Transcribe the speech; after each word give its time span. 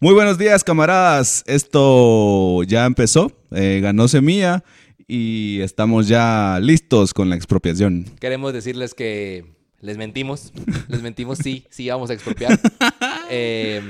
Muy 0.00 0.14
buenos 0.14 0.38
días, 0.38 0.64
camaradas. 0.64 1.44
Esto 1.46 2.62
ya 2.62 2.86
empezó, 2.86 3.32
eh, 3.50 3.80
ganó 3.82 4.08
Semilla 4.08 4.64
y 5.06 5.60
estamos 5.60 6.08
ya 6.08 6.58
listos 6.60 7.12
con 7.12 7.28
la 7.28 7.36
expropiación. 7.36 8.04
Queremos 8.18 8.52
decirles 8.52 8.94
que 8.94 9.44
les 9.80 9.98
mentimos, 9.98 10.52
les 10.88 11.02
mentimos, 11.02 11.38
sí, 11.38 11.66
sí 11.70 11.88
vamos 11.88 12.10
a 12.10 12.14
expropiar. 12.14 12.58
Eh, 13.32 13.80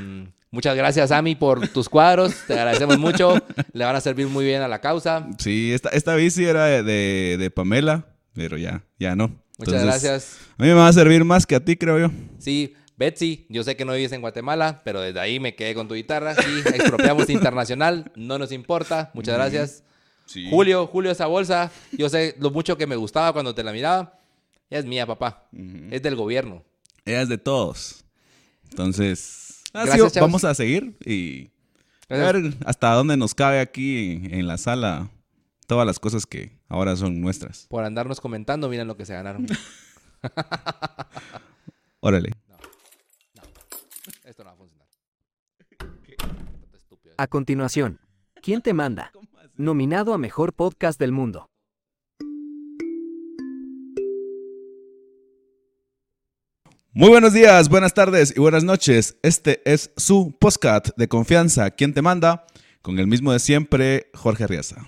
muchas 0.50 0.76
gracias, 0.76 1.10
Ami, 1.10 1.34
por 1.34 1.66
tus 1.68 1.88
cuadros, 1.88 2.34
te 2.46 2.52
agradecemos 2.52 2.98
mucho, 2.98 3.36
le 3.72 3.86
van 3.86 3.96
a 3.96 4.02
servir 4.02 4.26
muy 4.26 4.44
bien 4.44 4.60
a 4.60 4.68
la 4.68 4.82
causa. 4.82 5.26
Sí, 5.38 5.72
esta, 5.72 5.88
esta 5.88 6.14
bici 6.14 6.44
era 6.44 6.66
de, 6.66 6.82
de- 6.82 7.36
de 7.38 7.50
Pamela, 7.50 8.04
pero 8.34 8.58
ya, 8.58 8.84
ya 8.98 9.16
no. 9.16 9.28
Muchas 9.58 9.72
Entonces, 9.82 9.82
gracias. 9.84 10.36
A 10.58 10.62
mí 10.62 10.68
me 10.68 10.74
va 10.74 10.88
a 10.88 10.92
servir 10.92 11.24
más 11.24 11.46
que 11.46 11.54
a 11.54 11.64
ti, 11.64 11.74
creo 11.74 11.98
yo. 11.98 12.10
Sí, 12.38 12.74
Betsy, 13.00 13.46
yo 13.48 13.64
sé 13.64 13.76
que 13.76 13.86
no 13.86 13.94
vives 13.94 14.12
en 14.12 14.20
Guatemala, 14.20 14.82
pero 14.84 15.00
desde 15.00 15.18
ahí 15.18 15.40
me 15.40 15.54
quedé 15.54 15.74
con 15.74 15.88
tu 15.88 15.94
guitarra. 15.94 16.34
Sí, 16.34 16.60
expropiamos 16.66 17.30
internacional, 17.30 18.12
no 18.14 18.38
nos 18.38 18.52
importa. 18.52 19.10
Muchas 19.14 19.36
gracias. 19.36 19.82
Julio, 20.50 20.86
Julio, 20.86 21.10
esa 21.10 21.24
bolsa, 21.24 21.72
yo 21.92 22.10
sé 22.10 22.36
lo 22.38 22.50
mucho 22.50 22.76
que 22.76 22.86
me 22.86 22.96
gustaba 22.96 23.32
cuando 23.32 23.54
te 23.54 23.64
la 23.64 23.72
miraba. 23.72 24.20
Es 24.68 24.84
mía, 24.84 25.06
papá. 25.06 25.48
Es 25.90 26.02
del 26.02 26.14
gobierno. 26.14 26.62
Ella 27.06 27.22
es 27.22 27.30
de 27.30 27.38
todos. 27.38 28.04
Entonces, 28.68 29.62
Gracias, 29.72 29.96
chavos. 30.12 30.28
vamos 30.28 30.44
a 30.44 30.54
seguir 30.54 30.94
y 31.06 31.48
a 32.10 32.16
ver 32.16 32.54
hasta 32.66 32.92
dónde 32.92 33.16
nos 33.16 33.34
cabe 33.34 33.60
aquí 33.60 34.20
en 34.30 34.46
la 34.46 34.58
sala 34.58 35.08
todas 35.66 35.86
las 35.86 35.98
cosas 35.98 36.26
que 36.26 36.58
ahora 36.68 36.94
son 36.96 37.18
nuestras. 37.22 37.66
Por 37.70 37.82
andarnos 37.82 38.20
comentando, 38.20 38.68
miren 38.68 38.86
lo 38.88 38.98
que 38.98 39.06
se 39.06 39.14
ganaron. 39.14 39.46
Órale. 42.00 42.32
Esto 44.30 44.44
no 44.44 44.50
va 44.50 44.54
a 44.54 44.56
funcionar. 44.56 44.86
Estúpido. 46.72 47.09
A 47.22 47.26
continuación, 47.26 48.00
¿Quién 48.42 48.62
te 48.62 48.72
manda? 48.72 49.12
Nominado 49.54 50.14
a 50.14 50.18
Mejor 50.18 50.54
Podcast 50.54 50.98
del 50.98 51.12
Mundo. 51.12 51.50
Muy 56.92 57.08
buenos 57.08 57.32
días, 57.32 57.68
buenas 57.68 57.94
tardes 57.94 58.34
y 58.36 58.40
buenas 58.40 58.64
noches. 58.64 59.16
Este 59.22 59.62
es 59.70 59.92
su 59.96 60.34
podcast 60.38 60.88
de 60.96 61.08
confianza. 61.08 61.70
¿Quién 61.70 61.94
te 61.94 62.02
manda? 62.02 62.46
Con 62.82 62.98
el 62.98 63.06
mismo 63.06 63.32
de 63.32 63.38
siempre, 63.38 64.10
Jorge 64.14 64.44
Arriaza. 64.44 64.86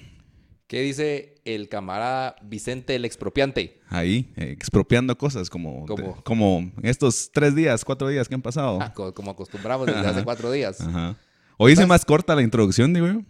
¿Qué 0.67 0.81
dice 0.81 1.35
el 1.45 1.69
camarada 1.69 2.37
Vicente 2.43 2.97
el 2.97 3.05
expropiante? 3.05 3.81
Ahí, 3.89 4.33
eh, 4.37 4.51
expropiando 4.53 5.17
cosas 5.19 5.51
como, 5.51 5.85
Como- 5.87 6.23
como 6.25 6.59
en 6.59 6.87
estos 6.87 7.31
tres 7.33 7.55
días, 7.55 7.85
cuatro 7.85 8.09
días 8.09 8.27
que 8.29 8.35
han 8.35 8.43
pasado. 8.43 8.79
Ah, 8.81 8.93
co- 8.95 9.13
como 9.13 9.31
acostumbramos 9.33 9.87
desde 9.87 10.01
hace 10.07 10.25
cuatro 10.25 10.51
días. 10.51 10.81
Ajá. 10.81 11.17
Hoy 11.63 11.73
hice 11.73 11.87
más 11.87 12.05
corta 12.05 12.35
la 12.35 12.43
introducción, 12.43 12.93
digo 12.93 13.07
yo. 13.07 13.23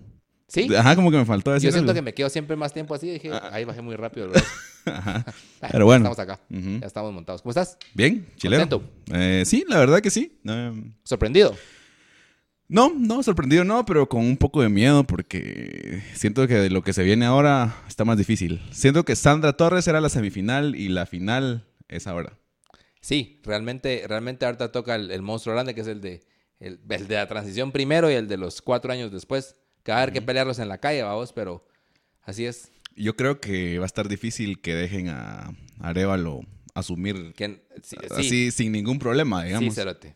¿Sí? 0.49 0.75
Ajá, 0.75 0.97
como 0.97 1.11
que 1.11 1.17
me 1.19 1.25
faltó 1.27 1.53
decir 1.53 1.69
Yo 1.69 1.73
siento 1.73 1.91
algo. 1.91 1.99
que 1.99 2.03
me 2.03 2.15
quedo 2.15 2.31
siempre 2.31 2.57
más 2.57 2.73
tiempo 2.73 2.95
así. 2.95 3.11
Dije, 3.11 3.31
ahí 3.51 3.65
bajé 3.65 3.83
muy 3.83 3.95
rápido. 3.97 4.27
el. 4.27 4.43
Ajá. 4.93 5.25
Ah, 5.61 5.69
Pero 5.71 5.85
bueno. 5.85 6.11
Estamos 6.11 6.19
acá. 6.19 6.41
Ya 6.49 6.87
estamos 6.87 7.13
montados. 7.13 7.41
¿Cómo 7.43 7.51
estás? 7.51 7.79
Bien, 7.95 8.27
chileno. 8.37 8.69
¿Contento? 8.69 8.91
Eh, 9.13 9.45
sí, 9.47 9.65
la 9.69 9.79
verdad 9.79 10.01
que 10.01 10.11
sí. 10.11 10.41
Eh, 10.45 10.73
¿Sorprendido? 11.05 11.55
no, 12.69 12.93
no, 12.97 13.23
sorprendido 13.23 13.65
no, 13.65 13.85
pero 13.85 14.09
con 14.09 14.23
un 14.23 14.37
poco 14.39 14.63
de 14.63 14.71
miedo 14.71 15.05
porque 15.05 16.03
siento 16.15 16.49
que 16.49 16.55
de 16.55 16.71
lo 16.71 16.83
que 16.83 16.95
se 16.95 17.03
viene 17.05 17.27
ahora 17.27 17.77
está 17.87 18.05
más 18.07 18.17
difícil. 18.17 18.61
Siento 18.73 19.05
que 19.05 19.15
Sandra 19.15 19.53
Torres 19.53 19.87
era 19.87 20.01
la 20.01 20.09
semifinal 20.09 20.75
y 20.75 20.89
la 20.89 21.05
final 21.07 21.67
es 21.89 22.07
ahora. 22.07 22.39
Sí, 23.01 23.41
realmente, 23.45 24.05
realmente 24.09 24.47
ahorita 24.47 24.73
toca 24.73 24.95
el, 24.95 25.11
el 25.11 25.23
monstruo 25.23 25.55
grande, 25.55 25.75
que 25.75 25.83
es 25.83 25.87
el 25.87 26.01
de, 26.01 26.23
el, 26.63 26.81
el 26.89 27.09
de 27.09 27.15
la 27.17 27.27
transición 27.27 27.73
primero 27.73 28.11
y 28.11 28.15
el 28.15 28.29
de 28.29 28.37
los 28.37 28.63
cuatro 28.63 28.93
años 28.93 29.13
después. 29.13 29.57
Que 29.83 29.91
va 29.91 29.99
a 29.99 30.03
haber 30.03 30.13
que 30.13 30.23
pelearlos 30.23 30.61
en 30.61 30.69
la 30.69 30.79
calle, 30.79 31.03
vamos, 31.03 31.33
pero 31.33 31.67
así 32.23 32.47
es. 32.47 32.71
Yo 32.95 33.17
creo 33.17 33.41
que 33.41 33.79
va 33.79 33.85
a 33.85 33.87
estar 33.87 34.09
difícil 34.09 34.61
que 34.61 34.75
dejen 34.75 35.09
a 35.09 35.53
Arevalo 35.81 36.43
asumir 36.75 37.35
Que, 37.35 37.63
sí, 37.83 37.97
sí, 38.01 38.07
así 38.11 38.51
sin 38.51 38.73
ningún 38.73 38.99
problema, 38.99 39.43
sí, 39.43 39.49
digamos. 39.49 39.75
cerote. 39.75 40.15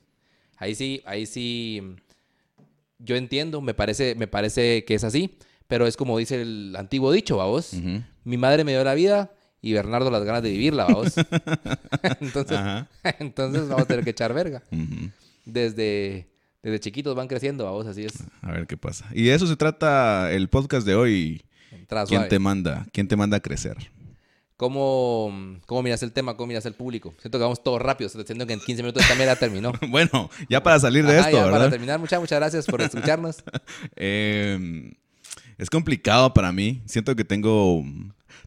Ahí 0.57 0.75
sí, 0.75 1.03
ahí 1.05 1.27
sí. 1.27 1.83
Yo 2.99 3.17
entiendo, 3.17 3.61
me 3.61 3.75
parece, 3.75 4.15
me 4.15 4.27
parece 4.27 4.85
que 4.85 4.95
es 4.95 5.05
así, 5.05 5.37
pero 5.67 5.87
es 5.87 5.97
como 5.97 6.17
dice 6.17 6.41
el 6.41 6.75
antiguo 6.77 7.13
dicho, 7.13 7.37
vamos. 7.37 7.75
Ujú. 7.75 8.03
Mi 8.25 8.37
madre 8.37 8.65
me 8.65 8.73
dio 8.73 8.83
la 8.85 8.95
vida 8.95 9.33
y 9.61 9.73
Bernardo 9.73 10.11
las 10.11 10.25
ganas 10.25 10.43
de 10.43 10.51
vivirla, 10.51 10.85
vamos. 10.85 11.15
entonces, 12.21 12.59
entonces 13.19 13.69
vamos 13.69 13.83
a 13.83 13.87
tener 13.87 14.05
que 14.05 14.11
echar 14.11 14.33
verga. 14.33 14.63
Desde, 15.45 16.27
desde 16.67 16.81
chiquitos 16.81 17.15
van 17.15 17.29
creciendo, 17.29 17.65
vamos, 17.65 17.87
así 17.87 18.05
es. 18.05 18.25
A 18.43 18.51
ver 18.51 18.67
qué 18.67 18.77
pasa. 18.77 19.07
Y 19.13 19.23
de 19.23 19.35
eso 19.35 19.47
se 19.47 19.55
trata 19.55 20.33
el 20.33 20.49
podcast 20.49 20.85
de 20.85 20.97
hoy. 20.97 21.45
¿Quién 22.09 22.29
te 22.29 22.41
manda? 22.41 22.89
¿Quién 22.93 23.07
te 23.07 23.15
manda 23.15 23.37
a 23.37 23.41
crecer? 23.41 23.77
¿Cómo, 24.57 25.61
¿Cómo 25.67 25.85
miras 25.85 26.03
el 26.03 26.11
tema? 26.11 26.37
¿Cómo 26.37 26.49
miras 26.49 26.67
el 26.67 26.75
público? 26.75 27.15
Siento 27.21 27.39
que 27.39 27.45
vamos 27.45 27.63
todo 27.63 27.79
rápido. 27.79 28.11
Siento 28.11 28.49
que 28.49 28.53
en 28.55 28.59
15 28.59 28.83
minutos 28.83 29.01
esta 29.01 29.15
mierda 29.15 29.37
terminó. 29.37 29.73
Bueno, 29.91 30.29
ya 30.49 30.61
para 30.61 30.81
salir 30.81 31.07
de 31.07 31.17
Ajá, 31.17 31.31
esto, 31.31 31.45
ya 31.45 31.53
Para 31.53 31.71
terminar, 31.71 32.01
muchas, 32.01 32.19
muchas 32.19 32.41
gracias 32.41 32.67
por 32.67 32.83
escucharnos. 32.83 33.45
Eh, 33.95 34.93
es 35.59 35.71
complicado 35.71 36.35
para 36.35 36.51
mí. 36.51 36.83
Siento 36.87 37.15
que 37.15 37.25
tengo, 37.25 37.85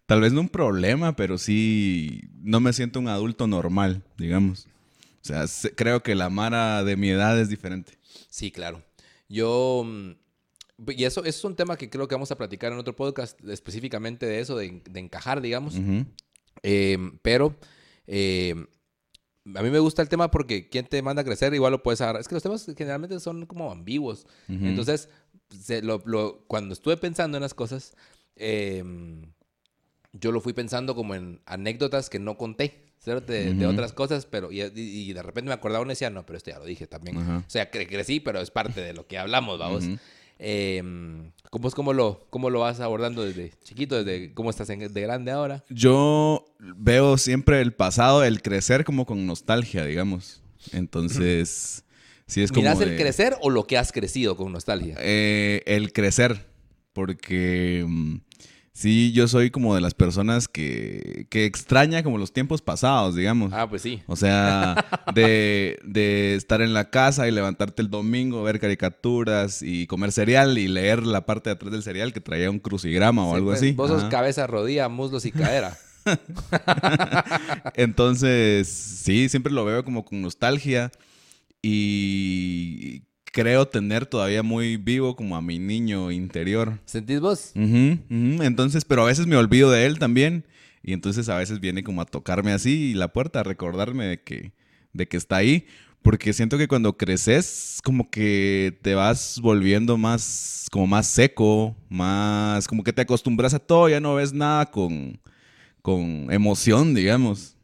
tal 0.08 0.20
vez 0.20 0.34
no 0.34 0.42
un 0.42 0.50
problema, 0.50 1.16
pero 1.16 1.38
sí 1.38 2.24
no 2.42 2.60
me 2.60 2.74
siento 2.74 3.00
un 3.00 3.08
adulto 3.08 3.48
normal, 3.48 4.04
digamos. 4.18 4.68
O 5.22 5.26
sea, 5.26 5.46
creo 5.76 6.04
que 6.04 6.16
la 6.16 6.30
Mara 6.30 6.84
de 6.84 6.98
mi 6.98 7.10
edad 7.12 7.40
es 7.40 7.48
diferente. 7.48 7.99
Sí, 8.30 8.52
claro. 8.52 8.84
Yo... 9.28 9.84
mm, 9.86 10.12
Y 10.92 11.04
eso, 11.04 11.22
eso 11.22 11.30
es 11.40 11.44
un 11.44 11.56
tema 11.56 11.78
que 11.78 11.90
creo 11.90 12.08
que 12.08 12.16
vamos 12.16 12.32
a 12.32 12.38
platicar 12.38 12.72
en 12.72 12.78
otro 12.80 12.96
podcast 12.96 13.40
específicamente 13.46 14.26
de 14.26 14.40
eso, 14.40 14.56
de, 14.58 14.82
de 14.90 15.00
encajar, 15.00 15.42
digamos. 15.42 15.76
Eh, 16.64 16.98
pero 17.22 17.56
eh, 18.08 18.56
a 19.56 19.62
mí 19.64 19.70
me 19.70 19.80
gusta 19.80 20.02
el 20.02 20.10
tema 20.10 20.30
porque 20.32 20.70
quien 20.70 20.86
te 20.86 21.02
manda 21.02 21.22
a 21.22 21.26
crecer 21.26 21.54
igual 21.54 21.72
lo 21.72 21.84
puedes 21.84 22.02
agarrar. 22.02 22.22
Es 22.22 22.28
que 22.28 22.36
los 22.36 22.44
temas 22.44 22.66
generalmente 22.78 23.20
son 23.20 23.46
como 23.46 23.72
ambiguos. 23.72 24.26
Entonces, 24.68 25.10
se- 25.60 25.82
lo- 25.82 26.02
lo- 26.06 26.44
cuando 26.48 26.74
estuve 26.74 26.98
pensando 26.98 27.38
en 27.38 27.42
las 27.42 27.54
cosas, 27.54 27.94
eh, 28.36 28.84
yo 30.14 30.32
lo 30.32 30.42
fui 30.42 30.54
pensando 30.54 30.96
como 30.96 31.14
en 31.16 31.42
anécdotas 31.46 32.10
que 32.10 32.20
no 32.20 32.38
conté, 32.38 32.89
De, 33.06 33.54
de 33.54 33.66
Ujú. 33.66 33.74
otras 33.74 33.94
cosas, 33.94 34.26
pero 34.26 34.52
y, 34.52 34.62
y- 34.62 35.14
de 35.14 35.24
repente 35.24 35.48
me 35.48 35.54
acordaba 35.54 35.82
una 35.82 35.94
y 35.94 35.96
decía, 35.96 36.10
no, 36.10 36.26
pero 36.26 36.38
esto 36.38 36.52
ya 36.52 36.60
lo 36.60 36.66
dije 36.66 36.86
también. 36.86 37.18
Ajá. 37.18 37.38
O 37.48 37.50
sea, 37.50 37.72
cre- 37.72 37.88
crecí, 37.88 38.20
pero 38.20 38.40
es 38.42 38.52
parte 38.52 38.82
de 38.82 38.94
lo 38.94 39.08
que 39.08 39.18
hablamos, 39.18 39.58
vamos. 39.58 39.86
Ujú. 39.86 39.98
Eh, 40.38 40.82
¿cómo, 41.50 41.68
es- 41.70 41.76
cómo, 41.76 41.94
lo, 41.94 42.28
¿Cómo 42.30 42.50
lo 42.50 42.60
vas 42.60 42.80
abordando 42.82 43.24
desde 43.24 43.52
chiquito, 43.64 44.04
desde 44.04 44.34
cómo 44.34 44.50
estás 44.50 44.70
en- 44.70 44.94
de 44.94 45.02
grande 45.02 45.32
ahora? 45.32 45.64
Yo 45.70 46.46
veo 46.60 47.18
siempre 47.18 47.62
el 47.62 47.74
pasado, 47.74 48.24
el 48.24 48.42
crecer 48.42 48.84
como 48.84 49.06
con 49.06 49.26
nostalgia, 49.26 49.86
digamos. 49.86 50.42
Entonces, 50.74 51.84
sí 52.28 52.42
es 52.42 52.52
como 52.52 52.62
¿Miras 52.64 52.82
el 52.82 52.90
de- 52.92 52.98
crecer 52.98 53.36
o 53.42 53.50
lo 53.50 53.66
que 53.66 53.78
has 53.78 53.92
crecido 53.92 54.36
con 54.36 54.52
nostalgia? 54.52 54.96
Eh, 55.00 55.64
el 55.66 55.94
crecer, 55.94 56.46
porque 56.94 57.86
mm, 57.88 58.16
sí, 58.80 59.12
yo 59.12 59.28
soy 59.28 59.52
como 59.52 59.76
de 59.76 59.82
las 59.82 59.94
personas 59.94 60.48
que, 60.48 61.28
que 61.30 61.44
extraña 61.46 62.02
como 62.02 62.18
los 62.18 62.32
tiempos 62.32 62.62
pasados, 62.62 63.14
digamos. 63.14 63.52
Ah, 63.54 63.70
pues 63.70 63.82
sí. 63.82 64.02
O 64.08 64.16
sea, 64.16 64.86
de, 65.14 65.80
de 65.84 66.36
estar 66.36 66.62
en 66.62 66.74
la 66.74 66.90
casa 66.90 67.28
y 67.28 67.32
levantarte 67.32 67.82
el 67.82 67.90
domingo, 67.90 68.42
ver 68.42 68.60
caricaturas 68.60 69.62
y 69.62 69.86
comer 69.88 70.14
cereal 70.14 70.58
y 70.58 70.70
leer 70.70 71.06
la 71.06 71.26
parte 71.26 71.50
de 71.50 71.56
atrás 71.56 71.74
del 71.74 71.84
cereal 71.84 72.14
que 72.14 72.22
traía 72.22 72.50
un 72.50 72.60
crucigrama 72.60 73.26
o 73.26 73.32
Sí, 73.32 73.36
algo 73.36 73.50
pues, 73.50 73.60
así. 73.60 73.72
Vos 73.74 73.90
sos 73.90 74.06
cabeza, 74.06 74.48
rodilla, 74.48 74.88
muslos 74.88 75.26
y 75.26 75.34
cadera. 75.34 75.78
Entonces, 77.76 78.70
sí, 78.70 79.28
siempre 79.28 79.52
lo 79.52 79.66
veo 79.66 79.84
como 79.84 80.06
con 80.06 80.22
nostalgia 80.22 80.90
y 81.62 83.04
creo 83.32 83.68
tener 83.68 84.06
todavía 84.06 84.44
muy 84.44 84.78
vivo 84.78 85.16
como 85.16 85.36
a 85.36 85.42
mi 85.42 85.60
niño 85.60 86.12
interior. 86.12 86.80
¿Sentís 86.86 87.20
vos? 87.20 87.52
Ujú, 87.56 88.00
ujú. 88.10 88.44
Entonces, 88.44 88.86
pero 88.86 89.04
a 89.04 89.06
veces 89.06 89.28
me 89.28 89.36
olvido 89.36 89.72
de 89.72 89.86
él 89.86 90.00
también. 90.00 90.46
Y 90.82 90.94
entonces 90.94 91.28
a 91.30 91.38
veces 91.38 91.60
viene 91.60 91.84
como 91.84 92.02
a 92.02 92.06
tocarme 92.06 92.52
así 92.52 92.94
la 92.94 93.10
puerta, 93.10 93.42
a 93.42 93.44
recordarme 93.44 94.06
de 94.06 94.22
que, 94.22 94.54
de 94.94 95.08
que 95.08 95.18
está 95.18 95.38
ahí. 95.38 95.66
Porque 96.02 96.32
siento 96.32 96.58
que 96.58 96.70
cuando 96.70 96.96
creces, 96.96 97.80
como 97.84 98.10
que 98.10 98.80
te 98.82 98.96
vas 98.96 99.40
volviendo 99.42 99.98
más, 99.98 100.68
como 100.72 100.88
más 100.88 101.08
seco, 101.08 101.76
más, 101.90 102.68
como 102.68 102.84
que 102.84 102.94
te 102.94 103.02
acostumbras 103.02 103.54
a 103.54 103.60
todo, 103.60 103.90
ya 103.90 104.00
no 104.00 104.16
ves 104.16 104.32
nada 104.32 104.66
con, 104.68 105.20
con 105.82 106.32
emoción, 106.32 106.94
digamos. 106.96 107.58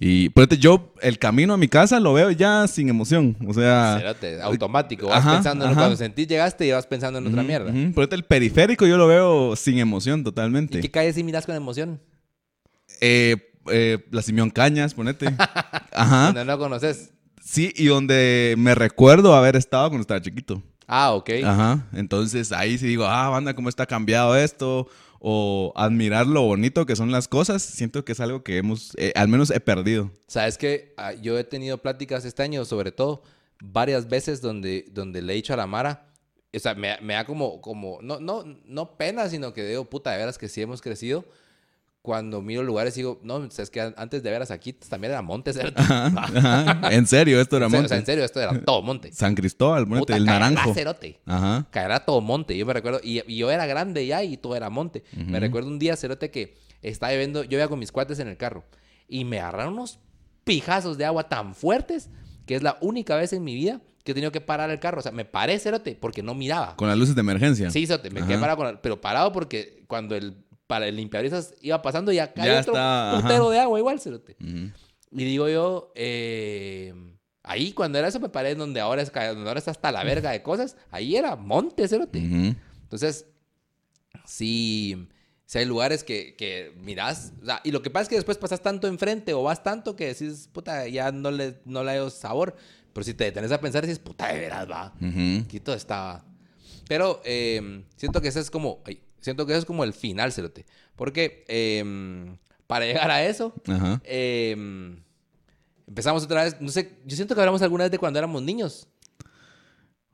Y 0.00 0.28
ponete, 0.28 0.58
yo 0.58 0.92
el 1.02 1.18
camino 1.18 1.54
a 1.54 1.56
mi 1.56 1.66
casa 1.66 1.98
lo 1.98 2.12
veo 2.12 2.30
ya 2.30 2.68
sin 2.68 2.88
emoción. 2.88 3.36
O 3.46 3.52
sea, 3.52 3.96
Cerote, 3.98 4.40
automático. 4.42 5.08
Vas 5.08 5.18
Ajá, 5.18 5.34
pensando 5.34 5.64
en 5.64 5.72
ajá. 5.72 5.80
cuando 5.80 5.96
sentís 5.96 6.28
llegaste 6.28 6.66
y 6.66 6.70
vas 6.70 6.86
pensando 6.86 7.18
en 7.18 7.26
otra 7.26 7.42
mierda. 7.42 7.70
ujú. 7.70 7.92
Ponete 7.94 8.14
el 8.14 8.24
periférico, 8.24 8.86
yo 8.86 8.96
lo 8.96 9.08
veo 9.08 9.56
sin 9.56 9.78
emoción 9.78 10.22
totalmente. 10.22 10.78
¿Y 10.78 10.82
qué 10.82 10.90
calle 10.90 11.12
sí 11.12 11.24
miras 11.24 11.46
con 11.46 11.56
emoción? 11.56 12.00
Eh, 13.00 13.36
eh, 13.70 13.98
la 14.10 14.22
Simeón 14.22 14.50
Cañas, 14.50 14.94
ponete. 14.94 15.26
Ajá. 15.92 16.32
Cuando 16.32 16.44
no 16.44 16.58
conoces. 16.58 17.10
Sí, 17.42 17.72
y 17.76 17.86
donde 17.86 18.54
me 18.58 18.74
recuerdo 18.74 19.34
haber 19.34 19.56
estado 19.56 19.88
cuando 19.88 20.02
estaba 20.02 20.20
chiquito. 20.20 20.62
Ah, 20.86 21.12
ok. 21.12 21.30
Ajá. 21.44 21.86
Entonces 21.92 22.52
ahí 22.52 22.78
sí 22.78 22.86
digo, 22.86 23.04
ah, 23.06 23.28
banda, 23.30 23.54
cómo 23.54 23.68
está 23.68 23.84
cambiado 23.86 24.36
esto. 24.36 24.86
O 25.20 25.72
admirar 25.74 26.26
lo 26.26 26.42
bonito 26.42 26.86
que 26.86 26.96
son 26.96 27.10
las 27.10 27.28
cosas. 27.28 27.62
Siento 27.62 28.04
que 28.04 28.12
es 28.12 28.20
algo 28.20 28.44
que 28.44 28.58
hemos, 28.58 28.92
eh, 28.96 29.12
al 29.16 29.28
menos 29.28 29.50
he 29.50 29.60
perdido. 29.60 30.10
Sabes 30.26 30.58
que 30.58 30.94
ah, 30.96 31.12
yo 31.12 31.38
he 31.38 31.44
tenido 31.44 31.78
pláticas 31.78 32.24
este 32.24 32.42
año, 32.42 32.64
sobre 32.64 32.92
todo, 32.92 33.22
varias 33.60 34.08
veces 34.08 34.40
donde, 34.40 34.86
donde 34.92 35.22
le 35.22 35.32
he 35.32 35.36
dicho 35.36 35.54
a 35.54 35.56
la 35.56 35.66
Mara, 35.66 36.12
o 36.54 36.58
sea, 36.58 36.74
me, 36.74 36.96
me 37.02 37.14
da 37.14 37.24
como, 37.24 37.60
como 37.60 37.98
no, 38.00 38.20
no, 38.20 38.44
no 38.64 38.96
pena, 38.96 39.28
sino 39.28 39.52
que 39.52 39.66
digo, 39.66 39.84
puta, 39.90 40.12
de 40.12 40.18
veras 40.18 40.38
que 40.38 40.48
sí 40.48 40.62
hemos 40.62 40.80
crecido 40.80 41.24
cuando 42.02 42.40
miro 42.40 42.62
lugares 42.62 42.94
digo, 42.94 43.20
no, 43.22 43.44
es 43.44 43.70
que 43.70 43.80
antes 43.96 44.22
de 44.22 44.30
veras 44.30 44.50
aquí 44.50 44.72
también 44.72 45.12
era 45.12 45.22
monte, 45.22 45.52
En 46.90 47.06
serio, 47.06 47.40
esto 47.40 47.56
era 47.56 47.68
monte. 47.68 47.86
O 47.86 47.88
sea, 47.88 47.98
en 47.98 48.06
serio, 48.06 48.24
esto 48.24 48.40
era 48.40 48.60
todo 48.60 48.82
monte. 48.82 49.12
San 49.12 49.34
Cristóbal, 49.34 49.86
monte, 49.86 50.14
el 50.14 50.24
naranjo. 50.24 50.72
cerote. 50.74 51.20
Ajá. 51.26 51.66
Caerá 51.70 52.04
todo 52.04 52.20
monte. 52.20 52.56
Yo 52.56 52.64
me 52.66 52.72
recuerdo, 52.72 53.00
y, 53.02 53.22
yo 53.34 53.50
era 53.50 53.66
grande 53.66 54.06
ya 54.06 54.22
y 54.22 54.36
todo 54.36 54.56
era 54.56 54.70
monte. 54.70 55.04
Me 55.12 55.40
recuerdo 55.40 55.68
un 55.68 55.78
día, 55.78 55.96
cerote, 55.96 56.30
que 56.30 56.56
estaba 56.82 57.12
viendo, 57.12 57.44
yo 57.44 57.58
iba 57.58 57.68
con 57.68 57.78
mis 57.78 57.92
cuates 57.92 58.18
en 58.20 58.28
el 58.28 58.36
carro 58.36 58.64
y 59.08 59.24
me 59.24 59.40
agarraron 59.40 59.74
unos 59.74 59.98
pijazos 60.44 60.96
de 60.98 61.04
agua 61.04 61.28
tan 61.28 61.54
fuertes 61.54 62.10
que 62.46 62.54
es 62.54 62.62
la 62.62 62.78
única 62.80 63.16
vez 63.16 63.32
en 63.32 63.44
mi 63.44 63.54
vida 63.54 63.82
que 64.04 64.12
he 64.12 64.14
tenido 64.14 64.32
que 64.32 64.40
parar 64.40 64.70
el 64.70 64.78
carro. 64.78 65.00
O 65.00 65.02
sea, 65.02 65.12
me 65.12 65.26
paré, 65.26 65.58
cerote, 65.58 65.94
porque 66.00 66.22
no 66.22 66.34
miraba. 66.34 66.76
Con 66.76 66.88
las 66.88 66.96
luces 66.96 67.14
de 67.14 67.20
emergencia. 67.20 67.70
Sí, 67.70 67.86
cerote, 67.86 68.10
me 68.10 68.24
quedé 68.24 68.38
parado, 68.38 68.56
con 68.56 68.80
pero 68.82 69.00
parado 69.00 69.32
porque 69.32 69.84
cuando 69.86 70.14
el 70.14 70.34
para 70.68 70.86
el 70.86 70.94
limpiabrisas 70.94 71.54
iba 71.60 71.82
pasando 71.82 72.12
y 72.12 72.16
ya 72.16 72.32
cayó 72.32 72.60
otro 72.60 72.74
puntero 73.20 73.50
de 73.50 73.58
agua 73.58 73.78
igual, 73.80 73.98
cerote. 73.98 74.36
Y 74.38 75.24
digo 75.24 75.48
yo, 75.48 75.90
eh, 75.96 76.94
ahí 77.42 77.72
cuando 77.72 77.98
era 77.98 78.06
eso 78.06 78.20
me 78.20 78.28
paré 78.28 78.54
donde 78.54 78.78
ahora, 78.78 79.02
es, 79.02 79.10
donde 79.10 79.48
ahora 79.48 79.58
está 79.58 79.72
hasta 79.72 79.90
la 79.90 80.04
verga 80.04 80.30
de 80.30 80.42
cosas, 80.42 80.76
ahí 80.90 81.16
era 81.16 81.34
monte, 81.34 81.88
cerote. 81.88 82.18
Entonces, 82.18 83.26
sí, 84.26 85.08
si 85.46 85.58
hay 85.58 85.64
lugares 85.64 86.04
que, 86.04 86.36
que 86.36 86.74
miras, 86.76 87.32
o 87.42 87.46
sea, 87.46 87.62
y 87.64 87.70
lo 87.70 87.80
que 87.80 87.88
pasa 87.88 88.02
es 88.02 88.08
que 88.10 88.16
después 88.16 88.36
pasas 88.36 88.60
tanto 88.60 88.86
enfrente 88.86 89.32
o 89.32 89.42
vas 89.42 89.62
tanto 89.62 89.96
que 89.96 90.08
decís, 90.08 90.50
puta, 90.52 90.86
ya 90.86 91.10
no 91.10 91.30
le, 91.30 91.58
no 91.64 91.82
le 91.82 91.92
hay 91.92 92.10
sabor. 92.10 92.54
Pero 92.92 93.04
si 93.04 93.14
te 93.14 93.24
detenes 93.24 93.52
a 93.52 93.60
pensar, 93.60 93.86
dices, 93.86 93.98
puta, 93.98 94.28
de 94.28 94.40
veras, 94.40 94.70
va. 94.70 94.92
Aquí 95.42 95.60
todo 95.60 95.74
estaba. 95.74 96.24
Pero 96.88 97.22
eh, 97.24 97.84
siento 97.96 98.20
que 98.20 98.28
eso 98.28 98.40
es 98.40 98.50
como, 98.50 98.82
Siento 99.20 99.46
que 99.46 99.52
eso 99.52 99.60
es 99.60 99.64
como 99.64 99.84
el 99.84 99.92
final, 99.92 100.32
Cerote. 100.32 100.64
Porque 100.96 101.44
em, 101.48 102.36
para 102.66 102.86
llegar 102.86 103.10
a 103.10 103.24
eso, 103.24 103.52
em, 104.04 105.02
empezamos 105.86 106.24
otra 106.24 106.44
vez. 106.44 106.60
No 106.60 106.68
sé, 106.70 106.98
yo 107.04 107.16
siento 107.16 107.34
que 107.34 107.40
hablamos 107.40 107.62
alguna 107.62 107.84
vez 107.84 107.90
de 107.90 107.98
cuando 107.98 108.18
éramos 108.18 108.42
niños. 108.42 108.88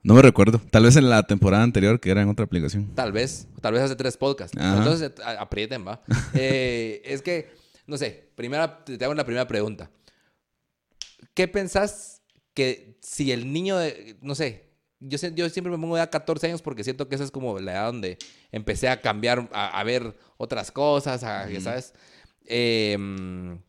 No 0.03 0.15
me 0.15 0.23
recuerdo. 0.23 0.61
Tal 0.71 0.85
vez 0.85 0.97
en 0.97 1.09
la 1.09 1.23
temporada 1.23 1.63
anterior, 1.63 1.99
que 1.99 2.11
era 2.11 2.21
en 2.21 2.29
otra 2.29 2.45
aplicación. 2.45 2.95
Tal 2.95 3.11
vez. 3.11 3.49
Tal 3.63 3.73
vez 3.73 3.83
hace 3.83 3.97
tres 3.97 4.17
podcasts. 4.19 4.57
Entonces, 4.57 5.13
aprieten, 5.39 5.87
va. 5.87 6.03
Eh, 6.35 7.01
es 7.05 7.23
que, 7.23 7.51
no 7.87 7.97
sé, 7.97 8.29
primera, 8.35 8.85
te 8.85 9.03
hago 9.03 9.15
la 9.15 9.25
primera 9.25 9.47
pregunta. 9.47 9.91
¿Qué 11.33 11.49
pensás 11.49 12.23
que 12.53 12.99
si 13.01 13.33
el 13.33 13.53
niño, 13.53 13.79
de, 13.79 14.17
no 14.21 14.35
sé, 14.35 14.74
yo, 15.07 15.19
yo 15.29 15.49
siempre 15.51 15.71
me 15.71 15.79
pongo 15.79 15.97
de 15.97 16.03
a 16.03 16.11
14 16.11 16.47
años 16.47 16.63
porque 16.63 16.85
siento 16.85 17.09
que 17.09 17.15
esa 17.15 17.25
es 17.25 17.31
como 17.31 17.59
la 17.59 17.73
edad 17.73 17.87
donde 17.87 18.19
empecé 18.51 18.89
a 18.89 19.01
cambiar, 19.01 19.49
a, 19.53 19.83
ver 19.85 20.17
otras 20.37 20.71
cosas, 20.71 21.21
¿sabes? 21.21 21.93
Em, 22.47 23.61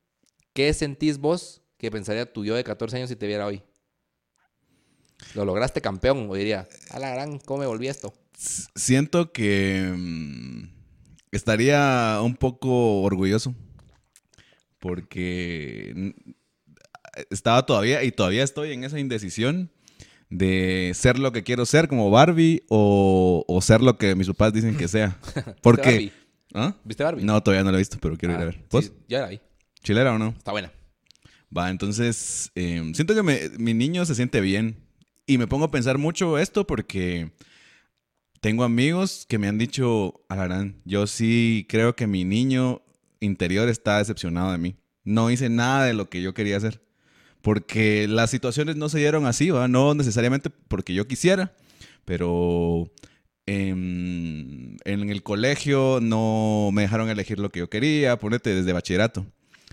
¿Qué 0.54 0.74
sentís 0.74 1.18
vos 1.18 1.62
que 1.78 1.92
pensaría 1.92 2.32
tu 2.32 2.46
yo 2.46 2.56
de 2.56 2.64
14 2.64 2.98
años 2.98 3.10
si 3.10 3.16
te 3.16 3.28
viera 3.28 3.46
hoy? 3.46 3.62
Lo 5.34 5.46
lograste 5.46 5.82
campeón, 5.82 6.28
o 6.30 6.36
diría, 6.36 6.68
a 6.90 7.00
la 7.00 7.10
gran, 7.10 7.40
¿cómo 7.40 7.60
me 7.60 7.66
volví 7.66 7.88
esto? 7.88 8.14
Siento 8.38 9.32
que 9.32 9.94
mm, 9.96 10.70
estaría 11.32 12.20
un 12.22 12.36
poco 12.36 13.02
orgulloso 13.02 13.54
porque 14.80 16.14
estaba 17.30 17.66
todavía 17.66 18.04
y 18.04 18.12
todavía 18.12 18.44
estoy 18.44 18.72
en 18.72 18.84
esa 18.84 19.00
indecisión 19.00 19.72
de 20.30 20.92
ser 20.96 21.20
lo 21.20 21.32
que 21.32 21.44
quiero 21.44 21.66
ser 21.66 21.88
como 21.88 22.10
Barbie 22.10 22.64
o, 22.70 23.60
ser 23.62 23.82
lo 23.82 23.98
que 23.98 24.16
mis 24.16 24.28
papás 24.28 24.54
dicen 24.54 24.78
que 24.78 24.88
sea. 24.88 25.18
Porque... 25.62 25.90
¿Viste 25.90 25.92
Barbie? 25.92 26.14
¿Ah? 26.54 26.76
¿Viste 26.84 27.04
Barbie? 27.04 27.24
No, 27.24 27.42
todavía 27.42 27.64
no 27.64 27.72
la 27.72 27.78
he 27.78 27.82
visto, 27.82 27.98
pero 28.00 28.18
quiero 28.18 28.34
ir 28.34 28.40
a 28.40 28.44
ah, 28.44 28.46
ver. 28.46 28.66
¿Vos? 28.72 28.92
ya 29.08 29.22
la 29.22 29.28
vi. 29.28 29.40
¿Chilera 29.84 30.14
o 30.14 30.18
no? 30.18 30.34
Está 30.38 30.52
buena. 30.52 30.72
Va, 31.56 31.70
entonces, 31.70 32.52
em, 32.56 32.94
siento 32.94 33.14
que 33.14 33.52
mi 33.58 33.74
niño 33.74 34.06
se 34.06 34.16
siente 34.16 34.42
bien. 34.42 34.84
Y 35.28 35.38
me 35.38 35.48
pongo 35.48 35.66
a 35.66 35.72
pensar 35.72 35.98
mucho 35.98 36.38
esto 36.38 36.68
porque 36.68 37.32
tengo 38.42 38.64
amigos 38.64 39.26
que 39.28 39.40
me 39.40 39.48
han 39.48 39.58
dicho, 39.58 40.24
Alarán, 40.30 40.80
yo 40.86 41.08
sí 41.08 41.66
creo 41.68 41.96
que 41.96 42.06
mi 42.06 42.26
niño 42.26 42.84
interior 43.20 43.70
está 43.70 43.98
decepcionado 43.98 44.52
de 44.52 44.60
mí. 44.60 44.76
No 45.04 45.32
hice 45.32 45.50
nada 45.50 45.86
de 45.86 45.94
lo 45.94 46.10
que 46.10 46.22
yo 46.22 46.36
quería 46.36 46.58
hacer 46.58 46.86
porque 47.46 48.08
las 48.08 48.32
situaciones 48.32 48.76
no 48.76 48.90
se 48.90 48.98
dieron 48.98 49.28
así, 49.28 49.52
¿va? 49.52 49.68
no 49.68 49.94
necesariamente 49.94 50.50
porque 50.50 50.96
yo 50.96 51.08
quisiera, 51.08 51.54
pero 52.04 52.90
en, 53.46 54.78
el 54.84 55.22
colegio 55.22 56.00
no 56.02 56.72
me 56.74 56.82
dejaron 56.82 57.08
elegir 57.08 57.38
lo 57.38 57.52
que 57.52 57.60
yo 57.60 57.70
quería, 57.70 58.18
ponete 58.18 58.56
desde 58.56 58.74
bachillerato. 58.74 59.28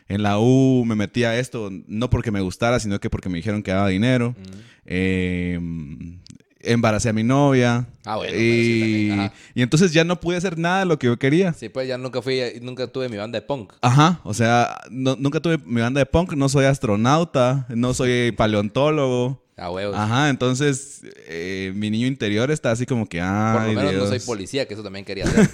En 0.07 0.23
la 0.23 0.39
U 0.39 0.85
me 0.85 0.97
metí 0.97 1.25
a 1.25 1.39
esto 1.39 1.71
no 1.87 2.11
porque 2.11 2.31
me 2.31 2.43
gustara, 2.43 2.79
sino 2.79 3.01
que 3.01 3.09
porque 3.09 3.31
me 3.31 3.39
dijeron 3.39 3.63
que 3.63 3.71
daba 3.71 3.89
dinero. 3.89 4.37
Mm. 4.37 4.59
Em, 4.85 6.21
embaracé 6.63 7.09
a 7.09 7.13
mi 7.13 7.23
novia. 7.23 7.87
Ah, 8.05 8.17
bueno. 8.17 8.37
Y, 8.37 9.13
y, 9.55 9.63
entonces 9.63 9.93
ya 9.93 10.05
no 10.05 10.21
pude 10.21 10.37
hacer 10.37 10.59
nada 10.59 10.81
de 10.81 10.87
lo 10.87 10.99
que 10.99 11.07
yo 11.07 11.19
quería. 11.19 11.53
Sí, 11.53 11.69
pues 11.69 11.87
ya 11.89 11.99
nunca 11.99 12.23
fui, 12.23 12.41
nunca 12.61 12.87
tuve 12.87 13.09
mi 13.09 13.17
banda 13.17 13.39
de 13.39 13.47
punk. 13.47 13.73
Ajá, 13.81 14.21
o 14.25 14.35
sea, 14.35 14.81
nunca 14.91 15.41
tuve 15.41 15.59
mi 15.65 15.81
banda 15.81 15.99
de 15.99 16.07
punk, 16.07 16.33
no 16.35 16.49
soy 16.49 16.65
astronauta, 16.65 17.67
no 17.69 17.95
soy 17.95 18.33
paleontólogo. 18.33 19.43
Ah, 19.57 19.71
huevos. 19.71 19.97
Ajá, 19.97 20.31
entonces 20.31 21.03
eh, 21.29 21.73
mi 21.77 21.91
niño 21.91 22.07
interior 22.07 22.51
está 22.51 22.71
así 22.71 22.87
como 22.87 23.07
que, 23.07 23.21
ah. 23.21 23.53
Por 23.55 23.69
lo 23.69 23.81
menos 23.81 23.95
no 23.95 24.07
soy 24.07 24.21
policía, 24.21 24.67
que 24.67 24.75
eso 24.75 24.83
también 24.83 25.05
quería 25.05 25.25
hacer. 25.25 25.51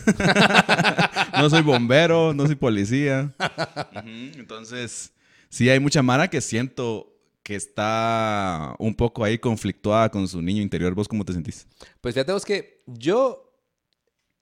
no 1.39 1.51
soy 1.51 1.63
bombero, 1.63 2.33
no 2.33 2.47
soy 2.47 2.55
policía. 2.55 3.35
Entonces, 4.37 5.13
sí 5.49 5.69
hay 5.69 5.81
mucha 5.81 6.03
mara 6.03 6.29
que 6.29 6.41
siento 6.41 7.18
que 7.49 7.55
está 7.55 8.77
un 8.79 8.95
poco 8.95 9.25
ahí 9.25 9.39
conflictuada 9.39 10.11
con 10.11 10.29
su 10.29 10.43
niño 10.43 10.61
interior. 10.61 10.95
¿Vos 10.95 11.09
cómo 11.09 11.25
te 11.25 11.33
sentís? 11.33 11.67
Pues 12.03 12.15
fíjate 12.15 12.31
vos 12.31 12.45
que 12.45 12.83
yo... 12.85 13.51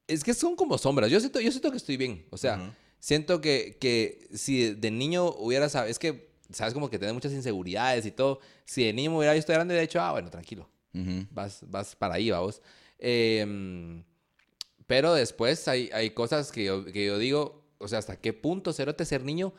Es 0.08 0.24
que 0.24 0.34
son 0.34 0.56
como 0.56 0.76
sombras. 0.76 1.08
Yo 1.08 1.20
siento, 1.20 1.38
yo 1.38 1.52
siento 1.52 1.70
que 1.70 1.76
estoy 1.76 1.96
bien. 1.96 2.26
O 2.30 2.36
sea, 2.36 2.74
siento 2.98 3.40
que, 3.40 3.78
que 3.80 4.26
si 4.34 4.74
de 4.74 4.90
niño 4.90 5.26
hubiera 5.38 5.68
sabido... 5.68 5.92
Es 5.92 6.00
que, 6.00 6.32
sabes, 6.50 6.74
como 6.74 6.90
que 6.90 6.98
tenés 6.98 7.14
muchas 7.14 7.30
inseguridades 7.32 8.04
y 8.06 8.10
todo. 8.10 8.40
Si 8.64 8.82
de 8.82 8.92
niño 8.92 9.12
me 9.12 9.18
hubiera 9.18 9.34
visto 9.34 9.52
grande, 9.52 9.76
de 9.76 9.84
hecho, 9.84 10.00
ah, 10.00 10.10
bueno, 10.10 10.28
tranquilo. 10.28 10.68
vas, 11.30 11.60
vas 11.68 11.94
para 11.94 12.14
ahí, 12.14 12.32
vamos. 12.32 12.60
Em, 12.98 14.02
pero 14.88 15.14
después 15.14 15.68
hay, 15.68 15.90
hay 15.92 16.10
cosas 16.10 16.50
que 16.50 16.64
yo, 16.64 16.84
que 16.84 17.06
yo 17.06 17.18
digo, 17.18 17.68
o 17.78 17.86
sea, 17.86 18.00
¿hasta 18.00 18.16
qué 18.16 18.32
punto, 18.32 18.72
cerote, 18.72 19.04
ser 19.04 19.22
niño 19.22 19.54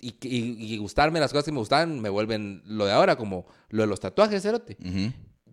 y, 0.00 0.76
gustarme 0.78 1.20
las 1.20 1.32
cosas 1.32 1.44
que 1.44 1.52
me 1.52 1.58
gustaban 1.58 2.00
me 2.00 2.08
vuelven 2.08 2.62
lo 2.64 2.86
de 2.86 2.92
ahora, 2.92 3.16
como 3.16 3.46
lo 3.68 3.82
de 3.82 3.88
los 3.88 4.00
tatuajes, 4.00 4.42
cerote. 4.42 4.76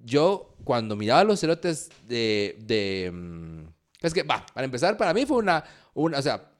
Yo, 0.03 0.55
cuando 0.63 0.95
miraba 0.95 1.23
los 1.23 1.39
cerotes 1.39 1.89
de, 2.07 2.57
de... 2.61 3.11
Mm, 3.11 3.67
es 4.01 4.13
que, 4.13 4.23
va, 4.23 4.45
para 4.53 4.65
empezar, 4.65 4.95
para 4.95 5.13
mí 5.13 5.25
fue 5.25 5.37
una... 5.37 5.63
una 5.93 6.19
o 6.19 6.21
sea, 6.21 6.51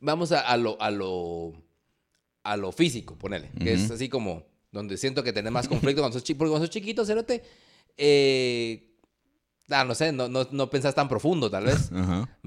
vamos 0.00 0.32
a, 0.32 0.56
lo, 0.56 0.80
a, 0.80 0.90
lo, 0.90 1.52
a 2.42 2.56
lo 2.56 2.72
físico, 2.72 3.16
ponele. 3.16 3.50
Que 3.58 3.74
es 3.74 3.90
así 3.90 4.08
como 4.08 4.44
donde 4.70 4.96
siento 4.96 5.22
que 5.22 5.32
tenés 5.32 5.52
más 5.52 5.68
conflicto 5.68 6.02
cuando 6.02 6.18
sos, 6.18 6.28
porque 6.36 6.50
cuando 6.50 6.66
sos 6.66 6.70
chiquito, 6.70 7.04
cerote, 7.04 7.42
eh, 7.96 8.96
ah, 9.70 9.84
no 9.84 9.94
sé, 9.94 10.12
no, 10.12 10.28
no, 10.28 10.46
no 10.50 10.70
pensás 10.70 10.94
tan 10.94 11.08
profundo, 11.08 11.50
tal 11.50 11.64
vez. 11.64 11.90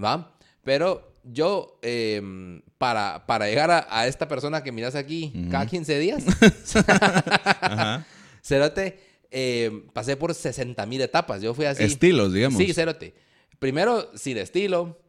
¿Va? 0.02 0.38
Pero 0.64 1.14
yo, 1.32 1.80
em, 1.82 2.62
para, 2.78 3.26
para 3.26 3.48
llegar 3.48 3.88
a, 3.90 4.08
esta 4.08 4.28
persona 4.28 4.64
que 4.64 4.72
miras 4.72 4.96
aquí 4.96 5.34
cada 5.52 5.66
15 5.66 6.00
días, 6.00 6.24
Cerote, 8.42 9.00
em, 9.32 9.88
pasé 9.90 10.16
por 10.16 10.34
60 10.34 10.86
mil 10.86 11.02
etapas. 11.02 11.42
Yo 11.42 11.54
fui 11.54 11.66
así. 11.66 11.84
Estilos, 11.84 12.34
digamos. 12.34 12.58
Sí, 12.58 12.74
Cerote. 12.74 13.14
Primero, 13.60 14.10
sin 14.16 14.38
estilo. 14.38 15.00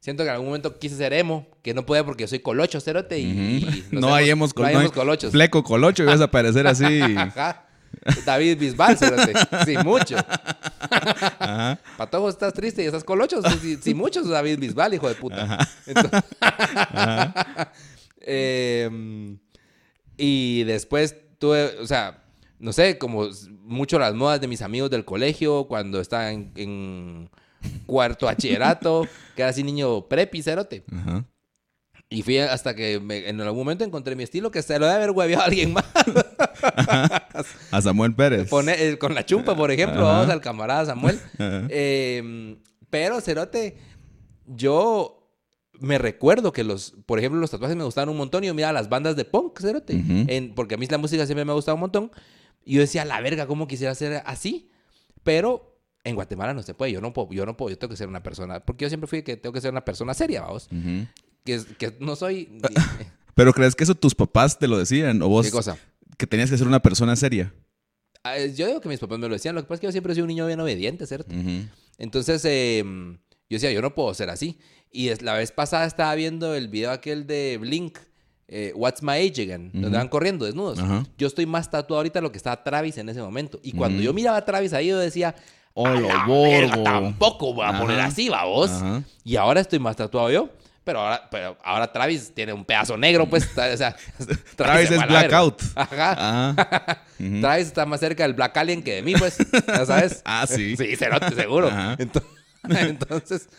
Siento 0.00 0.22
que 0.22 0.28
en 0.28 0.34
algún 0.34 0.46
momento 0.48 0.78
quise 0.78 0.96
ser 0.96 1.12
emo, 1.12 1.48
que 1.60 1.74
no 1.74 1.84
pude 1.84 2.04
porque 2.04 2.28
soy 2.28 2.38
colocho, 2.38 2.80
Cerote. 2.80 3.18
Y, 3.18 3.84
no, 3.90 4.14
hay 4.14 4.30
hemos, 4.30 4.54
colochos. 4.54 5.32
Fleco 5.32 5.64
colocho 5.64 6.04
y 6.04 6.06
vas 6.06 6.20
a 6.20 6.24
aparecer 6.24 6.66
así. 6.66 7.00
Ajá. 7.16 7.67
David 8.24 8.58
Bisbal, 8.58 8.96
sí, 9.64 9.76
mucho. 9.84 10.16
Para 11.38 12.10
todos 12.10 12.34
estás 12.34 12.52
triste 12.52 12.82
y 12.82 12.86
estás 12.86 13.04
colocho. 13.04 13.40
Sí, 13.60 13.78
sí, 13.80 13.94
mucho 13.94 14.22
David 14.22 14.58
Bisbal, 14.58 14.94
hijo 14.94 15.08
de 15.08 15.14
puta. 15.14 15.58
Em, 18.30 19.38
y 20.18 20.64
después 20.64 21.16
tuve, 21.38 21.78
o 21.80 21.86
sea, 21.86 22.22
no 22.58 22.74
sé, 22.74 22.98
como 22.98 23.26
mucho 23.62 23.98
las 23.98 24.12
modas 24.12 24.38
de 24.40 24.48
mis 24.48 24.60
amigos 24.60 24.90
del 24.90 25.06
colegio, 25.06 25.66
cuando 25.66 25.98
estaba 26.00 26.30
en, 26.30 26.52
en 26.56 27.30
cuarto 27.86 28.26
bachillerato, 28.26 29.06
que 29.34 29.42
era 29.42 29.50
así 29.50 29.62
niño 29.62 30.06
prepi, 30.08 30.42
cerote. 30.42 30.84
Ajá. 30.92 31.24
Y 32.10 32.22
fui 32.22 32.38
hasta 32.38 32.74
que 32.74 33.00
me- 33.00 33.28
en 33.28 33.38
algún 33.40 33.58
momento 33.58 33.84
encontré 33.84 34.16
mi 34.16 34.22
estilo, 34.22 34.50
que 34.50 34.62
se 34.62 34.78
lo 34.78 34.86
debe 34.86 34.96
haber 34.96 35.10
hueveado 35.10 35.42
a 35.42 35.46
alguien 35.46 35.72
más. 35.74 35.84
A 37.70 37.82
Samuel 37.82 38.14
Pérez. 38.14 38.48
Pone- 38.48 38.74
eh, 38.78 38.98
con 38.98 39.14
la 39.14 39.24
chumpa, 39.26 39.54
por 39.56 39.70
ejemplo, 39.70 40.00
Ajá. 40.08 40.18
vamos 40.18 40.30
al 40.30 40.40
camarada 40.40 40.86
Samuel. 40.86 41.18
Eh, 41.70 42.56
pero, 42.90 43.20
Cerote, 43.20 43.76
yo 44.46 45.30
me 45.80 45.98
recuerdo 45.98 46.52
que 46.52 46.64
los, 46.64 46.94
por 47.06 47.18
ejemplo, 47.18 47.40
los 47.40 47.50
tatuajes 47.50 47.76
me 47.76 47.84
gustaban 47.84 48.08
un 48.08 48.16
montón 48.16 48.42
y 48.42 48.46
yo 48.48 48.54
miraba 48.54 48.72
las 48.72 48.88
bandas 48.88 49.14
de 49.14 49.24
punk, 49.24 49.60
Cerote, 49.60 49.94
Ujú. 49.96 50.24
en- 50.28 50.54
porque 50.54 50.74
a 50.74 50.78
mí 50.78 50.86
la 50.86 50.98
música 50.98 51.26
siempre 51.26 51.44
me 51.44 51.52
ha 51.52 51.54
gustado 51.54 51.74
un 51.76 51.80
montón. 51.82 52.10
Y 52.64 52.74
yo 52.74 52.80
decía, 52.80 53.04
la 53.04 53.20
verga, 53.20 53.46
¿cómo 53.46 53.68
quisiera 53.68 53.94
ser 53.94 54.22
así? 54.26 54.70
Pero 55.22 55.78
en 56.04 56.14
Guatemala 56.14 56.54
no 56.54 56.62
se 56.62 56.74
puede, 56.74 56.92
yo 56.92 57.00
no 57.00 57.12
puedo, 57.12 57.28
yo 57.32 57.44
no 57.44 57.56
puedo, 57.56 57.70
yo 57.70 57.78
tengo 57.78 57.90
que 57.90 57.96
ser 57.96 58.08
una 58.08 58.22
persona, 58.22 58.60
porque 58.60 58.84
yo 58.86 58.88
siempre 58.88 59.06
fui 59.06 59.22
que 59.22 59.36
tengo 59.36 59.52
que 59.52 59.60
ser 59.60 59.70
una 59.70 59.84
persona 59.84 60.14
seria, 60.14 60.40
vamos, 60.42 60.68
Ujú. 60.72 61.06
Que, 61.78 61.96
no 62.00 62.16
soy... 62.16 62.48
Pero 63.34 63.52
crees 63.52 63.74
que 63.76 63.84
eso 63.84 63.94
tus 63.94 64.14
papás 64.14 64.58
te 64.58 64.66
lo 64.66 64.78
decían 64.78 65.22
o 65.22 65.28
vos 65.28 65.46
¿Qué 65.46 65.52
cosa? 65.52 65.76
que 66.16 66.26
tenías 66.26 66.50
que 66.50 66.58
ser 66.58 66.66
una 66.66 66.80
persona 66.82 67.14
seria. 67.14 67.54
Ah, 68.24 68.36
Yo 68.38 68.66
digo 68.66 68.80
que 68.80 68.88
mis 68.88 68.98
papás 68.98 69.18
me 69.18 69.28
lo 69.28 69.34
decían, 69.34 69.54
lo 69.54 69.60
que 69.62 69.68
pasa 69.68 69.74
es 69.76 69.80
que 69.80 69.86
yo 69.86 69.92
siempre 69.92 70.12
he 70.12 70.14
sido 70.16 70.24
un 70.24 70.28
niño 70.28 70.46
bien 70.46 70.58
obediente, 70.60 71.06
¿cierto? 71.06 71.32
Entonces, 71.98 72.44
eh, 72.44 72.82
yo 72.84 73.54
decía, 73.54 73.70
yo 73.70 73.80
no 73.80 73.94
puedo 73.94 74.12
ser 74.14 74.30
así. 74.30 74.58
Y 74.90 75.14
la 75.22 75.34
vez 75.34 75.52
pasada 75.52 75.86
estaba 75.86 76.14
viendo 76.16 76.54
el 76.54 76.66
video 76.68 76.90
aquel 76.90 77.26
de 77.28 77.58
Blink, 77.60 77.98
eh, 78.48 78.72
What's 78.74 79.02
My 79.02 79.12
Age 79.12 79.42
Again, 79.42 79.70
donde 79.72 79.96
van 79.98 80.08
corriendo 80.08 80.44
desnudos. 80.44 80.80
Yo 81.16 81.26
estoy 81.28 81.46
más 81.46 81.70
tatuado 81.70 81.98
ahorita 81.98 82.18
de 82.18 82.22
lo 82.22 82.32
que 82.32 82.38
estaba 82.38 82.64
Travis 82.64 82.98
en 82.98 83.08
ese 83.08 83.20
momento. 83.22 83.60
Y 83.62 83.72
cuando 83.72 84.02
yo 84.02 84.12
miraba 84.12 84.38
a 84.38 84.44
Travis 84.44 84.72
ahí, 84.72 84.88
yo 84.88 84.98
decía, 84.98 85.34
Oh, 85.74 85.86
"A 85.86 85.94
lo 85.94 86.08
la 86.08 86.26
borgo". 86.26 86.50
verga, 86.50 86.82
tampoco 86.82 87.54
voy 87.54 87.64
a 87.64 87.78
poner 87.78 88.00
así, 88.00 88.28
va 88.28 88.44
vos. 88.46 88.70
Y 89.22 89.36
ahora 89.36 89.60
estoy 89.60 89.78
más 89.78 89.94
tatuado 89.94 90.28
yo. 90.32 90.50
Pero 90.88 91.00
ahora, 91.00 91.28
pero 91.30 91.58
ahora 91.62 91.92
Travis 91.92 92.32
tiene 92.34 92.50
un 92.54 92.64
pedazo 92.64 92.96
negro, 92.96 93.28
pues. 93.28 93.46
o 93.58 93.76
sea, 93.76 93.94
Travis 94.56 94.90
es 94.90 95.06
blackout. 95.06 95.60
Ajá. 95.74 96.52
Ajá. 96.52 97.02
Ujú. 97.20 97.40
Travis 97.42 97.66
está 97.66 97.84
más 97.84 98.00
cerca 98.00 98.22
del 98.22 98.32
Black 98.32 98.56
Alien 98.56 98.82
que 98.82 98.94
de 98.94 99.02
mí, 99.02 99.12
pues. 99.14 99.36
Ya 99.66 99.84
sabes. 99.84 100.22
Ah, 100.24 100.46
sí. 100.48 100.78
Sí, 100.78 100.96
cerote, 100.96 101.34
seguro. 101.34 101.68
Ajá. 101.68 101.94
Entonces, 101.98 103.50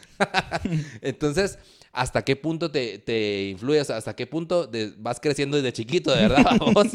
entonces, 1.01 1.59
¿hasta 1.91 2.23
qué 2.23 2.35
punto 2.35 2.71
te, 2.71 2.97
te 2.97 3.49
influye? 3.49 3.79
O 3.81 3.85
sea, 3.85 3.97
¿hasta 3.97 4.15
qué 4.15 4.25
punto 4.25 4.65
de- 4.65 4.95
vas 4.97 5.19
creciendo 5.19 5.55
desde 5.57 5.71
chiquito, 5.71 6.09
de 6.15 6.27
verdad, 6.27 6.57
vos? 6.73 6.87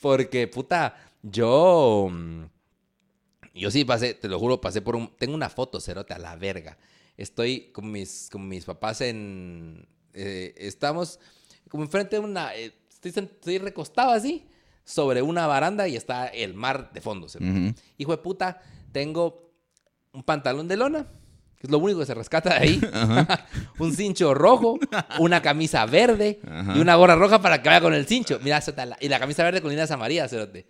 Porque, 0.00 0.48
puta, 0.48 0.96
yo... 1.22 2.08
mm, 2.10 2.42
Yo 3.54 3.70
sí 3.70 3.84
pasé, 3.84 4.14
te 4.14 4.26
lo 4.28 4.40
juro, 4.40 4.60
pasé 4.60 4.82
por 4.82 4.96
un... 4.96 5.14
Tengo 5.16 5.34
una 5.36 5.48
foto, 5.50 5.80
cerote, 5.80 6.14
a 6.14 6.18
la 6.18 6.34
verga. 6.34 6.76
Estoy 7.16 7.70
con 7.72 7.90
mis, 7.90 8.28
con 8.30 8.46
mis 8.48 8.64
papás 8.64 9.00
en... 9.00 9.88
eh, 10.12 10.54
estamos 10.56 11.18
como 11.68 11.82
enfrente 11.82 12.16
de 12.16 12.20
una... 12.20 12.54
eh, 12.54 12.72
estoy, 12.90 13.12
estoy 13.24 13.58
recostado 13.58 14.12
así 14.12 14.46
sobre 14.84 15.20
una 15.22 15.46
baranda 15.46 15.88
y 15.88 15.96
está 15.96 16.26
el 16.28 16.54
mar 16.54 16.90
de 16.92 17.00
fondo. 17.00 17.28
cerote. 17.28 17.50
Ujú. 17.50 17.74
Hijo 17.98 18.12
de 18.12 18.18
puta, 18.18 18.62
tengo 18.92 19.52
un 20.12 20.22
pantalón 20.22 20.68
de 20.68 20.76
lona, 20.76 21.06
que 21.58 21.66
es 21.66 21.70
lo 21.70 21.78
único 21.78 22.00
que 22.00 22.06
se 22.06 22.14
rescata 22.14 22.50
de 22.50 22.56
ahí. 22.56 22.80
un 23.78 23.92
cincho 23.94 24.32
rojo, 24.32 24.78
una 25.18 25.42
camisa 25.42 25.84
verde 25.86 26.40
y 26.74 26.78
una 26.78 26.94
gorra 26.94 27.16
roja 27.16 27.40
para 27.42 27.62
que 27.62 27.68
vaya 27.68 27.80
con 27.80 27.94
el 27.94 28.06
cincho. 28.06 28.38
Mira, 28.42 28.62
y 29.00 29.08
la 29.08 29.18
camisa 29.18 29.42
verde 29.42 29.60
con 29.60 29.70
líneas 29.70 29.90
amarillas, 29.90 30.30
cerote. 30.30 30.66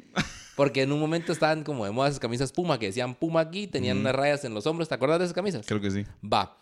Porque 0.56 0.82
en 0.82 0.90
un 0.92 0.98
momento 1.00 1.32
estaban 1.32 1.62
como 1.64 1.84
de 1.84 1.90
moda 1.90 2.08
esas 2.08 2.18
camisas 2.20 2.50
Puma 2.50 2.78
que 2.78 2.86
decían 2.86 3.14
Puma 3.14 3.40
aquí, 3.40 3.66
tenían 3.66 3.98
unas 3.98 4.14
rayas 4.14 4.44
en 4.44 4.54
los 4.54 4.66
hombros. 4.66 4.88
¿Te 4.88 4.94
acuerdas 4.94 5.18
de 5.18 5.26
esas 5.26 5.34
camisas? 5.34 5.66
Creo 5.66 5.80
que 5.80 5.90
sí. 5.90 6.04
Va. 6.24 6.56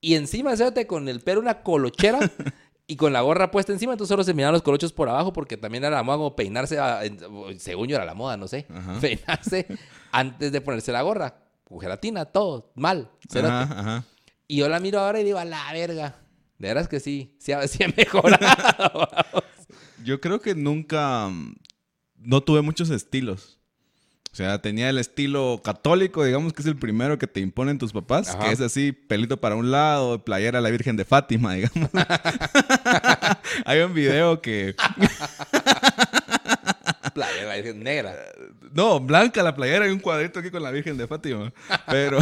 Y 0.00 0.16
encima, 0.16 0.56
cerote, 0.56 0.86
con 0.86 1.08
el 1.08 1.20
pelo 1.20 1.40
una 1.40 1.62
colochera 1.62 2.18
y 2.86 2.96
con 2.96 3.12
la 3.12 3.20
gorra 3.22 3.50
puesta 3.50 3.72
encima, 3.72 3.92
entonces 3.92 4.10
solo 4.10 4.24
se 4.24 4.34
miraban 4.34 4.52
los 4.52 4.62
colochos 4.62 4.92
por 4.92 5.08
abajo 5.08 5.32
porque 5.32 5.56
también 5.56 5.84
era 5.84 5.96
la 5.96 6.02
moda 6.02 6.18
como 6.18 6.36
peinarse, 6.36 6.78
a- 6.78 7.00
según 7.56 7.88
yo 7.88 7.96
era 7.96 8.04
la 8.04 8.14
moda, 8.14 8.36
no 8.36 8.46
sé, 8.48 8.66
Ajá. 8.68 8.98
peinarse 9.00 9.66
antes 10.12 10.52
de 10.52 10.60
ponerse 10.60 10.92
la 10.92 11.02
gorra. 11.02 11.36
Con 11.64 11.80
gelatina, 11.80 12.26
todo, 12.26 12.72
mal. 12.74 13.10
Ajá, 13.34 13.62
ajá. 13.62 14.04
Y 14.46 14.56
yo 14.58 14.68
la 14.68 14.78
miro 14.80 15.00
ahora 15.00 15.20
y 15.20 15.24
digo, 15.24 15.38
a 15.38 15.44
la 15.46 15.72
verga. 15.72 16.16
De 16.58 16.68
veras 16.68 16.86
que 16.88 17.00
sí, 17.00 17.34
sí, 17.38 17.52
ha- 17.52 17.66
sí 17.66 17.82
he 17.82 17.88
mejorado. 17.96 19.08
Yo 20.04 20.20
creo 20.20 20.40
que 20.40 20.54
nunca 20.54 21.30
no 22.24 22.42
tuve 22.42 22.62
muchos 22.62 22.90
estilos. 22.90 23.58
O 24.34 24.36
sea, 24.36 24.60
tenía 24.60 24.90
el 24.90 24.98
estilo 24.98 25.60
católico, 25.62 26.24
digamos 26.24 26.52
que 26.52 26.62
es 26.62 26.66
el 26.66 26.74
primero 26.74 27.18
que 27.18 27.28
te 27.28 27.38
imponen 27.38 27.78
tus 27.78 27.92
papás, 27.92 28.30
Ajá. 28.30 28.40
que 28.40 28.52
es 28.52 28.60
así, 28.60 28.90
pelito 28.90 29.40
para 29.40 29.54
un 29.54 29.70
lado, 29.70 30.24
playera 30.24 30.58
a 30.58 30.60
la 30.60 30.70
Virgen 30.70 30.96
de 30.96 31.04
Fátima, 31.04 31.54
digamos. 31.54 31.88
Hay 33.64 33.78
un 33.78 33.94
video 33.94 34.42
que... 34.42 34.74
Playa, 37.14 37.44
la 37.44 37.54
Virgen 37.54 37.82
negra. 37.84 38.16
No, 38.74 38.98
blanca 38.98 39.40
la 39.44 39.54
playera 39.54 39.86
y 39.86 39.92
un 39.92 40.00
cuadrito 40.00 40.40
aquí 40.40 40.50
con 40.50 40.64
la 40.64 40.72
Virgen 40.72 40.96
de 40.96 41.06
Fátima. 41.06 41.52
Pero 41.86 42.18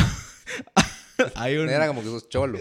hay 1.34 1.56
un... 1.56 1.64
Negra 1.64 1.86
como 1.86 2.02
que 2.02 2.08
sos 2.08 2.28
cholo. 2.28 2.58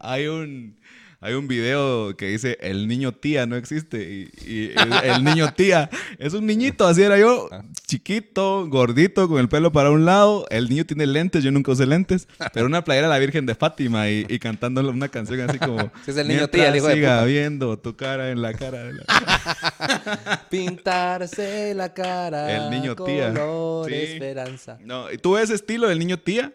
Hay 0.00 0.26
un, 0.26 0.78
hay 1.26 1.34
un 1.34 1.48
video 1.48 2.16
que 2.16 2.26
dice 2.28 2.56
el 2.60 2.86
niño 2.86 3.12
tía 3.12 3.46
no 3.46 3.56
existe. 3.56 3.98
Y, 3.98 4.48
y 4.48 4.72
el, 4.78 4.92
el 5.10 5.24
niño 5.24 5.52
tía 5.54 5.90
es 6.18 6.34
un 6.34 6.46
niñito, 6.46 6.86
así 6.86 7.02
era 7.02 7.18
yo, 7.18 7.48
chiquito, 7.86 8.66
gordito, 8.68 9.28
con 9.28 9.40
el 9.40 9.48
pelo 9.48 9.72
para 9.72 9.90
un 9.90 10.04
lado. 10.04 10.46
El 10.50 10.68
niño 10.68 10.84
tiene 10.86 11.06
lentes, 11.06 11.42
yo 11.42 11.50
nunca 11.50 11.72
usé 11.72 11.84
lentes. 11.86 12.28
Pero 12.52 12.66
una 12.66 12.84
playera 12.84 13.08
la 13.08 13.18
Virgen 13.18 13.44
de 13.46 13.54
Fátima 13.56 14.08
y, 14.08 14.24
y 14.28 14.38
cantando 14.38 14.88
una 14.88 15.08
canción 15.08 15.40
así 15.40 15.58
como... 15.58 15.90
Sí, 16.04 16.12
es 16.12 16.16
el 16.16 16.28
niño 16.28 16.38
"Mientras 16.40 16.50
tía, 16.50 16.68
el 16.68 16.76
hijo 16.76 16.86
de 16.88 16.94
siga 16.94 17.14
puta". 17.16 17.24
viendo 17.24 17.78
tu 17.78 17.96
cara 17.96 18.30
en 18.30 18.40
la 18.42 18.52
cara 18.54 18.84
de 18.84 18.92
la... 18.94 20.40
Pintarse 20.50 21.74
la 21.74 21.92
cara. 21.92 22.54
El 22.56 22.70
niño 22.70 22.94
tía. 22.94 23.32
Color 23.32 23.88
Sí. 23.88 23.94
esperanza. 23.94 24.78
No, 24.84 25.10
y 25.10 25.18
tuve 25.18 25.42
ese 25.42 25.54
estilo 25.54 25.88
del 25.88 25.98
niño 25.98 26.18
tía. 26.18 26.52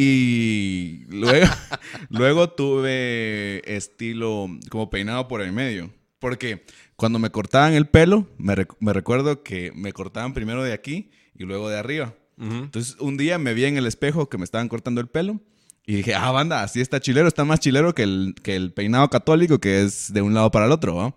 Y 0.00 1.04
luego, 1.08 1.46
luego 2.10 2.50
tuve 2.50 3.62
estilo 3.76 4.48
como 4.70 4.90
peinado 4.90 5.26
por 5.28 5.42
el 5.42 5.52
medio. 5.52 5.90
Porque 6.20 6.64
cuando 6.96 7.18
me 7.18 7.30
cortaban 7.30 7.74
el 7.74 7.86
pelo, 7.86 8.28
me, 8.38 8.54
rec- 8.54 8.76
me 8.80 8.92
recuerdo 8.92 9.42
que 9.42 9.72
me 9.74 9.92
cortaban 9.92 10.34
primero 10.34 10.62
de 10.62 10.72
aquí 10.72 11.10
y 11.34 11.44
luego 11.44 11.68
de 11.68 11.78
arriba. 11.78 12.14
Entonces 12.40 12.96
un 13.00 13.16
día 13.16 13.38
me 13.38 13.54
vi 13.54 13.64
en 13.64 13.76
el 13.76 13.86
espejo 13.86 14.28
que 14.28 14.38
me 14.38 14.44
estaban 14.44 14.68
cortando 14.68 15.00
el 15.00 15.08
pelo. 15.08 15.40
Y 15.86 15.94
dije, 15.96 16.14
ah, 16.14 16.30
banda, 16.30 16.62
así 16.62 16.80
está 16.80 17.00
chilero, 17.00 17.26
está 17.28 17.44
más 17.44 17.60
chilero 17.60 17.94
que 17.94 18.02
el, 18.02 18.34
que 18.42 18.54
el 18.56 18.72
peinado 18.72 19.08
católico, 19.10 19.58
que 19.58 19.82
es 19.82 20.12
de 20.12 20.22
un 20.22 20.34
lado 20.34 20.50
para 20.50 20.66
el 20.66 20.72
otro, 20.72 20.94
¿va? 20.96 21.16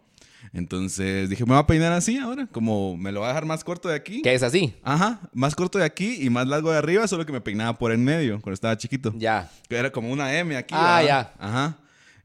Entonces 0.54 1.30
dije, 1.30 1.44
me 1.46 1.52
voy 1.54 1.60
a 1.60 1.66
peinar 1.68 1.94
así 1.94 2.18
ahora, 2.18 2.46
como 2.52 2.98
me 2.98 3.12
lo 3.12 3.22
voy 3.22 3.26
a 3.28 3.30
dejar 3.30 3.46
más 3.46 3.64
corto 3.64 3.88
de 3.88 3.96
aquí. 3.96 4.22
¿Qué 4.22 4.34
es 4.34 4.44
así? 4.44 4.74
Ajá, 4.84 5.22
más 5.34 5.56
corto 5.56 5.80
de 5.80 5.86
aquí 5.86 6.18
y 6.22 6.30
más 6.30 6.46
largo 6.48 6.72
de 6.72 6.78
arriba, 6.78 7.08
solo 7.08 7.26
que 7.26 7.32
me 7.32 7.40
peinaba 7.40 7.78
por 7.78 7.92
el 7.92 8.00
medio 8.00 8.34
cuando 8.42 8.54
estaba 8.54 8.78
chiquito. 8.78 9.14
Ya. 9.18 9.50
Que 9.70 9.78
era 9.78 9.92
como 9.92 10.12
una 10.12 10.38
M 10.38 10.56
aquí. 10.58 10.74
Ah, 10.78 11.00
¿verdad? 11.02 11.08
ya. 11.08 11.34
Ajá. 11.40 11.78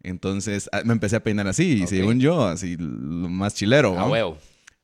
Entonces 0.02 0.68
ah, 0.73 0.83
me 0.85 0.92
empecé 0.92 1.16
a 1.16 1.23
peinar 1.23 1.47
así, 1.47 1.78
y 1.78 1.83
Ok. 1.83 1.88
según 1.88 2.18
yo, 2.21 2.45
así 2.47 2.76
lo 2.78 3.28
más 3.28 3.54
chilero. 3.54 3.99
A 3.99 4.09
huevo. 4.09 4.38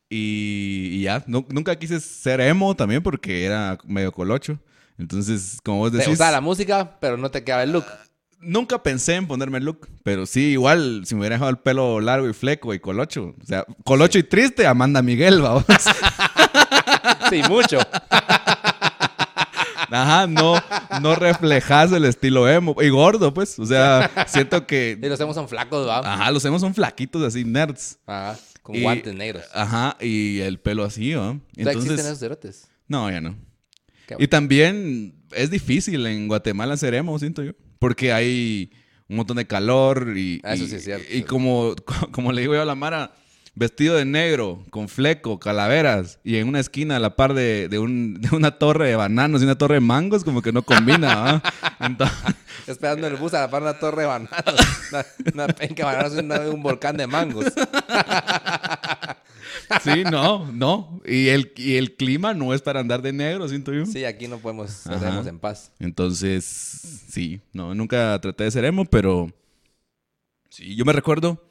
Y, 0.08 0.90
y 0.92 1.02
ya, 1.02 1.25
Nu- 1.26 1.46
nunca 1.50 1.75
quise 1.76 1.99
ser 1.99 2.40
emo 2.40 2.76
también 2.76 3.02
porque 3.02 3.44
era 3.44 3.78
medio 3.87 4.12
colocho. 4.12 4.58
Entonces, 4.99 5.58
como 5.64 5.78
vos 5.78 5.90
Te 5.90 5.96
decís, 5.99 6.11
gustaba 6.11 6.30
la 6.32 6.40
música, 6.40 6.99
pero 7.00 7.16
no 7.16 7.30
te 7.30 7.42
quedaba 7.42 7.62
el 7.64 7.72
look. 7.72 7.87
Nunca 8.42 8.82
pensé 8.82 9.14
en 9.14 9.26
ponerme 9.26 9.61
look, 9.61 9.88
pero 10.02 10.26
sí, 10.26 10.50
igual, 10.50 11.02
si 11.06 11.14
me 11.14 11.20
hubiera 11.20 11.37
dejado 11.37 11.50
el 11.50 11.58
pelo 11.58 12.00
largo 12.00 12.28
y 12.28 12.32
fleco 12.34 12.75
y 12.75 12.80
colocho, 12.80 13.34
o 13.40 13.46
sea, 13.46 13.64
colocho 13.84 14.18
y 14.18 14.22
triste, 14.25 14.66
Amanda 14.66 15.00
Miguel, 15.02 15.40
vamos. 15.40 15.64
Sí, 17.30 17.40
mucho. 17.49 17.78
Ajá, 19.90 20.26
no, 20.26 20.54
no 21.00 21.14
reflejas 21.14 21.92
el 21.92 22.04
estilo 22.04 22.49
emo. 22.49 22.76
Y 22.80 22.88
gordo, 22.88 23.32
pues. 23.34 23.58
O 23.58 23.66
sea, 23.66 24.11
siento 24.26 24.58
Y 24.58 24.61
que. 24.62 24.99
los 25.02 25.20
hemos 25.20 25.34
son 25.34 25.49
flacos, 25.49 25.87
¿va? 25.87 25.99
Ajá, 26.00 26.30
los 26.30 26.44
emos 26.44 26.61
son 26.61 26.75
flaquitos 26.75 27.22
así, 27.22 27.44
nerds. 27.44 27.99
Ajá. 28.06 28.38
Con 28.62 28.76
Y- 28.76 28.82
guantes 28.82 29.14
negros. 29.14 29.42
Ajá, 29.54 29.96
y 30.00 30.38
el 30.40 30.61
pelo 30.61 30.84
así, 30.84 31.12
¿no? 31.12 31.34
¿No 31.34 31.40
existen 31.70 31.72
Entonces. 31.72 32.06
esos 32.06 32.18
cerotes? 32.20 32.68
No, 32.87 33.11
ya 33.11 33.20
no. 33.20 33.34
Qué 34.06 34.16
Y 34.18 34.28
también 34.28 35.14
es 35.32 35.50
difícil 35.50 36.06
en 36.06 36.28
Guatemala 36.28 36.76
ser 36.76 36.94
emo, 36.94 37.18
siento 37.18 37.42
yo. 37.42 37.52
Porque 37.83 38.12
hay 38.12 38.71
un 39.09 39.17
montón 39.17 39.37
de 39.39 39.47
calor 39.47 40.15
y. 40.17 40.41
Eso 40.45 40.65
y- 40.65 40.69
sí 40.69 40.77
es 40.77 40.85
cierto. 40.85 41.05
Y 41.11 41.23
como, 41.25 41.75
como 42.12 42.33
le 42.33 42.41
digo 42.43 42.55
yo 42.55 42.62
a 42.62 42.65
la 42.65 42.75
Mara. 42.77 43.12
Vestido 43.55 43.97
de 43.97 44.07
negro, 44.07 44.65
con 44.71 44.89
fleco, 44.89 45.39
calaveras, 45.39 46.19
y 46.25 46.37
en 46.37 46.49
una 46.49 46.59
esquina 46.59 46.97
a 46.97 46.99
la 46.99 47.17
par 47.17 47.35
de, 47.35 47.69
de 47.69 47.79
un- 47.79 48.15
de 48.15 48.35
una 48.35 48.53
torre 48.53 48.89
de 48.89 48.97
bananos 48.97 49.43
y 49.43 49.45
una 49.45 49.59
torre 49.59 49.75
de 49.75 49.81
mangos, 49.83 50.25
como 50.25 50.41
que 50.41 50.53
no 50.53 50.62
combina. 50.62 51.43
Entonces, 51.81 52.17
Esperando 52.67 53.07
el 53.09 53.17
bus 53.17 53.35
a 53.35 53.41
la 53.41 53.51
par 53.51 53.62
de 53.62 53.69
una 53.69 53.79
torre 53.79 54.03
de 54.03 54.09
bananos. 54.09 54.39
Una, 54.91 55.05
una 55.35 55.47
penca 55.49 55.87
de 55.91 55.97
bananos 55.97 56.47
y 56.47 56.55
un 56.55 56.62
volcán 56.62 56.97
de 56.97 57.07
mangos. 57.07 57.45
Sí, 59.83 60.05
no, 60.11 60.50
no. 60.52 61.00
Y 61.05 61.29
el, 61.29 61.52
y 61.57 61.76
el 61.76 61.97
clima 61.97 62.35
no 62.35 62.55
es 62.55 62.62
para 62.62 62.81
andar 62.81 63.02
de 63.02 63.12
negro, 63.12 63.49
siento 63.49 63.73
yo. 63.73 63.87
Sí, 63.87 64.05
aquí 64.05 64.29
no 64.29 64.38
podemos, 64.38 64.87
estar 64.87 65.26
en 65.26 65.38
paz. 65.38 65.73
Entonces, 65.79 66.45
sí, 67.09 67.41
no, 67.52 67.75
nunca 67.75 68.19
traté 68.21 68.45
de 68.45 68.50
ser 68.50 68.64
emo, 68.64 68.85
pero 68.85 69.33
sí, 70.49 70.76
yo 70.76 70.85
me 70.85 70.93
recuerdo 70.93 71.43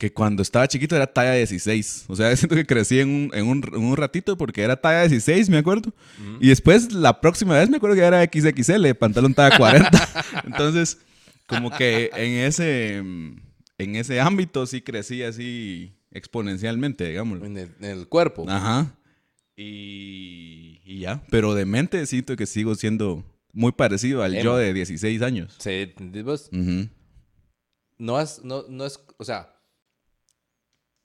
que 0.00 0.12
cuando 0.12 0.42
estaba 0.42 0.66
chiquito 0.66 0.96
era 0.96 1.06
talla 1.06 1.34
16. 1.34 2.06
O 2.08 2.16
sea, 2.16 2.34
siento 2.36 2.56
que 2.56 2.64
crecí 2.64 3.00
en 3.00 3.08
un, 3.08 3.30
en 3.34 3.84
un, 3.84 3.96
ratito 3.96 4.36
porque 4.36 4.62
era 4.62 4.80
talla 4.80 5.00
16, 5.02 5.50
me 5.50 5.58
acuerdo. 5.58 5.92
Y 6.40 6.48
después, 6.48 6.92
la 6.92 7.20
próxima 7.20 7.58
vez 7.58 7.68
me 7.68 7.76
acuerdo 7.76 7.96
que 7.96 8.02
era 8.02 8.24
XXL, 8.24 8.94
pantalón 8.98 9.34
talla 9.34 9.56
40. 9.56 10.08
Entonces, 10.46 10.98
como 11.46 11.70
que 11.70 12.10
en 12.14 12.46
ese, 12.46 12.96
en 12.96 13.96
ese 13.96 14.20
ámbito 14.20 14.66
sí 14.66 14.80
crecí 14.80 15.22
así 15.22 15.92
exponencialmente, 16.10 17.08
digamos. 17.08 17.42
En 17.42 17.74
el, 17.80 18.08
cuerpo. 18.08 18.44
Ajá. 18.48 18.94
Y, 19.56 20.80
y, 20.84 21.00
ya. 21.00 21.22
Pero 21.30 21.54
de 21.54 21.64
mente 21.64 22.04
siento 22.06 22.36
que 22.36 22.46
sigo 22.46 22.74
siendo 22.74 23.24
muy 23.52 23.72
parecido 23.72 24.22
al 24.22 24.40
yo 24.42 24.56
de 24.56 24.72
16 24.72 25.22
años. 25.22 25.56
Sí, 25.58 25.92
vos. 26.24 26.50
No, 27.98 28.16
has, 28.16 28.42
no, 28.42 28.64
no 28.68 28.86
es, 28.86 28.98
o 29.18 29.24
sea, 29.24 29.54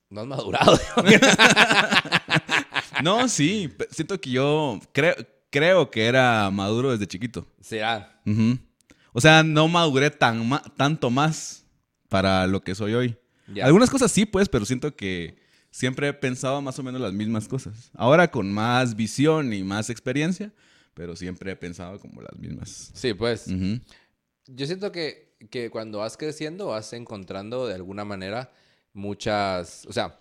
no 0.09 0.21
has 0.21 0.27
madurado. 0.27 0.79
no, 3.03 3.27
sí. 3.27 3.73
Siento 3.91 4.19
que 4.21 4.29
yo 4.29 4.79
creo, 4.93 5.15
creo 5.49 5.91
que 5.91 6.05
era 6.05 6.49
maduro 6.51 6.91
desde 6.91 7.07
chiquito. 7.07 7.45
Será. 7.59 8.21
O 9.11 9.21
sea, 9.21 9.43
no 9.43 9.67
maduré 9.67 10.11
tan 10.11 10.49
tanto 10.77 11.09
más 11.09 11.65
para 12.09 12.47
lo 12.47 12.61
que 12.61 12.75
soy 12.75 12.93
hoy. 12.93 13.17
Algunas 13.61 13.89
cosas 13.89 14.11
sí, 14.11 14.25
pues, 14.25 14.49
pero 14.49 14.65
siento 14.65 14.95
que 14.95 15.37
siempre 15.71 16.07
he 16.07 16.13
pensado 16.13 16.61
más 16.61 16.79
o 16.79 16.83
menos 16.83 17.01
las 17.01 17.13
mismas 17.13 17.47
cosas. 17.47 17.91
Ahora 17.93 18.31
con 18.31 18.51
más 18.51 18.95
visión 18.95 19.53
y 19.53 19.63
más 19.63 19.89
experiencia, 19.89 20.53
pero 20.93 21.15
siempre 21.15 21.51
he 21.51 21.55
pensado 21.55 21.99
como 21.99 22.21
las 22.21 22.37
mismas. 22.37 22.91
Sí, 22.93 23.13
pues. 23.13 23.47
Yo 24.47 24.65
siento 24.65 24.91
que, 24.91 25.35
que 25.49 25.69
cuando 25.69 25.99
vas 25.99 26.17
creciendo 26.17 26.67
vas 26.67 26.93
encontrando 26.93 27.67
de 27.67 27.75
alguna 27.75 28.05
manera 28.05 28.51
muchas, 28.93 29.85
o 29.87 29.93
sea, 29.93 30.17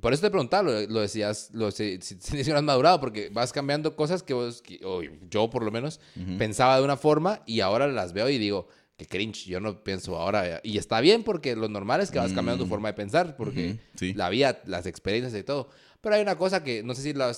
por 0.00 0.12
eso 0.12 0.22
te 0.22 0.30
preguntaba, 0.30 0.70
lo, 0.88 1.00
decías, 1.00 1.50
lo, 1.52 1.70
si, 1.70 1.98
si, 2.00 2.50
has 2.50 2.62
madurado, 2.62 3.00
porque 3.00 3.30
vas 3.30 3.52
cambiando 3.52 3.96
cosas 3.96 4.22
que 4.22 4.34
vos, 4.34 4.62
o 4.84 5.02
yo 5.30 5.48
por 5.48 5.62
lo 5.62 5.70
menos, 5.70 6.00
pensaba 6.38 6.76
de 6.76 6.84
una 6.84 6.96
forma 6.96 7.42
y 7.46 7.60
ahora 7.60 7.86
las 7.86 8.12
veo 8.12 8.28
y 8.28 8.38
digo, 8.38 8.68
que 8.96 9.06
cringe, 9.06 9.46
yo 9.46 9.60
no 9.60 9.82
pienso 9.82 10.16
ahora. 10.16 10.60
Y 10.62 10.78
está 10.78 11.00
bien 11.00 11.22
porque 11.22 11.54
lo 11.54 11.68
normal 11.68 12.00
es 12.00 12.10
que 12.10 12.18
vas 12.18 12.32
cambiando 12.32 12.64
tu 12.64 12.66
mm. 12.66 12.70
forma 12.70 12.88
de 12.88 12.94
pensar, 12.94 13.36
porque 13.36 13.78
la 14.14 14.28
vida, 14.30 14.60
las 14.66 14.86
experiencias 14.86 15.38
y 15.38 15.44
todo. 15.44 15.68
Pero 16.00 16.14
hay 16.14 16.22
una 16.22 16.36
cosa 16.36 16.62
que 16.62 16.82
no 16.82 16.94
sé 16.94 17.02
si, 17.02 17.12
la, 17.12 17.32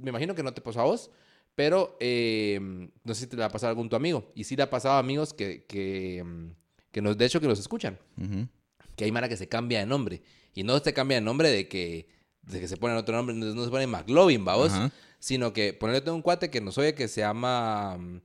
me 0.00 0.10
imagino 0.10 0.34
que 0.34 0.42
no 0.42 0.54
te 0.54 0.60
pasó 0.60 0.80
a 0.80 0.84
vos, 0.84 1.10
pero 1.54 1.96
eh, 2.00 2.58
no 3.04 3.14
sé 3.14 3.22
si 3.22 3.26
te 3.26 3.36
la 3.36 3.46
ha 3.46 3.50
pasado 3.50 3.68
a 3.68 3.70
algún 3.70 3.88
tu 3.88 3.96
amigo. 3.96 4.32
Y 4.34 4.44
sí 4.44 4.56
le 4.56 4.62
ha 4.62 4.70
pasado 4.70 4.94
a 4.94 4.98
amigos 4.98 5.34
que, 5.34 5.64
que, 5.66 6.24
que 6.90 7.02
nos, 7.02 7.18
de 7.18 7.24
hecho, 7.26 7.40
que 7.40 7.48
nos 7.48 7.58
escuchan 7.58 7.98
que 8.96 9.04
hay 9.04 9.12
Mara 9.12 9.28
que 9.28 9.36
se 9.36 9.48
cambia 9.48 9.80
de 9.80 9.86
nombre. 9.86 10.22
Y 10.54 10.62
no 10.62 10.78
se 10.78 10.92
cambia 10.92 11.16
de 11.16 11.20
nombre 11.20 11.50
de 11.50 11.68
que, 11.68 12.08
de 12.42 12.60
que 12.60 12.68
se 12.68 12.76
pone 12.76 12.94
otro 12.94 13.16
nombre, 13.16 13.34
no, 13.34 13.64
se 13.64 13.70
pone 13.70 13.86
McLovin, 13.86 14.44
vamos, 14.44 14.72
sino 15.18 15.52
que 15.52 15.72
ponerle 15.72 16.10
un 16.10 16.22
cuate 16.22 16.50
que 16.50 16.60
nos 16.60 16.78
oye 16.78 16.94
que 16.94 17.08
se 17.08 17.22
llama 17.22 17.96
mm, 17.98 18.20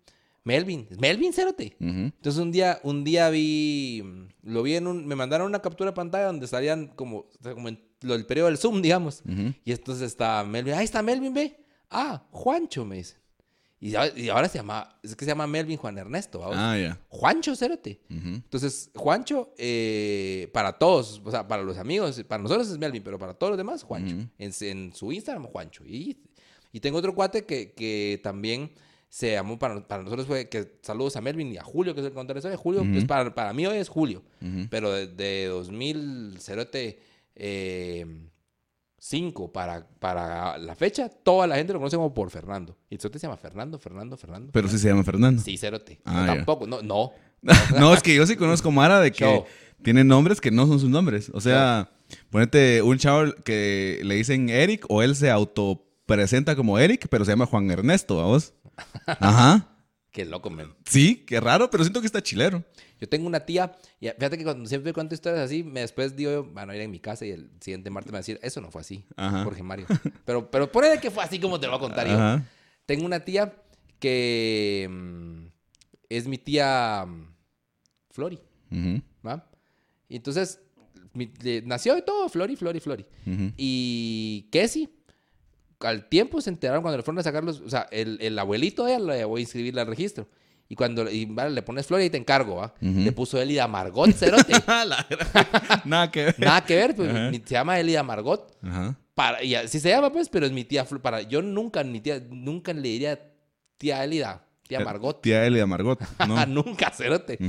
Melvin. 0.49 0.87
¿Melvin, 0.99 1.31
Cerote? 1.31 1.75
Entonces 1.79 2.41
un 2.41 2.51
día, 2.51 2.79
un 2.81 3.03
día 3.03 3.29
vi, 3.29 4.03
lo 4.41 4.63
vi 4.63 4.75
en 4.75 4.87
un, 4.87 5.05
me 5.05 5.15
mandaron 5.15 5.45
una 5.45 5.61
captura 5.61 5.91
de 5.91 5.95
pantalla 5.95 6.25
donde 6.25 6.47
salían 6.47 6.87
como, 6.87 7.27
como 7.43 7.69
en 7.69 7.79
lo 8.01 8.13
del 8.13 8.25
periodo 8.25 8.47
del 8.47 8.57
Zoom, 8.57 8.81
digamos. 8.81 9.21
Y 9.63 9.71
entonces 9.71 10.07
está 10.07 10.43
Melvin, 10.43 10.73
ahí 10.73 10.85
está 10.85 11.03
Melvin, 11.03 11.35
ve. 11.35 11.55
Ah, 11.91 12.23
Juancho, 12.31 12.83
me 12.83 12.95
dice. 12.95 13.17
Y, 13.79 13.95
ahora 13.95 14.49
se 14.49 14.57
llama, 14.57 14.99
es 15.03 15.15
que 15.15 15.23
se 15.23 15.31
llama 15.31 15.45
Melvin 15.45 15.77
Juan 15.77 15.97
Ernesto. 15.99 16.41
Ah, 16.51 16.75
ya. 16.77 16.99
Juancho, 17.09 17.55
cérate. 17.55 18.01
Entonces, 18.09 18.89
Juancho, 18.95 19.53
eh, 19.57 20.49
para 20.51 20.73
todos, 20.73 21.21
o 21.23 21.29
sea, 21.29 21.47
para 21.47 21.61
los 21.61 21.77
amigos, 21.77 22.21
para 22.27 22.41
nosotros 22.41 22.69
es 22.69 22.77
Melvin, 22.79 23.03
pero 23.03 23.19
para 23.19 23.35
todos 23.35 23.51
los 23.51 23.57
demás, 23.57 23.83
Juancho. 23.83 24.15
en, 24.39 24.93
su 24.95 25.11
Instagram, 25.11 25.45
Juancho. 25.45 25.85
Y, 25.85 26.17
y 26.73 26.79
tengo 26.79 26.97
otro 26.97 27.13
cuate 27.13 27.45
que, 27.45 27.71
que 27.73 28.19
también 28.23 28.71
se 29.09 29.31
llamó, 29.31 29.57
para, 29.57 29.87
para, 29.87 30.03
nosotros 30.03 30.27
fue 30.27 30.47
que 30.49 30.77
saludos 30.81 31.15
a 31.15 31.21
Melvin 31.21 31.51
y 31.51 31.57
a 31.57 31.63
Julio, 31.63 31.95
que 31.95 32.01
es 32.01 32.07
el 32.07 32.13
contador 32.13 32.41
de 32.41 32.55
Julio, 32.55 32.85
pues 32.91 33.05
para, 33.05 33.33
para 33.33 33.53
mí 33.53 33.65
hoy 33.65 33.77
es 33.77 33.89
Julio. 33.89 34.23
Pero 34.69 34.93
de, 34.93 35.07
de 35.07 35.47
2000, 35.47 36.37
cerote, 36.39 36.99
eh, 37.35 38.05
5 38.99 39.51
para, 39.51 39.87
para 39.99 40.57
la 40.57 40.75
fecha, 40.75 41.09
toda 41.09 41.47
la 41.47 41.55
gente 41.55 41.73
lo 41.73 41.79
conoce 41.79 41.95
como 41.95 42.13
por 42.13 42.29
Fernando. 42.29 42.77
Y 42.89 42.95
el 42.95 43.01
se 43.01 43.19
llama 43.19 43.37
Fernando, 43.37 43.79
Fernando, 43.79 44.17
Fernando. 44.17 44.51
Pero 44.51 44.67
sí 44.67 44.77
se 44.77 44.89
llama 44.89 45.03
Fernando. 45.03 45.41
Sí, 45.41 45.57
cerote. 45.57 45.99
Ah, 46.05 46.25
tampoco, 46.27 46.67
no, 46.67 46.81
no. 46.81 47.11
no, 47.79 47.93
es 47.93 48.03
que 48.03 48.13
yo 48.13 48.25
sí 48.27 48.35
conozco 48.35 48.69
Mara 48.71 48.99
de 48.99 49.11
que 49.11 49.43
tiene 49.81 50.03
nombres 50.03 50.41
que 50.41 50.51
no 50.51 50.67
son 50.67 50.79
sus 50.79 50.89
nombres. 50.89 51.31
O 51.33 51.41
sea, 51.41 51.89
ponete 52.29 52.81
un 52.81 52.97
chavo 52.97 53.33
que 53.43 54.01
le 54.03 54.15
dicen 54.15 54.49
Eric 54.49 54.85
o 54.89 55.01
él 55.01 55.15
se 55.15 55.31
autopresenta 55.31 56.55
como 56.55 56.77
Eric, 56.77 57.07
pero 57.09 57.23
se 57.23 57.31
llama 57.31 57.45
Juan 57.45 57.71
Ernesto, 57.71 58.17
vamos. 58.17 58.53
Ajá. 59.05 59.75
Qué 60.11 60.25
loco, 60.25 60.49
man. 60.49 60.73
Sí, 60.85 61.23
qué 61.27 61.39
raro, 61.39 61.69
pero 61.69 61.83
siento 61.83 62.01
que 62.01 62.07
está 62.07 62.21
chilero. 62.21 62.63
Yo 62.99 63.07
tengo 63.07 63.27
una 63.27 63.41
tía, 63.41 63.77
y 63.99 64.07
fíjate 64.07 64.37
que 64.37 64.43
cuando 64.43 64.67
siempre 64.67 64.91
cuento 64.91 65.13
historias 65.13 65.41
así, 65.45 65.63
me 65.63 65.81
después 65.81 66.15
digo, 66.15 66.43
bueno, 66.43 66.73
ir 66.73 66.81
en 66.81 66.91
mi 66.91 66.99
casa 66.99 67.25
y 67.25 67.31
el 67.31 67.51
siguiente 67.61 67.89
martes 67.89 68.11
me 68.11 68.15
va 68.15 68.17
a 68.17 68.21
decir, 68.21 68.39
eso 68.41 68.59
no 68.59 68.71
fue 68.71 68.81
así, 68.81 69.05
Jorge 69.15 69.61
Mario. 69.61 69.85
pero, 70.25 70.49
pero 70.49 70.71
por 70.71 70.83
ahí 70.83 70.99
que 70.99 71.11
fue 71.11 71.23
así 71.23 71.39
como 71.39 71.59
te 71.59 71.67
lo 71.67 71.73
voy 71.73 71.77
a 71.77 71.87
contar 71.87 72.07
yo. 72.07 72.43
Tengo 72.85 73.05
una 73.05 73.19
tía 73.19 73.53
que 73.99 74.87
mm, 74.89 75.45
es 76.09 76.27
mi 76.27 76.39
tía 76.39 77.05
mm, 77.07 77.35
Flori, 78.09 78.39
¿va? 79.25 79.47
Y 80.07 80.15
entonces, 80.15 80.59
nació 81.65 81.97
y 81.97 82.01
todo, 82.01 82.27
Flori, 82.29 82.55
Flori, 82.55 82.79
Flori. 82.79 83.05
Y 83.57 84.49
Kessie, 84.51 84.89
al 85.81 86.07
tiempo 86.09 86.41
se 86.41 86.49
enteraron 86.49 86.81
cuando 86.81 86.97
le 86.97 87.03
fueron 87.03 87.19
a 87.19 87.23
sacar 87.23 87.43
los, 87.43 87.61
o 87.61 87.69
sea, 87.69 87.87
el, 87.91 88.17
el 88.21 88.37
abuelito 88.37 88.85
de 88.85 88.95
ella 88.95 89.05
le 89.05 89.25
voy 89.25 89.41
a 89.41 89.43
inscribir 89.43 89.79
al 89.79 89.87
registro. 89.87 90.27
Y 90.71 90.75
cuando 90.75 91.09
y, 91.09 91.25
vale, 91.25 91.49
le 91.49 91.63
pones 91.63 91.87
flor 91.87 91.99
y 92.01 92.11
te 92.11 92.17
encargo, 92.17 92.57
¿va? 92.57 92.75
Le 92.79 93.11
puso 93.11 93.41
Elida 93.41 93.67
Margot, 93.67 94.11
cerote. 94.11 94.53
Nada 95.85 96.11
que 96.11 96.25
ver. 96.25 96.39
Nada 96.39 96.63
que 96.63 96.75
ver, 96.75 96.95
pues. 96.95 97.09
Se 97.43 97.55
llama 97.55 97.79
Elida 97.79 98.03
Margot. 98.03 98.55
Ajá. 98.61 98.95
Para, 99.15 99.43
y 99.43 99.55
así 99.55 99.79
se 99.79 99.89
llama, 99.89 100.11
pues, 100.11 100.29
pero 100.29 100.45
es 100.45 100.51
mi 100.51 100.63
tía 100.63 100.85
Para, 100.85 101.23
yo 101.23 101.41
nunca, 101.41 101.83
mi 101.83 101.99
tía, 101.99 102.21
nunca 102.29 102.71
le 102.71 102.81
diría 102.87 103.19
tía 103.79 104.03
Elida. 104.03 104.45
Tía 104.67 104.81
Margot. 104.81 105.19
Tía 105.23 105.43
Elida 105.47 105.65
Margot. 105.65 105.99
No. 106.27 106.45
nunca, 106.45 106.91
cerote. 106.91 107.39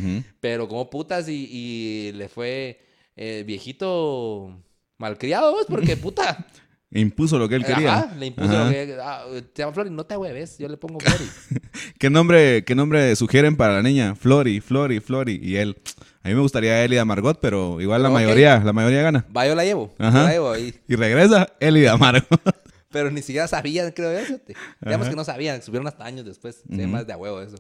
Pero 0.40 0.66
como 0.66 0.88
putas 0.88 1.28
y, 1.28 1.46
y 1.50 2.12
le 2.12 2.30
fue 2.30 2.80
eh, 3.16 3.44
viejito 3.46 4.62
malcriado, 4.96 5.52
pues, 5.52 5.66
porque 5.66 5.98
puta. 5.98 6.46
Impuso 6.92 7.38
lo 7.38 7.48
que 7.48 7.54
él 7.54 7.64
quería. 7.64 8.12
le 8.18 8.26
impuso 8.26 8.52
lo 8.52 8.70
que 8.70 8.96
ah, 9.00 9.24
te 9.52 9.62
llama 9.62 9.72
Flori, 9.72 9.90
no 9.90 10.04
te 10.04 10.16
hueves, 10.16 10.58
yo 10.58 10.68
le 10.68 10.76
pongo 10.76 10.98
Flori. 10.98 11.24
¿Qué, 11.98 12.10
nombre, 12.10 12.64
¿Qué 12.64 12.74
nombre 12.74 13.14
sugieren 13.14 13.56
para 13.56 13.74
la 13.74 13.82
niña? 13.82 14.16
Flori, 14.16 14.60
Flori, 14.60 14.98
Flori. 14.98 15.38
Y 15.40 15.56
él, 15.56 15.76
a 16.24 16.28
mí 16.28 16.34
me 16.34 16.40
gustaría 16.40 16.84
Elida 16.84 17.04
Margot, 17.04 17.38
pero 17.40 17.80
igual 17.80 18.02
la 18.02 18.10
mayoría, 18.10 18.58
la 18.58 18.72
mayoría 18.72 19.02
gana. 19.02 19.24
Va, 19.34 19.46
yo 19.46 19.54
la 19.54 19.64
llevo. 19.64 19.94
Ajá. 19.98 20.24
la 20.24 20.32
llevo 20.32 20.50
ahí. 20.50 20.74
Y 20.88 20.96
regresa 20.96 21.48
Elida 21.60 21.96
Margot. 21.96 22.40
pero 22.90 23.12
ni 23.12 23.22
siquiera 23.22 23.46
sabían, 23.46 23.92
creo 23.92 24.26
yo. 24.26 24.36
Digamos 24.80 25.08
que 25.08 25.14
no 25.14 25.22
sabían, 25.22 25.62
subieron 25.62 25.86
hasta 25.86 26.04
años 26.04 26.24
después. 26.26 26.64
Se 26.68 26.86
más 26.88 27.06
de 27.06 27.12
a 27.12 27.16
huevo 27.16 27.40
eso. 27.40 27.56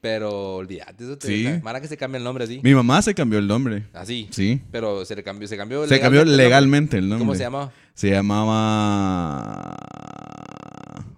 Pero 0.00 0.54
olvídate, 0.56 1.02
eso 1.02 1.18
te 1.18 1.26
sí. 1.26 1.48
Mara 1.62 1.80
que 1.80 1.88
se 1.88 1.96
cambia 1.96 2.18
el 2.18 2.24
nombre 2.24 2.44
así. 2.44 2.60
Mi 2.62 2.72
mamá 2.72 3.02
se 3.02 3.14
cambió 3.14 3.40
el 3.40 3.48
nombre. 3.48 3.86
Así. 3.92 4.28
Sí. 4.30 4.60
Pero 4.70 5.04
se 5.04 5.16
le 5.16 5.24
cambió, 5.24 5.48
se 5.48 5.56
cambió 5.56 5.88
Se 5.88 5.98
cambió 5.98 6.24
legalmente 6.24 6.98
el 6.98 7.08
nombre. 7.08 7.26
¿Cómo 7.26 7.34
se 7.34 7.42
llamaba? 7.42 7.72
Se 7.98 8.10
llamaba 8.10 9.76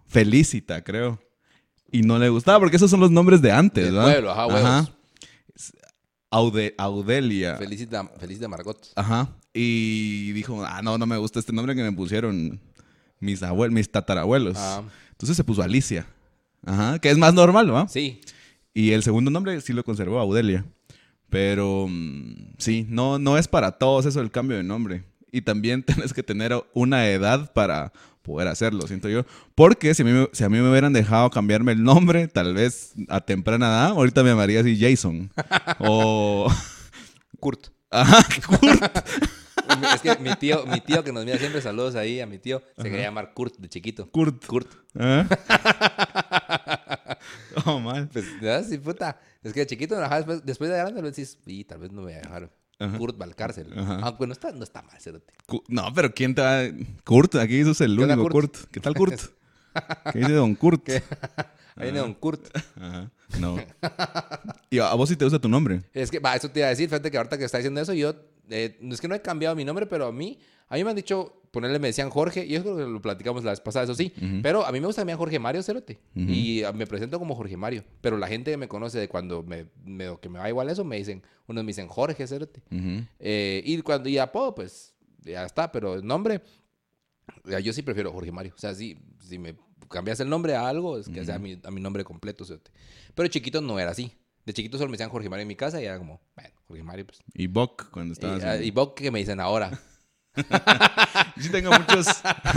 Felicita, 0.06 0.82
creo. 0.82 1.20
Y 1.92 2.00
no 2.00 2.18
le 2.18 2.30
gustaba 2.30 2.58
porque 2.58 2.76
esos 2.76 2.90
son 2.90 3.00
los 3.00 3.10
nombres 3.10 3.42
de 3.42 3.52
antes, 3.52 3.92
Del 3.92 4.00
pueblo, 4.00 4.30
ajá, 4.30 4.46
Ajá. 4.46 4.88
Audelia. 6.30 7.56
Felicita, 7.56 8.10
Felicita 8.18 8.48
Margot. 8.48 8.78
Ajá. 8.96 9.28
Y 9.52 10.32
dijo, 10.32 10.64
ah, 10.64 10.80
no, 10.80 10.96
no 10.96 11.04
me 11.04 11.18
gusta 11.18 11.38
este 11.38 11.52
nombre 11.52 11.74
que 11.74 11.82
me 11.82 11.92
pusieron 11.92 12.58
mis 13.18 13.42
abuelos, 13.42 13.74
mis 13.74 13.92
tatarabuelos. 13.92 14.56
Ah. 14.56 14.82
Entonces 15.10 15.36
se 15.36 15.44
puso 15.44 15.62
Alicia. 15.62 16.06
Ajá. 16.64 16.98
Que 16.98 17.10
es 17.10 17.18
más 17.18 17.34
normal, 17.34 17.66
¿no? 17.66 17.88
Sí. 17.88 18.22
Y 18.72 18.92
el 18.92 19.02
segundo 19.02 19.30
nombre 19.30 19.60
sí 19.60 19.74
lo 19.74 19.84
conservó 19.84 20.18
Audelia. 20.18 20.64
Pero 21.28 21.88
mm, 21.90 22.54
sí, 22.56 22.86
no, 22.88 23.18
no 23.18 23.36
es 23.36 23.48
para 23.48 23.72
todos 23.72 24.06
eso 24.06 24.22
el 24.22 24.30
cambio 24.30 24.56
de 24.56 24.62
nombre. 24.62 25.09
Y 25.32 25.42
también 25.42 25.82
tienes 25.84 26.12
que 26.12 26.22
tener 26.22 26.52
una 26.74 27.08
edad 27.08 27.52
para 27.52 27.92
poder 28.22 28.48
hacerlo, 28.48 28.86
siento 28.86 29.08
yo. 29.08 29.24
Porque 29.54 29.94
si 29.94 30.02
a, 30.02 30.04
mí, 30.04 30.28
si 30.32 30.44
a 30.44 30.48
mí 30.48 30.58
me 30.58 30.70
hubieran 30.70 30.92
dejado 30.92 31.30
cambiarme 31.30 31.72
el 31.72 31.82
nombre, 31.82 32.28
tal 32.28 32.54
vez 32.54 32.92
a 33.08 33.20
temprana 33.20 33.66
edad, 33.66 33.88
ahorita 33.88 34.22
me 34.22 34.30
llamaría 34.30 34.60
así 34.60 34.78
Jason. 34.78 35.30
o... 35.78 36.52
Kurt. 37.38 37.68
Ajá, 37.90 38.22
Kurt. 38.46 38.84
es 39.94 40.00
que 40.02 40.16
mi 40.22 40.34
tío, 40.36 40.64
mi 40.66 40.80
tío 40.80 41.02
que 41.02 41.12
nos 41.12 41.24
mira 41.24 41.38
siempre, 41.38 41.60
saludos 41.60 41.96
ahí 41.96 42.20
a 42.20 42.26
mi 42.26 42.38
tío, 42.38 42.62
se 42.76 42.84
quería 42.84 43.06
llamar 43.06 43.32
Kurt 43.32 43.56
de 43.56 43.68
chiquito. 43.68 44.10
Kurt. 44.10 44.44
Kurt. 44.46 44.68
¿Ah? 44.98 45.26
oh, 47.64 47.80
mal. 47.80 48.08
Pues, 48.08 48.26
puta. 48.82 49.18
Es 49.42 49.52
que 49.52 49.60
de 49.60 49.66
chiquito, 49.66 49.98
después, 49.98 50.44
después 50.44 50.70
de 50.70 50.76
grande, 50.76 51.00
lo 51.00 51.10
decís, 51.10 51.38
y 51.46 51.64
tal 51.64 51.78
vez 51.78 51.90
no 51.90 52.02
me 52.02 52.08
voy 52.08 52.12
a 52.14 52.20
dejar. 52.20 52.50
Ajá. 52.80 52.98
Kurt 52.98 53.20
va 53.20 53.26
al 53.26 53.36
cárcel. 53.36 53.72
Ajá. 53.76 54.00
Aunque 54.02 54.26
no 54.26 54.32
está, 54.32 54.50
no 54.52 54.64
está 54.64 54.82
mal, 54.82 55.00
cerote. 55.00 55.32
No, 55.68 55.92
pero 55.94 56.12
¿quién 56.12 56.34
te 56.34 56.42
va...? 56.42 56.62
Kurt, 57.04 57.36
aquí 57.36 57.62
sos 57.62 57.80
el 57.82 57.96
¿Qué 57.96 58.02
onda, 58.02 58.14
único 58.14 58.30
Kurt? 58.30 58.56
Kurt? 58.56 58.70
¿Qué 58.70 58.80
tal 58.80 58.94
Kurt? 58.94 59.20
¿Qué 60.12 60.18
dice 60.18 60.32
Don 60.32 60.54
Kurt? 60.54 60.88
Ahí 60.88 61.02
viene 61.84 61.98
Don 62.00 62.14
Kurt. 62.14 62.44
Ajá. 62.76 63.10
No. 63.38 63.58
¿Y 64.70 64.78
a 64.78 64.94
vos 64.94 65.08
sí 65.08 65.16
te 65.16 65.24
gusta 65.24 65.38
tu 65.38 65.48
nombre? 65.48 65.82
Es 65.92 66.10
que, 66.10 66.18
va, 66.18 66.34
eso 66.34 66.50
te 66.50 66.60
iba 66.60 66.66
a 66.66 66.70
decir, 66.70 66.88
fíjate 66.88 67.10
que 67.10 67.16
ahorita 67.16 67.38
que 67.38 67.44
está 67.44 67.58
diciendo 67.58 67.80
eso, 67.80 67.92
yo, 67.92 68.14
eh, 68.48 68.78
es 68.80 69.00
que 69.00 69.08
no 69.08 69.14
he 69.14 69.22
cambiado 69.22 69.54
mi 69.54 69.64
nombre, 69.64 69.86
pero 69.86 70.06
a 70.06 70.12
mí, 70.12 70.38
a 70.68 70.74
mí 70.74 70.84
me 70.84 70.90
han 70.90 70.96
dicho, 70.96 71.39
ponerle, 71.50 71.78
me 71.78 71.88
decían 71.88 72.10
Jorge, 72.10 72.44
y 72.46 72.50
que 72.60 72.60
lo 72.60 73.02
platicamos 73.02 73.42
la 73.44 73.50
vez 73.50 73.60
pasada, 73.60 73.84
eso 73.84 73.94
sí, 73.94 74.12
pero 74.42 74.64
a 74.64 74.72
mí 74.72 74.80
me 74.80 74.86
gusta 74.86 75.02
también 75.02 75.18
Jorge 75.18 75.38
Mario 75.38 75.62
Cerote, 75.62 75.98
y 76.14 76.62
ah, 76.62 76.72
me 76.72 76.86
presento 76.86 77.18
como 77.18 77.34
Jorge 77.34 77.56
Mario, 77.56 77.84
pero 78.00 78.16
la 78.18 78.28
gente 78.28 78.50
que 78.52 78.56
me 78.56 78.68
conoce 78.68 78.98
de 78.98 79.08
cuando 79.08 79.42
me, 79.42 79.66
me- 79.84 80.16
que 80.20 80.28
me 80.28 80.38
va 80.38 80.48
igual 80.48 80.68
eso, 80.68 80.84
me 80.84 80.96
dicen, 80.96 81.22
unos 81.48 81.64
me 81.64 81.68
dicen 81.68 81.88
Jorge 81.88 82.26
Cerote, 82.26 82.62
Ujú. 82.70 83.04
Eh, 83.18 83.62
y 83.64 83.80
cuando 83.82 84.08
y 84.08 84.18
apodo, 84.18 84.54
pues, 84.54 84.94
ya 85.22 85.44
está, 85.44 85.70
pero 85.72 85.94
el 85.94 86.06
nombre, 86.06 86.40
yo 87.62 87.72
sí 87.72 87.82
prefiero 87.82 88.12
Jorge 88.12 88.32
Mario, 88.32 88.52
o 88.56 88.58
sea, 88.60 88.74
sí, 88.74 88.98
si 89.20 89.38
me 89.38 89.56
cambias 89.88 90.20
el 90.20 90.28
nombre 90.28 90.54
a 90.54 90.68
algo, 90.68 90.98
es 90.98 91.08
que 91.08 91.24
sea 91.24 91.38
mi, 91.38 91.58
a 91.64 91.70
mi 91.70 91.80
nombre 91.80 92.04
completo, 92.04 92.44
Cerote. 92.44 92.70
pero 93.14 93.28
chiquito 93.28 93.60
no 93.60 93.78
era 93.78 93.90
así. 93.90 94.12
De 94.46 94.54
chiquito 94.54 94.78
solo 94.78 94.88
me 94.88 94.94
decían 94.94 95.10
Jorge 95.10 95.28
Mario 95.28 95.42
en 95.42 95.48
mi 95.48 95.56
casa 95.56 95.82
y 95.82 95.84
era 95.84 95.98
como, 95.98 96.20
bueno, 96.34 96.50
Jorge 96.66 96.82
Mario, 96.82 97.06
pues. 97.06 97.20
Y 97.34 97.46
Bok, 97.46 97.90
cuando 97.90 98.12
Y, 98.12 98.14
estabas... 98.14 98.42
ah, 98.42 98.56
en- 98.56 98.64
y 98.64 98.70
vos 98.70 98.92
que 98.96 99.10
me 99.10 99.18
dicen 99.18 99.38
ahora. 99.38 99.70
Yo 101.36 101.42
sí 101.42 101.48
tengo 101.50 101.70
muchos, 101.72 102.06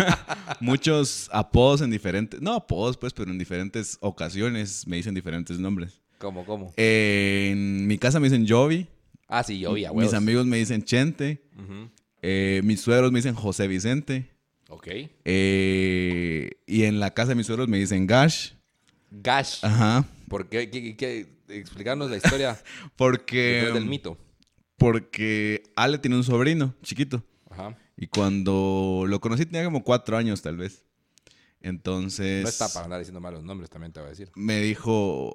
muchos 0.59 1.29
apodos 1.31 1.81
en 1.81 1.89
diferentes... 1.91 2.41
No 2.41 2.53
apodos, 2.53 2.97
pues, 2.97 3.13
pero 3.13 3.31
en 3.31 3.37
diferentes 3.37 3.97
ocasiones 4.01 4.85
me 4.87 4.97
dicen 4.97 5.13
diferentes 5.13 5.59
nombres. 5.59 6.01
¿Cómo, 6.17 6.45
cómo? 6.45 6.73
En 6.77 7.87
mi 7.87 7.97
casa 7.97 8.19
me 8.19 8.27
dicen 8.29 8.47
Jovi. 8.47 8.87
Ah, 9.27 9.43
sí, 9.43 9.59
yo 9.59 9.73
vi 9.73 9.85
a 9.85 9.91
Mis 9.93 10.13
amigos 10.13 10.45
me 10.45 10.57
dicen 10.57 10.83
Chente. 10.83 11.41
Eh, 12.21 12.61
mis 12.63 12.81
suegros 12.81 13.11
me 13.11 13.19
dicen 13.19 13.35
José 13.35 13.67
Vicente. 13.67 14.29
Ok. 14.69 14.87
eh, 15.25 16.51
y 16.65 16.83
en 16.83 16.99
la 16.99 17.13
casa 17.13 17.29
de 17.29 17.35
mis 17.35 17.45
suegros 17.47 17.67
me 17.67 17.77
dicen 17.77 18.07
Gash. 18.07 18.51
Gash. 19.11 19.59
Ajá. 19.63 20.05
¿Por 20.29 20.47
qué? 20.49 20.69
¿Qué- 20.69 20.95
qué- 20.95 21.33
Explicarnos 21.49 22.09
la 22.09 22.17
historia 22.17 22.57
Porque... 22.95 23.69
del 23.73 23.85
mito. 23.85 24.17
Porque 24.77 25.63
Ale 25.75 25.97
tiene 25.99 26.15
un 26.15 26.23
sobrino 26.23 26.73
chiquito. 26.81 27.23
Ajá. 27.53 27.77
Y 27.97 28.07
cuando 28.07 29.05
lo 29.07 29.19
conocí 29.21 29.45
tenía 29.45 29.63
como 29.65 29.83
cuatro 29.83 30.17
años, 30.17 30.41
tal 30.41 30.57
vez. 30.57 30.83
Entonces... 31.61 32.43
No 32.43 32.49
está 32.49 32.67
para 32.69 32.85
andar 32.85 32.99
diciendo 32.99 33.21
malos 33.21 33.43
nombres, 33.43 33.69
también 33.69 33.93
te 33.93 33.99
voy 33.99 34.07
a 34.07 34.09
decir. 34.09 34.29
me 34.35 34.59
dijo, 34.61 35.33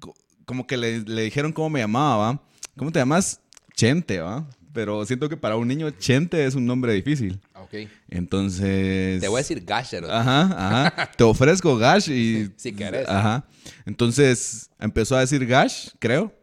co- 0.00 0.14
como 0.44 0.66
que 0.66 0.76
le, 0.76 1.00
le 1.00 1.22
dijeron 1.22 1.52
cómo 1.52 1.70
me 1.70 1.80
llamaba, 1.80 2.16
¿va? 2.32 2.42
¿Cómo 2.76 2.90
te 2.90 2.98
llamas? 2.98 3.40
Chente, 3.74 4.20
¿va? 4.20 4.48
Pero 4.72 5.04
siento 5.06 5.28
que 5.28 5.36
para 5.36 5.56
un 5.56 5.68
niño 5.68 5.88
Chente 5.90 6.44
es 6.44 6.56
un 6.56 6.66
nombre 6.66 6.92
difícil. 6.92 7.40
Ah, 7.54 7.62
Ok. 7.62 7.74
Entonces... 8.08 9.20
Te 9.20 9.28
voy 9.28 9.38
a 9.38 9.42
decir 9.42 9.64
Gash, 9.64 9.90
pero- 9.92 10.10
Ajá, 10.12 10.88
ajá. 10.88 11.10
Te 11.16 11.22
ofrezco 11.24 11.76
Gash 11.76 12.10
y... 12.10 12.50
Si 12.56 12.72
querés. 12.72 13.08
Ajá. 13.08 13.46
Entonces 13.86 14.70
empezó 14.80 15.16
a 15.16 15.20
decir 15.20 15.46
Gash, 15.46 15.90
creo. 16.00 16.34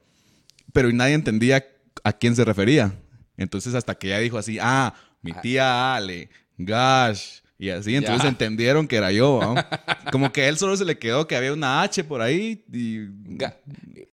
Pero 0.72 0.90
nadie 0.94 1.16
entendía 1.16 1.66
a 2.04 2.14
quién 2.14 2.34
se 2.36 2.46
refería. 2.46 2.94
Entonces 3.42 3.74
hasta 3.76 3.96
que 3.96 4.08
ella 4.08 4.20
dijo 4.20 4.38
así, 4.38 4.58
ah, 4.62 4.94
mi 5.22 5.34
tía 5.34 5.96
Ale, 5.96 6.30
Gash. 6.58 7.40
Y 7.58 7.70
así, 7.70 7.96
entonces 7.96 8.24
Ya. 8.24 8.30
entendieron 8.30 8.88
que 8.88 8.96
era 8.96 9.12
yo. 9.12 9.54
Como 10.12 10.32
que 10.32 10.42
a 10.42 10.48
él 10.50 10.58
solo 10.58 10.76
se 10.78 10.84
le 10.86 10.98
quedó 10.98 11.28
que 11.28 11.36
había 11.36 11.54
una 11.54 11.84
H 11.84 12.04
por 12.04 12.22
ahí 12.22 12.64
y... 12.72 13.00
Ga- 13.38 13.56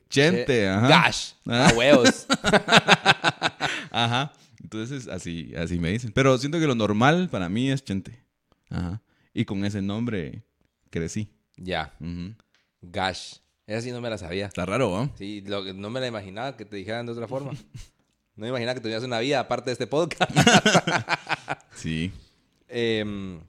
Chente, 0.09 0.63
Eh, 0.63 0.69
ajá. 0.69 0.87
Gash. 0.87 1.31
Ah. 1.45 1.69
A 1.69 1.73
huevos. 1.73 2.25
Ajá. 3.91 4.33
Entonces 4.61 5.07
así, 5.07 5.53
así 5.55 5.79
me 5.79 5.91
dicen. 5.91 6.11
Pero 6.13 6.37
siento 6.37 6.59
que 6.59 6.67
lo 6.67 6.75
normal 6.75 7.29
para 7.29 7.49
mí 7.49 7.69
es 7.71 7.83
Chente. 7.83 8.19
Ajá. 8.69 9.01
Y 9.33 9.45
con 9.45 9.63
ese 9.65 9.81
nombre 9.81 10.43
crecí. 10.89 11.29
ya. 11.57 11.93
Gash. 12.81 13.35
Esa 13.65 13.81
sí 13.81 13.91
no 13.91 13.99
me 14.01 14.09
la 14.09 14.17
sabía. 14.17 14.45
Está 14.45 14.65
raro, 14.65 14.89
¿no? 14.89 15.11
Sí, 15.17 15.41
lo 15.45 15.73
no 15.73 15.89
me 15.89 15.99
la 15.99 16.07
imaginaba 16.07 16.55
que 16.55 16.63
te 16.63 16.77
dijeran 16.77 17.05
de 17.05 17.11
otra 17.11 17.27
forma. 17.27 17.51
No 18.37 18.43
me 18.43 18.49
imaginaba 18.49 18.75
que 18.75 18.81
tenías 18.81 19.03
una 19.03 19.19
vida 19.19 19.39
aparte 19.41 19.65
de 19.69 19.73
este 19.73 19.87
podcast. 19.87 20.31
Sí. 21.75 22.11
Em, 22.67 23.39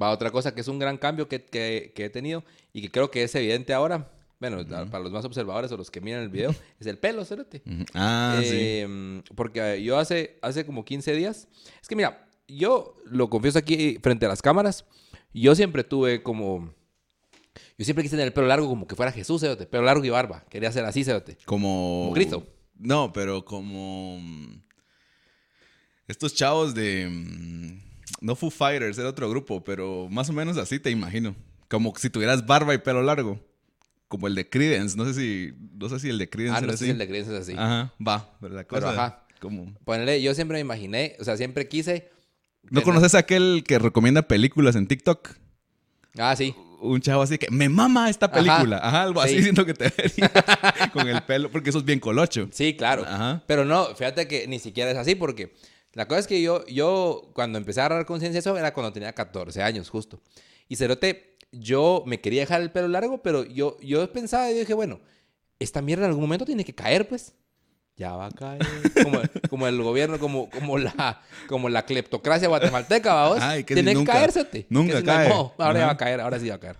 va 0.00 0.10
otra 0.10 0.30
cosa 0.30 0.54
que 0.54 0.60
es 0.62 0.68
un 0.68 0.78
gran 0.78 0.96
cambio 0.96 1.28
que, 1.28 1.44
que- 1.44 1.92
que 1.94 2.04
he 2.06 2.10
tenido 2.10 2.42
y 2.72 2.80
que 2.82 2.90
creo 2.90 3.10
que 3.10 3.22
es 3.22 3.34
evidente 3.34 3.72
ahora. 3.74 4.10
Bueno, 4.40 4.58
para 4.90 5.02
los 5.02 5.12
más 5.12 5.24
observadores 5.24 5.70
o 5.72 5.76
los 5.76 5.90
que 5.90 6.00
miran 6.00 6.22
el 6.22 6.28
video, 6.28 6.54
es 6.80 6.86
el 6.86 6.98
pelo, 6.98 7.24
cérate. 7.24 7.62
Ah, 7.94 8.40
sí. 8.42 8.48
Em, 8.80 9.22
Porque 9.34 9.82
yo 9.82 9.98
hace, 9.98 10.38
hace 10.42 10.66
como 10.66 10.84
15 10.84 11.12
días. 11.14 11.48
Es 11.80 11.88
que 11.88 11.96
mira, 11.96 12.26
yo 12.48 12.96
lo 13.06 13.28
confieso 13.30 13.58
aquí 13.58 13.98
frente 14.02 14.26
a 14.26 14.28
las 14.28 14.42
cámaras. 14.42 14.84
Yo 15.32 15.54
siempre 15.54 15.84
tuve 15.84 16.22
como. 16.22 16.72
Yo 17.78 17.84
siempre 17.84 18.02
quise 18.02 18.14
tener 18.16 18.26
el 18.28 18.32
pelo 18.32 18.46
largo 18.48 18.68
como 18.68 18.86
que 18.86 18.96
fuera 18.96 19.12
Jesús, 19.12 19.40
cerote. 19.40 19.66
Pelo 19.66 19.84
largo 19.84 20.04
y 20.04 20.10
barba. 20.10 20.44
Quería 20.48 20.70
ser 20.72 20.84
así, 20.84 21.04
cerote. 21.04 21.36
Como... 21.44 22.02
Como 22.04 22.12
Cristo. 22.14 22.46
No, 22.78 23.12
pero 23.12 23.44
como... 23.44 24.18
mm, 24.20 24.60
Estos 26.08 26.34
chavos 26.34 26.74
de... 26.74 27.08
mm, 27.08 27.80
No 28.20 28.36
Foo 28.36 28.50
Fighters, 28.50 28.98
era 28.98 29.08
otro 29.08 29.28
grupo, 29.30 29.62
pero 29.64 30.08
más 30.10 30.28
o 30.30 30.32
menos 30.32 30.56
así 30.56 30.78
te 30.78 30.90
imagino. 30.90 31.34
Como 31.68 31.94
si 31.96 32.10
tuvieras 32.10 32.46
barba 32.46 32.74
y 32.74 32.78
pelo 32.78 33.02
largo. 33.02 33.40
Como 34.08 34.26
el 34.28 34.34
de 34.34 34.48
Creedence. 34.48 34.96
No 34.96 35.04
sé 35.06 35.14
si... 35.14 35.54
No 35.78 35.88
sé 35.88 35.98
si 35.98 36.08
el 36.10 36.18
de 36.18 36.28
Creedence 36.28 36.58
Ah, 36.58 36.60
no 36.60 36.66
era 36.68 36.76
sé 36.76 36.84
así. 36.84 36.84
si 36.86 36.90
el 36.90 36.98
de 36.98 37.08
creencias 37.08 37.34
es 37.36 37.40
así. 37.42 37.52
Ajá, 37.58 37.92
va. 38.06 38.36
Pero 38.40 38.54
la 38.54 38.64
cosa... 38.64 38.80
Pero 38.80 38.90
ajá. 39.00 39.20
Como... 39.40 39.74
Ponele, 39.84 40.22
yo 40.22 40.34
siempre 40.34 40.56
me 40.56 40.60
imaginé, 40.60 41.16
o 41.20 41.24
sea, 41.24 41.36
siempre 41.36 41.68
quise. 41.68 42.10
¿No 42.64 42.80
tener- 42.80 42.84
conoces 42.84 43.14
a 43.14 43.18
aquel 43.18 43.64
que 43.66 43.78
recomienda 43.78 44.22
películas 44.22 44.76
en 44.76 44.86
TikTok? 44.86 45.30
Ah, 46.16 46.34
sí. 46.36 46.54
Un 46.84 47.00
chavo 47.00 47.22
así 47.22 47.38
que 47.38 47.50
me 47.50 47.68
mama 47.68 48.08
esta 48.10 48.30
película. 48.30 48.78
Ajá, 48.82 49.02
algo 49.02 49.20
así 49.20 49.36
Sí. 49.36 49.42
siento 49.42 49.64
que 49.66 49.74
te 49.74 49.92
vería 49.96 50.30
con 50.92 51.08
el 51.08 51.22
pelo, 51.22 51.50
porque 51.50 51.70
eso 51.70 51.78
es 51.78 51.84
bien 51.84 52.00
colocho. 52.00 52.48
Sí, 52.52 52.76
claro. 52.76 53.04
Ajá. 53.06 53.42
Pero 53.46 53.64
no, 53.64 53.86
fíjate 53.94 54.28
que 54.28 54.46
ni 54.46 54.58
siquiera 54.58 54.90
es 54.90 54.96
así 54.96 55.14
porque 55.14 55.54
la 55.92 56.06
cosa 56.08 56.20
es 56.20 56.26
que 56.26 56.42
yo, 56.42 56.64
yo 56.66 57.30
cuando 57.34 57.58
empecé 57.58 57.80
a 57.80 57.86
agarrar 57.86 58.06
conciencia 58.06 58.34
de 58.34 58.40
eso 58.40 58.56
era 58.58 58.72
cuando 58.74 58.92
tenía 58.92 59.12
14 59.12 59.62
años, 59.62 59.88
justo. 59.90 60.20
Y 60.68 60.76
Cerote, 60.76 61.38
yo 61.52 62.02
me 62.06 62.20
quería 62.20 62.40
dejar 62.40 62.60
el 62.62 62.70
pelo 62.72 62.88
largo, 62.88 63.22
pero 63.22 63.44
yo, 63.44 63.76
yo 63.80 64.10
pensaba 64.12 64.50
y 64.50 64.54
dije, 64.58 64.74
bueno, 64.74 65.00
esta 65.60 65.80
mierda 65.82 66.04
en 66.04 66.08
algún 66.10 66.24
momento 66.24 66.44
tiene 66.44 66.64
que 66.64 66.74
caer, 66.74 67.06
pues. 67.08 67.34
Ya 67.96 68.12
va 68.16 68.26
a 68.26 68.30
caer. 68.30 68.60
Como, 69.02 69.20
como 69.48 69.66
el 69.68 69.80
gobierno, 69.80 70.18
como, 70.18 70.50
como, 70.50 70.78
la, 70.78 71.20
como 71.46 71.68
la 71.68 71.84
cleptocracia 71.84 72.48
guatemalteca, 72.48 73.14
vamos. 73.14 73.38
Tiene 73.64 73.94
que 73.94 74.30
Cerote. 74.32 74.66
nunca 74.68 74.94
Que 74.94 75.00
no 75.00 75.06
cae. 75.06 75.28
modo. 75.28 75.54
ahora 75.58 75.78
ya 75.78 75.86
va 75.86 75.92
a 75.92 75.96
caer, 75.96 76.20
ahora 76.20 76.40
sí 76.40 76.48
va 76.48 76.56
a 76.56 76.60
caer. 76.60 76.76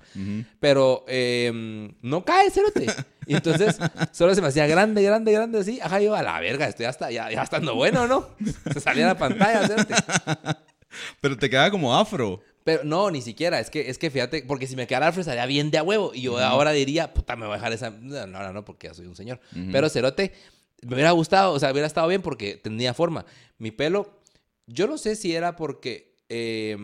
Pero 0.58 1.04
eh, 1.06 1.92
no 2.02 2.24
cae, 2.24 2.50
cerote. 2.50 2.86
Y 3.26 3.34
entonces 3.34 3.78
solo 4.10 4.34
se 4.34 4.42
me 4.42 4.48
hacía 4.48 4.66
grande, 4.66 5.02
grande, 5.02 5.30
grande 5.32 5.60
así. 5.60 5.78
Ajá, 5.80 6.00
yo 6.00 6.14
a 6.16 6.22
la 6.22 6.40
verga, 6.40 6.66
estoy 6.66 6.86
hasta 6.86 7.10
ya, 7.12 7.30
ya 7.30 7.42
estando 7.42 7.76
bueno, 7.76 8.08
¿no? 8.08 8.28
Se 8.72 8.80
salía 8.80 9.04
a 9.04 9.08
la 9.14 9.18
pantalla, 9.18 9.68
cerote. 9.68 9.94
Pero 11.20 11.36
te 11.36 11.48
queda 11.48 11.70
como 11.70 11.96
afro. 11.96 12.40
Pero 12.64 12.82
no, 12.82 13.10
ni 13.10 13.20
siquiera. 13.20 13.60
Es 13.60 13.68
que, 13.70 13.90
es 13.90 13.98
que 13.98 14.10
fíjate, 14.10 14.42
porque 14.46 14.66
si 14.66 14.74
me 14.74 14.86
quedara 14.86 15.08
afro 15.08 15.20
estaría 15.20 15.44
bien 15.46 15.70
de 15.70 15.78
a 15.78 15.82
huevo. 15.82 16.12
Y 16.14 16.22
yo 16.22 16.38
ahora 16.38 16.72
diría, 16.72 17.12
puta, 17.12 17.36
me 17.36 17.46
voy 17.46 17.54
a 17.54 17.56
dejar 17.58 17.72
esa. 17.72 17.90
No, 17.90 18.26
no, 18.26 18.52
no, 18.52 18.64
porque 18.64 18.88
ya 18.88 18.94
soy 18.94 19.06
un 19.06 19.14
señor. 19.14 19.38
Pero 19.70 19.88
cerote, 19.88 20.32
me 20.82 20.94
hubiera 20.94 21.12
gustado, 21.12 21.52
o 21.52 21.58
sea, 21.58 21.72
hubiera 21.72 21.86
estado 21.86 22.08
bien 22.08 22.22
porque 22.22 22.56
tenía 22.56 22.94
forma. 22.94 23.24
Mi 23.58 23.70
pelo, 23.70 24.20
yo 24.66 24.86
no 24.86 24.98
sé 24.98 25.16
si 25.16 25.34
era 25.34 25.56
porque. 25.56 26.18
eh, 26.28 26.76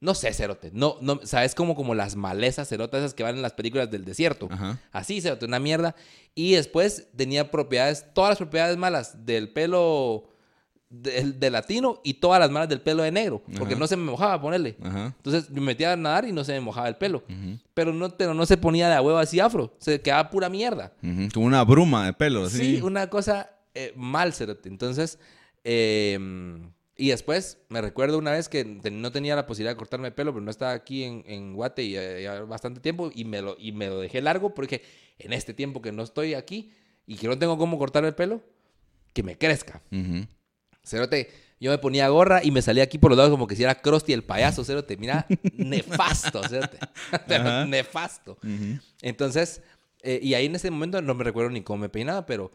no 0.00 0.14
sé, 0.14 0.32
cerote. 0.32 0.70
No, 0.72 0.96
no, 1.02 1.20
¿sabes? 1.24 1.54
Como, 1.54 1.74
como 1.74 1.94
las 1.94 2.16
malezas 2.16 2.68
cerotas 2.68 3.00
esas 3.00 3.14
que 3.14 3.22
van 3.22 3.36
en 3.36 3.42
las 3.42 3.52
películas 3.52 3.90
del 3.90 4.04
desierto. 4.04 4.48
Ajá. 4.50 4.80
Así, 4.92 5.20
cerote, 5.20 5.44
una 5.44 5.60
mierda. 5.60 5.94
Y 6.34 6.52
después 6.52 7.08
tenía 7.14 7.50
propiedades, 7.50 8.06
todas 8.14 8.30
las 8.30 8.38
propiedades 8.38 8.78
malas 8.78 9.26
del 9.26 9.52
pelo 9.52 10.30
de, 10.90 11.32
de 11.32 11.50
latino 11.50 12.00
y 12.04 12.14
todas 12.14 12.38
las 12.40 12.50
malas 12.50 12.68
del 12.68 12.80
pelo 12.80 13.02
de 13.04 13.10
negro. 13.12 13.40
Porque 13.56 13.74
Ajá. 13.74 13.78
no 13.80 13.86
se 13.86 13.96
me 13.96 14.04
mojaba 14.10 14.40
ponerle. 14.40 14.76
Ajá. 14.82 15.14
Entonces 15.16 15.48
me 15.50 15.60
metía 15.60 15.92
a 15.92 15.96
nadar 15.96 16.26
y 16.26 16.32
no 16.32 16.44
se 16.44 16.52
me 16.52 16.60
mojaba 16.60 16.88
el 16.88 16.96
pelo. 16.96 17.22
pero, 17.74 17.92
no, 17.92 18.10
pero 18.16 18.34
no 18.34 18.44
se 18.44 18.56
ponía 18.56 18.88
de 18.88 18.94
a 18.96 19.00
huevo 19.02 19.18
así 19.18 19.40
afro. 19.40 19.72
Se 19.78 20.00
quedaba 20.02 20.28
pura 20.30 20.48
mierda. 20.48 20.92
Ujú. 21.02 21.28
Como 21.32 21.46
una 21.46 21.62
bruma 21.64 22.04
de 22.06 22.12
pelo, 22.12 22.48
Sí, 22.50 22.56
así. 22.76 22.82
una 22.82 23.08
cosa 23.08 23.50
eh, 23.74 23.92
mal, 23.96 24.32
cerote. 24.34 24.68
Entonces, 24.68 25.18
eh, 25.64 26.18
y 26.96 27.08
después 27.08 27.58
me 27.68 27.80
recuerdo 27.80 28.18
una 28.18 28.32
vez 28.32 28.48
que 28.48 28.64
no 28.64 29.10
tenía 29.12 29.34
la 29.36 29.46
posibilidad 29.46 29.72
de 29.72 29.78
cortarme 29.78 30.08
el 30.08 30.14
pelo, 30.14 30.32
pero 30.32 30.44
no 30.44 30.50
estaba 30.50 30.72
aquí 30.72 31.04
en, 31.04 31.22
en 31.26 31.54
Guate 31.54 31.82
y 31.82 31.96
eh, 31.96 32.22
ya 32.24 32.40
bastante 32.42 32.80
tiempo 32.80 33.10
y 33.14 33.24
me, 33.24 33.40
lo, 33.40 33.56
y 33.58 33.72
me 33.72 33.86
lo 33.88 34.00
dejé 34.00 34.20
largo 34.20 34.52
porque 34.54 34.82
en 35.18 35.32
este 35.32 35.54
tiempo 35.54 35.80
que 35.80 35.92
no 35.92 36.02
estoy 36.02 36.34
aquí 36.34 36.72
y 37.06 37.16
que 37.16 37.26
no 37.28 37.38
tengo 37.38 37.56
cómo 37.56 37.78
cortar 37.78 38.04
el 38.04 38.14
pelo, 38.14 38.42
que 39.14 39.22
me 39.22 39.38
crezca. 39.38 39.80
Ujú. 39.90 40.26
Cerote, 40.90 41.30
Yo 41.60 41.70
me 41.70 41.78
ponía 41.78 42.08
gorra 42.08 42.42
y 42.42 42.50
me 42.50 42.62
salía 42.62 42.82
aquí 42.82 42.98
por 42.98 43.10
los 43.10 43.16
lados 43.18 43.30
como 43.30 43.46
que 43.46 43.54
si 43.54 43.62
era 43.62 43.74
Krusty 43.76 44.12
el 44.12 44.24
payaso, 44.24 44.64
te 44.82 44.96
Mira, 44.96 45.26
nefasto, 45.56 46.42
cerote. 46.48 46.78
nefasto. 47.66 48.38
Entonces, 49.02 49.62
eh, 50.02 50.18
y 50.22 50.34
ahí 50.34 50.46
en 50.46 50.56
ese 50.56 50.70
momento 50.70 51.00
no 51.02 51.14
me 51.14 51.24
recuerdo 51.24 51.50
ni 51.50 51.62
cómo 51.62 51.78
me 51.82 51.88
peinaba, 51.88 52.26
pero 52.26 52.50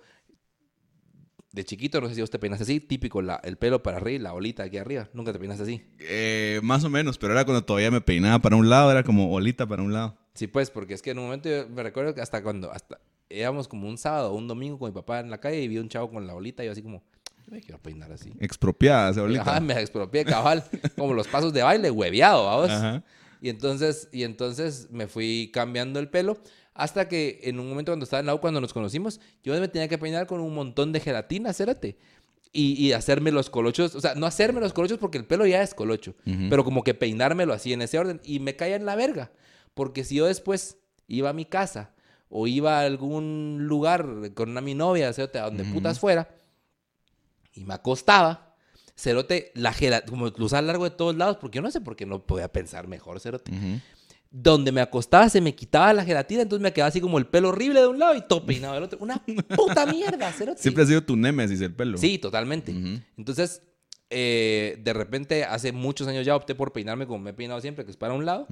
de 1.52 1.64
chiquito, 1.64 2.02
no 2.02 2.10
sé 2.10 2.16
si 2.16 2.22
vos 2.22 2.30
te 2.30 2.38
peinas 2.38 2.60
así, 2.60 2.82
típico, 2.82 3.22
la, 3.22 3.40
el 3.44 3.56
pelo 3.58 3.82
para 3.82 3.98
arriba, 3.98 4.24
la 4.24 4.34
olita 4.34 4.64
aquí 4.64 4.78
arriba. 4.78 5.08
¿Nunca 5.14 5.32
te 5.32 5.40
peinas 5.40 5.62
así? 5.62 5.82
Eh, 6.00 6.60
más 6.62 6.84
o 6.84 6.90
menos, 6.90 7.18
pero 7.18 7.32
era 7.32 7.46
cuando 7.46 7.64
todavía 7.64 7.92
me 7.92 8.02
peinaba 8.02 8.40
para 8.40 8.58
un 8.58 8.70
lado, 8.70 8.92
era 8.92 9.04
como 9.04 9.32
olita 9.32 9.66
para 9.66 9.82
un 9.82 9.94
lado. 9.94 10.18
Sí, 10.34 10.48
pues, 10.48 10.70
porque 10.70 10.94
es 10.96 11.02
que 11.02 11.12
en 11.12 11.20
un 11.20 11.26
momento 11.26 11.48
yo 11.48 11.70
me 11.70 11.82
recuerdo 11.82 12.14
que 12.14 12.20
hasta 12.20 12.44
cuando, 12.44 12.72
hasta 12.74 13.00
íbamos 13.30 13.70
como 13.70 13.88
un 13.88 13.98
sábado 13.98 14.34
o 14.34 14.36
un 14.36 14.50
domingo 14.50 14.78
con 14.78 14.90
mi 14.90 14.94
papá 14.94 15.22
en 15.22 15.30
la 15.32 15.40
calle 15.40 15.62
y 15.62 15.68
vi 15.70 15.78
un 15.78 15.88
chavo 15.88 16.12
con 16.12 16.28
la 16.28 16.34
olita 16.36 16.62
y 16.62 16.66
yo 16.66 16.74
así 16.74 16.82
como, 16.82 17.04
me 17.48 17.62
quiero 17.62 17.80
peinar 17.82 18.12
así. 18.12 18.32
Expropiada 18.40 19.22
olita. 19.22 19.42
Ajá, 19.42 19.60
me 19.60 19.80
expropié 19.80 20.26
cabal, 20.26 20.64
como 20.98 21.14
los 21.14 21.28
pasos 21.28 21.54
de 21.54 21.64
baile, 21.64 21.92
hueveado, 21.92 22.46
vamos. 22.46 22.70
Ajá. 22.70 23.04
Y 23.42 23.50
entonces, 23.50 24.10
y 24.12 24.24
entonces 24.24 24.88
me 24.92 25.08
fui 25.08 25.52
cambiando 25.54 26.00
el 26.00 26.10
pelo 26.10 26.38
hasta 26.74 27.08
que 27.08 27.40
en 27.44 27.60
un 27.60 27.70
momento 27.70 27.92
cuando 27.92 28.04
estaba 28.04 28.20
en 28.20 28.26
la 28.26 28.36
U, 28.36 28.42
cuando 28.42 28.60
nos 28.60 28.74
conocimos, 28.74 29.22
yo 29.44 29.58
me 29.60 29.68
tenía 29.68 29.88
que 29.88 29.98
peinar 29.98 30.28
con 30.28 30.42
un 30.42 30.54
montón 30.54 30.92
de 30.92 31.00
gelatina, 31.00 31.54
cérate. 31.54 31.98
Y, 32.52 32.74
y, 32.74 32.94
hacerme 32.94 33.32
los 33.32 33.50
colochos, 33.50 33.96
o 33.96 34.02
sea, 34.02 34.16
no 34.16 34.26
hacerme 34.26 34.62
los 34.62 34.72
colochos 34.72 34.98
porque 34.98 35.18
el 35.18 35.26
pelo 35.26 35.46
ya 35.46 35.62
es 35.62 35.74
colocho, 35.74 36.16
pero 36.50 36.64
como 36.64 36.86
que 36.86 36.94
peinármelo 36.94 37.52
así 37.52 37.74
en 37.74 37.82
ese 37.82 38.00
orden 38.00 38.22
y 38.24 38.40
me 38.40 38.56
caía 38.56 38.78
en 38.78 38.86
la 38.86 38.96
verga, 38.96 39.34
porque 39.74 40.06
si 40.06 40.16
yo 40.16 40.26
después 40.26 40.78
iba 41.10 41.30
a 41.30 41.34
mi 41.34 41.44
casa 41.44 41.92
o 42.30 42.48
iba 42.48 42.80
a 42.80 42.86
algún 42.86 43.66
lugar 43.68 44.08
con 44.36 44.52
una 44.52 44.62
mi 44.62 44.74
novia, 44.74 45.12
cerote, 45.12 45.38
a 45.38 45.44
donde 45.44 45.66
putas 45.66 46.00
fuera, 46.00 46.30
y 47.56 47.66
me 47.66 47.74
acostaba, 47.74 48.56
cerote, 48.96 49.52
la 49.56 49.74
gelatina, 49.74 50.10
como 50.10 50.28
lo 50.28 50.46
usaba 50.46 50.60
a 50.60 50.62
lo 50.62 50.68
largo 50.68 50.84
de 50.84 50.92
todos 50.92 51.16
lados, 51.16 51.38
porque 51.42 51.58
yo 51.58 51.62
no 51.62 51.72
sé 51.72 51.82
por 51.82 51.96
qué 51.96 52.06
no 52.06 52.26
podía 52.26 52.52
pensar 52.52 52.88
mejor, 52.88 53.20
cerote 53.20 53.52
donde 54.38 54.74
me 54.74 54.82
acostaba 54.82 55.30
se 55.30 55.40
me 55.40 55.56
quitaba 55.56 55.94
la 55.94 56.04
gelatina, 56.04 56.42
entonces 56.42 56.62
me 56.62 56.74
quedaba 56.74 56.90
así 56.90 57.00
como 57.00 57.18
el 57.18 57.26
pelo 57.26 57.50
horrible 57.50 57.80
de 57.80 57.88
un 57.88 57.98
lado 57.98 58.16
y 58.16 58.22
todo 58.22 58.46
peinado 58.46 58.74
del 58.74 58.84
otro. 58.84 59.00
Una 59.00 59.24
puta 59.56 59.86
mierda, 59.86 60.30
cerote. 60.34 60.62
Siempre 60.62 60.84
ha 60.84 60.88
sido 60.88 61.02
tu 61.04 61.16
némesis 61.16 61.62
el 61.62 61.74
pelo. 61.74 61.98
Sí, 61.98 62.18
totalmente. 62.18 62.76
Entonces, 63.18 63.62
eh, 64.10 64.78
de 64.84 64.92
repente, 64.92 65.46
hace 65.46 65.72
muchos 65.72 66.10
años 66.10 66.26
ya 66.26 66.36
opté 66.36 66.54
por 66.54 66.74
peinarme 66.74 67.08
como 67.08 67.20
me 67.20 67.30
he 67.30 67.34
peinado 67.34 67.62
siempre, 67.62 67.86
que 67.86 67.92
es 67.92 67.98
para 67.98 68.14
un 68.14 68.26
lado. 68.26 68.46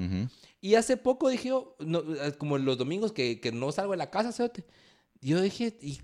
Y 0.62 0.76
hace 0.76 0.96
poco 0.96 1.28
dije, 1.28 1.52
no, 1.80 2.04
como 2.38 2.58
los 2.58 2.78
domingos 2.78 3.12
que, 3.12 3.42
que 3.42 3.52
no 3.52 3.70
salgo 3.74 3.92
de 3.92 3.98
la 3.98 4.10
casa, 4.10 4.32
cerote. 4.32 4.64
Yo 5.20 5.42
dije, 5.42 5.78
¿y 5.82 6.00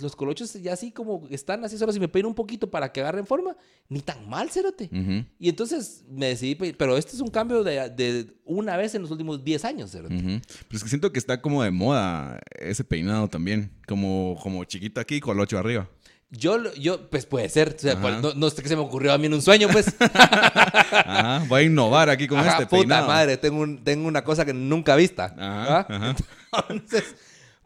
los 0.00 0.16
colochos 0.16 0.52
ya 0.54 0.72
así 0.72 0.90
como 0.90 1.26
están 1.30 1.64
así 1.64 1.78
solo 1.78 1.92
si 1.92 2.00
me 2.00 2.08
peino 2.08 2.28
un 2.28 2.34
poquito 2.34 2.70
para 2.70 2.92
que 2.92 3.00
agarren 3.00 3.26
forma, 3.26 3.56
ni 3.88 4.00
tan 4.00 4.28
mal, 4.28 4.50
cerote. 4.50 4.90
Y 5.38 5.48
entonces 5.48 6.04
me 6.08 6.26
decidí, 6.26 6.54
pero 6.54 6.96
este 6.96 7.12
es 7.14 7.20
un 7.20 7.28
cambio 7.28 7.62
de, 7.62 8.34
una 8.44 8.76
vez 8.76 8.94
en 8.94 9.02
los 9.02 9.10
últimos 9.10 9.44
10 9.44 9.64
años, 9.64 9.90
cerote. 9.90 10.14
Pero 10.14 10.76
es 10.76 10.82
que 10.82 10.88
siento 10.88 11.12
que 11.12 11.18
está 11.18 11.40
como 11.40 11.62
de 11.62 11.70
moda 11.70 12.40
ese 12.58 12.84
peinado 12.84 13.28
también, 13.28 13.70
como, 13.86 14.36
como 14.42 14.64
chiquito 14.64 15.00
aquí, 15.00 15.20
colocho 15.20 15.58
arriba. 15.58 15.88
Yo, 16.36 16.72
yo, 16.74 17.08
pues 17.10 17.26
puede 17.26 17.48
ser, 17.48 17.76
pues, 17.76 18.36
no, 18.36 18.50
sé 18.50 18.62
qué 18.62 18.68
se 18.68 18.74
me 18.74 18.82
ocurrió 18.82 19.12
a 19.12 19.18
mí 19.18 19.26
en 19.26 19.34
un 19.34 19.42
sueño, 19.42 19.68
pues. 19.70 19.94
Ajá, 20.00 21.44
voy 21.48 21.62
a 21.62 21.64
innovar 21.64 22.10
aquí 22.10 22.26
con 22.26 22.40
este 22.40 22.66
puta 22.66 22.68
peinado. 22.68 23.06
madre, 23.06 23.36
tengo, 23.36 23.64
tengo 23.84 24.08
una 24.08 24.24
cosa 24.24 24.44
que 24.44 24.52
nunca 24.52 24.96
vista. 24.96 25.34
Ajá, 25.38 25.86
Entonces, 26.68 27.14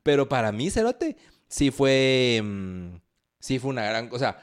pero 0.02 0.28
para 0.28 0.52
mí, 0.52 0.70
cerote, 0.70 1.16
sí 1.48 1.70
fue, 1.70 2.40
mm, 2.42 2.96
sí 3.40 3.58
fue 3.58 3.70
una 3.70 3.84
gran, 3.84 4.08
o 4.12 4.18
sea, 4.18 4.38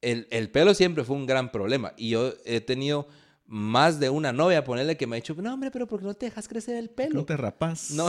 el, 0.00 0.28
el, 0.30 0.50
pelo 0.50 0.74
siempre 0.74 1.04
fue 1.04 1.16
un 1.16 1.26
gran 1.26 1.50
problema. 1.50 1.94
Y 1.96 2.10
yo 2.10 2.34
he 2.44 2.60
tenido 2.60 3.08
más 3.46 4.00
de 4.00 4.10
una 4.10 4.32
novia, 4.32 4.64
ponerle 4.64 4.96
que 4.96 5.06
me 5.06 5.16
ha 5.16 5.20
dicho, 5.20 5.34
no, 5.34 5.52
hombre, 5.52 5.70
pero 5.70 5.86
¿por 5.86 6.00
qué 6.00 6.06
no 6.06 6.14
te 6.14 6.26
dejas 6.26 6.48
crecer 6.48 6.76
el 6.76 6.90
pelo? 6.90 7.16
No 7.16 7.24
te 7.24 7.36
rapas. 7.36 7.90
No, 7.90 8.08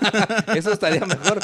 eso 0.54 0.72
estaría 0.72 1.04
mejor. 1.06 1.40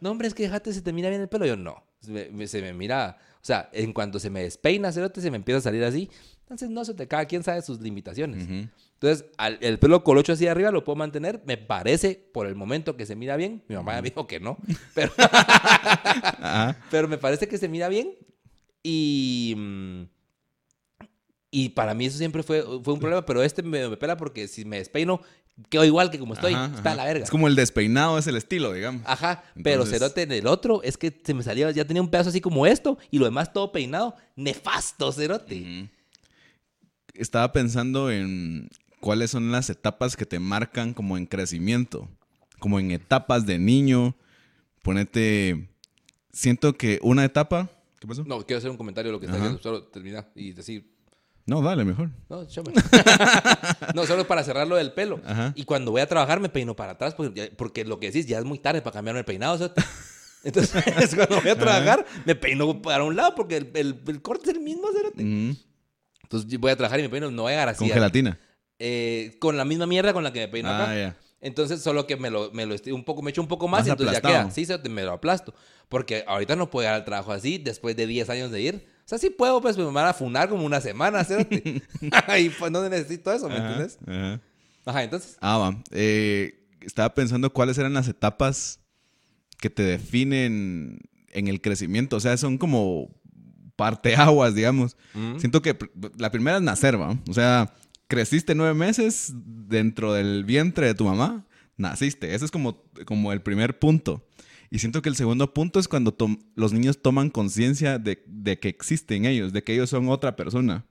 No, 0.00 0.10
hombre, 0.10 0.28
es 0.28 0.34
que 0.34 0.44
déjate, 0.44 0.72
se 0.72 0.82
te 0.82 0.92
mira 0.92 1.08
bien 1.08 1.20
el 1.20 1.28
pelo. 1.28 1.46
Yo, 1.46 1.56
no, 1.56 1.84
se 2.00 2.62
me, 2.62 2.72
mira, 2.72 3.18
o 3.36 3.44
sea, 3.44 3.68
en 3.72 3.92
cuanto 3.92 4.18
se 4.18 4.30
me 4.30 4.42
despeina, 4.42 4.92
se 4.92 5.30
me 5.30 5.36
empieza 5.36 5.58
a 5.58 5.62
salir 5.62 5.84
así. 5.84 6.10
Entonces, 6.44 6.68
no 6.68 6.84
se 6.84 6.92
te 6.94 7.08
cae, 7.08 7.26
quién 7.26 7.42
sabe 7.42 7.62
sus 7.62 7.80
limitaciones. 7.80 8.46
Entonces, 8.46 9.24
el 9.60 9.78
pelo 9.78 10.04
colocho 10.04 10.34
así 10.34 10.46
arriba 10.46 10.70
lo 10.70 10.84
puedo 10.84 10.96
mantener. 10.96 11.42
Me 11.46 11.56
parece, 11.56 12.28
por 12.32 12.46
el 12.46 12.54
momento, 12.54 12.96
que 12.96 13.06
se 13.06 13.16
mira 13.16 13.36
bien. 13.36 13.62
Mi 13.66 13.76
mamá 13.76 13.94
me 13.94 14.02
dijo 14.10 14.26
que 14.26 14.40
no. 14.40 14.58
Pero, 14.94 15.12
pero 16.90 17.08
me 17.08 17.18
parece 17.18 17.48
que 17.48 17.58
se 17.58 17.68
mira 17.68 17.88
bien. 17.88 18.14
Y... 18.82 19.54
Mm, 19.56 20.02
y 21.50 21.68
para 21.68 21.94
mí 21.94 22.06
eso 22.06 22.18
siempre 22.18 22.42
fue, 22.42 22.62
fue 22.82 22.94
un 22.94 22.98
problema, 22.98 23.24
pero 23.24 23.40
este 23.40 23.62
me, 23.62 23.88
me 23.88 23.96
pela 23.96 24.16
porque 24.16 24.48
si 24.48 24.64
me 24.64 24.78
despeino, 24.78 25.20
quedo 25.68 25.84
igual 25.84 26.10
que 26.10 26.18
como 26.18 26.34
estoy. 26.34 26.52
está 26.52 26.92
a 26.92 26.94
la 26.96 27.04
verga. 27.04 27.24
Es 27.24 27.30
como 27.30 27.46
el 27.46 27.54
despeinado, 27.54 28.18
es 28.18 28.26
el 28.26 28.36
estilo, 28.36 28.72
digamos. 28.72 29.02
Ajá, 29.04 29.44
pero 29.62 29.86
cerote 29.86 30.22
en 30.22 30.32
el 30.32 30.48
otro 30.48 30.82
es 30.82 30.96
que 30.96 31.16
se 31.24 31.32
me 31.32 31.42
salía, 31.42 31.70
ya 31.70 31.84
tenía 31.84 32.02
un 32.02 32.10
pedazo 32.10 32.30
así 32.30 32.40
como 32.40 32.66
esto 32.66 32.98
y 33.10 33.18
lo 33.18 33.24
demás 33.24 33.52
todo 33.52 33.70
peinado. 33.70 34.16
Nefasto, 34.34 35.12
cerote. 35.12 35.90
Estaba 37.14 37.52
pensando 37.52 38.10
en 38.10 38.68
cuáles 39.00 39.30
son 39.30 39.52
las 39.52 39.70
etapas 39.70 40.16
que 40.16 40.26
te 40.26 40.38
marcan 40.38 40.94
como 40.94 41.16
en 41.16 41.26
crecimiento, 41.26 42.08
como 42.58 42.78
en 42.78 42.90
etapas 42.90 43.46
de 43.46 43.58
niño. 43.58 44.16
Ponete, 44.82 45.68
siento 46.32 46.74
que 46.74 46.98
una 47.02 47.24
etapa... 47.24 47.70
¿Qué 48.00 48.06
pasó? 48.06 48.24
No, 48.24 48.44
quiero 48.44 48.58
hacer 48.58 48.70
un 48.70 48.76
comentario 48.76 49.10
de 49.10 49.12
lo 49.12 49.20
que 49.20 49.26
está 49.26 49.36
diciendo, 49.36 49.62
solo 49.62 49.84
terminar 49.84 50.30
y 50.34 50.52
decir... 50.52 50.94
No, 51.46 51.60
dale, 51.60 51.84
mejor. 51.84 52.10
No, 52.30 52.42
no, 53.94 54.06
solo 54.06 54.26
para 54.26 54.42
cerrarlo 54.42 54.76
del 54.76 54.92
pelo. 54.92 55.20
Y 55.54 55.64
cuando 55.64 55.90
voy 55.90 56.00
a 56.00 56.06
trabajar 56.06 56.40
me 56.40 56.48
peino 56.48 56.74
para 56.74 56.92
atrás 56.92 57.14
porque, 57.14 57.52
porque, 57.56 57.84
lo 57.84 58.00
que 58.00 58.06
decís 58.06 58.26
ya 58.26 58.38
es 58.38 58.44
muy 58.46 58.58
tarde 58.58 58.80
para 58.80 58.94
cambiarme 58.94 59.20
el 59.20 59.26
peinado. 59.26 59.72
Entonces, 60.44 60.84
cuando 61.14 61.40
voy 61.40 61.50
a 61.50 61.58
trabajar, 61.58 62.06
me 62.24 62.34
peino 62.34 62.80
para 62.80 63.04
un 63.04 63.16
lado 63.16 63.34
porque 63.34 63.58
el, 63.58 64.00
el, 64.06 64.22
corte 64.22 64.50
es 64.50 64.56
el 64.56 64.62
mismo. 64.62 64.88
Entonces 66.34 66.60
voy 66.60 66.70
a 66.70 66.76
trabajar 66.76 66.98
y 67.00 67.04
me 67.04 67.08
peino, 67.08 67.30
no 67.30 67.42
voy 67.42 67.52
a 67.52 67.56
agarrar 67.56 67.74
así. 67.74 67.84
¿Con 67.84 67.90
gelatina? 67.90 68.38
Eh, 68.78 69.36
con 69.38 69.56
la 69.56 69.64
misma 69.64 69.86
mierda 69.86 70.12
con 70.12 70.24
la 70.24 70.32
que 70.32 70.40
me 70.40 70.48
peino 70.48 70.68
acá. 70.68 70.90
Ah, 70.90 71.16
entonces, 71.40 71.82
solo 71.82 72.06
que 72.06 72.16
me 72.16 72.30
lo, 72.30 72.50
me 72.52 72.64
lo 72.64 72.74
un 72.94 73.04
poco, 73.04 73.20
me 73.20 73.30
echo 73.30 73.42
un 73.42 73.48
poco 73.48 73.68
más, 73.68 73.86
y 73.86 73.90
entonces 73.90 74.16
ya 74.16 74.22
queda. 74.22 74.50
Sí, 74.50 74.66
me 74.88 75.02
lo 75.02 75.12
aplasto. 75.12 75.54
Porque 75.90 76.24
ahorita 76.26 76.56
no 76.56 76.70
puedo 76.70 76.88
ir 76.88 76.94
al 76.94 77.04
trabajo 77.04 77.32
así 77.32 77.58
después 77.58 77.94
de 77.96 78.06
10 78.06 78.30
años 78.30 78.50
de 78.50 78.62
ir. 78.62 78.86
O 79.04 79.08
sea, 79.08 79.18
sí 79.18 79.28
puedo, 79.28 79.60
pues 79.60 79.76
me 79.76 79.84
van 79.84 80.06
a 80.06 80.14
funar 80.14 80.48
como 80.48 80.64
una 80.64 80.80
semana, 80.80 81.22
¿cierto? 81.22 81.54
y 82.38 82.48
pues 82.48 82.72
no 82.72 82.88
necesito 82.88 83.30
eso, 83.30 83.50
¿me 83.50 83.58
entiendes? 83.58 83.98
Ajá. 84.86 85.02
entonces. 85.02 85.36
Ah, 85.40 85.58
va. 85.58 85.82
Eh, 85.90 86.66
estaba 86.80 87.12
pensando 87.12 87.52
cuáles 87.52 87.76
eran 87.76 87.92
las 87.92 88.08
etapas 88.08 88.80
que 89.58 89.68
te 89.68 89.82
definen 89.82 91.00
en 91.28 91.48
el 91.48 91.60
crecimiento. 91.60 92.16
O 92.16 92.20
sea, 92.20 92.38
son 92.38 92.56
como 92.56 93.10
parteaguas, 93.76 94.54
digamos. 94.54 94.96
Mm. 95.14 95.38
Siento 95.38 95.62
que 95.62 95.76
la 96.18 96.30
primera 96.30 96.56
es 96.56 96.62
nacer, 96.62 97.00
¿va? 97.00 97.16
O 97.28 97.34
sea, 97.34 97.74
creciste 98.08 98.54
nueve 98.54 98.74
meses 98.74 99.32
dentro 99.34 100.12
del 100.12 100.44
vientre 100.44 100.86
de 100.86 100.94
tu 100.94 101.04
mamá, 101.04 101.44
naciste. 101.76 102.34
Ese 102.34 102.44
es 102.44 102.50
como, 102.50 102.82
como 103.06 103.32
el 103.32 103.42
primer 103.42 103.78
punto. 103.78 104.24
Y 104.70 104.78
siento 104.78 105.02
que 105.02 105.08
el 105.08 105.16
segundo 105.16 105.54
punto 105.54 105.78
es 105.78 105.88
cuando 105.88 106.16
los 106.56 106.72
niños 106.72 107.00
toman 107.00 107.30
conciencia 107.30 107.98
de, 107.98 108.18
que 108.58 108.68
existen 108.68 109.24
ellos, 109.24 109.52
de 109.52 109.62
que 109.62 109.74
ellos 109.74 109.90
son 109.90 110.08
otra 110.08 110.34
persona. 110.36 110.84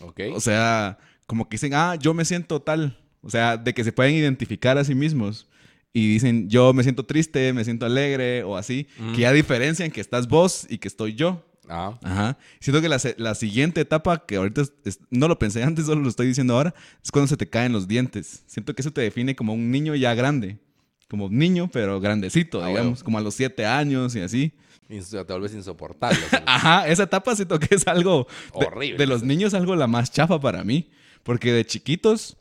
Okay. 0.00 0.32
O 0.34 0.40
sea, 0.40 0.98
como 1.26 1.48
que 1.48 1.54
dicen, 1.54 1.72
ah, 1.74 1.94
yo 1.94 2.12
me 2.12 2.24
siento 2.24 2.60
tal. 2.60 2.98
O 3.22 3.30
sea, 3.30 3.56
de 3.56 3.72
que 3.74 3.84
se 3.84 3.92
pueden 3.92 4.14
identificar 4.14 4.78
a 4.78 4.84
sí 4.84 4.94
mismos. 4.94 5.46
Y 5.92 6.12
dicen, 6.12 6.48
yo 6.48 6.72
me 6.72 6.82
siento 6.82 7.04
triste, 7.04 7.52
me 7.52 7.64
siento 7.64 7.86
alegre 7.86 8.44
o 8.44 8.56
así. 8.56 8.86
Mm. 8.98 9.12
Que 9.14 9.20
ya 9.22 9.32
diferencian 9.32 9.90
que 9.90 10.00
estás 10.00 10.28
vos 10.28 10.66
y 10.68 10.78
que 10.78 10.88
estoy 10.88 11.14
yo. 11.14 11.44
Ah. 11.70 11.98
Ajá. 12.02 12.38
Siento 12.58 12.82
que 12.82 12.88
la, 12.88 13.34
siguiente 13.34 13.80
etapa, 13.80 14.26
que 14.26 14.36
ahorita 14.36 14.62
no 15.10 15.28
lo 15.28 15.38
pensé 15.38 15.62
antes, 15.62 15.86
solo 15.86 16.02
lo 16.02 16.08
estoy 16.08 16.26
diciendo 16.26 16.54
ahora, 16.54 16.74
es 17.02 17.10
cuando 17.10 17.28
se 17.28 17.36
te 17.36 17.48
caen 17.48 17.72
los 17.72 17.86
dientes. 17.86 18.42
Siento 18.46 18.74
que 18.74 18.82
eso 18.82 18.92
te 18.92 19.00
define 19.00 19.36
como 19.36 19.54
un 19.54 19.70
niño 19.70 19.94
ya 19.94 20.14
grande. 20.14 20.58
Como 21.08 21.28
niño, 21.28 21.68
pero 21.72 22.00
grandecito, 22.00 22.62
ah, 22.62 22.68
digamos, 22.68 23.02
como 23.02 23.18
a 23.18 23.20
los 23.20 23.34
siete 23.34 23.66
años 23.66 24.14
y 24.14 24.20
así. 24.20 24.52
Tal 25.26 25.40
vez 25.40 25.54
insoportable. 25.54 26.18
Ajá, 26.46 26.88
esa 26.88 27.04
etapa 27.04 27.34
siento 27.36 27.58
que 27.58 27.74
es 27.74 27.86
algo... 27.86 28.26
Horrible. 28.52 28.98
de 28.98 29.06
los 29.06 29.22
niños 29.22 29.54
algo 29.54 29.76
la 29.76 29.86
más 29.86 30.10
chafa 30.10 30.40
para 30.40 30.64
mí. 30.64 30.90
Porque 31.22 31.52
de 31.52 31.64
chiquitos 31.64 32.36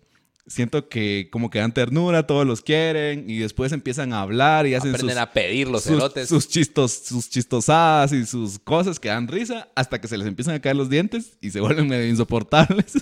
siento 0.47 0.89
que 0.89 1.29
como 1.31 1.49
que 1.49 1.59
dan 1.59 1.73
ternura, 1.73 2.25
todos 2.27 2.45
los 2.45 2.61
quieren 2.61 3.29
y 3.29 3.37
después 3.37 3.71
empiezan 3.71 4.13
a 4.13 4.21
hablar 4.21 4.67
y 4.67 4.75
hacen 4.75 4.93
Aprenden 4.93 5.17
a 5.17 5.31
pedir 5.31 5.67
los 5.67 5.83
sus, 5.83 6.27
Sus, 6.27 6.47
chistos, 6.47 6.91
sus 6.91 7.29
chistosadas 7.29 8.11
y 8.13 8.25
sus 8.25 8.59
cosas 8.59 8.99
que 8.99 9.09
dan 9.09 9.27
risa 9.27 9.69
hasta 9.75 10.01
que 10.01 10.07
se 10.07 10.17
les 10.17 10.27
empiezan 10.27 10.55
a 10.55 10.59
caer 10.59 10.75
los 10.75 10.89
dientes 10.89 11.37
y 11.41 11.51
se 11.51 11.61
vuelven 11.61 11.87
medio 11.87 12.07
insoportables. 12.07 12.93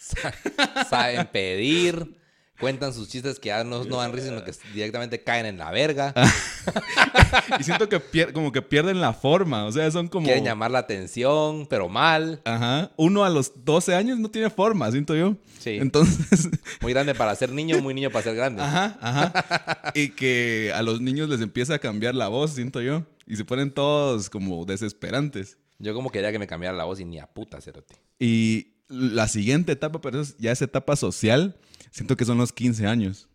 Saben 0.90 1.26
pedir, 1.26 2.16
cuentan 2.58 2.92
sus 2.92 3.08
chistes 3.08 3.38
que 3.38 3.48
ya 3.48 3.64
no, 3.64 3.84
no 3.84 3.96
dan 3.96 4.12
risa, 4.12 4.28
sino 4.28 4.44
que 4.44 4.52
directamente 4.72 5.22
caen 5.22 5.46
en 5.46 5.58
la 5.58 5.70
verga. 5.70 6.12
y 7.60 7.62
siento 7.62 7.88
que 7.88 8.00
como 8.32 8.52
que 8.52 8.62
pierden 8.62 9.00
la 9.00 9.12
forma, 9.12 9.64
o 9.64 9.72
sea, 9.72 9.90
son 9.90 10.08
como... 10.08 10.26
Quieren 10.26 10.44
llamar 10.44 10.70
la 10.70 10.80
atención, 10.80 11.66
pero 11.66 11.88
mal. 11.88 12.40
Ajá. 12.44 12.90
Uno 12.96 13.24
a 13.24 13.30
los 13.30 13.64
12 13.64 13.94
años 13.94 14.18
no 14.18 14.30
tiene 14.30 14.50
forma, 14.50 14.90
siento 14.90 15.14
yo. 15.14 15.36
Sí. 15.58 15.78
Entonces... 15.80 16.48
Muy 16.80 16.92
grande 16.92 17.14
para 17.14 17.34
ser 17.34 17.50
niño, 17.50 17.80
muy 17.80 17.92
niño 17.94 18.10
para 18.10 18.22
ser 18.22 18.34
grande. 18.36 18.62
Ajá, 18.62 18.98
ajá. 19.00 19.92
y 19.94 20.10
que 20.10 20.72
a 20.74 20.82
los 20.82 21.00
niños 21.00 21.28
les 21.28 21.40
empieza 21.40 21.74
a 21.74 21.78
cambiar 21.78 22.14
la 22.14 22.28
voz, 22.28 22.52
siento 22.52 22.80
yo. 22.80 23.04
Y 23.26 23.36
se 23.36 23.44
ponen 23.44 23.72
todos 23.72 24.30
como 24.30 24.64
desesperantes. 24.64 25.58
Yo 25.78 25.94
como 25.94 26.10
quería 26.10 26.32
que 26.32 26.38
me 26.38 26.46
cambiara 26.46 26.76
la 26.76 26.84
voz 26.84 27.00
y 27.00 27.04
ni 27.04 27.18
a 27.18 27.26
puta, 27.26 27.60
cerote. 27.60 27.96
Y 28.18 28.74
la 28.88 29.28
siguiente 29.28 29.72
etapa, 29.72 30.00
pero 30.00 30.22
ya 30.38 30.50
esa 30.50 30.64
etapa 30.64 30.96
social, 30.96 31.56
siento 31.90 32.16
que 32.16 32.24
son 32.24 32.38
los 32.38 32.52
15 32.52 32.86
años. 32.86 33.28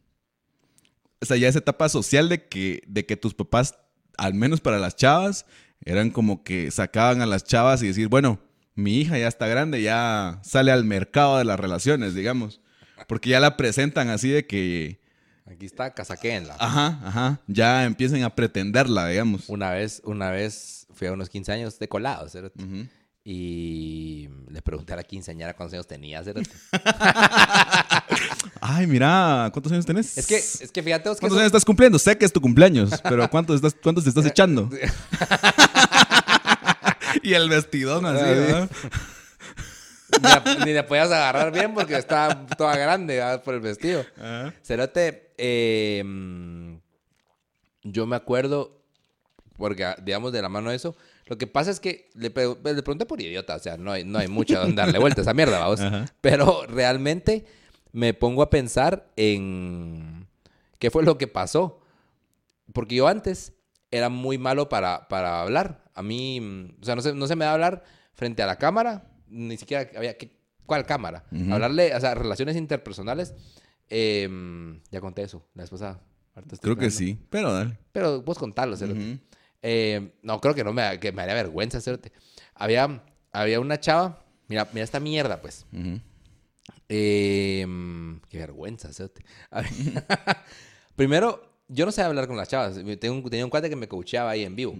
O 1.21 1.25
sea, 1.25 1.37
ya 1.37 1.47
esa 1.47 1.59
etapa 1.59 1.87
social 1.89 2.29
de 2.29 2.47
que, 2.47 2.83
de 2.87 3.05
que 3.05 3.15
tus 3.15 3.33
papás, 3.33 3.75
al 4.17 4.33
menos 4.33 4.59
para 4.59 4.79
las 4.79 4.95
chavas, 4.95 5.45
eran 5.85 6.09
como 6.09 6.43
que 6.43 6.71
sacaban 6.71 7.21
a 7.21 7.25
las 7.25 7.43
chavas 7.43 7.81
y 7.83 7.87
decir, 7.87 8.07
bueno, 8.07 8.39
mi 8.75 8.99
hija 8.99 9.17
ya 9.17 9.27
está 9.27 9.47
grande, 9.47 9.81
ya 9.81 10.39
sale 10.43 10.71
al 10.71 10.83
mercado 10.83 11.37
de 11.37 11.45
las 11.45 11.59
relaciones, 11.59 12.15
digamos. 12.15 12.61
Porque 13.07 13.29
ya 13.29 13.39
la 13.39 13.57
presentan 13.57 14.09
así 14.09 14.29
de 14.29 14.45
que... 14.45 15.01
Aquí 15.45 15.65
está, 15.65 15.93
casaquenla. 15.93 16.55
Ajá, 16.57 16.99
ajá. 17.03 17.41
Ya 17.47 17.85
empiecen 17.85 18.23
a 18.23 18.33
pretenderla, 18.33 19.07
digamos. 19.07 19.49
Una 19.49 19.71
vez, 19.71 20.01
una 20.05 20.31
vez 20.31 20.87
fui 20.93 21.07
a 21.07 21.11
unos 21.13 21.29
15 21.29 21.51
años 21.51 21.79
de 21.79 21.87
colado, 21.89 22.29
¿cierto? 22.29 22.63
Y 23.25 24.27
le 24.49 24.61
pregunté 24.61 24.91
a 24.91 24.97
la 24.97 25.03
quinceañera 25.03 25.53
cuántos 25.53 25.75
años 25.75 25.87
tenía. 25.87 26.21
Ay, 28.59 28.85
mira, 28.85 29.49
¿cuántos 29.53 29.71
años 29.71 29.85
tenés? 29.85 30.17
Es 30.17 30.27
que, 30.27 30.35
es 30.35 30.69
que 30.71 30.83
fíjate. 30.83 31.03
¿Cuántos 31.03 31.37
años 31.37 31.45
estás 31.45 31.63
cumpliendo? 31.63 31.97
Sé 31.97 32.17
que 32.17 32.25
es 32.25 32.33
tu 32.33 32.41
cumpleaños, 32.41 33.01
pero 33.03 33.29
¿cuántos, 33.29 33.55
estás, 33.55 33.77
cuántos 33.81 34.03
te 34.03 34.09
estás 34.09 34.25
echando? 34.25 34.69
y 37.23 37.33
el 37.33 37.49
vestidón 37.49 38.05
así, 38.05 38.25
¿verdad? 38.25 38.69
Ni, 40.65 40.73
le 40.73 40.83
podías 40.83 41.09
agarrar 41.09 41.53
bien 41.53 41.73
porque 41.73 41.95
estaba 41.95 42.45
toda 42.57 42.75
grande 42.75 43.23
por 43.45 43.53
el 43.53 43.61
vestido. 43.61 44.05
Cerote, 44.63 45.31
em, 45.37 46.81
yo 47.83 48.05
me 48.05 48.17
acuerdo, 48.17 48.83
porque 49.57 49.95
digamos 50.03 50.33
de 50.33 50.41
la 50.41 50.49
mano 50.49 50.71
de 50.71 50.75
eso, 50.75 50.93
lo 51.25 51.37
que 51.37 51.47
pasa 51.47 51.71
es 51.71 51.79
que 51.79 52.09
le, 52.15 52.29
pregunté 52.29 53.05
por 53.05 53.21
idiota, 53.21 53.55
o 53.55 53.59
sea, 53.59 53.77
no 53.77 53.91
hay, 53.91 54.03
no 54.03 54.19
hay 54.19 54.27
mucho 54.27 54.59
donde 54.59 54.75
darle 54.81 54.99
vuelta 54.99 55.21
a 55.21 55.23
esa 55.23 55.33
mierda, 55.33 55.59
vamos. 55.59 55.79
Pero 56.21 56.65
realmente 56.67 57.45
me 57.91 58.13
pongo 58.13 58.41
a 58.41 58.49
pensar 58.49 59.11
en 59.15 60.27
qué 60.79 60.91
fue 60.91 61.03
lo 61.03 61.17
que 61.17 61.27
pasó. 61.27 61.79
Porque 62.73 62.95
yo 62.95 63.07
antes 63.07 63.53
era 63.91 64.09
muy 64.09 64.37
malo 64.37 64.67
para, 64.67 65.07
para 65.07 65.41
hablar. 65.41 65.83
A 65.93 66.01
mí, 66.01 66.73
o 66.81 66.85
sea, 66.85 66.95
no 66.95 67.01
se, 67.01 67.13
no 67.13 67.27
se 67.27 67.35
me 67.35 67.45
da 67.45 67.53
hablar 67.53 67.83
frente 68.13 68.41
a 68.41 68.47
la 68.47 68.57
cámara, 68.57 69.07
ni 69.27 69.57
siquiera 69.57 69.89
había... 69.95 70.15
¿Cuál 70.65 70.85
cámara? 70.85 71.25
Hablarle, 71.51 71.93
o 71.93 71.99
sea, 71.99 72.15
relaciones 72.15 72.55
interpersonales. 72.55 73.35
Em, 73.89 74.81
ya 74.91 75.01
conté 75.01 75.23
eso 75.23 75.45
la 75.55 75.65
esposa. 75.65 75.99
Creo 76.61 76.77
que 76.77 76.89
sí, 76.89 77.19
pero 77.29 77.51
dale. 77.51 77.77
Pero 77.91 78.21
vos 78.21 78.37
contarlo, 78.37 78.75
¿cierto? 78.77 78.95
Eh, 79.63 80.11
no, 80.21 80.39
creo 80.41 80.53
que 80.53 80.63
no 80.63 80.73
me, 80.73 80.99
que 80.99 81.11
me 81.11 81.21
haría 81.21 81.33
vergüenza 81.33 81.79
hacerte. 81.79 82.11
Había, 82.53 83.03
había 83.31 83.59
una 83.59 83.79
chava. 83.79 84.23
Mira, 84.47 84.67
mira 84.73 84.83
esta 84.83 84.99
mierda, 84.99 85.41
pues. 85.41 85.65
Em, 86.89 88.19
qué 88.29 88.37
vergüenza 88.37 88.89
hacerte. 88.89 89.23
Primero, 90.95 91.61
yo 91.69 91.85
no 91.85 91.91
sé 91.91 92.01
hablar 92.01 92.27
con 92.27 92.37
las 92.37 92.49
chavas. 92.49 92.75
Tengo 92.99 93.15
un, 93.15 93.23
tenía 93.29 93.45
un 93.45 93.49
cuate 93.49 93.69
que 93.69 93.75
me 93.75 93.87
coacheaba 93.87 94.31
ahí 94.31 94.43
en 94.43 94.55
vivo. 94.55 94.75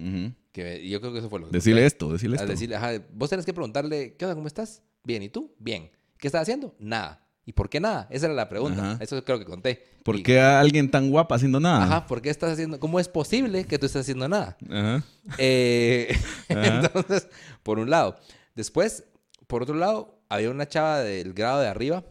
que 0.52 0.88
yo 0.88 1.00
creo 1.00 1.14
que 1.14 1.20
eso 1.20 1.30
fue 1.30 1.40
lo 1.40 1.48
que... 1.48 1.54
Decirle 1.54 1.86
esto, 1.86 2.12
decirle 2.12 2.36
esto. 2.36 2.48
Decirle, 2.48 2.78
vos 3.14 3.30
tenés 3.30 3.46
que 3.46 3.54
preguntarle, 3.54 4.16
¿qué 4.18 4.26
onda? 4.26 4.36
¿Cómo 4.36 4.48
estás? 4.48 4.84
Bien, 5.04 5.24
¿y 5.24 5.30
tú? 5.30 5.56
Bien. 5.58 5.90
¿Qué 6.18 6.28
estás 6.28 6.42
haciendo? 6.44 6.76
Nada. 6.78 7.23
¿Y 7.46 7.54
por 7.54 7.70
qué 7.70 7.80
nada? 7.80 8.08
Esa 8.10 8.28
era 8.28 8.36
la 8.36 8.48
pregunta. 8.48 8.98
Eso 9.02 9.22
creo 9.24 9.38
que 9.38 9.46
conté. 9.46 9.84
¿Por 10.04 10.22
qué 10.24 10.40
alguien 10.40 10.90
tan 10.90 11.10
guapa 11.10 11.36
haciendo 11.36 11.60
nada? 11.60 11.84
Ajá, 11.84 12.08
¿por 12.08 12.22
qué 12.22 12.30
estás 12.30 12.54
haciendo? 12.54 12.80
¿Cómo 12.80 13.00
es 13.00 13.10
posible 13.10 13.66
que 13.66 13.78
tú 13.78 13.86
estés 13.86 14.02
haciendo 14.02 14.28
nada? 14.30 14.58
Ajá. 14.70 15.04
Eh, 15.38 16.16
entonces, 16.50 17.28
por 17.64 17.80
un 17.80 17.90
lado. 17.90 18.18
Después, 18.56 19.06
por 19.48 19.64
otro 19.64 19.76
lado, 19.76 20.22
había 20.30 20.50
una 20.50 20.68
chava 20.68 21.00
del 21.00 21.34
grado 21.34 21.62
de 21.62 21.68
arriba 21.68 22.06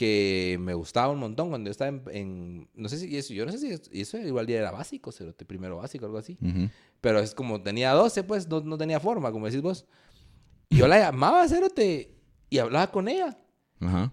que 0.00 0.56
me 0.60 0.72
gustaba 0.72 1.12
un 1.12 1.18
montón 1.18 1.50
cuando 1.50 1.68
yo 1.68 1.72
estaba 1.72 1.90
en, 2.10 2.70
no 2.74 2.88
sé 2.88 2.96
si 2.96 3.18
eso, 3.18 3.34
yo 3.34 3.44
no 3.44 3.52
sé 3.52 3.58
si 3.58 4.00
eso, 4.00 4.16
igual 4.16 4.46
día 4.46 4.58
era 4.58 4.70
básico, 4.70 5.10
primero 5.46 5.76
básico, 5.76 6.06
algo 6.06 6.16
así. 6.16 6.38
Pero 7.02 7.18
es 7.18 7.34
como 7.34 7.60
tenía 7.62 7.92
12, 7.92 8.22
pues 8.22 8.48
no, 8.48 8.60
no, 8.60 8.78
tenía 8.78 8.98
forma, 8.98 9.30
como 9.30 9.44
decís 9.44 9.60
vos. 9.60 9.84
Yo 10.70 10.88
la 10.88 10.98
llamaba, 10.98 11.46
cerote, 11.48 12.14
y 12.48 12.58
hablaba 12.58 12.90
con 12.90 13.08
ella. 13.08 13.36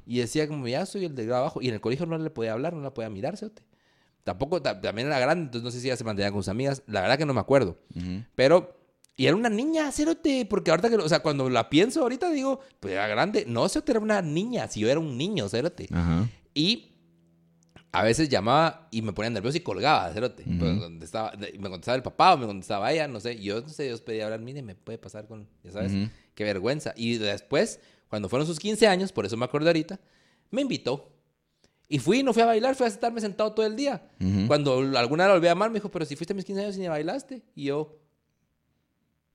Y 0.05 0.19
decía 0.19 0.47
como, 0.47 0.67
ya 0.67 0.85
soy 0.85 1.05
el 1.05 1.15
de 1.15 1.33
abajo. 1.33 1.61
Y 1.61 1.67
en 1.67 1.75
el 1.75 1.81
colegio 1.81 2.05
no 2.05 2.17
le 2.17 2.29
podía 2.29 2.53
hablar, 2.53 2.73
no 2.73 2.81
la 2.81 2.93
podía 2.93 3.09
mirar, 3.09 3.35
Tampoco, 4.23 4.61
también 4.61 5.07
era 5.07 5.19
grande, 5.19 5.45
entonces 5.45 5.63
no 5.63 5.71
sé 5.71 5.79
si 5.79 5.87
ella 5.87 5.95
se 5.95 6.03
mantenía 6.03 6.31
con 6.31 6.41
sus 6.41 6.49
amigas. 6.49 6.83
La 6.85 7.01
verdad 7.01 7.17
que 7.17 7.25
no 7.25 7.33
me 7.33 7.39
acuerdo. 7.39 7.77
Pero, 8.35 8.77
y 9.15 9.25
era 9.25 9.35
una 9.35 9.49
niña, 9.49 9.91
cerote, 9.91 10.45
porque 10.45 10.71
ahorita 10.71 10.89
que, 10.89 10.95
o 10.97 11.09
sea, 11.09 11.19
cuando 11.19 11.49
la 11.49 11.69
pienso 11.69 12.01
ahorita 12.01 12.29
digo, 12.31 12.59
pues 12.79 12.93
era 12.93 13.07
grande. 13.07 13.45
No, 13.47 13.67
cerote, 13.69 13.93
era 13.93 14.01
una 14.01 14.21
niña, 14.21 14.67
si 14.67 14.81
yo 14.81 14.89
era 14.89 14.99
un 14.99 15.17
niño, 15.17 15.47
cerote. 15.49 15.87
Y 16.53 16.93
a 17.93 18.03
veces 18.03 18.27
llamaba 18.27 18.89
y 18.91 19.01
me 19.01 19.13
ponía 19.13 19.29
nervioso 19.29 19.57
y 19.57 19.61
colgaba, 19.61 20.11
cerote. 20.11 20.43
Estaba, 21.01 21.31
me 21.57 21.69
contestaba 21.69 21.95
el 21.95 22.03
papá 22.03 22.33
o 22.33 22.37
me 22.37 22.45
contestaba 22.45 22.91
ella, 22.91 23.07
no 23.07 23.19
sé. 23.19 23.39
Yo 23.41 23.61
no 23.61 23.69
sé, 23.69 23.89
yo 23.89 23.97
pedía 24.03 24.25
hablar, 24.25 24.41
mire, 24.41 24.61
me 24.61 24.75
puede 24.75 24.97
pasar 24.97 25.25
con, 25.25 25.47
ya 25.63 25.71
sabes, 25.71 25.93
qué 26.35 26.43
vergüenza. 26.43 26.93
Y 26.97 27.17
después 27.17 27.79
cuando 28.09 28.29
fueron 28.29 28.47
sus 28.47 28.59
15 28.59 28.87
años, 28.87 29.11
por 29.11 29.25
eso 29.25 29.37
me 29.37 29.45
acuerdo 29.45 29.67
ahorita, 29.67 29.99
me 30.51 30.61
invitó. 30.61 31.13
Y 31.89 31.99
fui, 31.99 32.21
no 32.21 32.33
fui 32.33 32.41
a 32.41 32.45
bailar, 32.45 32.75
fui 32.75 32.85
a 32.85 32.89
estarme 32.89 33.21
sentado 33.21 33.53
todo 33.53 33.65
el 33.65 33.75
día. 33.75 34.09
Cuando 34.47 34.79
alguna 34.97 35.25
vez 35.25 35.35
volví 35.35 35.47
a 35.47 35.51
llamar, 35.51 35.69
me 35.69 35.75
dijo, 35.75 35.89
pero 35.89 36.05
si 36.05 36.15
fuiste 36.15 36.33
a 36.33 36.35
mis 36.35 36.43
15 36.43 36.61
años 36.61 36.77
y 36.77 36.79
ni 36.81 36.87
bailaste. 36.89 37.43
Y 37.55 37.65
yo, 37.65 37.97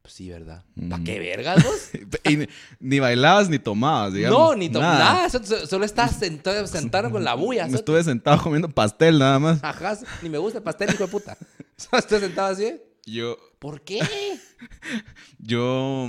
pues 0.02 0.14
sí, 0.14 0.28
¿verdad? 0.28 0.64
¿Para 0.90 1.04
qué 1.04 1.20
vergas 1.20 1.62
vos? 1.62 1.90
y 2.24 2.48
ni, 2.80 2.98
bailabas 2.98 3.48
ni 3.48 3.60
tomabas, 3.60 4.12
digamos. 4.12 4.36
No, 4.36 4.54
ni 4.56 4.68
tomabas. 4.68 5.32
Nada. 5.32 5.66
Solo, 5.66 5.84
estás 5.84 6.16
sentado, 6.16 6.66
sentado 6.66 7.08
con 7.10 7.22
la 7.22 7.34
bulla. 7.34 7.68
Me 7.68 7.76
estuve 7.76 8.02
sentado 8.02 8.42
comiendo 8.42 8.68
pastel 8.68 9.20
nada 9.20 9.38
más. 9.38 9.62
Ajá, 9.62 9.96
ni 10.22 10.28
me 10.28 10.38
gusta 10.38 10.58
el 10.58 10.64
pastel, 10.64 10.90
hijo 10.92 11.04
de 11.04 11.10
puta. 11.10 11.38
Solo 11.76 12.00
estoy 12.00 12.18
sentado 12.18 12.48
así. 12.48 12.80
Yo. 13.06 13.36
¿Por 13.60 13.82
qué? 13.82 14.00
yo 15.38 16.08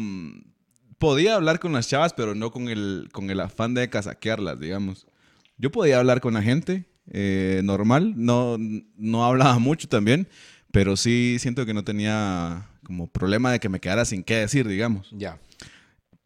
podía 1.04 1.36
hablar 1.36 1.60
con 1.60 1.74
las 1.74 1.90
chavas, 1.90 2.14
pero 2.14 2.34
no 2.34 2.50
con 2.50 2.70
el, 2.70 3.10
con 3.12 3.30
el 3.30 3.42
afán 3.42 3.74
de 3.74 3.90
casaquearlas, 3.90 4.58
digamos. 4.58 5.06
Yo 5.58 5.70
podía 5.70 6.00
hablar 6.00 6.22
con 6.22 6.34
la 6.34 6.42
gente 6.42 6.86
eh, 7.12 7.60
normal, 7.66 8.14
no, 8.16 8.56
no 8.58 9.26
hablaba 9.26 9.60
mucho 9.60 9.90
también, 9.90 10.30
pero 10.72 10.96
sí 10.96 11.36
siento 11.40 11.66
que 11.66 11.74
no 11.74 11.84
tenía 11.84 12.70
como 12.86 13.08
problema 13.08 13.52
de 13.52 13.60
que 13.60 13.68
me 13.68 13.82
quedara 13.82 14.06
sin 14.06 14.24
qué 14.24 14.36
decir, 14.36 14.66
digamos. 14.66 15.10
Ya. 15.12 15.40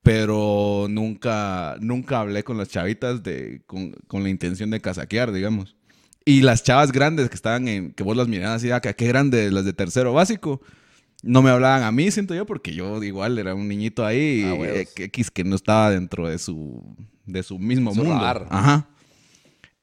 Pero 0.04 0.86
nunca, 0.88 1.78
nunca 1.80 2.20
hablé 2.20 2.44
con 2.44 2.60
las 2.60 2.70
chavitas 2.70 3.24
de, 3.24 3.64
con, 3.66 3.94
con, 4.08 4.22
la 4.22 4.30
intención 4.30 4.70
de 4.70 4.80
casaquear, 4.80 5.32
digamos. 5.32 5.76
Y 6.24 6.42
las 6.42 6.62
chavas 6.62 6.92
grandes 6.92 7.30
que 7.30 7.36
estaban 7.36 7.68
en, 7.68 7.94
que 7.94 8.04
vos 8.04 8.16
las 8.16 8.28
mirabas 8.28 8.58
así, 8.58 8.70
ah, 8.70 8.80
qué 8.80 9.08
grandes, 9.08 9.52
las 9.52 9.66
de 9.66 9.74
tercero 9.74 10.14
básico 10.14 10.62
no 11.24 11.42
me 11.42 11.50
hablaban 11.50 11.84
a 11.84 11.92
mí, 11.92 12.10
siento 12.12 12.36
yo, 12.36 12.46
porque 12.46 12.74
yo 12.74 13.02
igual 13.04 13.38
era 13.40 13.56
un 13.56 13.68
niñito 13.68 14.06
ahí, 14.06 14.44
ah, 14.44 14.56
eh, 14.62 14.88
X 14.96 15.32
que 15.32 15.44
no 15.44 15.56
estaba 15.56 15.90
dentro 15.92 16.28
de 16.28 16.38
su, 16.38 16.84
de 17.26 17.44
su 17.44 17.58
mismo 17.60 17.94
mundo. 17.94 18.14
Ajá. 18.16 18.88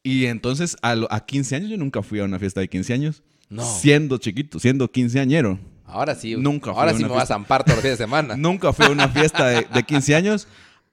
Y 0.03 0.27
entonces 0.27 0.77
a, 0.83 0.95
a 1.11 1.25
15 1.25 1.57
años 1.57 1.71
yo 1.71 1.77
nunca 1.77 2.03
fui 2.03 2.21
a 2.21 2.25
una 2.25 2.39
fiesta 2.39 2.61
de 2.61 2.69
15 2.69 2.93
años. 2.93 3.23
No. 3.49 3.65
Siendo 3.65 4.19
chiquito, 4.19 4.59
siendo 4.59 4.91
quinceañero. 4.91 5.59
Ahora 5.85 6.15
sí. 6.15 6.35
Nunca 6.37 6.73
fui 6.73 6.81
Ahora 6.81 6.95
sí 6.95 7.03
me 7.03 7.09
vas 7.09 7.25
a 7.25 7.35
zampar 7.35 7.63
todos 7.63 7.77
los 7.77 7.85
días 7.85 7.99
de 7.99 8.05
semana. 8.05 8.37
nunca 8.39 8.73
fui 8.73 8.87
a 8.87 8.91
una 8.91 9.09
fiesta 9.09 9.47
de, 9.47 9.67
de 9.73 9.83
15 9.83 10.15
años 10.17 10.49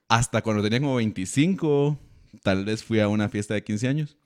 hasta 0.07 0.41
cuando 0.41 0.61
tenía 0.61 0.79
como 0.79 0.95
25. 0.95 1.97
Tal 2.43 2.65
vez 2.65 2.83
fui 2.83 2.99
a 2.99 3.07
una 3.07 3.29
fiesta 3.29 3.53
de 3.53 3.63
15 3.63 3.87
años. 3.87 4.17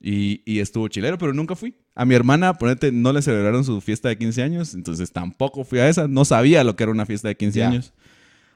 Y, 0.00 0.42
y, 0.44 0.58
estuvo 0.58 0.88
chilero, 0.88 1.16
pero 1.16 1.32
nunca 1.32 1.54
fui. 1.54 1.74
A 1.94 2.04
mi 2.06 2.14
hermana, 2.14 2.54
ponete, 2.54 2.90
no 2.90 3.12
le 3.12 3.20
celebraron 3.20 3.64
su 3.64 3.80
fiesta 3.80 4.08
de 4.08 4.16
15 4.16 4.42
años, 4.42 4.74
entonces 4.74 5.12
tampoco 5.12 5.64
fui 5.64 5.78
a 5.78 5.88
esa. 5.88 6.08
No 6.08 6.24
sabía 6.24 6.64
lo 6.64 6.74
que 6.74 6.84
era 6.84 6.92
una 6.92 7.04
fiesta 7.04 7.28
de 7.28 7.36
15 7.36 7.64
años. 7.64 7.92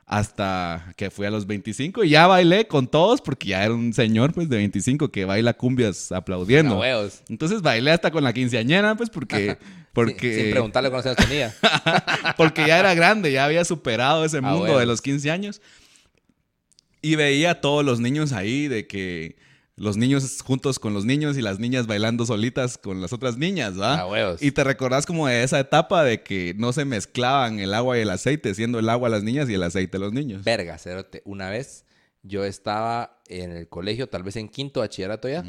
Hasta 0.07 0.95
que 0.97 1.11
fui 1.11 1.26
a 1.26 1.30
los 1.30 1.49
25 1.49 2.05
y 2.05 2.11
ya 2.11 2.28
bailé 2.28 2.68
con 2.68 2.87
todos 2.87 3.20
porque 3.20 3.49
ya 3.49 3.64
era 3.64 3.74
un 3.74 3.93
señor 3.93 4.32
pues 4.32 4.49
de 4.49 4.57
25 4.57 5.11
que 5.11 5.24
baila 5.24 5.55
cumbias 5.55 6.12
aplaudiendo. 6.12 6.80
entonces 7.28 7.61
bailé 7.61 7.91
hasta 7.91 8.12
con 8.12 8.22
la 8.22 8.32
quinceañera 8.32 8.95
pues 8.95 9.11
porque... 9.11 9.59
porque... 9.93 10.43
sin 10.43 10.51
preguntarle 10.53 10.91
cuántos 10.91 11.11
años 11.11 11.28
tenía. 11.28 11.55
porque 12.37 12.64
ya 12.68 12.78
era 12.78 12.95
grande, 12.95 13.32
ya 13.32 13.47
había 13.47 13.64
superado 13.64 14.24
ese 14.24 14.41
mundo 14.41 14.78
de 14.78 14.87
los 14.87 15.03
15 15.03 15.28
años. 15.32 15.61
Y 17.03 17.16
veía 17.16 17.51
a 17.51 17.61
todos 17.61 17.84
los 17.84 17.99
niños 17.99 18.32
ahí 18.32 18.68
de 18.68 18.87
que 18.87 19.37
los 19.79 19.97
niños 19.99 20.41
juntos 20.43 20.79
con 20.79 20.95
los 20.95 21.05
niños 21.05 21.37
y 21.37 21.43
las 21.43 21.59
niñas 21.59 21.87
bailando 21.87 22.24
solitas 22.24 22.79
con 22.79 23.01
las 23.03 23.12
otras 23.12 23.37
niñas, 23.37 23.79
¿va? 23.79 24.01
Ah, 24.01 24.07
huevos. 24.07 24.43
Y 24.43 24.51
te 24.53 24.64
recordás 24.64 25.05
como 25.05 25.27
de 25.29 25.43
esa 25.43 25.61
etapa 25.61 26.03
de 26.03 26.22
que 26.22 26.55
no 26.57 26.72
se 26.72 26.85
mezclaban 26.87 27.59
el 27.61 27.74
agua 27.74 27.99
y 27.99 28.01
el 28.01 28.11
aceite, 28.11 28.55
siendo 28.55 28.79
el 28.79 28.89
agua 28.89 29.09
las 29.11 29.22
niñas 29.22 29.51
y 29.51 29.55
el 29.55 29.62
aceite 29.62 29.99
los 29.99 30.12
niños. 30.14 30.43
Verga, 30.45 30.79
cerote. 30.79 31.20
Una 31.27 31.51
vez 31.51 31.85
yo 32.22 32.45
estaba 32.45 33.20
en 33.29 33.53
el 33.53 33.68
colegio, 33.68 34.09
tal 34.09 34.22
vez 34.22 34.37
en 34.37 34.49
quinto 34.49 34.81
bachillerato 34.81 35.29
ya, 35.29 35.45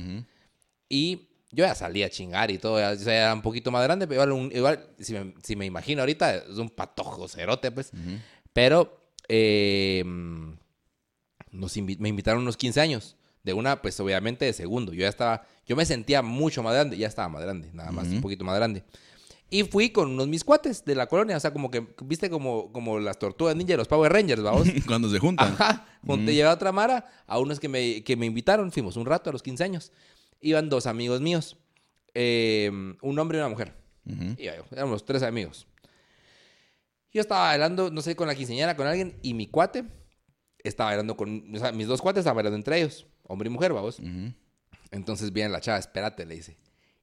y 0.90 1.30
yo 1.52 1.64
ya 1.64 1.74
salía 1.74 2.08
a 2.08 2.10
chingar 2.10 2.52
y 2.52 2.58
todo, 2.58 2.80
ya, 2.80 2.92
era 3.14 3.34
un 3.34 3.42
poquito 3.42 3.72
más 3.72 3.82
grande, 3.84 4.08
pero 4.08 4.24
igual, 4.24 4.32
un- 4.34 4.52
igual, 4.54 4.86
si, 5.00 5.14
me, 5.14 5.34
si 5.42 5.56
me 5.56 5.66
imagino 5.66 6.02
ahorita, 6.02 6.36
es 6.36 6.58
un 6.58 6.70
patojo 6.70 7.30
cerote, 7.30 7.72
pues. 7.72 7.92
Pero 8.52 9.10
eh, 9.30 10.04
nos 11.52 11.78
invi- 11.78 11.98
me 12.00 12.10
invitaron 12.10 12.42
unos 12.42 12.58
15 12.58 12.82
años. 12.82 13.16
De 13.48 13.54
una, 13.54 13.82
pues 13.82 13.98
obviamente 14.02 14.43
de 14.43 14.52
segundo. 14.52 14.91
Yo 14.91 15.00
ya 15.00 15.08
estaba, 15.08 15.48
yo 15.66 15.78
me 15.78 15.86
sentía 15.86 16.22
mucho 16.22 16.62
más 16.62 16.74
grande, 16.74 16.98
ya 16.98 17.08
estaba 17.08 17.30
más 17.30 17.41
grande, 17.41 17.70
nada 17.72 17.91
más, 17.91 18.06
un 18.10 18.20
poquito 18.20 18.43
más 18.43 18.58
grande. 18.58 18.84
Y 19.50 19.64
fui 19.64 19.91
con 19.91 20.10
unos 20.10 20.28
mis 20.28 20.43
cuates 20.43 20.84
de 20.84 20.95
la 20.95 21.08
colonia, 21.08 21.38
o 21.38 21.39
sea, 21.39 21.54
como 21.54 21.72
que, 21.72 21.88
viste 22.04 22.30
como, 22.30 22.74
como 22.74 23.00
las 23.00 23.18
tortugas 23.18 23.56
ninja 23.56 23.76
y 23.76 23.78
los 23.78 23.88
Power 23.88 24.12
Rangers, 24.12 24.43
vamos. 24.43 24.68
Cuando 24.86 25.10
se 25.10 25.18
juntan. 25.20 25.54
Ajá, 25.54 25.88
junté 26.06 26.34
llevé 26.34 26.50
a 26.50 26.54
otra 26.54 26.74
Mara, 26.74 27.06
a 27.26 27.39
unos 27.39 27.58
que 27.62 27.70
me, 27.70 28.04
que 28.04 28.18
me 28.18 28.26
invitaron, 28.26 28.70
fuimos 28.70 28.98
un 28.98 29.06
rato 29.06 29.30
a 29.30 29.34
los 29.34 29.41
15 29.41 29.64
años. 29.64 29.93
Iban 30.41 30.68
dos 30.68 30.88
amigos 30.88 31.22
míos, 31.22 31.56
eh, 32.14 32.70
un 33.02 33.18
hombre 33.18 33.38
y 33.38 33.39
una 33.39 33.50
mujer. 33.50 33.74
Iba 34.38 34.58
yo, 34.58 34.66
éramos 34.74 35.06
tres 35.06 35.24
amigos. 35.24 35.68
Yo 37.14 37.22
estaba 37.22 37.45
bailando, 37.45 37.89
no 37.91 38.02
sé, 38.02 38.18
con 38.18 38.28
la 38.28 38.36
quinceañera, 38.36 38.76
con 38.76 38.86
alguien, 38.86 39.18
y 39.22 39.34
mi 39.34 39.48
cuate 39.48 39.86
estaba 40.68 40.89
bailando 40.89 41.16
con, 41.16 41.56
o 41.56 41.60
sea, 41.60 41.72
mis 41.72 41.88
dos 41.88 42.02
cuates 42.02 42.20
estaban 42.20 42.36
bailando 42.36 42.58
entre 42.58 42.80
ellos, 42.80 43.06
hombre 43.28 43.48
y 43.48 43.52
mujer, 43.52 43.74
vamos. 43.74 44.00
Entonces 44.92 45.34
viene 45.34 45.50
la 45.50 45.62
chava, 45.62 45.78
espérate, 45.78 46.26
le 46.26 46.36
dice. 46.36 46.58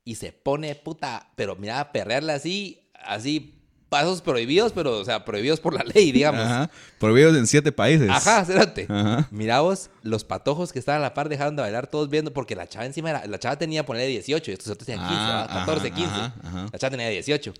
Y 0.04 0.16
se 0.16 0.32
pone 0.32 0.74
puta, 0.74 1.30
pero 1.36 1.56
mira, 1.56 1.80
a 1.80 1.92
perrearle 1.92 2.32
así, 2.32 2.80
así, 2.94 3.54
pasos 3.88 4.20
prohibidos, 4.22 4.72
pero, 4.72 4.98
o 4.98 5.04
sea, 5.04 5.24
prohibidos 5.24 5.60
por 5.60 5.72
la 5.74 5.82
ley, 5.94 6.12
digamos. 6.12 6.42
Ajá. 6.42 6.70
Prohibidos 6.98 7.36
en 7.36 7.46
siete 7.46 7.72
países. 7.72 8.10
Ajá, 8.10 8.40
espérate. 8.40 8.86
Ajá. 8.88 9.28
Mira 9.30 9.60
vos, 9.60 9.90
los 10.02 10.24
patojos 10.24 10.72
que 10.72 10.78
estaban 10.78 11.00
a 11.00 11.04
la 11.04 11.14
par 11.14 11.28
dejaron 11.28 11.56
de 11.56 11.62
bailar 11.62 11.86
todos 11.86 12.08
viendo, 12.10 12.32
porque 12.32 12.54
la 12.56 12.66
chava 12.68 12.84
encima 12.86 13.10
era, 13.10 13.26
la 13.26 13.38
chava 13.38 13.56
tenía 13.56 13.86
ponerle 13.86 14.08
18 14.08 14.50
y 14.50 14.54
estos 14.54 14.68
otros 14.72 14.86
tenían 14.86 15.06
15, 15.06 15.22
Ah, 15.22 15.46
¿verdad? 15.48 15.58
14, 15.66 15.86
ajá, 15.88 15.96
15. 15.96 16.48
ajá. 16.48 16.66
La 16.72 16.78
chava 16.78 16.90
tenía 16.90 17.08
18. 17.08 17.54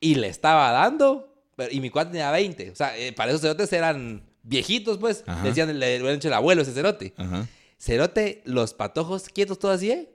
Y 0.00 0.14
le 0.16 0.28
estaba 0.28 0.70
dando, 0.72 1.42
pero- 1.56 1.72
y 1.72 1.80
mi 1.80 1.90
cuate 1.90 2.10
tenía 2.10 2.30
20. 2.30 2.70
O 2.70 2.74
sea, 2.76 2.96
eh, 2.98 3.12
para 3.12 3.30
esos 3.30 3.40
cerotes 3.42 3.72
eran 3.72 4.22
viejitos, 4.42 4.98
pues. 4.98 5.24
Ajá. 5.26 5.42
Le 5.42 5.48
decían, 5.50 5.78
le 5.78 5.96
habían 5.96 6.14
hecho 6.16 6.28
el 6.28 6.34
abuelo 6.34 6.62
ese 6.62 6.72
cerote. 6.72 7.14
Ajá. 7.16 7.46
Cerote, 7.78 8.42
los 8.44 8.74
patojos 8.74 9.28
quietos 9.28 9.58
todos 9.58 9.76
así, 9.76 9.90
¿eh? 9.90 10.14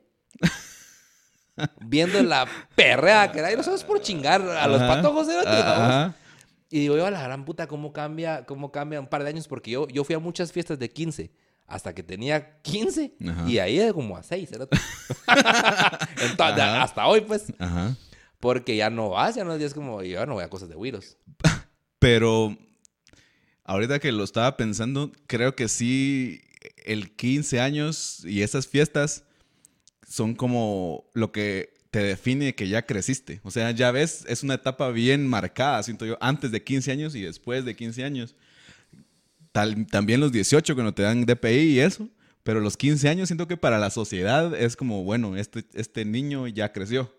Viendo 1.81 2.21
la 2.23 2.47
perrea 2.75 3.31
que 3.31 3.39
era. 3.39 3.51
Y 3.51 3.55
nosotros 3.55 3.83
por 3.83 4.01
chingar 4.01 4.41
a 4.41 4.67
los 4.67 4.81
Ajá. 4.81 4.95
patojos, 4.95 5.27
cerote. 5.27 5.49
Ajá. 5.49 6.15
Y 6.69 6.79
digo, 6.79 6.97
yo 6.97 7.05
a 7.05 7.11
la 7.11 7.21
gran 7.21 7.45
puta, 7.45 7.67
¿cómo 7.67 7.93
cambia, 7.93 8.45
cómo 8.45 8.71
cambia 8.71 8.99
un 8.99 9.07
par 9.07 9.23
de 9.23 9.29
años? 9.29 9.47
Porque 9.47 9.71
yo, 9.71 9.87
yo 9.87 10.03
fui 10.03 10.15
a 10.15 10.19
muchas 10.19 10.51
fiestas 10.51 10.79
de 10.79 10.89
15 10.89 11.31
hasta 11.67 11.93
que 11.93 12.03
tenía 12.03 12.59
15 12.61 13.15
Ajá. 13.29 13.49
y 13.49 13.59
ahí 13.59 13.77
de 13.77 13.93
como 13.93 14.17
a 14.17 14.23
6, 14.23 14.49
cerote. 14.49 14.77
Entonces, 16.21 16.63
hasta 16.63 17.07
hoy, 17.07 17.21
pues. 17.21 17.53
Ajá. 17.59 17.95
Porque 18.39 18.75
ya 18.75 18.89
no 18.89 19.09
vas, 19.09 19.35
ya 19.35 19.43
no 19.43 19.53
es 19.53 19.73
como, 19.73 20.01
yo 20.01 20.25
no 20.25 20.33
voy 20.33 20.43
a 20.43 20.49
cosas 20.49 20.67
de 20.67 20.75
güiros. 20.75 21.17
Pero 21.99 22.57
ahorita 23.63 23.99
que 23.99 24.11
lo 24.11 24.23
estaba 24.23 24.57
pensando, 24.57 25.11
creo 25.27 25.55
que 25.55 25.69
sí, 25.69 26.41
el 26.85 27.15
15 27.15 27.59
años 27.59 28.23
y 28.25 28.41
esas 28.41 28.67
fiestas 28.67 29.23
son 30.07 30.35
como 30.35 31.05
lo 31.13 31.31
que 31.31 31.73
te 31.91 31.99
define 31.99 32.55
que 32.55 32.67
ya 32.67 32.85
creciste. 32.85 33.39
O 33.43 33.51
sea, 33.51 33.71
ya 33.71 33.91
ves, 33.91 34.25
es 34.27 34.43
una 34.43 34.55
etapa 34.55 34.89
bien 34.89 35.27
marcada, 35.27 35.81
siento 35.83 36.05
yo, 36.05 36.17
antes 36.21 36.51
de 36.51 36.63
15 36.63 36.91
años 36.91 37.15
y 37.15 37.21
después 37.21 37.65
de 37.65 37.75
15 37.75 38.03
años. 38.03 38.35
Tal- 39.51 39.85
también 39.87 40.19
los 40.19 40.31
18 40.31 40.73
cuando 40.73 40.93
te 40.93 41.03
dan 41.03 41.25
DPI 41.25 41.75
y 41.75 41.79
eso. 41.79 42.09
Pero 42.43 42.59
los 42.59 42.75
15 42.75 43.07
años 43.07 43.29
siento 43.29 43.47
que 43.47 43.55
para 43.55 43.77
la 43.79 43.89
sociedad 43.89 44.53
es 44.59 44.75
como, 44.75 45.03
bueno, 45.03 45.37
este, 45.37 45.63
este 45.73 46.03
niño 46.03 46.47
ya 46.47 46.73
creció. 46.73 47.13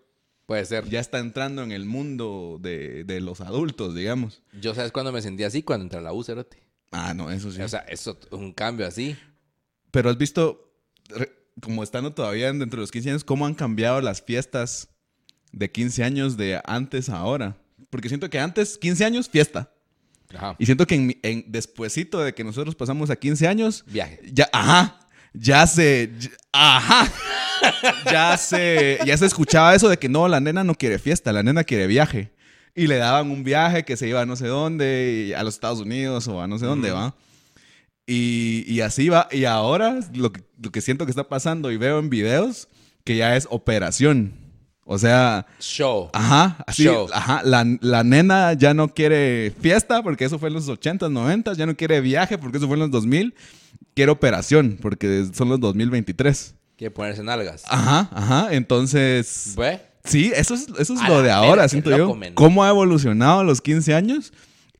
Puede 0.45 0.63
ser. 0.65 0.87
Ya 0.87 0.99
está 0.99 1.17
entrando 1.17 1.63
en 1.63 1.71
el 1.71 1.85
mundo 1.85 2.59
de, 2.61 3.03
de 3.05 3.21
los 3.21 3.41
adultos, 3.41 3.95
digamos. 3.95 4.43
Yo, 4.61 4.75
¿sabes 4.75 4.91
cuándo 4.91 5.11
me 5.11 5.23
sentí 5.23 5.43
así? 5.43 5.63
Cuando 5.63 5.83
entré 5.85 5.97
a 5.97 6.03
la 6.03 6.13
U, 6.13 6.23
cerote. 6.23 6.59
Ah, 6.91 7.15
no, 7.15 7.31
eso 7.31 7.51
sí. 7.51 7.59
O 7.61 7.67
sea, 7.67 7.79
eso, 7.87 8.19
un 8.29 8.53
cambio 8.53 8.85
así. 8.85 9.15
Pero 9.95 10.09
has 10.09 10.17
visto, 10.17 10.73
como 11.61 11.81
estando 11.81 12.11
todavía 12.13 12.47
dentro 12.51 12.77
de 12.77 12.81
los 12.81 12.91
15 12.91 13.09
años, 13.11 13.23
cómo 13.23 13.45
han 13.45 13.53
cambiado 13.53 14.01
las 14.01 14.21
fiestas 14.21 14.89
de 15.53 15.71
15 15.71 16.03
años 16.03 16.35
de 16.35 16.59
antes 16.65 17.07
a 17.07 17.17
ahora. 17.17 17.55
Porque 17.89 18.09
siento 18.09 18.29
que 18.29 18.37
antes, 18.39 18.77
15 18.77 19.05
años, 19.05 19.29
fiesta. 19.29 19.71
Ajá. 20.35 20.55
Y 20.59 20.65
siento 20.65 20.85
que 20.85 20.95
en, 20.95 21.17
en 21.23 21.45
despuesito 21.47 22.19
de 22.19 22.33
que 22.33 22.43
nosotros 22.43 22.75
pasamos 22.75 23.09
a 23.09 23.15
15 23.15 23.47
años, 23.47 23.85
Viaje. 23.87 24.19
ya, 24.33 24.49
ajá, 24.51 24.99
ya 25.33 25.65
se, 25.65 26.11
ya- 26.19 26.29
ajá, 26.51 27.09
ya 28.11 28.37
se, 28.37 28.99
ya 29.05 29.17
se 29.17 29.25
escuchaba 29.25 29.73
eso 29.75 29.87
de 29.87 29.97
que 29.97 30.09
no, 30.09 30.27
la 30.27 30.41
nena 30.41 30.65
no 30.65 30.75
quiere 30.75 30.99
fiesta, 30.99 31.31
la 31.31 31.41
nena 31.41 31.63
quiere 31.63 31.87
viaje. 31.87 32.33
Y 32.75 32.87
le 32.87 32.97
daban 32.97 33.31
un 33.31 33.45
viaje 33.45 33.85
que 33.85 33.95
se 33.95 34.09
iba 34.09 34.19
a 34.21 34.25
no 34.25 34.35
sé 34.35 34.47
dónde, 34.47 35.33
a 35.37 35.43
los 35.43 35.53
Estados 35.53 35.79
Unidos 35.79 36.27
o 36.27 36.41
a 36.41 36.47
no 36.47 36.59
sé 36.59 36.65
dónde, 36.65 36.91
¿va? 36.91 37.15
Y, 38.07 38.63
y 38.67 38.81
así 38.81 39.09
va. 39.09 39.27
Y 39.31 39.45
ahora 39.45 39.99
lo 40.13 40.31
que, 40.31 40.43
lo 40.61 40.71
que 40.71 40.81
siento 40.81 41.05
que 41.05 41.11
está 41.11 41.27
pasando 41.27 41.71
y 41.71 41.77
veo 41.77 41.99
en 41.99 42.09
videos, 42.09 42.67
que 43.03 43.17
ya 43.17 43.35
es 43.35 43.47
operación. 43.49 44.33
O 44.87 44.99
sea, 44.99 45.47
Show. 45.59 46.11
Ajá, 46.13 46.57
así, 46.67 46.83
Show. 46.83 47.07
ajá, 47.11 47.41
la, 47.43 47.65
la 47.81 48.03
nena 48.03 48.53
ya 48.53 48.75
no 48.75 48.87
quiere 48.89 49.51
fiesta 49.59 50.03
porque 50.03 50.25
eso 50.25 50.37
fue 50.37 50.49
en 50.49 50.53
los 50.53 50.67
80s, 50.69 50.99
90s, 50.99 51.55
ya 51.55 51.65
no 51.65 51.75
quiere 51.75 52.01
viaje 52.01 52.37
porque 52.37 52.57
eso 52.59 52.67
fue 52.67 52.75
en 52.75 52.81
los 52.81 52.91
2000, 52.91 53.33
quiere 53.95 54.11
operación 54.11 54.77
porque 54.79 55.25
son 55.33 55.49
los 55.49 55.59
2023. 55.59 56.53
Quiere 56.77 56.91
ponerse 56.91 57.23
nalgas. 57.23 57.63
Ajá, 57.67 58.09
ajá, 58.13 58.49
entonces, 58.53 59.55
¿Ve? 59.57 59.81
sí, 60.03 60.31
eso 60.35 60.53
es, 60.53 60.67
eso 60.77 60.93
es 60.93 61.01
A 61.01 61.09
lo 61.09 61.23
de 61.23 61.31
ahora, 61.31 61.67
siento 61.67 61.89
loco, 61.89 62.13
yo. 62.13 62.15
men. 62.15 62.35
¿Cómo 62.35 62.63
ha 62.63 62.69
evolucionado 62.69 63.43
los 63.43 63.61
15 63.61 63.95
años? 63.95 64.33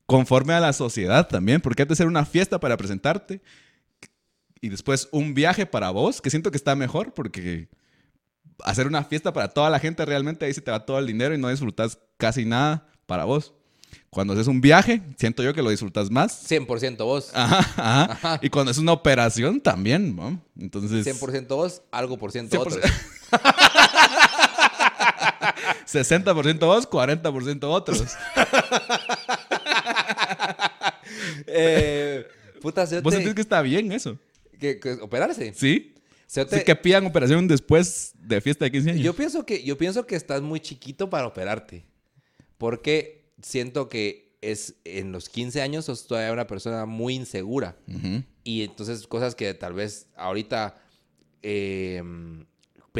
Conforme 0.06 0.54
a 0.54 0.60
la 0.60 0.74
sociedad 0.74 1.28
también, 1.28 1.62
porque 1.62 1.82
antes 1.82 2.00
era 2.00 2.10
una 2.10 2.26
fiesta 2.26 2.60
para 2.60 2.78
presentarte 2.78 3.42
y 4.62 4.70
después 4.70 5.10
un 5.12 5.34
viaje 5.34 5.66
para 5.66 5.90
vos, 5.90 6.22
que 6.22 6.30
siento 6.30 6.52
que 6.52 6.58
está 6.58 6.76
mejor 6.76 7.14
porque 7.14 7.70
hacer 8.64 8.88
una 8.88 9.04
fiesta 9.04 9.34
para 9.34 9.50
toda 9.50 9.70
la 9.70 9.80
gente 9.80 10.06
realmente 10.06 10.46
ahí 10.46 10.54
se 10.54 10.62
te 10.62 10.72
va 10.72 10.86
todo 10.86 11.00
el 11.00 11.08
dinero 11.08 11.36
y 11.36 11.38
no 11.38 11.50
disfrutas 11.50 12.00
casi 12.18 12.46
nada 12.46 12.88
para 13.06 13.26
vos. 13.26 13.54
Cuando 14.10 14.34
haces 14.34 14.48
un 14.48 14.62
viaje, 14.62 15.02
siento 15.18 15.44
yo 15.44 15.54
que 15.54 15.62
lo 15.62 15.70
disfrutas 15.70 16.10
más. 16.10 16.50
100% 16.50 16.98
vos. 17.04 17.32
Ajá, 17.34 17.60
ajá. 17.60 18.12
Ajá. 18.12 18.40
Y 18.42 18.50
cuando 18.50 18.72
es 18.72 18.78
una 18.78 18.94
operación 18.94 19.60
también, 19.60 20.16
¿no? 20.16 20.42
Entonces, 20.58 21.06
100% 21.06 21.48
vos, 21.50 21.82
algo 21.92 22.18
por 22.18 22.32
ciento 22.32 22.58
100%. 22.58 22.60
otros. 22.62 22.80
60% 25.86 26.60
vos, 26.60 26.90
40% 26.90 27.64
otros. 27.64 28.04
Eh, 31.48 32.26
puta, 32.62 32.86
¿Vos 33.02 33.14
sentís 33.14 33.34
que 33.34 33.42
está 33.42 33.62
bien 33.62 33.92
eso? 33.92 34.18
que- 34.60 34.80
que 34.80 34.94
operarse. 34.94 35.54
¿Sí? 35.54 35.94
Sí, 36.28 36.42
que 36.66 36.76
pidan 36.76 37.06
operación 37.06 37.48
después 37.48 38.14
de 38.20 38.42
fiesta 38.42 38.66
de 38.66 38.72
15 38.72 38.90
años. 38.92 39.04
Yo 39.04 39.14
pienso 39.14 39.46
que 39.46 39.64
yo 39.64 39.78
pienso 39.78 40.08
que 40.08 40.16
estás 40.16 40.42
muy 40.42 40.60
chiquito 40.60 41.10
para 41.10 41.28
operarte. 41.28 41.86
Porque 42.58 43.26
siento 43.42 43.90
que 43.90 44.34
es 44.42 44.76
en 44.86 45.12
los 45.12 45.30
15 45.30 45.62
años 45.62 45.86
sos 45.86 46.08
todavía 46.08 46.32
una 46.34 46.48
persona 46.48 46.86
muy 46.86 47.14
insegura. 47.16 47.78
Y 48.44 48.64
entonces 48.64 49.06
cosas 49.08 49.36
que 49.36 49.54
tal 49.54 49.74
vez 49.74 50.08
ahorita 50.16 50.82
eh, 51.44 52.02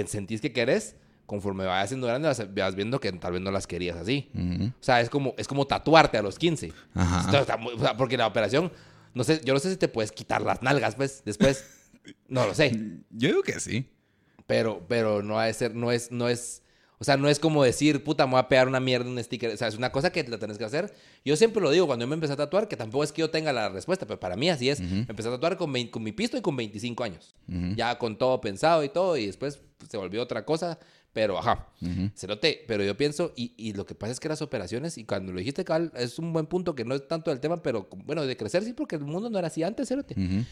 sentís 0.08 0.42
que 0.42 0.52
querés, 0.54 0.96
conforme 1.26 1.66
vayas 1.66 1.90
siendo 1.90 2.08
grande 2.08 2.28
vas, 2.28 2.54
vas 2.54 2.76
viendo 2.76 3.00
que 3.00 3.12
tal 3.14 3.34
vez 3.34 3.42
no 3.42 3.52
las 3.52 3.68
querías 3.68 3.98
así. 3.98 4.30
Ujú. 4.34 4.66
O 4.68 4.84
sea, 4.84 5.02
es 5.02 5.10
como, 5.10 5.34
es 5.38 5.48
como 5.48 5.66
tatuarte 5.66 6.18
a 6.18 6.22
los 6.22 6.38
15. 6.38 6.72
Ajá. 6.94 7.22
Esto 7.22 7.40
está 7.40 7.58
muy- 7.58 7.74
o 7.74 7.80
sea, 7.80 7.98
porque 7.98 8.18
la 8.18 8.28
operación, 8.28 8.72
no 9.14 9.24
sé, 9.24 9.42
yo 9.44 9.54
no 9.54 9.60
sé 9.60 9.70
si 9.72 9.78
te 9.78 9.88
puedes 9.88 10.12
quitar 10.12 10.42
las 10.42 10.62
nalgas, 10.62 10.96
pues, 10.96 11.24
después. 11.26 11.66
No 12.28 12.46
lo 12.46 12.54
sé. 12.54 12.72
Yo 13.10 13.30
digo 13.30 13.42
que 13.42 13.60
sí. 13.60 13.90
Pero, 14.46 14.86
pero 14.88 15.24
no 15.24 15.40
ha 15.40 15.46
de 15.46 15.54
ser, 15.54 15.74
no 15.74 15.92
es, 15.92 16.12
no 16.12 16.30
es, 16.30 16.62
o 17.00 17.04
sea, 17.04 17.18
no 17.18 17.28
es 17.28 17.40
como 17.40 17.64
decir, 17.64 18.04
puta, 18.04 18.28
me 18.28 18.34
voy 18.34 18.42
a 18.42 18.48
pegar 18.48 18.68
una 18.68 18.80
mierda, 18.80 19.10
un 19.10 19.22
sticker. 19.24 19.52
O 19.52 19.58
sea, 19.58 19.68
es 19.70 19.76
una 19.76 19.92
cosa 19.92 20.12
que 20.12 20.24
la 20.26 20.38
tenés 20.38 20.60
que 20.60 20.66
hacer. 20.66 20.94
Yo 21.24 21.36
siempre 21.36 21.64
lo 21.64 21.72
digo 21.72 21.88
cuando 21.88 22.04
yo 22.04 22.08
me 22.08 22.14
empecé 22.14 22.34
a 22.34 22.36
tatuar, 22.36 22.68
que 22.68 22.78
tampoco 22.78 23.04
es 23.04 23.12
que 23.12 23.22
yo 23.22 23.32
tenga 23.32 23.52
la 23.52 23.70
respuesta, 23.70 24.06
pero 24.06 24.20
para 24.20 24.36
mí 24.36 24.50
así 24.52 24.70
es. 24.70 24.80
Me 24.82 25.00
empecé 25.10 25.30
a 25.30 25.32
tatuar 25.32 25.58
con, 25.58 25.74
20 25.74 25.90
con 25.92 26.04
mi 26.04 26.12
pisto 26.12 26.38
y 26.38 26.42
con 26.42 26.56
25 26.56 27.04
años. 27.04 27.36
Ya 27.76 27.98
con 27.98 28.18
todo 28.20 28.40
pensado 28.40 28.84
y 28.84 28.90
todo, 28.90 29.18
y 29.18 29.26
después 29.26 29.60
pues, 29.80 29.90
se 29.90 29.98
volvió 29.98 30.22
otra 30.22 30.46
cosa. 30.46 30.78
Pero, 31.16 31.40
ajá, 31.40 31.70
se 32.14 32.28
noté. 32.28 32.66
Pero 32.68 32.84
yo 32.84 32.98
pienso, 32.98 33.32
y, 33.38 33.54
y 33.56 33.72
lo 33.72 33.86
que 33.86 33.96
pasa 33.96 34.12
es 34.12 34.20
que 34.20 34.28
las 34.28 34.42
operaciones, 34.42 34.98
y 34.98 35.06
cuando 35.06 35.32
lo 35.32 35.40
dijiste, 35.40 35.64
Cal, 35.64 35.94
es 35.96 36.20
un 36.20 36.34
buen 36.34 36.46
punto 36.46 36.76
que 36.76 36.84
no 36.84 36.94
es 36.94 37.08
tanto 37.08 37.32
del 37.32 37.40
tema, 37.40 37.64
pero 37.64 37.88
bueno, 38.04 38.26
de 38.26 38.36
crecer 38.36 38.66
sí, 38.66 38.74
porque 38.74 38.98
el 38.98 39.06
mundo 39.06 39.30
no 39.30 39.40
era 39.40 39.48
así 39.48 39.64
antes, 39.64 39.88
cerote 39.88 40.14
Ujú. 40.20 40.44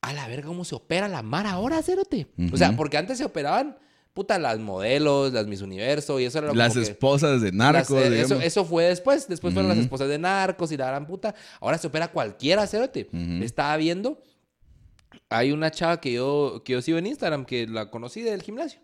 a 0.00 0.12
la 0.14 0.26
verga, 0.26 0.48
¿cómo 0.48 0.64
se 0.64 0.74
opera 0.74 1.06
la 1.06 1.22
mar 1.22 1.46
ahora, 1.46 1.80
Cerote? 1.80 2.26
O 2.52 2.56
sea, 2.56 2.74
porque 2.76 2.96
antes 2.96 3.18
se 3.18 3.24
operaban, 3.24 3.78
puta, 4.12 4.36
las 4.40 4.58
modelos, 4.58 5.32
las 5.32 5.46
Miss 5.46 5.62
Universo 5.62 6.18
y 6.18 6.24
eso 6.24 6.38
era 6.38 6.52
Las 6.52 6.74
esposas 6.74 7.40
de 7.40 7.52
narcos. 7.52 7.90
Las, 7.90 8.10
eh, 8.10 8.20
eso, 8.20 8.40
eso, 8.40 8.64
fue 8.64 8.86
después. 8.86 9.28
Después 9.28 9.54
fueron 9.54 9.68
las 9.68 9.78
esposas 9.78 10.08
de 10.08 10.18
narcos 10.18 10.72
y 10.72 10.76
la 10.76 10.88
gran 10.88 11.06
puta. 11.06 11.36
Ahora 11.60 11.78
se 11.78 11.86
opera 11.86 12.08
cualquiera, 12.08 12.66
Cerote. 12.66 13.08
Estaba 13.40 13.76
viendo. 13.76 14.20
Hay 15.28 15.52
una 15.52 15.70
chava 15.70 16.00
que 16.00 16.14
yo, 16.14 16.62
que 16.64 16.72
yo 16.72 16.82
sigo 16.82 16.98
en 16.98 17.06
Instagram 17.06 17.44
que 17.44 17.68
la 17.68 17.92
conocí 17.92 18.22
del 18.22 18.42
gimnasio. 18.42 18.80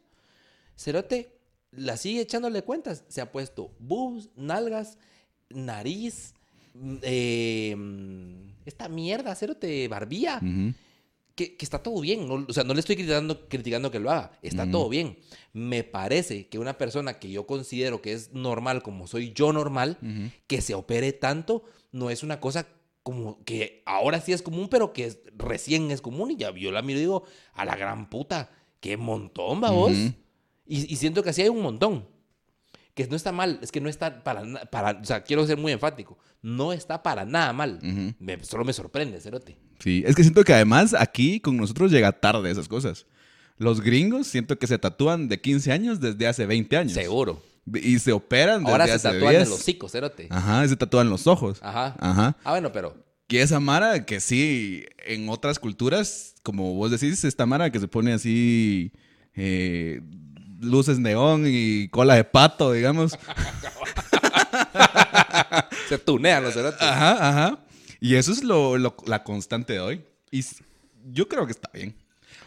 Cerote 0.79 1.37
la 1.73 1.97
sigue 1.97 2.21
echándole 2.23 2.63
cuentas. 2.63 3.05
Se 3.09 3.21
ha 3.21 3.33
puesto 3.33 3.75
boobs, 3.79 4.31
nalgas, 4.37 4.97
nariz, 5.51 6.35
mm, 6.75 6.97
eh, 7.03 7.77
esta 8.65 8.89
mierda, 8.89 9.35
Cerote, 9.35 9.89
barbilla 9.89 10.41
que, 11.39 11.57
está 11.61 11.83
todo 11.83 12.01
bien. 12.01 12.29
o 12.31 12.53
sea, 12.53 12.65
no 12.65 12.75
le 12.75 12.81
estoy 12.81 12.97
criticando, 12.97 13.49
criticando 13.49 13.91
que 13.91 14.01
lo 14.01 14.11
haga. 14.11 14.33
Está 14.43 14.69
todo 14.69 14.89
bien. 14.89 15.19
Me 15.53 15.85
parece 15.85 16.49
que 16.49 16.59
una 16.59 16.77
persona 16.77 17.21
que 17.21 17.31
yo 17.31 17.47
considero 17.47 18.03
que 18.03 18.13
es 18.13 18.33
normal, 18.33 18.83
como 18.83 19.07
soy 19.07 19.33
yo 19.33 19.53
normal, 19.53 19.99
que 20.49 20.61
se 20.61 20.75
opere 20.75 21.13
tanto, 21.13 21.63
no 21.93 22.11
es 22.11 22.23
una 22.23 22.41
cosa 22.41 22.67
como 23.05 23.43
que 23.45 23.83
ahora 23.87 24.21
sí 24.21 24.33
es 24.33 24.43
común, 24.43 24.69
pero 24.69 24.93
que 24.93 25.23
recién 25.37 25.91
es 25.93 26.01
común. 26.01 26.33
Y 26.33 26.37
ya 26.37 26.53
yo 26.55 26.73
la 26.73 26.83
miro 26.83 26.99
y 26.99 27.03
digo, 27.03 27.25
a 27.53 27.65
la 27.65 27.77
gran 27.77 28.11
puta, 28.11 28.51
qué 28.81 28.97
montón, 28.97 29.63
va 29.63 29.71
vos. 29.71 29.93
Y, 30.69 30.93
y 30.93 30.97
siento 30.97 31.23
que 31.23 31.31
así 31.31 31.43
hay 31.43 31.49
un 31.49 31.63
montón 31.63 32.07
que 32.99 33.07
no 33.07 33.15
está 33.15 33.31
mal, 33.31 33.61
es 33.63 33.71
que 33.71 33.81
no 33.81 33.89
está 33.89 34.25
para, 34.25 34.43
para 34.71 35.01
o 35.01 35.05
sea, 35.05 35.23
quiero 35.23 35.47
ser 35.47 35.57
muy 35.57 35.71
enfático, 35.71 36.19
no 36.43 36.73
está 36.73 37.01
para 37.01 37.25
nada 37.25 37.53
mal, 37.53 37.79
solo 38.43 38.65
me 38.65 38.73
sorprende, 38.73 39.21
Cerote. 39.21 39.57
Sí, 39.79 40.03
es 40.05 40.17
que 40.17 40.23
siento 40.23 40.43
que 40.43 40.53
además 40.53 40.95
aquí 40.99 41.39
con 41.39 41.57
nosotros 41.57 41.93
llega 41.93 42.11
tarde 42.11 42.51
esas 42.51 42.67
cosas. 42.67 43.07
Los 43.57 43.81
gringos 43.81 44.27
siento 44.27 44.59
que 44.59 44.67
se 44.67 44.79
tatúan 44.79 45.29
de 45.29 45.41
15 45.41 45.71
años 45.71 46.01
desde 46.01 46.27
hace 46.27 46.45
20 46.45 46.77
años. 46.77 46.93
Seguro. 46.93 47.41
Y 47.73 48.01
se 48.01 48.11
operan 48.11 48.65
desde 48.65 48.73
Ahora 48.73 48.87
se 48.87 48.99
tatúan 48.99 49.35
en 49.35 49.41
los 49.41 49.53
hocicos, 49.53 49.93
Cerote. 49.93 50.27
Ajá, 50.31 50.67
se 50.67 50.77
tatúan 50.77 51.09
los 51.09 51.29
ojos. 51.29 51.59
Ajá. 51.63 51.95
Ajá. 52.01 52.37
Ah, 52.43 52.51
bueno, 52.51 52.73
pero... 52.73 52.97
Que 53.29 53.43
esa 53.43 53.61
Mara, 53.61 54.07
que 54.07 54.21
sí, 54.21 54.87
en 55.07 55.29
otras 55.29 55.59
culturas, 55.59 56.35
como 56.43 56.75
vos 56.75 56.91
decís, 56.91 57.23
esta 57.25 57.47
Mara 57.47 57.71
que 57.71 57.79
se 57.79 57.87
pone 57.87 58.13
así... 58.13 58.93
Eh, 59.35 60.01
luces 60.61 60.99
neón 60.99 61.45
y 61.47 61.89
cola 61.89 62.15
de 62.15 62.25
pato, 62.25 62.73
digamos. 62.73 63.19
Se 65.89 65.99
tunean 65.99 66.43
los 66.43 66.55
cerotes. 66.55 66.83
Ajá, 66.83 67.29
ajá. 67.29 67.59
Y 68.01 68.15
eso 68.15 68.33
es 68.33 68.43
lo, 68.45 68.77
la 68.79 69.25
constante 69.25 69.75
de 69.75 69.81
hoy. 69.81 70.05
Y 70.31 70.45
yo 71.13 71.29
creo 71.29 71.47
que 71.47 71.53
está 71.53 71.71
bien. 71.73 71.95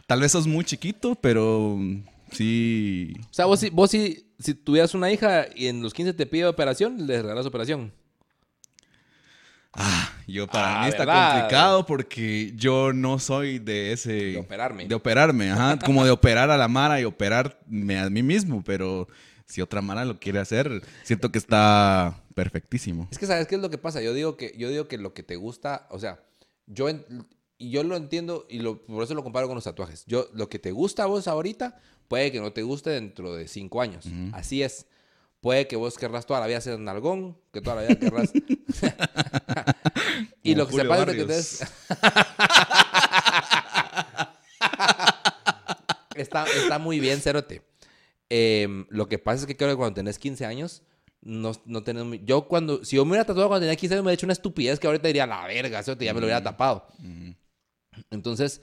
Tal 0.07 0.22
vez 0.22 0.32
sos 0.32 0.47
muy 0.47 0.64
chiquito, 0.64 1.16
pero 1.16 1.80
sí. 2.32 3.14
O 3.30 3.34
sea, 3.34 3.45
vos, 3.45 3.64
vos 3.72 3.91
si, 3.91 4.26
si 4.39 4.53
tuvieras 4.53 4.93
una 4.93 5.12
hija 5.12 5.47
y 5.55 5.68
en 5.68 5.82
los 5.82 5.93
15 5.93 6.14
te 6.14 6.26
pide 6.26 6.45
operación, 6.45 7.07
le 7.07 7.22
regalas 7.22 7.45
operación. 7.45 7.93
Ah, 9.74 10.11
yo 10.28 10.47
para 10.47 10.82
ah, 10.82 10.84
mí 10.84 10.89
está 10.89 11.05
complicado 11.05 11.86
porque 11.86 12.51
yo 12.55 12.91
no 12.91 13.19
soy 13.19 13.59
de 13.59 13.93
ese... 13.93 14.13
De 14.13 14.38
operarme. 14.38 14.86
De 14.86 14.95
operarme, 14.95 15.51
ajá. 15.51 15.80
Como 15.80 16.03
de 16.03 16.11
operar 16.11 16.51
a 16.51 16.57
la 16.57 16.67
Mara 16.67 16.99
y 16.99 17.05
operarme 17.05 17.97
a 17.99 18.09
mí 18.09 18.22
mismo, 18.22 18.63
pero 18.63 19.07
si 19.45 19.61
otra 19.61 19.82
Mara 19.82 20.03
lo 20.03 20.19
quiere 20.19 20.39
hacer, 20.39 20.82
siento 21.03 21.32
que 21.32 21.38
está 21.38 22.22
perfectísimo. 22.36 23.07
Es 23.11 23.17
que, 23.17 23.28
¿sabes 23.28 23.47
qué 23.47 23.55
es 23.55 23.61
lo 23.61 23.69
que 23.69 23.78
pasa? 23.78 24.01
Yo 24.01 24.13
digo 24.13 24.36
que, 24.36 24.53
yo 24.57 24.69
digo 24.69 24.88
que 24.88 24.97
lo 24.97 25.13
que 25.13 25.24
te 25.24 25.38
gusta, 25.38 25.88
o 25.89 25.99
sea, 25.99 26.22
yo... 26.67 26.89
y 27.57 27.69
yo 27.69 27.84
lo 27.84 27.95
entiendo 27.95 28.45
y 28.49 28.59
lo, 28.59 28.86
por 28.86 29.03
eso 29.03 29.13
lo 29.13 29.24
comparo 29.24 29.47
con 29.47 29.55
los 29.55 29.63
tatuajes. 29.63 30.03
Yo, 30.05 30.28
lo 30.34 30.49
que 30.49 30.59
te 30.59 30.72
gusta 30.72 31.03
a 31.03 31.05
vos 31.05 31.30
ahorita, 31.30 31.80
puede 32.09 32.32
que 32.34 32.41
no 32.41 32.51
te 32.51 32.63
guste 32.63 32.89
dentro 32.89 33.36
de 33.36 33.47
cinco 33.47 33.82
años. 33.82 34.05
Así 34.34 34.63
es. 34.63 34.86
Puede 35.41 35.67
que 35.67 35.75
vos 35.75 35.97
querrás 35.97 36.27
toda 36.27 36.39
la 36.39 36.47
vida 36.47 36.61
ser 36.61 36.79
nalgón, 36.79 37.35
que 37.51 37.61
toda 37.61 37.77
la 37.77 37.81
vida 37.81 37.99
querrás. 37.99 38.31
y 40.43 40.53
lo 40.53 40.67
que 40.67 40.75
se 40.75 40.85
pasa 40.85 41.03
es 41.03 41.15
que 41.15 41.21
ustedes. 41.21 41.61
está, 46.15 46.45
está 46.45 46.77
muy 46.77 46.99
bien, 46.99 47.19
Cerote. 47.19 47.63
Em, 48.29 48.85
lo 48.89 49.09
que 49.09 49.17
pasa 49.17 49.41
es 49.41 49.47
que 49.47 49.57
creo 49.57 49.71
que 49.71 49.77
cuando 49.77 49.95
tenés 49.95 50.19
15 50.19 50.45
años, 50.45 50.83
no, 51.21 51.53
no 51.65 51.83
tenés. 51.83 52.05
Yo 52.23 52.47
cuando. 52.47 52.85
Si 52.85 52.97
yo 52.97 53.03
me 53.03 53.09
hubiera 53.11 53.25
tatuado 53.25 53.49
cuando 53.49 53.65
tenía 53.65 53.75
15 53.75 53.95
años, 53.95 54.03
me 54.03 54.09
hubiera 54.09 54.19
hecho 54.19 54.27
una 54.27 54.33
estupidez 54.33 54.79
que 54.79 54.85
ahorita 54.85 55.07
diría, 55.07 55.25
la 55.25 55.47
verga, 55.47 55.81
Cerote, 55.81 56.05
ya 56.05 56.13
me 56.13 56.19
lo 56.19 56.27
hubiera 56.27 56.43
tapado. 56.43 56.85
Entonces 58.11 58.61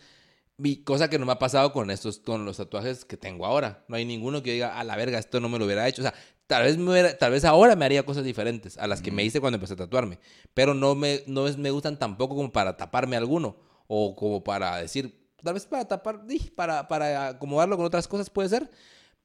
mi 0.58 0.82
cosa 0.82 1.08
que 1.08 1.18
no 1.18 1.24
me 1.24 1.32
ha 1.32 1.38
pasado 1.38 1.72
con 1.72 1.90
estos, 1.90 2.18
con 2.18 2.44
los 2.44 2.56
tatuajes 2.56 3.04
que 3.04 3.16
tengo 3.16 3.46
ahora. 3.46 3.84
No 3.88 3.96
hay 3.96 4.04
ninguno 4.04 4.42
que 4.42 4.52
diga, 4.52 4.78
a 4.78 4.84
la 4.84 4.96
verga, 4.96 5.18
esto 5.18 5.40
no 5.40 5.48
me 5.48 5.58
lo 5.58 5.64
hubiera 5.64 5.86
hecho. 5.86 6.02
O 6.02 6.04
sea, 6.04 6.14
tal 6.48 6.64
vez, 6.64 6.76
me 6.76 7.14
tal 7.14 7.30
vez 7.30 7.44
ahora 7.44 7.76
me 7.76 7.84
haría 7.84 8.04
cosas 8.04 8.24
diferentes 8.24 8.76
a 8.76 8.88
las 8.88 9.00
que 9.00 9.12
me 9.12 9.24
hice 9.24 9.40
cuando 9.40 9.56
empecé 9.56 9.74
a 9.74 9.76
tatuarme. 9.76 10.18
Pero 10.54 10.74
no 10.74 10.96
me, 10.96 11.22
no 11.26 11.46
es, 11.46 11.56
me 11.56 11.70
gustan 11.70 11.96
tampoco 11.96 12.34
como 12.34 12.50
para 12.50 12.76
taparme 12.76 13.16
alguno. 13.16 13.56
O 13.86 14.16
como 14.16 14.42
para 14.42 14.76
decir, 14.76 15.30
tal 15.42 15.54
vez 15.54 15.64
para 15.64 15.86
tapar, 15.86 16.26
para, 16.56 16.88
para 16.88 17.28
acomodarlo 17.28 17.76
con 17.76 17.86
otras 17.86 18.08
cosas 18.08 18.28
puede 18.28 18.48
ser. 18.48 18.68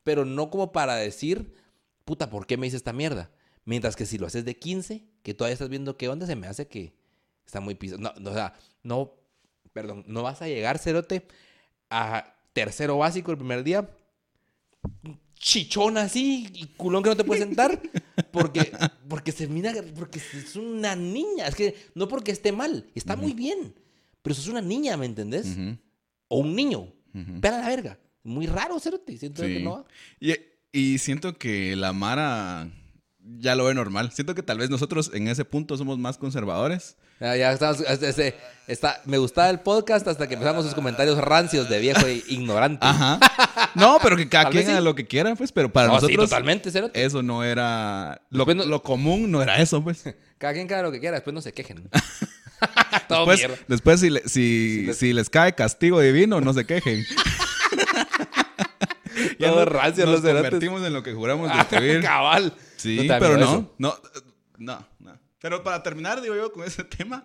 Pero 0.03 0.25
no 0.25 0.51
como 0.51 0.71
para 0.71 0.95
decir, 0.95 1.55
puta, 2.05 2.29
¿por 2.29 2.45
qué 2.45 2.57
me 2.57 2.67
hice 2.67 2.77
esta 2.77 2.93
mierda? 2.93 3.31
Mientras 3.65 3.95
que 3.95 4.05
si 4.05 4.19
lo 4.19 4.27
haces 4.27 4.45
de 4.45 4.59
15, 4.59 5.03
que 5.23 5.33
todavía 5.33 5.53
estás 5.53 5.69
viendo 5.69 5.97
qué 5.97 6.09
onda, 6.09 6.27
se 6.27 6.35
me 6.35 6.45
hace 6.45 6.67
que 6.67 6.93
está 7.43 7.59
muy 7.59 7.73
piso. 7.73 7.97
No, 7.97 8.13
no, 8.19 8.29
o 8.29 8.33
sea, 8.33 8.53
no 8.83 9.22
perdón, 9.73 10.03
no 10.07 10.23
vas 10.23 10.41
a 10.41 10.47
llegar, 10.47 10.79
Cerote, 10.79 11.27
a 11.89 12.35
tercero 12.53 12.97
básico 12.97 13.31
el 13.31 13.37
primer 13.37 13.63
día, 13.63 13.89
chichón 15.35 15.97
así 15.97 16.49
y 16.53 16.67
culón 16.67 17.03
que 17.03 17.09
no 17.09 17.17
te 17.17 17.23
puedes 17.23 17.43
sentar 17.43 17.81
porque, 18.31 18.71
porque 19.09 19.31
se 19.31 19.47
mira, 19.47 19.73
porque 19.95 20.19
es 20.19 20.55
una 20.55 20.95
niña. 20.95 21.47
Es 21.47 21.55
que 21.55 21.75
no 21.95 22.07
porque 22.07 22.31
esté 22.31 22.51
mal, 22.51 22.89
está 22.95 23.15
muy 23.15 23.33
bien, 23.33 23.75
pero 24.21 24.35
sos 24.35 24.47
una 24.47 24.61
niña, 24.61 24.95
¿me 24.95 25.05
entendés? 25.05 25.57
O 26.29 26.37
un 26.39 26.55
niño. 26.55 26.93
Pero 27.41 27.55
a 27.55 27.59
la 27.59 27.67
verga. 27.67 27.99
Muy 28.23 28.47
raro, 28.47 28.79
Cerote. 28.79 29.17
Siento 29.17 29.43
que 29.43 29.59
no 29.59 29.85
y, 30.19 30.33
y 30.71 30.97
siento 30.97 31.37
que 31.37 31.75
la 31.75 31.91
Mara 31.91 32.71
ya 33.39 33.55
lo 33.55 33.65
ve 33.65 33.73
normal. 33.73 34.11
Siento 34.11 34.35
que 34.35 34.43
tal 34.43 34.57
vez 34.57 34.69
nosotros 34.69 35.11
en 35.13 35.27
ese 35.27 35.45
punto 35.45 35.77
somos 35.77 35.97
más 35.97 36.17
conservadores. 36.17 36.97
Ya, 37.19 37.35
ya 37.35 37.51
estamos, 37.53 37.79
este, 37.81 38.35
está, 38.67 39.01
me 39.05 39.17
gustaba 39.17 39.49
el 39.49 39.59
podcast 39.59 40.07
hasta 40.07 40.27
que 40.27 40.33
empezamos 40.33 40.65
sus 40.65 40.73
comentarios 40.73 41.17
rancios 41.19 41.69
de 41.69 41.79
viejo 41.79 42.05
e 42.05 42.23
ignorante. 42.27 42.85
Ajá. 42.85 43.19
No, 43.75 43.97
pero 44.03 44.15
que 44.15 44.29
cada 44.29 44.51
quien 44.51 44.69
haga 44.69 44.81
lo 44.81 44.93
que 44.93 45.07
quiera, 45.07 45.35
pues, 45.35 45.51
pero 45.51 45.71
para 45.71 45.87
nosotros. 45.87 46.11
Sí, 46.11 46.15
totalmente, 46.15 46.69
Eso 46.93 47.23
no 47.23 47.43
era. 47.43 48.21
Lo, 48.29 48.45
lo, 48.45 48.83
común 48.83 49.31
no 49.31 49.41
era 49.41 49.57
eso, 49.57 49.83
pues. 49.83 50.03
Cada 50.37 50.53
quien 50.53 50.71
haga 50.71 50.83
lo 50.83 50.91
que 50.91 50.99
quiera, 50.99 51.15
después 51.15 51.33
no 51.33 51.41
se 51.41 51.53
quejen. 51.53 51.89
después, 53.09 53.47
después 53.67 53.99
si, 53.99 54.11
si, 54.25 54.93
si, 54.93 55.13
les... 55.13 55.29
cae 55.31 55.55
castigo 55.55 55.99
divino, 56.01 56.39
no 56.39 56.53
se 56.53 56.65
quejen. 56.65 57.03
ya 59.39 59.47
no, 59.47 59.65
rancios, 59.65 60.07
nos 60.07 60.21
convertimos 60.21 60.85
en 60.85 60.93
lo 60.93 61.01
que 61.01 61.13
juramos 61.13 61.49
de 61.49 62.01
Cabal. 62.01 62.53
Sí, 62.83 63.07
pero 63.07 63.37
no, 63.37 63.71
no, 63.77 63.95
no, 64.57 64.85
no. 64.99 65.19
Pero 65.39 65.63
para 65.63 65.81
terminar, 65.83 66.21
digo 66.21 66.35
yo, 66.35 66.51
con 66.51 66.63
ese 66.65 66.83
tema. 66.83 67.23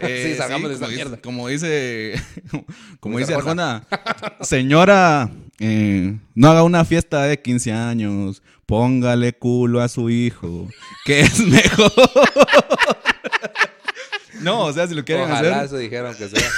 Eh, 0.00 0.30
sí, 0.32 0.36
salgamos 0.36 0.70
de 0.70 0.76
esa 0.76 0.86
mierda. 0.88 1.16
como 1.20 1.48
dice, 1.48 2.14
como 3.00 3.18
dice 3.18 3.34
Arjona, 3.34 3.86
señora, 4.40 5.30
eh, 5.58 6.16
no 6.34 6.50
haga 6.50 6.62
una 6.62 6.84
fiesta 6.84 7.22
de 7.24 7.40
15 7.40 7.72
años, 7.72 8.42
póngale 8.66 9.32
culo 9.32 9.80
a 9.80 9.88
su 9.88 10.10
hijo, 10.10 10.68
que 11.04 11.20
es 11.20 11.40
mejor. 11.46 11.92
no, 14.40 14.66
o 14.66 14.72
sea, 14.72 14.86
si 14.86 14.94
lo 14.94 15.04
quieren 15.04 15.24
Ojalá 15.24 15.38
hacer. 15.38 15.50
Ojalá 15.50 15.64
eso 15.66 15.76
dijeron 15.76 16.14
que 16.16 16.28
sea. 16.28 16.50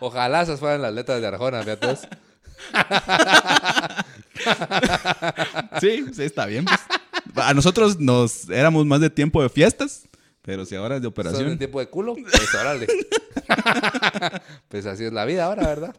Ojalá 0.00 0.42
esas 0.42 0.58
fueran 0.58 0.80
las 0.82 0.94
letras 0.94 1.20
de 1.20 1.26
Arjona, 1.26 1.62
fíjate. 1.62 1.96
sí, 5.80 6.06
sí, 6.12 6.22
está 6.22 6.46
bien. 6.46 6.64
Pues. 6.64 6.80
A 7.36 7.54
nosotros 7.54 8.00
nos 8.00 8.48
éramos 8.48 8.86
más 8.86 9.00
de 9.00 9.10
tiempo 9.10 9.42
de 9.42 9.48
fiestas, 9.48 10.08
pero 10.42 10.64
si 10.64 10.74
ahora 10.74 10.96
es 10.96 11.02
de 11.02 11.08
operación. 11.08 11.42
¿Son 11.42 11.50
de 11.50 11.56
tiempo 11.56 11.80
de 11.80 11.88
culo? 11.88 12.14
Pues 12.14 12.54
órale. 12.54 12.86
pues 14.68 14.86
así 14.86 15.04
es 15.04 15.12
la 15.12 15.24
vida 15.24 15.44
ahora, 15.44 15.66
¿verdad? 15.66 15.96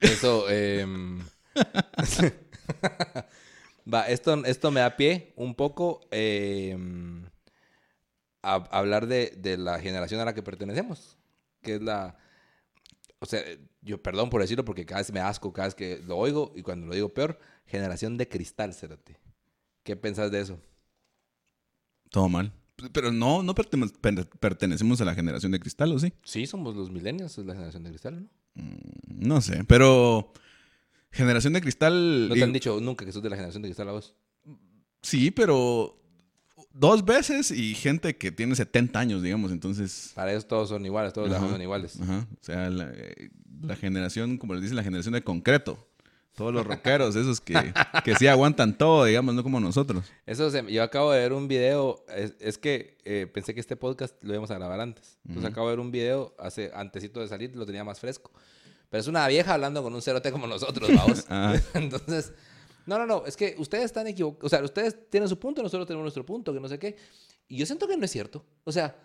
Eso, 0.00 0.48
em, 0.50 1.22
Va, 3.92 4.08
esto, 4.08 4.44
esto 4.44 4.70
me 4.70 4.80
da 4.80 4.96
pie 4.96 5.32
un 5.36 5.54
poco 5.54 6.00
em, 6.10 7.24
a, 8.42 8.54
hablar 8.70 9.06
de, 9.06 9.34
de, 9.36 9.58
la 9.58 9.78
generación 9.78 10.20
a 10.20 10.24
la 10.24 10.34
que 10.34 10.42
pertenecemos, 10.42 11.16
que 11.62 11.76
es 11.76 11.82
la, 11.82 12.16
o 13.24 13.26
sea, 13.26 13.42
yo 13.80 14.02
perdón 14.02 14.28
por 14.28 14.42
decirlo 14.42 14.66
porque 14.66 14.84
cada 14.84 15.00
vez 15.00 15.10
me 15.10 15.20
asco, 15.20 15.50
cada 15.50 15.68
vez 15.68 15.74
que 15.74 15.98
lo 16.06 16.18
oigo 16.18 16.52
y 16.54 16.60
cuando 16.60 16.86
lo 16.86 16.94
digo 16.94 17.08
peor, 17.08 17.38
generación 17.64 18.18
de 18.18 18.28
cristal, 18.28 18.74
cérate. 18.74 19.18
¿Qué 19.82 19.96
pensás 19.96 20.30
de 20.30 20.42
eso? 20.42 20.60
Todo 22.10 22.28
mal. 22.28 22.52
Pero 22.92 23.12
no, 23.12 23.42
no 23.42 23.54
pertenecemos 23.54 25.00
a 25.00 25.06
la 25.06 25.14
generación 25.14 25.52
de 25.52 25.60
cristal, 25.60 25.92
¿o 25.92 25.98
sí? 25.98 26.12
Sí, 26.22 26.46
somos 26.46 26.76
los 26.76 26.90
millennials, 26.90 27.38
es 27.38 27.46
la 27.46 27.54
generación 27.54 27.84
de 27.84 27.90
cristal, 27.90 28.14
¿no? 28.20 28.62
Mm, 28.62 29.26
no 29.26 29.40
sé, 29.40 29.64
pero 29.64 30.34
generación 31.10 31.54
de 31.54 31.62
cristal... 31.62 32.28
¿No 32.28 32.34
te 32.34 32.44
han 32.44 32.52
dicho 32.52 32.78
nunca 32.78 33.06
que 33.06 33.12
sos 33.12 33.22
de 33.22 33.30
la 33.30 33.36
generación 33.36 33.62
de 33.62 33.68
cristal 33.68 33.88
a 33.88 33.92
vos? 33.92 34.14
Sí, 35.00 35.30
pero 35.30 35.98
dos 36.74 37.04
veces 37.04 37.50
y 37.50 37.74
gente 37.74 38.16
que 38.16 38.30
tiene 38.30 38.54
70 38.54 38.98
años, 38.98 39.22
digamos, 39.22 39.52
entonces... 39.52 40.12
Para 40.14 40.32
ellos 40.32 40.46
todos 40.46 40.68
son 40.68 40.84
iguales, 40.84 41.12
todos 41.12 41.30
son 41.30 41.62
iguales. 41.62 41.98
Ajá, 42.00 42.26
o 42.30 42.44
sea, 42.44 42.68
la, 42.68 42.92
la 43.62 43.76
generación, 43.76 44.36
como 44.36 44.54
les 44.54 44.62
dicen, 44.62 44.76
la 44.76 44.82
generación 44.82 45.14
de 45.14 45.22
concreto. 45.22 45.78
Todos 46.34 46.52
los 46.52 46.66
rockeros, 46.66 47.14
esos 47.14 47.40
que, 47.40 47.72
que 48.04 48.16
sí 48.16 48.26
aguantan 48.26 48.76
todo, 48.76 49.04
digamos, 49.04 49.36
no 49.36 49.44
como 49.44 49.60
nosotros. 49.60 50.04
Eso 50.26 50.50
yo 50.66 50.82
acabo 50.82 51.12
de 51.12 51.20
ver 51.20 51.32
un 51.32 51.46
video, 51.46 52.04
es, 52.08 52.58
que 52.58 52.98
eh, 53.04 53.28
pensé 53.32 53.54
que 53.54 53.60
este 53.60 53.76
podcast 53.76 54.16
lo 54.20 54.32
íbamos 54.32 54.50
a 54.50 54.56
grabar 54.56 54.80
antes. 54.80 55.16
Entonces 55.28 55.52
acabo 55.52 55.68
de 55.68 55.76
ver 55.76 55.80
un 55.80 55.92
video 55.92 56.34
hace 56.40 56.72
antesito 56.74 57.20
de 57.20 57.28
salir, 57.28 57.54
lo 57.54 57.64
tenía 57.64 57.84
más 57.84 58.00
fresco. 58.00 58.32
Pero 58.90 59.00
es 59.00 59.06
una 59.06 59.26
vieja 59.28 59.54
hablando 59.54 59.80
con 59.84 59.94
un 59.94 60.02
cerote 60.02 60.32
como 60.32 60.48
nosotros, 60.48 60.90
vamos. 60.92 61.24
Ah. 61.30 61.54
Entonces, 61.74 62.32
no, 62.86 62.98
no, 62.98 63.06
no, 63.06 63.26
es 63.26 63.36
que 63.36 63.54
ustedes 63.58 63.84
están 63.84 64.06
equivocados. 64.06 64.44
O 64.44 64.48
sea, 64.48 64.62
ustedes 64.64 65.10
tienen 65.10 65.28
su 65.28 65.38
punto, 65.38 65.62
nosotros 65.62 65.86
tenemos 65.86 66.04
nuestro 66.04 66.24
punto, 66.24 66.52
que 66.52 66.60
no 66.60 66.68
sé 66.68 66.78
qué. 66.78 66.96
Y 67.48 67.56
yo 67.56 67.66
siento 67.66 67.86
que 67.86 67.96
no 67.96 68.04
es 68.04 68.10
cierto. 68.10 68.44
O 68.64 68.72
sea, 68.72 68.96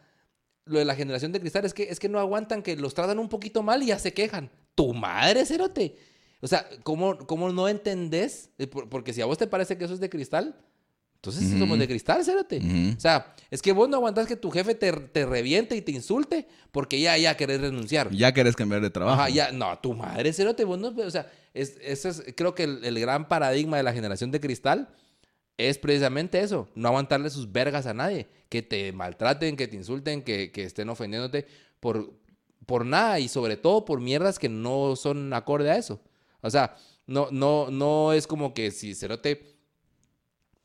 lo 0.65 0.79
de 0.79 0.85
la 0.85 0.95
generación 0.95 1.31
de 1.31 1.39
cristal 1.39 1.65
es 1.65 1.73
que, 1.73 1.83
es 1.83 1.99
que 1.99 2.09
no 2.09 2.19
aguantan 2.19 2.61
que 2.61 2.75
los 2.75 2.93
tratan 2.93 3.19
un 3.19 3.29
poquito 3.29 3.63
mal 3.63 3.81
y 3.83 3.87
ya 3.87 3.99
se 3.99 4.13
quejan. 4.13 4.49
Tu 4.75 4.93
madre, 4.93 5.45
cerote. 5.45 5.97
O 6.41 6.47
sea, 6.47 6.67
¿cómo, 6.83 7.17
cómo 7.17 7.51
no 7.51 7.67
entendés? 7.67 8.49
Eh, 8.57 8.67
porque 8.67 9.13
si 9.13 9.21
a 9.21 9.25
vos 9.25 9.37
te 9.37 9.47
parece 9.47 9.77
que 9.77 9.85
eso 9.85 9.93
es 9.93 9.99
de 9.99 10.09
cristal, 10.09 10.55
entonces 11.15 11.59
somos 11.59 11.77
de 11.77 11.85
cristal, 11.85 12.23
cérate. 12.23 12.61
O 12.95 12.99
sea, 12.99 13.35
es 13.51 13.61
que 13.61 13.73
vos 13.73 13.89
no 13.89 13.97
aguantás 13.97 14.25
que 14.25 14.37
tu 14.37 14.49
jefe 14.51 14.73
te, 14.73 14.93
te, 14.93 15.25
reviente 15.25 15.75
y 15.75 15.81
te 15.81 15.91
insulte 15.91 16.47
porque 16.71 16.97
ya, 17.01 17.17
ya 17.17 17.35
querés 17.35 17.59
renunciar. 17.59 18.09
Ya 18.11 18.33
querés 18.33 18.55
cambiar 18.55 18.81
de 18.81 18.89
trabajo. 18.89 19.21
Ajá, 19.21 19.29
ya, 19.29 19.51
no, 19.51 19.77
tu 19.79 19.93
madre, 19.93 20.31
cérate, 20.31 20.63
vos 20.63 20.79
no, 20.79 20.87
o 20.87 21.11
sea, 21.11 21.29
es, 21.53 21.77
eso 21.81 22.09
es, 22.09 22.23
creo 22.35 22.55
que 22.55 22.63
el, 22.63 22.83
el, 22.83 22.99
gran 22.99 23.27
paradigma 23.27 23.77
de 23.77 23.83
la 23.83 23.93
generación 23.93 24.31
de 24.31 24.39
cristal 24.39 24.89
es 25.57 25.77
precisamente 25.77 26.39
eso, 26.39 26.69
no 26.75 26.87
aguantarle 26.87 27.29
sus 27.29 27.51
vergas 27.51 27.85
a 27.85 27.93
nadie, 27.93 28.27
que 28.47 28.61
te 28.61 28.93
maltraten, 28.93 29.57
que 29.57 29.67
te 29.67 29.75
insulten, 29.75 30.23
que, 30.23 30.51
que 30.51 30.63
estén 30.63 30.89
ofendiéndote 30.89 31.47
por, 31.79 32.13
por 32.65 32.85
nada 32.85 33.19
y 33.19 33.27
sobre 33.27 33.57
todo 33.57 33.83
por 33.83 33.99
mierdas 33.99 34.39
que 34.39 34.49
no 34.49 34.95
son 34.95 35.33
acorde 35.33 35.69
a 35.69 35.77
eso. 35.77 36.01
O 36.41 36.49
sea, 36.49 36.75
no, 37.07 37.27
no, 37.31 37.69
no 37.71 38.13
es 38.13 38.27
como 38.27 38.53
que 38.53 38.71
si 38.71 38.95
Cerote, 38.95 39.58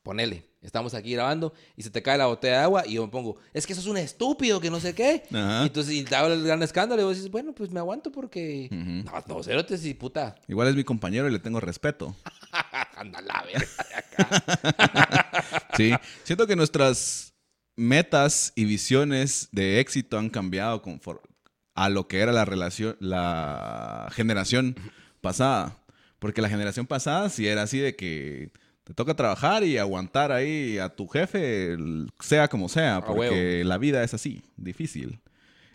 ponele, 0.05 0.45
estamos 0.61 0.93
aquí 0.93 1.13
grabando 1.13 1.51
y 1.75 1.81
se 1.81 1.89
te 1.89 2.03
cae 2.03 2.15
la 2.15 2.27
botella 2.27 2.59
de 2.59 2.63
agua 2.63 2.83
y 2.85 2.93
yo 2.93 3.05
me 3.05 3.11
pongo, 3.11 3.37
es 3.53 3.65
que 3.65 3.73
eso 3.73 3.81
es 3.81 3.87
un 3.87 3.97
estúpido 3.97 4.61
que 4.61 4.69
no 4.69 4.79
sé 4.79 4.93
qué. 4.93 5.23
Y 5.31 5.65
entonces, 5.65 5.93
y 5.95 6.03
te 6.03 6.15
habla 6.15 6.35
el 6.35 6.43
gran 6.43 6.61
escándalo 6.61 7.01
y 7.01 7.05
vos 7.05 7.15
dices, 7.15 7.31
bueno, 7.31 7.53
pues 7.53 7.71
me 7.71 7.79
aguanto 7.79 8.11
porque. 8.11 8.69
No, 8.71 9.11
no, 9.27 9.43
Cerote, 9.43 9.79
sí, 9.79 9.95
puta. 9.95 10.35
Igual 10.47 10.67
es 10.67 10.75
mi 10.75 10.83
compañero 10.83 11.27
y 11.27 11.31
le 11.31 11.39
tengo 11.39 11.59
respeto. 11.59 12.15
Anda 12.95 13.19
la 13.21 13.43
verga 13.45 13.67
de 13.89 13.95
acá. 13.95 15.63
sí, 15.75 15.91
siento 16.23 16.45
que 16.45 16.55
nuestras 16.55 17.33
metas 17.75 18.53
y 18.55 18.65
visiones 18.65 19.49
de 19.51 19.79
éxito 19.79 20.19
han 20.19 20.29
cambiado 20.29 20.83
conforme 20.83 21.27
a 21.73 21.89
lo 21.89 22.07
que 22.07 22.19
era 22.19 22.31
la 22.31 22.45
relación, 22.45 22.95
la 22.99 24.07
generación 24.11 24.75
pasada. 25.19 25.81
Porque 26.19 26.43
la 26.43 26.49
generación 26.49 26.85
pasada 26.85 27.29
sí 27.29 27.47
era 27.47 27.63
así 27.63 27.79
de 27.79 27.95
que 27.95 28.51
te 28.85 28.93
toca 28.93 29.15
trabajar 29.15 29.63
y 29.63 29.79
aguantar 29.79 30.31
ahí 30.31 30.77
a 30.77 30.89
tu 30.89 31.07
jefe, 31.07 31.75
sea 32.19 32.47
como 32.47 32.69
sea, 32.69 33.01
porque 33.03 33.63
la 33.65 33.79
vida 33.79 34.03
es 34.03 34.13
así, 34.13 34.43
difícil. 34.57 35.19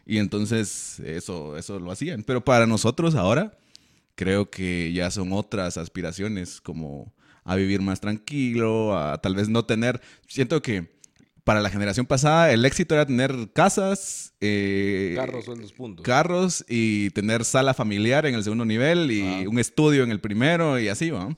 Y 0.07 0.19
entonces 0.19 1.01
eso, 1.01 1.57
eso 1.57 1.81
lo 1.81 1.91
hacían. 1.91 2.23
Pero 2.23 2.45
para 2.45 2.69
nosotros 2.69 3.17
ahora, 3.17 3.59
creo 4.15 4.49
que 4.49 4.93
ya 4.93 5.11
son 5.11 5.33
otras 5.33 5.77
aspiraciones, 5.77 6.61
como 6.61 7.13
a 7.43 7.57
vivir 7.57 7.83
más 7.83 8.01
tranquilo, 8.01 8.97
a 8.97 9.21
tal 9.21 9.35
vez 9.35 9.49
no 9.49 9.65
tener. 9.65 10.01
Siento 10.29 10.63
que 10.63 10.93
para 11.43 11.61
la 11.61 11.71
generación 11.71 12.07
pasada 12.07 12.53
el 12.53 12.65
éxito 12.65 12.95
era 12.95 13.07
tener 13.07 13.51
casas, 13.53 14.35
eh, 14.41 15.15
carros 15.17 15.47
son 15.47 15.61
los 15.61 15.73
puntos. 15.73 16.05
Carros 16.05 16.65
y 16.69 17.11
tener 17.11 17.45
sala 17.45 17.75
familiar 17.75 18.25
en 18.25 18.37
el 18.37 18.45
segundo 18.45 18.65
nivel 18.65 19.11
y 19.11 19.49
un 19.49 19.59
estudio 19.59 20.05
en 20.05 20.13
el 20.13 20.21
primero 20.21 20.79
y 20.79 20.87
así, 20.87 21.11
¿va? 21.11 21.37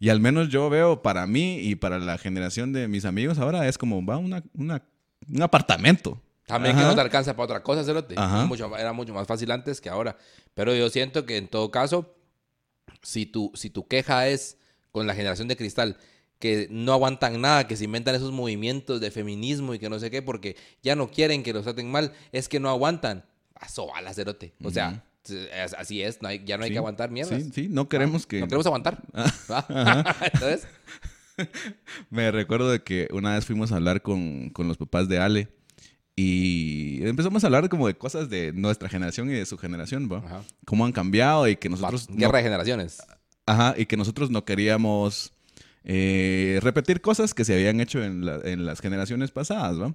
Y 0.00 0.10
al 0.10 0.20
menos 0.20 0.48
yo 0.48 0.70
veo 0.70 1.02
para 1.02 1.26
mí 1.26 1.58
y 1.58 1.74
para 1.74 1.98
la 1.98 2.18
generación 2.18 2.72
de 2.72 2.88
mis 2.88 3.04
amigos 3.04 3.38
ahora 3.38 3.66
es 3.66 3.78
como, 3.78 4.04
va, 4.04 4.16
una, 4.16 4.42
un 4.54 5.42
apartamento. 5.42 6.20
También 6.46 6.76
que 6.76 6.82
no 6.82 6.94
te 6.94 7.00
alcanza 7.02 7.34
para 7.34 7.44
otra 7.44 7.62
cosa, 7.62 7.84
Cerote. 7.84 8.14
Mucho, 8.46 8.74
era 8.76 8.92
mucho 8.94 9.12
más 9.12 9.26
fácil 9.26 9.50
antes 9.50 9.80
que 9.82 9.90
ahora. 9.90 10.16
Pero 10.54 10.74
yo 10.74 10.88
siento 10.88 11.26
que 11.26 11.36
en 11.36 11.46
todo 11.46 11.70
caso, 11.70 12.16
si 13.02 13.26
tu, 13.26 13.52
si 13.54 13.68
tu 13.68 13.86
queja 13.86 14.28
es 14.28 14.56
con 14.90 15.06
la 15.06 15.14
generación 15.14 15.46
de 15.46 15.56
cristal, 15.56 15.98
que 16.38 16.66
no 16.70 16.92
aguantan 16.92 17.40
nada, 17.40 17.66
que 17.66 17.76
se 17.76 17.84
inventan 17.84 18.14
esos 18.14 18.32
movimientos 18.32 19.00
de 19.00 19.10
feminismo 19.10 19.74
y 19.74 19.78
que 19.78 19.90
no 19.90 19.98
sé 19.98 20.10
qué, 20.10 20.22
porque 20.22 20.56
ya 20.82 20.96
no 20.96 21.10
quieren 21.10 21.42
que 21.42 21.52
los 21.52 21.64
traten 21.64 21.90
mal, 21.90 22.12
es 22.32 22.48
que 22.48 22.60
no 22.60 22.70
aguantan. 22.70 23.24
Paso 23.52 23.94
a 23.94 24.00
la 24.00 24.14
cerote. 24.14 24.54
O 24.62 24.70
sea, 24.70 25.04
así 25.76 26.02
es, 26.02 26.18
ya 26.44 26.56
no 26.56 26.64
hay 26.64 26.70
que 26.70 26.78
aguantar 26.78 27.10
mierdas. 27.10 27.42
Sí, 27.42 27.50
sí, 27.54 27.68
no 27.68 27.88
queremos 27.88 28.26
que... 28.26 28.40
No 28.40 28.46
queremos 28.46 28.66
aguantar. 28.66 29.02
Ah. 29.48 30.16
Entonces... 30.32 30.66
Me 32.10 32.30
recuerdo 32.30 32.70
de 32.70 32.82
que 32.82 33.08
una 33.12 33.34
vez 33.34 33.46
fuimos 33.46 33.72
a 33.72 33.76
hablar 33.76 34.02
con, 34.02 34.50
con 34.50 34.66
los 34.66 34.76
papás 34.76 35.08
de 35.08 35.18
Ale 35.18 35.48
y 36.16 37.06
empezamos 37.06 37.44
a 37.44 37.46
hablar 37.46 37.68
como 37.68 37.86
de 37.86 37.96
cosas 37.96 38.28
de 38.28 38.52
nuestra 38.52 38.88
generación 38.88 39.30
y 39.30 39.34
de 39.34 39.46
su 39.46 39.56
generación, 39.56 40.08
¿va? 40.10 40.42
Cómo 40.64 40.84
han 40.84 40.90
cambiado 40.90 41.46
y 41.46 41.54
que 41.54 41.68
nosotros... 41.68 42.08
Guerra 42.10 42.38
de 42.38 42.44
generaciones. 42.44 42.98
Ajá, 43.46 43.74
y 43.78 43.86
que 43.86 43.96
nosotros 43.96 44.28
no 44.28 44.44
queríamos 44.44 45.32
eh, 45.84 46.58
repetir 46.60 47.00
cosas 47.00 47.34
que 47.34 47.44
se 47.44 47.54
habían 47.54 47.80
hecho 47.80 48.02
en, 48.02 48.24
las 48.66 48.80
generaciones 48.80 49.30
pasadas, 49.30 49.80
¿va? 49.80 49.94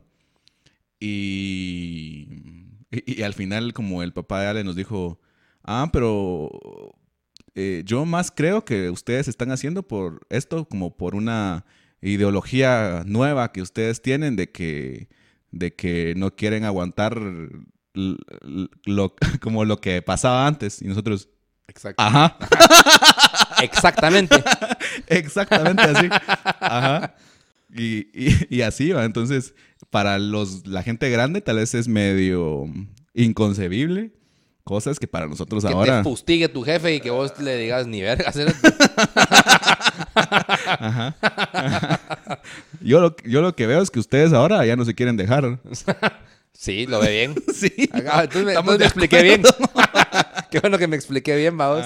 Y, 1.00 2.30
y, 2.90 3.22
al 3.24 3.34
final, 3.34 3.74
como 3.74 4.02
el 4.02 4.14
papá 4.14 4.42
de 4.42 4.48
Ale 4.48 4.64
nos 4.64 4.78
dijo, 4.78 5.20
ah, 5.64 5.90
pero 5.92 6.50
eh, 7.56 7.84
yo 7.86 8.06
más 8.06 8.32
creo 8.32 8.66
que 8.66 8.90
ustedes 8.90 9.28
están 9.28 9.52
haciendo 9.52 9.84
por 9.84 10.26
esto 10.30 10.66
como 10.66 10.98
por 10.98 11.16
una 11.16 11.66
ideología 12.02 13.04
nueva 13.06 13.52
que 13.52 13.62
ustedes 13.62 14.02
tienen 14.02 14.36
de 14.36 14.52
que, 14.52 15.10
de 15.52 15.74
que 15.76 16.14
no 16.18 16.36
quieren 16.36 16.66
aguantar 16.66 17.20
lo, 17.94 19.16
como 19.42 19.66
lo 19.66 19.78
que 19.78 20.02
pasaba 20.02 20.48
antes. 20.48 20.82
Y 20.82 20.86
nosotros, 20.86 21.30
Exacto. 21.68 22.04
Ajá. 22.04 22.38
Exactamente. 23.62 24.44
Exactamente 25.08 25.82
así. 25.84 26.10
Ajá. 26.60 27.16
Y, 27.76 28.62
así 28.62 28.92
va. 28.92 29.06
Entonces, 29.06 29.56
para 29.90 30.20
los, 30.20 30.68
la 30.68 30.84
gente 30.84 31.10
grande 31.10 31.42
tal 31.42 31.58
vez 31.58 31.74
es 31.74 31.88
medio 31.88 32.66
inconcebible. 33.14 34.12
Cosas 34.64 34.98
que 34.98 35.08
para 35.08 35.28
nosotros 35.28 35.66
que 35.66 35.72
ahora... 35.74 35.98
Que 35.98 36.04
te 36.04 36.10
fustigue 36.10 36.48
tu 36.48 36.64
jefe 36.64 36.96
y 36.96 37.00
que 37.02 37.10
vos 37.10 37.38
le 37.40 37.58
digas 37.58 37.86
ni 37.86 38.02
verga. 38.02 38.32
Ajá. 40.16 41.16
Yo 42.82 43.00
lo, 43.00 43.16
yo 43.24 43.42
lo 43.42 43.56
que 43.56 43.66
veo 43.68 43.82
es 43.82 43.90
que 43.90 44.00
ustedes 44.00 44.34
ahora 44.34 44.66
ya 44.66 44.76
no 44.76 44.84
se 44.84 44.94
quieren 44.94 45.16
dejar. 45.16 45.60
Sí, 46.52 46.86
lo 46.86 47.00
ve 47.00 47.12
bien. 47.12 47.36
sí. 47.54 47.72
entonces 47.94 48.46
me, 48.46 48.78
me 48.78 48.86
expliqué 48.86 49.22
bien. 49.24 49.44
Qué 50.52 50.60
bueno 50.60 50.78
que 50.78 50.88
me 50.88 50.96
expliqué 50.96 51.36
bien, 51.36 51.58
vamos. 51.58 51.86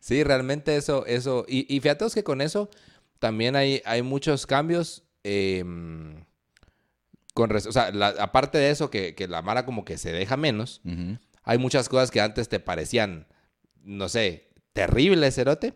Sí, 0.00 0.22
realmente 0.22 0.76
eso, 0.76 1.06
eso. 1.06 1.46
Y, 1.48 1.74
y 1.74 1.80
fíjate 1.80 2.04
que 2.14 2.22
con 2.22 2.40
eso 2.40 2.68
también 3.18 3.56
hay, 3.56 3.82
hay 3.84 4.02
muchos 4.02 4.46
cambios. 4.46 5.04
Em, 5.24 6.24
con 7.34 7.54
o 7.54 7.60
sea, 7.60 7.92
aparte 8.20 8.58
de 8.58 8.70
eso, 8.70 8.90
que, 8.90 9.14
la 9.28 9.42
Mara 9.42 9.66
como 9.66 9.84
que 9.84 9.98
se 9.98 10.12
deja 10.12 10.36
menos, 10.36 10.80
hay 11.46 11.58
muchas 11.58 11.88
cosas 11.88 12.10
que 12.10 12.20
antes 12.20 12.48
te 12.48 12.60
parecían, 12.60 13.26
no 13.82 14.08
sé, 14.08 14.50
terribles, 14.72 15.36
cerote, 15.36 15.74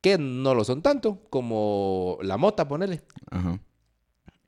que 0.00 0.18
no 0.18 0.54
lo 0.54 0.64
son 0.64 0.82
tanto, 0.82 1.26
como 1.28 2.16
la 2.22 2.36
mota, 2.36 2.66
ponele. 2.68 3.02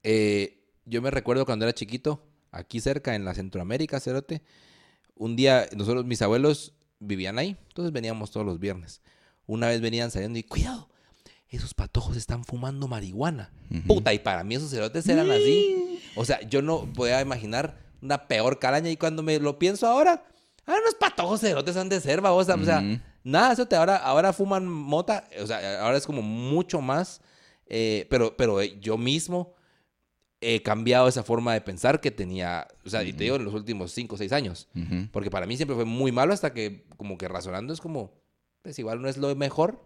Eh, 0.05 0.65
yo 0.85 1.03
me 1.03 1.11
recuerdo 1.11 1.45
cuando 1.45 1.65
era 1.65 1.75
chiquito, 1.75 2.23
aquí 2.53 2.81
cerca, 2.81 3.17
en 3.17 3.25
la 3.25 3.35
Centroamérica, 3.35 3.99
cerote, 3.99 4.43
un 5.17 5.35
día, 5.35 5.69
nosotros, 5.77 6.07
mis 6.07 6.23
abuelos 6.23 6.75
vivían 7.01 7.39
ahí, 7.39 7.57
entonces 7.69 7.93
veníamos 7.93 8.31
todos 8.31 8.47
los 8.47 8.61
viernes. 8.61 9.03
Una 9.47 9.67
vez 9.67 9.81
venían 9.81 10.13
saliendo 10.13 10.39
y 10.39 10.45
cuidado, 10.45 10.89
esos 11.49 11.75
patojos 11.75 12.17
están 12.17 12.45
fumando 12.45 12.87
marihuana. 12.87 13.53
Puta, 13.89 14.15
y 14.15 14.21
para 14.21 14.45
mí 14.45 14.55
esos 14.55 14.71
cerotes 14.71 15.09
eran 15.09 15.31
así. 15.31 16.01
O 16.15 16.25
sea, 16.25 16.41
yo 16.43 16.63
no 16.63 16.87
podía 16.93 17.21
imaginar 17.21 17.85
una 18.01 18.29
peor 18.29 18.61
caraña 18.61 18.91
y 18.91 18.97
cuando 18.97 19.25
me 19.25 19.39
lo 19.41 19.59
pienso 19.59 19.87
ahora, 19.89 20.25
ah, 20.67 20.77
unos 20.81 20.95
patojos 20.95 21.41
cerotes 21.41 21.77
han 21.77 21.89
de 21.89 22.01
ser, 22.01 22.21
babosa. 22.21 22.55
O 22.55 22.65
sea, 22.65 22.83
nada, 23.25 23.53
eso 23.53 23.67
te, 23.67 23.77
ahora, 23.77 23.97
ahora 23.97 24.33
fuman 24.33 24.67
mota, 24.67 25.29
o 25.41 25.47
sea, 25.47 25.83
ahora 25.83 25.97
es 25.97 26.07
como 26.07 26.23
mucho 26.23 26.81
más, 26.81 27.21
eh, 27.67 28.07
pero, 28.11 28.37
pero 28.37 28.63
yo 28.63 28.99
mismo 28.99 29.55
he 30.41 30.63
cambiado 30.63 31.09
esa 31.09 31.23
forma 31.23 31.55
de 31.55 31.61
pensar 31.61 32.01
que 32.01 32.11
tenía, 32.11 32.69
o 32.85 32.91
sea, 32.91 33.03
y 33.03 33.13
te 33.13 33.25
digo 33.25 33.37
en 33.37 33.45
los 33.45 33.55
últimos 33.55 33.93
5 33.93 34.15
o 34.15 34.19
6 34.19 34.33
años. 34.33 34.69
Porque 35.11 35.31
para 35.31 35.47
mí 35.47 35.57
siempre 35.57 35.75
fue 35.75 35.85
muy 35.85 36.13
malo 36.13 36.33
hasta 36.33 36.53
que 36.53 36.85
como 36.97 37.19
que 37.19 37.29
razonando 37.29 37.73
es 37.73 37.81
como, 37.81 38.13
pues 38.63 38.79
igual 38.79 39.01
no 39.01 39.09
es 39.09 39.17
lo 39.17 39.35
mejor, 39.35 39.85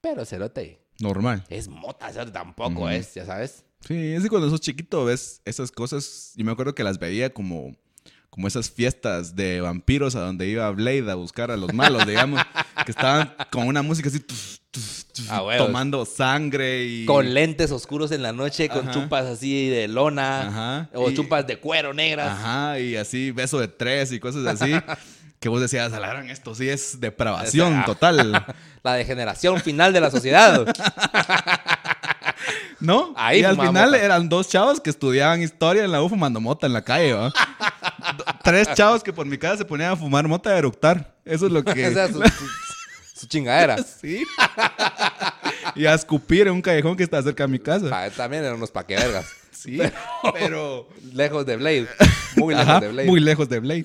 pero 0.00 0.24
cerote. 0.24 0.80
Normal. 1.00 1.44
Es 1.50 1.68
mota, 1.68 2.10
cerote 2.12 2.32
tampoco 2.32 2.88
es, 2.88 3.14
ya 3.14 3.26
sabes. 3.26 3.64
Sí, 3.86 4.12
es 4.12 4.22
que 4.22 4.28
cuando 4.28 4.48
sos 4.48 4.60
chiquito 4.60 5.04
ves 5.04 5.42
esas 5.44 5.70
cosas, 5.70 6.32
yo 6.36 6.44
me 6.44 6.52
acuerdo 6.52 6.74
que 6.74 6.84
las 6.84 6.98
veía 6.98 7.34
como 7.34 7.76
como 8.30 8.48
esas 8.48 8.70
fiestas 8.70 9.34
de 9.34 9.60
vampiros 9.60 10.14
a 10.14 10.20
donde 10.20 10.46
iba 10.46 10.70
Blade 10.70 11.10
a 11.10 11.14
buscar 11.14 11.50
a 11.50 11.56
los 11.56 11.72
malos, 11.72 12.06
digamos, 12.06 12.40
que 12.84 12.90
estaban 12.90 13.34
con 13.50 13.66
una 13.66 13.82
música 13.82 14.08
así 14.08 14.20
tomando 15.56 16.04
sangre 16.04 16.84
y 16.84 17.06
con 17.06 17.32
lentes 17.32 17.72
oscuros 17.72 18.12
en 18.12 18.22
la 18.22 18.32
noche, 18.32 18.68
con 18.68 18.90
chupas 18.90 19.26
así 19.26 19.68
de 19.68 19.88
lona 19.88 20.88
o 20.92 21.10
chupas 21.10 21.46
de 21.46 21.58
cuero 21.58 21.94
negras. 21.94 22.28
Ajá, 22.28 22.78
y 22.80 22.96
así 22.96 23.30
beso 23.30 23.58
de 23.58 23.68
tres 23.68 24.12
y 24.12 24.20
cosas 24.20 24.46
así. 24.46 24.72
que 25.40 25.48
vos 25.48 25.60
decías, 25.60 25.92
alaran 25.92 26.30
esto 26.30 26.54
sí 26.54 26.68
es 26.68 27.00
depravación 27.00 27.84
total. 27.84 28.44
la 28.82 28.94
degeneración 28.94 29.60
final 29.60 29.92
de 29.92 30.00
la 30.00 30.10
sociedad. 30.10 30.66
¿No? 32.80 33.14
Ahí 33.16 33.40
y 33.40 33.44
al 33.44 33.56
final 33.56 33.94
eran 33.94 34.28
dos 34.28 34.48
chavos 34.48 34.80
que 34.80 34.90
estudiaban 34.90 35.42
historia 35.42 35.84
en 35.84 35.92
la 35.92 36.02
U 36.02 36.08
fumando 36.08 36.40
mota 36.40 36.66
en 36.66 36.72
la 36.72 36.82
calle, 36.82 37.14
¿va? 37.14 37.32
Tres 38.46 38.68
chavos 38.74 39.02
que 39.02 39.12
por 39.12 39.26
mi 39.26 39.36
casa 39.36 39.58
se 39.58 39.64
ponían 39.64 39.92
a 39.92 39.96
fumar 39.96 40.26
mota 40.28 40.50
y 40.50 40.52
a 40.52 40.58
eructar. 40.58 41.14
Eso 41.24 41.46
es 41.46 41.52
lo 41.52 41.64
que... 41.64 41.92
su, 43.14 43.26
chingadera. 43.26 43.76
Sí. 44.00 44.24
y 45.74 45.86
a 45.86 45.94
escupir 45.94 46.46
en 46.46 46.52
un 46.52 46.62
callejón 46.62 46.96
que 46.96 47.02
está 47.02 47.20
cerca 47.22 47.44
de 47.44 47.48
mi 47.48 47.58
casa. 47.58 48.10
también 48.16 48.44
eran 48.44 48.56
unos 48.56 48.70
paquevergas. 48.70 49.26
Sí, 49.50 49.80
pero... 50.34 50.88
Lejos 51.12 51.44
de 51.44 51.56
Blade. 51.56 51.88
Muy 52.36 52.54
lejos 52.54 52.80
de 52.80 52.88
Blade. 52.88 53.08
Muy 53.08 53.20
lejos 53.20 53.48
de 53.48 53.58
Blade. 53.58 53.84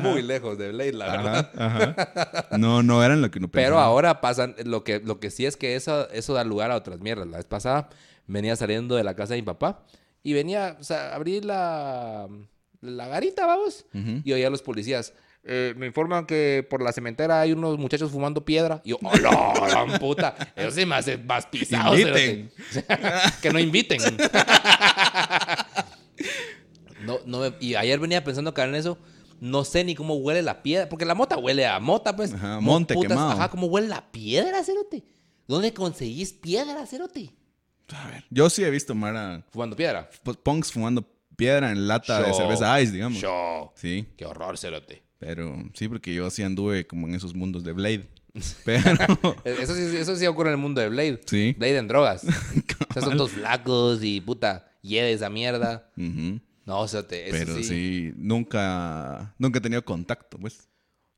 Muy 0.00 0.22
lejos 0.22 0.58
de 0.58 0.72
Blade, 0.72 0.92
la 0.92 1.10
verdad. 1.10 2.48
No, 2.58 2.82
no 2.82 3.04
eran 3.04 3.22
lo 3.22 3.30
que 3.30 3.38
no 3.38 3.48
pensaba. 3.48 3.66
Pero 3.66 3.78
ahora 3.78 4.20
pasan, 4.20 4.56
lo 4.64 4.82
que, 4.82 5.00
lo 5.00 5.20
que 5.20 5.30
sí 5.30 5.46
es 5.46 5.56
que 5.56 5.76
eso, 5.76 6.10
eso 6.10 6.34
da 6.34 6.42
lugar 6.42 6.70
a 6.70 6.76
otras 6.76 7.00
mierdas. 7.00 7.28
La 7.28 7.36
vez 7.36 7.46
pasada 7.46 7.90
venía 8.26 8.56
saliendo 8.56 8.96
de 8.96 9.04
la 9.04 9.14
casa 9.14 9.34
de 9.34 9.40
mi 9.40 9.46
papá 9.46 9.84
y 10.26 10.32
venía, 10.32 10.76
o 10.80 10.82
sea, 10.82 11.14
abrí 11.14 11.40
la, 11.40 12.26
la 12.80 13.06
garita, 13.06 13.46
vamos, 13.46 13.86
y 14.24 14.32
oía 14.32 14.48
a 14.48 14.50
los 14.50 14.60
policías. 14.60 15.12
Eh, 15.44 15.72
me 15.76 15.86
informan 15.86 16.26
que 16.26 16.66
por 16.68 16.82
la 16.82 16.92
cementera 16.92 17.42
hay 17.42 17.52
unos 17.52 17.78
muchachos 17.78 18.10
fumando 18.10 18.44
piedra. 18.44 18.82
Y 18.84 18.90
yo, 18.90 18.98
¡oh, 19.04 19.16
no, 19.18 19.86
la 19.86 19.98
puta! 20.00 20.34
Eso 20.56 20.72
sí 20.72 20.84
me 20.84 20.96
hace 20.96 21.16
más 21.16 21.46
pisado. 21.46 21.94
que 23.40 23.52
no 23.52 23.60
inviten. 23.60 24.00
no, 27.04 27.20
no 27.24 27.42
y 27.60 27.76
ayer 27.76 28.00
venía 28.00 28.24
pensando 28.24 28.52
que 28.52 28.62
en 28.62 28.74
eso. 28.74 28.98
No 29.38 29.62
sé 29.62 29.84
ni 29.84 29.94
cómo 29.94 30.16
huele 30.16 30.42
la 30.42 30.60
piedra. 30.64 30.88
Porque 30.88 31.04
la 31.04 31.14
mota 31.14 31.38
huele 31.38 31.68
a 31.68 31.78
mota, 31.78 32.16
pues. 32.16 32.34
Ajá, 32.34 32.58
monte 32.58 32.96
quemado. 33.00 33.30
Ajá, 33.30 33.48
¿cómo 33.48 33.68
huele 33.68 33.86
la 33.86 34.10
piedra, 34.10 34.64
Cerote? 34.64 35.04
¿Dónde 35.46 35.72
conseguís 35.72 36.32
piedra, 36.32 36.84
Cerote? 36.84 37.32
A 37.94 38.08
ver, 38.08 38.24
yo 38.30 38.50
sí 38.50 38.64
he 38.64 38.70
visto 38.70 38.94
Mara. 38.94 39.44
Fumando 39.50 39.76
piedra. 39.76 40.10
Punks 40.42 40.72
fumando 40.72 41.08
piedra 41.36 41.70
en 41.70 41.86
lata 41.86 42.22
de 42.22 42.34
cerveza 42.34 42.80
ice, 42.80 42.92
digamos. 42.92 43.18
Show. 43.18 43.70
Sí. 43.74 44.06
Qué 44.16 44.24
horror, 44.24 44.58
Cerote. 44.58 45.02
Pero 45.18 45.56
sí, 45.74 45.88
porque 45.88 46.14
yo 46.14 46.28
sí 46.30 46.42
anduve 46.42 46.86
como 46.86 47.06
en 47.06 47.14
esos 47.14 47.34
mundos 47.34 47.64
de 47.64 47.72
Blade. 47.72 48.08
Pero... 48.64 49.36
eso, 49.44 49.74
sí, 49.74 49.96
eso 49.96 50.16
sí 50.16 50.26
ocurre 50.26 50.50
en 50.50 50.54
el 50.54 50.60
mundo 50.60 50.80
de 50.80 50.88
Blade. 50.88 51.20
Sí. 51.26 51.54
Blade 51.58 51.78
en 51.78 51.88
drogas. 51.88 52.24
o 52.90 52.92
sea, 52.92 53.02
son 53.02 53.16
todos 53.16 53.32
flacos 53.32 54.02
y 54.02 54.20
puta, 54.20 54.70
hiede 54.82 55.12
esa 55.12 55.30
mierda. 55.30 55.90
No, 55.96 56.80
o 56.80 56.88
sea, 56.88 57.06
te, 57.06 57.28
Pero 57.30 57.62
sí. 57.62 58.12
nunca, 58.16 59.34
nunca 59.38 59.58
he 59.58 59.62
tenido 59.62 59.84
contacto, 59.84 60.38
pues. 60.38 60.68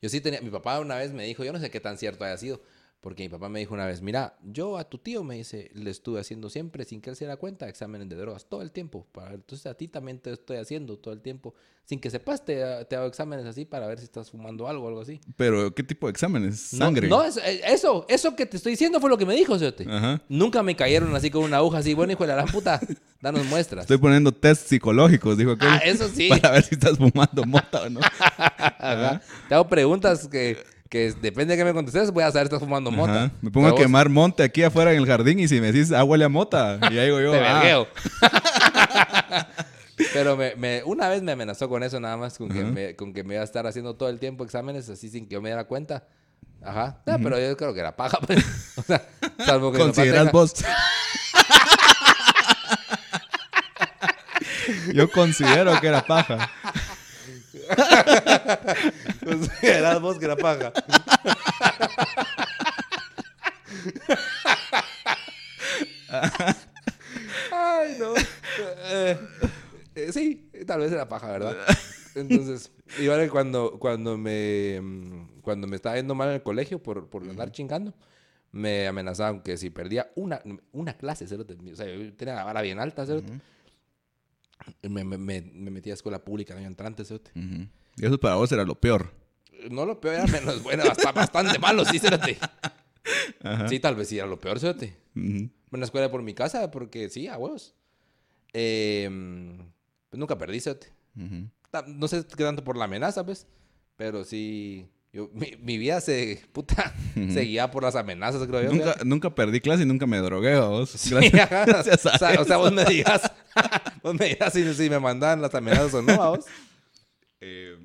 Yo 0.01 0.09
sí 0.09 0.21
tenía, 0.21 0.41
mi 0.41 0.51
papá 0.51 0.79
una 0.79 0.97
vez 0.97 1.13
me 1.13 1.25
dijo, 1.25 1.43
yo 1.43 1.53
no 1.53 1.59
sé 1.59 1.71
qué 1.71 1.81
tan 1.81 1.99
cierto 1.99 2.25
haya 2.25 2.37
sido, 2.37 2.63
porque 3.01 3.23
mi 3.23 3.29
papá 3.29 3.49
me 3.49 3.61
dijo 3.61 3.75
una 3.75 3.87
vez, 3.87 4.03
mira, 4.03 4.37
yo 4.43 4.77
a 4.77 4.85
tu 4.85 4.99
tío 4.99 5.23
me 5.23 5.37
dice, 5.37 5.71
le 5.75 5.91
estuve 5.91 6.19
haciendo 6.19 6.51
siempre, 6.51 6.85
sin 6.85 7.01
que 7.01 7.11
él 7.11 7.17
se 7.17 7.25
diera 7.25 7.37
cuenta, 7.37 7.69
exámenes 7.69 8.09
de 8.09 8.17
drogas 8.17 8.47
todo 8.47 8.61
el 8.61 8.73
tiempo. 8.73 9.07
Para, 9.13 9.35
entonces 9.35 9.67
a 9.67 9.75
ti 9.75 9.87
también 9.87 10.19
te 10.19 10.33
estoy 10.33 10.57
haciendo 10.57 10.99
todo 10.99 11.15
el 11.15 11.21
tiempo. 11.21 11.55
Sin 11.85 12.01
que 12.01 12.11
sepas, 12.11 12.45
te, 12.45 12.63
hago 12.63 13.07
exámenes 13.07 13.47
así 13.47 13.65
para 13.65 13.87
ver 13.87 13.99
si 13.99 14.05
estás 14.05 14.31
fumando 14.31 14.69
algo 14.69 14.85
o 14.85 14.89
algo 14.89 15.01
así. 15.01 15.21
Pero, 15.37 15.75
¿qué 15.75 15.83
tipo 15.83 16.07
de 16.07 16.11
exámenes? 16.11 16.61
¿Sangre? 16.61 17.09
No, 17.09 17.25
eh, 17.25 17.63
eso, 17.67 18.05
eso, 18.09 18.37
que 18.37 18.45
te 18.45 18.59
estoy 18.59 18.73
diciendo 18.73 19.01
fue 19.01 19.09
lo 19.09 19.17
que 19.17 19.25
me 19.25 19.35
dijo, 19.35 19.59
Siote. 19.59 19.87
Nunca 20.29 20.63
me 20.63 20.77
cayeron 20.77 21.15
así 21.15 21.31
con 21.31 21.45
una 21.45 21.59
aguja 21.59 21.79
así, 21.79 21.95
bueno, 21.95 22.13
hijo 22.13 22.25
de 22.25 22.29
la 22.29 22.35
gran 22.35 22.49
puta, 22.49 22.81
danos 23.23 23.47
muestras. 23.47 23.85
Estoy 23.85 23.99
poniendo 23.99 24.33
test 24.33 24.67
psicológicos, 24.67 25.39
dijo 25.39 25.53
aquel. 25.53 25.69
Ah, 25.69 25.81
eso 25.85 26.09
sí. 26.09 26.29
Para 26.43 26.51
ver 26.51 26.65
si 26.65 26.75
estás 26.75 26.99
fumando 26.99 27.45
mota 27.47 27.83
o 27.83 27.89
no. 27.89 28.01
Te 29.49 29.55
hago 29.55 29.69
preguntas 29.69 30.29
que 30.29 30.59
que 30.89 31.13
depende 31.21 31.55
de 31.55 31.59
qué 31.59 31.65
me 31.65 31.75
contestes, 31.75 32.11
voy 32.11 32.25
a 32.25 32.33
saber 32.33 32.47
si 32.49 32.55
estás 32.55 32.61
fumando 32.61 32.91
mota. 32.91 33.31
Me 33.43 33.51
pongo 33.51 33.69
a 33.69 33.75
quemar 33.75 34.09
monte 34.09 34.43
aquí 34.43 34.63
afuera 34.63 34.93
en 34.93 34.99
el 34.99 35.07
jardín 35.07 35.39
y 35.39 35.49
si 35.49 35.61
me 35.61 35.73
decís, 35.73 35.93
ah, 35.93 36.05
huele 36.05 36.25
a 36.25 36.29
mota. 36.29 36.79
Y 36.91 36.99
ahí 36.99 37.07
digo 37.07 37.21
yo, 37.21 37.33
Te 37.39 37.41
ah. 37.45 37.87
Pero 40.13 40.37
me, 40.37 40.83
una 40.85 41.09
vez 41.09 41.23
me 41.23 41.33
amenazó 41.33 41.69
con 41.69 41.83
eso 41.83 41.99
nada 42.01 42.17
más, 42.17 42.39
con, 42.39 42.49
que 42.49 42.63
me, 42.65 42.97
con 42.97 43.13
que 43.13 43.25
me 43.25 43.35
iba 43.35 43.43
a 43.43 43.45
estar 43.45 43.67
haciendo 43.67 43.97
todo 43.97 44.09
el 44.09 44.19
tiempo 44.19 44.45
exámenes 44.45 44.89
así 44.89 45.11
sin 45.11 45.27
que 45.27 45.35
yo 45.35 45.43
me 45.43 45.49
diera 45.49 45.65
cuenta. 45.65 46.05
Ajá. 46.63 47.03
Ah, 47.07 47.19
pero 47.23 47.39
yo 47.39 47.57
creo 47.57 47.75
que 47.75 47.81
era 47.81 47.95
paja, 47.97 48.19
pues. 48.25 48.45
O 48.77 48.83
sea, 48.83 49.03
salvo 49.45 49.73
que 49.73 49.79
¿Consideras 49.79 50.33
vos? 50.33 50.55
yo 54.93 55.11
considero 55.11 55.81
que 55.81 55.89
era 55.89 56.05
paja. 56.05 56.51
Eras 59.63 60.01
vos 60.01 60.19
que 60.19 60.25
era 60.25 60.37
paja. 60.37 60.73
Ay, 67.53 67.97
no. 67.99 68.15
Eh, 68.91 69.19
eh, 69.95 70.13
sí, 70.13 70.51
tal 70.67 70.81
vez 70.81 70.93
era 70.93 71.09
paja, 71.09 71.31
¿verdad? 71.31 71.57
Entonces, 72.15 72.73
igual 72.99 73.31
cuando, 73.31 73.79
cuando 73.79 74.17
me 74.17 74.81
mm, 74.81 75.41
cuando 75.43 75.67
me 75.67 75.77
estaba 75.77 75.97
yendo 75.97 76.15
mal 76.15 76.29
en 76.29 76.35
el 76.35 76.43
colegio 76.43 76.83
por, 76.83 77.09
por 77.09 77.23
andar 77.23 77.51
chingando, 77.51 77.95
me 78.53 78.87
amenazaban 78.87 79.41
que 79.41 79.57
si 79.57 79.71
perdía 79.71 80.11
una, 80.15 80.43
una 80.73 80.95
clase, 80.95 81.25
o 81.25 81.29
sea, 81.29 81.39
yo 81.39 81.47
tenía 82.15 82.35
la 82.35 82.45
vara 82.45 82.61
bien 82.61 82.79
alta, 82.79 83.07
¿cierto? 83.07 83.33
Me, 84.83 85.05
me, 85.05 85.19
me, 85.19 85.71
metí 85.71 85.91
a 85.91 85.95
escuela 85.95 86.25
pública 86.25 86.55
el 86.55 86.61
año 86.61 86.69
entrante, 86.69 87.03
Y 87.97 88.07
eso 88.07 88.19
para 88.19 88.37
vos 88.37 88.51
era 88.53 88.65
lo 88.65 88.75
peor. 88.75 89.13
No 89.71 89.85
lo 89.85 90.01
peor, 90.01 90.15
era 90.15 90.27
menos 90.27 90.63
bueno, 90.63 90.85
bastante 91.15 91.59
malo, 91.61 91.85
sí, 91.85 91.99
cérate. 91.99 92.39
Sí, 93.69 93.81
tal 93.81 93.97
vez 93.97 94.09
sí 94.09 94.19
era 94.19 94.27
lo 94.27 94.39
peor, 94.39 94.61
cérate. 94.61 94.97
Una 95.15 95.85
escuela 95.85 96.11
por 96.11 96.23
mi 96.23 96.35
casa, 96.35 96.71
porque 96.71 97.09
sí, 97.09 97.27
a 97.27 97.37
huevos. 97.39 97.75
Em, 98.53 99.59
pues 100.09 100.19
nunca 100.19 100.39
perdí, 100.39 100.61
cérate. 100.61 100.93
No 101.87 102.09
sé 102.09 102.25
qué 102.27 102.45
tanto 102.45 102.65
por 102.65 102.77
la 102.77 102.85
amenaza, 102.85 103.25
pues. 103.25 103.47
Pero 103.97 104.25
sí, 104.25 104.89
yo, 105.11 105.31
mi, 105.33 105.79
vida 105.79 106.03
se, 106.03 106.43
puta, 106.53 106.95
seguía 107.33 107.71
por 107.71 107.83
las 107.83 107.97
amenazas, 107.97 108.47
creo 108.47 108.63
yo. 108.63 108.73
Nunca, 108.73 108.97
nunca 109.05 109.35
perdí 109.35 109.61
clase 109.61 109.85
y 109.85 109.87
nunca 109.87 110.07
me 110.07 110.19
drogué, 110.19 110.59
vos. 110.61 110.91
Sí, 110.91 111.15
gracias, 111.31 112.05
o, 112.15 112.19
sea, 112.19 112.37
o, 112.41 112.45
sea, 112.45 112.57
vos 112.59 112.73
me 112.73 112.85
digas, 112.85 113.23
vos 114.03 114.15
me 114.15 114.27
digas 114.27 114.53
si, 114.53 114.75
si, 114.75 114.91
me 114.91 114.99
mandan 114.99 115.41
las 115.41 115.55
amenazas 115.55 115.95
o 115.95 116.03
no, 116.03 116.17
vos. 116.17 116.45
Eh, 117.41 117.79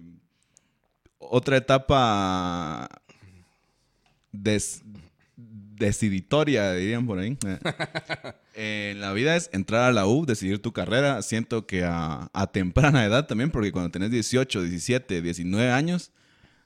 otra 1.18 1.56
etapa 1.56 2.90
des, 4.34 4.82
deciditoria, 5.38 6.74
dirían 6.74 7.08
por 7.08 7.20
ahí. 7.20 7.38
Eh, 8.54 8.92
en 8.92 9.00
la 9.00 9.14
vida 9.14 9.38
es 9.38 9.50
entrar 9.54 9.84
a 9.84 9.94
la 9.94 10.06
U, 10.08 10.26
decidir 10.26 10.62
tu 10.62 10.74
carrera. 10.74 11.22
Siento 11.22 11.66
que 11.68 11.86
a, 11.86 12.30
a 12.34 12.52
temprana 12.52 13.06
edad 13.06 13.28
también, 13.28 13.50
porque 13.50 13.72
cuando 13.72 13.92
tenés 13.92 14.12
18, 14.12 14.64
17, 14.64 15.22
19 15.22 15.72
años 15.72 16.12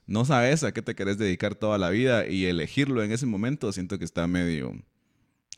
no 0.08 0.24
sabes 0.24 0.64
a 0.64 0.72
qué 0.72 0.80
te 0.80 0.94
querés 0.94 1.18
dedicar 1.18 1.54
toda 1.54 1.76
la 1.76 1.90
vida 1.90 2.26
y 2.26 2.46
elegirlo 2.46 3.04
en 3.04 3.12
ese 3.12 3.26
momento 3.26 3.70
siento 3.72 3.98
que 3.98 4.06
está 4.06 4.26
medio 4.26 4.72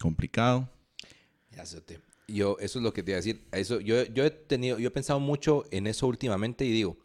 complicado. 0.00 0.68
Ya 1.52 1.64
Yo, 2.26 2.56
eso 2.58 2.80
es 2.80 2.82
lo 2.82 2.92
que 2.92 3.04
te 3.04 3.12
iba 3.12 3.16
a 3.16 3.22
decir. 3.22 3.46
Eso, 3.52 3.80
yo, 3.80 4.04
yo 4.06 4.24
he 4.24 4.30
tenido, 4.30 4.80
yo 4.80 4.88
he 4.88 4.90
pensado 4.90 5.20
mucho 5.20 5.64
en 5.70 5.86
eso 5.86 6.08
últimamente 6.08 6.64
y 6.64 6.72
digo, 6.72 6.98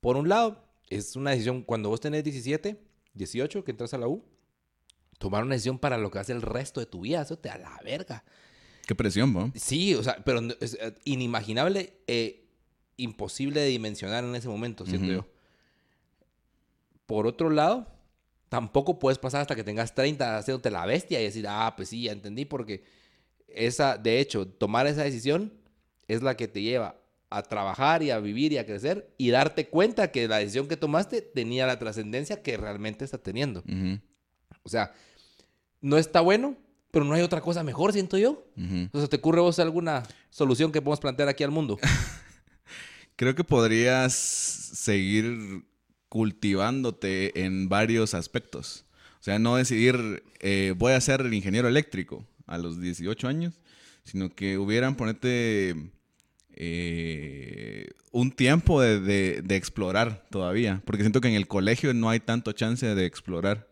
por 0.00 0.16
un 0.16 0.28
lado, 0.28 0.64
es 0.88 1.14
una 1.14 1.30
decisión, 1.30 1.62
cuando 1.62 1.90
vos 1.90 2.00
tenés 2.00 2.24
17, 2.24 2.76
18, 3.14 3.64
que 3.64 3.70
entras 3.70 3.94
a 3.94 3.98
la 3.98 4.08
U, 4.08 4.24
tomar 5.18 5.44
una 5.44 5.54
decisión 5.54 5.78
para 5.78 5.96
lo 5.96 6.10
que 6.10 6.18
hace 6.18 6.32
el 6.32 6.42
resto 6.42 6.80
de 6.80 6.86
tu 6.86 7.02
vida, 7.02 7.22
eso 7.22 7.38
te 7.38 7.50
da 7.50 7.58
la 7.58 7.78
verga. 7.84 8.24
Qué 8.84 8.96
presión, 8.96 9.32
¿no? 9.32 9.52
Sí, 9.54 9.94
o 9.94 10.02
sea, 10.02 10.24
pero 10.24 10.40
es 10.58 10.74
eh, 10.74 10.92
inimaginable, 11.04 11.92
e 12.08 12.48
imposible 12.96 13.60
de 13.60 13.68
dimensionar 13.68 14.24
en 14.24 14.34
ese 14.34 14.48
momento, 14.48 14.84
siento 14.84 15.06
yo. 15.06 15.39
Por 17.10 17.26
otro 17.26 17.50
lado, 17.50 17.88
tampoco 18.48 19.00
puedes 19.00 19.18
pasar 19.18 19.40
hasta 19.40 19.56
que 19.56 19.64
tengas 19.64 19.96
30 19.96 20.38
haciéndote 20.38 20.70
la 20.70 20.86
bestia 20.86 21.20
y 21.20 21.24
decir, 21.24 21.44
ah, 21.48 21.74
pues 21.76 21.88
sí, 21.88 22.04
ya 22.04 22.12
entendí, 22.12 22.44
porque 22.44 22.84
esa, 23.48 23.98
de 23.98 24.20
hecho, 24.20 24.46
tomar 24.46 24.86
esa 24.86 25.02
decisión 25.02 25.52
es 26.06 26.22
la 26.22 26.36
que 26.36 26.46
te 26.46 26.62
lleva 26.62 27.00
a 27.28 27.42
trabajar 27.42 28.04
y 28.04 28.12
a 28.12 28.20
vivir 28.20 28.52
y 28.52 28.58
a 28.58 28.64
crecer 28.64 29.12
y 29.18 29.30
darte 29.30 29.66
cuenta 29.66 30.12
que 30.12 30.28
la 30.28 30.38
decisión 30.38 30.68
que 30.68 30.76
tomaste 30.76 31.20
tenía 31.20 31.66
la 31.66 31.80
trascendencia 31.80 32.44
que 32.44 32.56
realmente 32.56 33.04
está 33.04 33.18
teniendo. 33.18 33.64
O 34.62 34.68
sea, 34.68 34.94
no 35.80 35.98
está 35.98 36.20
bueno, 36.20 36.56
pero 36.92 37.04
no 37.04 37.14
hay 37.14 37.22
otra 37.22 37.40
cosa 37.40 37.64
mejor, 37.64 37.92
siento 37.92 38.18
yo. 38.18 38.46
Entonces, 38.56 39.10
¿te 39.10 39.16
ocurre 39.16 39.40
vos 39.40 39.58
alguna 39.58 40.04
solución 40.28 40.70
que 40.70 40.80
podemos 40.80 41.00
plantear 41.00 41.28
aquí 41.28 41.42
al 41.42 41.50
mundo? 41.50 41.76
Creo 43.16 43.34
que 43.34 43.42
podrías 43.42 44.12
seguir 44.12 45.64
cultivándote 46.10 47.44
en 47.44 47.70
varios 47.70 48.12
aspectos. 48.12 48.84
O 49.20 49.22
sea, 49.22 49.38
no 49.38 49.56
decidir, 49.56 50.24
eh, 50.40 50.74
voy 50.76 50.92
a 50.92 51.00
ser 51.00 51.20
el 51.22 51.32
ingeniero 51.32 51.68
eléctrico 51.68 52.26
a 52.46 52.58
los 52.58 52.80
18 52.80 53.28
años, 53.28 53.60
sino 54.02 54.34
que 54.34 54.58
hubieran 54.58 54.96
ponerte 54.96 55.76
eh, 56.56 57.90
un 58.10 58.32
tiempo 58.32 58.82
de, 58.82 59.44
explorar 59.50 60.26
todavía, 60.30 60.82
porque 60.84 61.02
siento 61.04 61.20
que 61.20 61.28
en 61.28 61.34
el 61.34 61.46
colegio 61.46 61.94
no 61.94 62.10
hay 62.10 62.18
tanto 62.18 62.52
chance 62.52 62.92
de 62.92 63.06
explorar. 63.06 63.68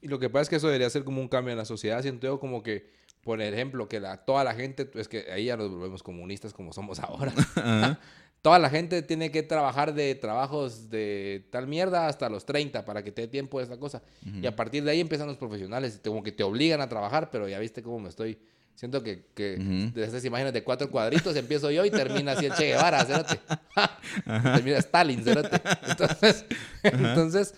Y 0.00 0.06
lo 0.06 0.20
que 0.20 0.30
pasa 0.30 0.42
es 0.42 0.48
que 0.50 0.56
eso 0.56 0.68
debería 0.68 0.88
ser 0.90 1.02
como 1.02 1.20
un 1.20 1.28
cambio 1.28 1.50
en 1.50 1.58
la 1.58 1.64
sociedad, 1.64 2.02
siento 2.02 2.28
yo 2.28 2.38
como 2.38 2.62
que, 2.62 2.88
por 3.22 3.42
ejemplo, 3.42 3.88
que 3.88 3.98
la, 3.98 4.18
toda 4.18 4.44
la 4.44 4.54
gente, 4.54 4.88
es 4.94 5.08
que 5.08 5.32
ahí 5.32 5.46
ya 5.46 5.56
nos 5.56 5.70
volvemos 5.70 6.04
comunistas 6.04 6.52
como 6.52 6.72
somos 6.72 7.00
ahora. 7.00 7.32
toda 8.44 8.58
la 8.58 8.68
gente 8.68 9.00
tiene 9.00 9.30
que 9.30 9.42
trabajar 9.42 9.94
de 9.94 10.14
trabajos 10.16 10.90
de 10.90 11.46
tal 11.48 11.66
mierda 11.66 12.08
hasta 12.08 12.28
los 12.28 12.44
30 12.44 12.84
para 12.84 13.02
que 13.02 13.10
te 13.10 13.22
dé 13.22 13.28
tiempo 13.28 13.56
de 13.56 13.64
esta 13.64 13.78
cosa. 13.78 14.02
Y 14.22 14.44
a 14.44 14.54
partir 14.54 14.84
de 14.84 14.90
ahí 14.90 15.00
empiezan 15.00 15.26
los 15.26 15.38
profesionales, 15.38 15.98
como 16.04 16.22
que 16.22 16.30
te 16.30 16.42
obligan 16.42 16.82
a 16.82 16.88
trabajar, 16.90 17.30
pero 17.30 17.48
ya 17.48 17.58
viste 17.58 17.82
cómo 17.82 18.00
me 18.00 18.10
estoy 18.10 18.38
Siento 18.74 19.02
que, 19.02 19.26
que 19.34 19.56
de 19.94 20.04
esas 20.04 20.22
imágenes 20.26 20.52
de 20.52 20.62
cuatro 20.62 20.90
cuadritos 20.90 21.34
empiezo 21.36 21.70
yo 21.70 21.86
y 21.86 21.90
termina 21.90 22.32
así 22.32 22.44
el 22.44 22.52
Che 22.52 22.66
Guevara, 22.66 23.06
termina 24.26 24.78
Stalin, 24.78 25.22
Entonces, 25.24 26.44
entonces 26.82 27.54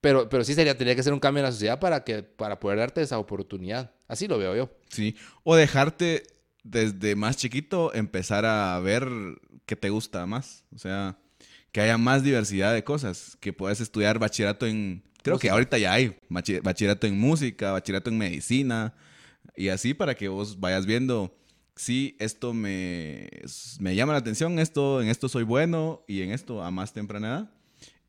pero, 0.00 0.28
pero 0.28 0.42
sí 0.42 0.54
sería, 0.54 0.76
tendría 0.76 0.96
que 0.96 1.04
ser 1.04 1.12
un 1.12 1.20
cambio 1.20 1.40
en 1.40 1.44
la 1.44 1.52
sociedad 1.52 1.78
para, 1.78 2.02
que, 2.02 2.24
para 2.24 2.58
poder 2.58 2.78
darte 2.78 3.02
esa 3.02 3.18
oportunidad. 3.18 3.92
Así 4.08 4.26
lo 4.26 4.38
veo 4.38 4.56
yo. 4.56 4.70
Sí. 4.88 5.14
O 5.44 5.54
dejarte 5.54 6.24
desde 6.62 7.16
más 7.16 7.36
chiquito 7.36 7.92
empezar 7.94 8.44
a 8.44 8.78
ver 8.80 9.06
qué 9.70 9.76
te 9.76 9.88
gusta 9.88 10.26
más. 10.26 10.64
O 10.74 10.78
sea, 10.78 11.16
que 11.70 11.80
haya 11.80 11.96
más 11.96 12.24
diversidad 12.24 12.74
de 12.74 12.82
cosas. 12.82 13.36
Que 13.38 13.52
puedas 13.52 13.80
estudiar 13.80 14.18
bachillerato 14.18 14.66
en... 14.66 15.04
Creo 15.22 15.38
que 15.38 15.48
ahorita 15.48 15.78
ya 15.78 15.92
hay 15.92 16.16
bachillerato 16.28 17.06
en 17.06 17.18
música, 17.18 17.72
bachillerato 17.72 18.10
en 18.10 18.18
medicina, 18.18 18.94
y 19.54 19.68
así 19.68 19.92
para 19.92 20.14
que 20.14 20.28
vos 20.28 20.58
vayas 20.58 20.86
viendo, 20.86 21.36
sí, 21.76 22.16
esto 22.18 22.54
me, 22.54 23.28
me 23.80 23.94
llama 23.94 24.14
la 24.14 24.20
atención, 24.20 24.58
esto, 24.58 25.02
en 25.02 25.08
esto 25.08 25.28
soy 25.28 25.42
bueno 25.44 26.02
y 26.08 26.22
en 26.22 26.30
esto 26.30 26.62
a 26.62 26.70
más 26.70 26.94
temprana 26.94 27.28
edad. 27.28 27.50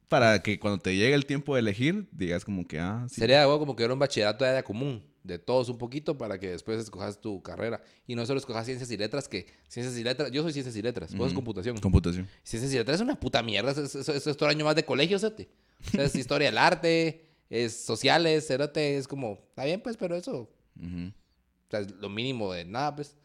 Para 0.08 0.42
que 0.42 0.58
cuando 0.58 0.80
te 0.80 0.96
llegue 0.96 1.14
el 1.14 1.26
tiempo 1.26 1.54
de 1.54 1.60
elegir, 1.60 2.08
digas 2.14 2.46
como 2.46 2.66
que, 2.66 2.80
ah, 2.80 3.06
sí. 3.10 3.20
Sería 3.20 3.42
algo 3.42 3.60
como 3.60 3.76
que 3.76 3.84
era 3.84 3.94
un 3.94 4.00
bachillerato 4.00 4.46
de 4.46 4.52
área 4.52 4.64
común, 4.64 5.04
de 5.24 5.40
todos 5.40 5.70
un 5.70 5.78
poquito, 5.78 6.18
para 6.18 6.40
que 6.40 6.50
después 6.50 6.80
escojas 6.80 7.22
tu 7.22 7.42
carrera. 7.42 7.84
Y 8.08 8.16
no 8.16 8.26
solo 8.26 8.40
escojas 8.40 8.66
ciencias 8.66 8.90
y 8.92 8.98
letras, 8.98 9.28
que 9.28 9.48
ciencias 9.68 9.98
y 9.98 10.04
letras, 10.04 10.32
yo 10.32 10.44
soy 10.44 10.54
ciencias 10.54 10.76
y 10.76 10.82
letras, 10.82 11.16
vos 11.16 11.28
es 11.28 11.34
computación. 11.34 11.78
Computación. 11.78 12.28
Ciencias 12.44 12.74
y 12.74 12.78
letras 12.78 12.96
es 12.96 13.02
una 13.02 13.20
puta 13.20 13.44
mierda, 13.44 13.72
eso, 13.72 14.14
es 14.14 14.24
todo 14.38 14.50
el 14.50 14.56
año 14.56 14.66
más 14.66 14.76
de 14.76 14.86
colegio, 14.86 15.20
¿sete? 15.20 15.50
es 15.94 16.16
historia 16.16 16.48
del 16.48 16.58
arte, 16.58 17.26
es 17.50 17.76
sociales, 17.86 18.48
cerote, 18.48 18.98
es 18.98 19.08
como, 19.08 19.40
está 19.50 19.66
bien 19.66 19.82
pues, 19.82 19.98
pero 19.98 20.16
eso... 20.16 20.50
O 20.78 21.72
sea, 21.72 21.88
lo 22.00 22.10
mínimo 22.10 22.52
de 22.52 22.66
nada, 22.66 22.96
pues. 22.96 23.16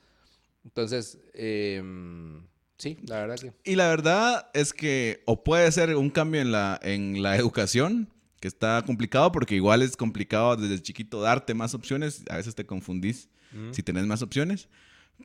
Entonces, 0.64 1.18
em, 1.34 2.46
sí, 2.78 2.98
la 3.06 3.20
verdad 3.20 3.36
que. 3.36 3.52
Y 3.70 3.76
la 3.76 3.88
verdad 3.88 4.50
es 4.54 4.72
que, 4.72 5.22
o 5.26 5.42
puede 5.42 5.70
ser 5.72 5.94
un 5.96 6.10
cambio 6.10 6.40
en 6.40 6.52
la, 6.52 6.78
en 6.82 7.22
la 7.22 7.36
educación, 7.36 8.12
que 8.40 8.48
está 8.48 8.82
complicado, 8.84 9.32
porque 9.32 9.54
igual 9.54 9.82
es 9.82 9.96
complicado 9.96 10.56
desde 10.56 10.82
chiquito 10.82 11.20
darte 11.20 11.54
más 11.54 11.74
opciones. 11.74 12.24
A 12.30 12.36
veces 12.36 12.54
te 12.54 12.66
confundís 12.66 13.28
si 13.72 13.82
tenés 13.82 14.06
más 14.06 14.22
opciones. 14.22 14.68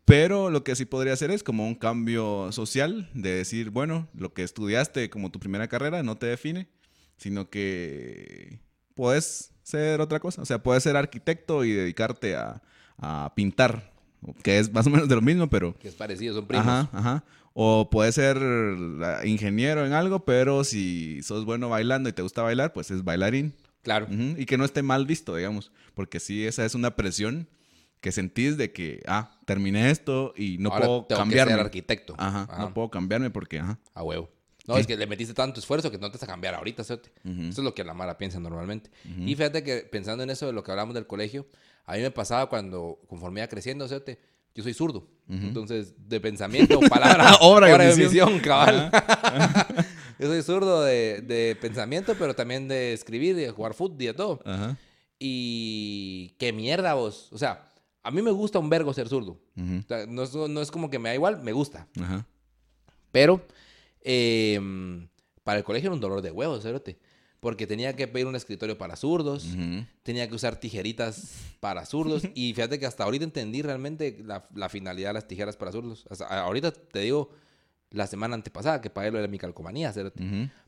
Pero 0.05 0.49
lo 0.49 0.64
que 0.64 0.76
sí 0.76 0.86
podría 0.86 1.14
hacer 1.14 1.32
es 1.32 1.43
como 1.43 1.68
un 1.68 1.76
cambio 1.76 2.51
social, 2.53 3.09
de 3.14 3.36
decir, 3.36 3.72
bueno, 3.72 4.07
lo 4.14 4.34
que 4.34 4.43
estudiaste 4.43 5.09
como 5.09 5.32
tu 5.32 5.39
primera 5.39 5.68
carrera 5.68 6.01
no 6.01 6.18
te 6.18 6.28
define, 6.28 6.70
sino 7.18 7.49
que 7.49 8.62
puedes 8.95 9.53
ser 9.64 9.99
otra 9.99 10.22
cosa. 10.22 10.41
O 10.41 10.45
sea, 10.45 10.64
puedes 10.64 10.84
ser 10.84 10.95
arquitecto 10.95 11.66
y 11.66 11.74
dedicarte 11.74 12.36
a, 12.38 12.62
a 12.97 13.34
pintar, 13.36 13.91
que 14.43 14.59
es 14.59 14.72
más 14.72 14.88
o 14.88 14.89
menos 14.89 15.09
de 15.09 15.16
lo 15.16 15.22
mismo, 15.22 15.49
pero... 15.49 15.78
Que 15.78 15.89
es 15.89 15.95
parecido, 15.95 16.36
son 16.36 16.47
primos. 16.47 16.66
Ajá, 16.66 16.89
ajá. 16.93 17.24
O 17.54 17.89
puede 17.89 18.12
ser 18.12 18.38
ingeniero 19.26 19.86
en 19.86 19.93
algo, 19.93 20.24
pero 20.24 20.64
si 20.64 21.22
sos 21.22 21.45
bueno 21.45 21.70
bailando 21.70 22.10
y 22.10 22.14
te 22.14 22.22
gusta 22.22 22.41
bailar, 22.41 22.72
pues 22.74 22.91
es 22.91 23.04
bailarín. 23.04 23.54
Claro. 23.82 24.08
Y 24.10 24.45
que 24.45 24.58
no 24.58 24.66
esté 24.66 24.84
mal 24.84 25.06
visto, 25.06 25.36
digamos, 25.36 25.72
porque 25.93 26.20
sí, 26.20 26.45
esa 26.45 26.66
es 26.66 26.76
una 26.76 26.95
presión 26.95 27.47
que 27.99 28.12
sentís 28.12 28.58
de 28.58 28.72
que, 28.72 29.02
ah, 29.08 29.39
terminé 29.45 29.91
esto 29.91 30.34
y 30.36 30.58
no 30.60 30.70
puedo 30.70 31.06
tengo 31.06 31.20
cambiarme. 31.20 31.52
Que 31.52 31.58
ser 31.58 31.66
arquitecto. 31.66 32.16
Ajá, 32.18 32.47
no 32.58 32.74
puedo 32.74 32.89
cambiarme 32.89 33.30
porque, 33.30 33.60
ajá. 33.60 33.80
A 33.93 34.04
huevo. 34.04 34.30
No, 34.68 34.78
es 34.78 34.88
que 34.88 34.95
le 34.95 35.08
metiste 35.08 35.34
tanto 35.34 35.60
esfuerzo 35.60 35.91
que 35.91 35.97
no 35.97 36.10
te 36.10 36.18
vas 36.18 36.24
a 36.24 36.28
cambiar 36.28 36.54
ahorita, 36.56 36.84
¿sí? 36.84 36.93
Eso 36.93 37.02
es 37.24 37.58
lo 37.58 37.74
que 37.74 37.84
la 37.84 37.93
Mara 37.93 38.18
piensa 38.18 38.39
normalmente. 38.39 38.89
Y 39.04 39.36
fíjate 39.36 39.64
que 39.64 39.80
pensando 39.80 40.24
en 40.24 40.30
eso 40.30 40.45
de 40.45 40.54
lo 40.54 40.64
que 40.64 40.72
hablamos 40.72 40.93
del 40.93 41.08
colegio, 41.08 41.47
a 41.86 41.95
mí 41.95 42.02
me 42.02 42.12
pasaba 42.12 42.47
cuando, 42.47 42.99
conforme 43.08 43.41
iba 43.41 43.47
creciendo, 43.47 43.88
yo 44.56 44.64
soy 44.64 44.74
zurdo. 44.74 45.08
Entonces, 45.28 45.93
de 46.10 46.20
pensamiento, 46.20 46.80
palabra, 46.89 47.36
obra, 47.41 47.78
de 47.78 47.95
visión, 47.95 48.39
cabal. 48.39 48.91
yo 50.20 50.28
soy 50.28 50.41
zurdo 50.41 50.84
de, 50.84 51.22
de, 51.22 51.56
pensamiento, 51.56 52.16
pero 52.20 52.36
también 52.36 52.68
de 52.68 52.91
escribir, 52.91 53.36
de 53.36 53.49
jugar 53.52 53.74
fútbol 53.74 54.02
y 54.02 54.06
de 54.08 54.14
todo. 54.14 54.41
Y 55.18 56.36
qué 56.38 56.52
mierda 56.52 56.95
vos. 56.95 57.30
O 57.32 57.38
sea, 57.38 57.72
a 58.04 58.12
mí 58.12 58.22
me 58.22 58.32
gusta 58.32 58.60
un 58.60 58.70
vergo 58.70 58.93
ser 58.93 59.08
zurdo. 59.08 59.39
no, 59.56 60.24
es, 60.24 60.36
no, 60.36 60.62
es, 60.62 60.72
como 60.72 60.89
que 60.89 60.99
me 60.99 61.10
da 61.10 61.16
igual, 61.16 61.41
me 61.41 61.54
gusta. 61.54 61.88
Pero 63.12 63.45
em, 64.02 65.08
para 65.43 65.60
el 65.60 65.64
colegio 65.64 65.88
era 65.88 65.95
un 65.95 66.02
dolor 66.02 66.22
de 66.22 66.32
huevos, 66.32 66.64
cerote 66.64 66.99
porque 67.42 67.66
tenía 67.66 67.96
que 67.96 68.08
pedir 68.08 68.28
un 68.28 68.36
escritorio 68.36 68.78
para 68.78 68.96
zurdos, 68.96 69.48
tenía 70.04 70.30
que 70.30 70.36
usar 70.36 70.58
tijeritas 70.60 71.34
para 71.60 71.86
zurdos, 71.86 72.24
y 72.36 72.54
fíjate 72.54 72.80
que 72.80 72.86
hasta 72.86 73.04
ahorita 73.04 73.26
entendí 73.26 73.64
realmente 73.64 74.24
la, 74.24 74.70
finalidad 74.70 75.10
de 75.10 75.14
las 75.16 75.28
tijeras 75.28 75.58
para 75.58 75.72
zurdos. 75.72 76.06
ahorita 76.30 76.72
te 76.72 77.00
digo, 77.00 77.32
la 77.89 78.08
semana 78.08 78.36
antepasada 78.36 78.80
que 78.80 78.92
pagué 78.92 79.12
lo 79.12 79.20
de 79.20 79.28
mi 79.28 79.39
calcomanía, 79.39 79.92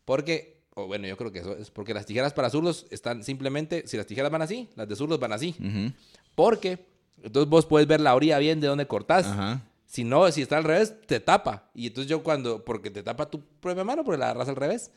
porque, 0.04 0.64
o 0.74 0.88
bueno, 0.88 1.08
yo 1.08 1.16
creo 1.16 1.32
que 1.32 1.40
eso 1.40 1.56
es 1.56 1.70
porque 1.70 1.94
las 1.94 2.08
tijeras 2.08 2.34
para 2.34 2.50
zurdos 2.50 2.88
están 2.90 3.24
simplemente, 3.24 3.88
si 3.88 3.96
las 3.96 4.08
tijeras 4.08 4.32
van 4.32 4.42
así, 4.42 4.68
las 4.76 4.90
de 4.90 4.96
zurdos 4.96 5.20
van 5.20 5.32
así, 5.32 5.56
porque 6.34 6.88
entonces 7.22 7.50
vos 7.50 7.68
puedes 7.68 7.88
ver 7.88 8.02
la 8.02 8.16
orilla 8.16 8.40
bien 8.40 8.60
de 8.60 8.68
dónde 8.68 8.88
cortás. 8.88 9.28
Si 9.86 10.04
no, 10.04 10.32
si 10.32 10.42
está 10.42 10.58
al 10.58 10.64
revés, 10.64 10.96
te 11.06 11.20
tapa. 11.20 11.70
Y 11.76 11.86
entonces 11.86 12.10
yo 12.10 12.24
cuando, 12.24 12.66
porque 12.66 12.90
te 12.90 13.04
tapa 13.04 13.30
tu 13.30 13.42
propia 13.60 13.84
mano, 13.84 14.04
porque 14.04 14.18
la 14.18 14.26
agarras 14.26 14.50
al 14.50 14.56
revés. 14.56 14.90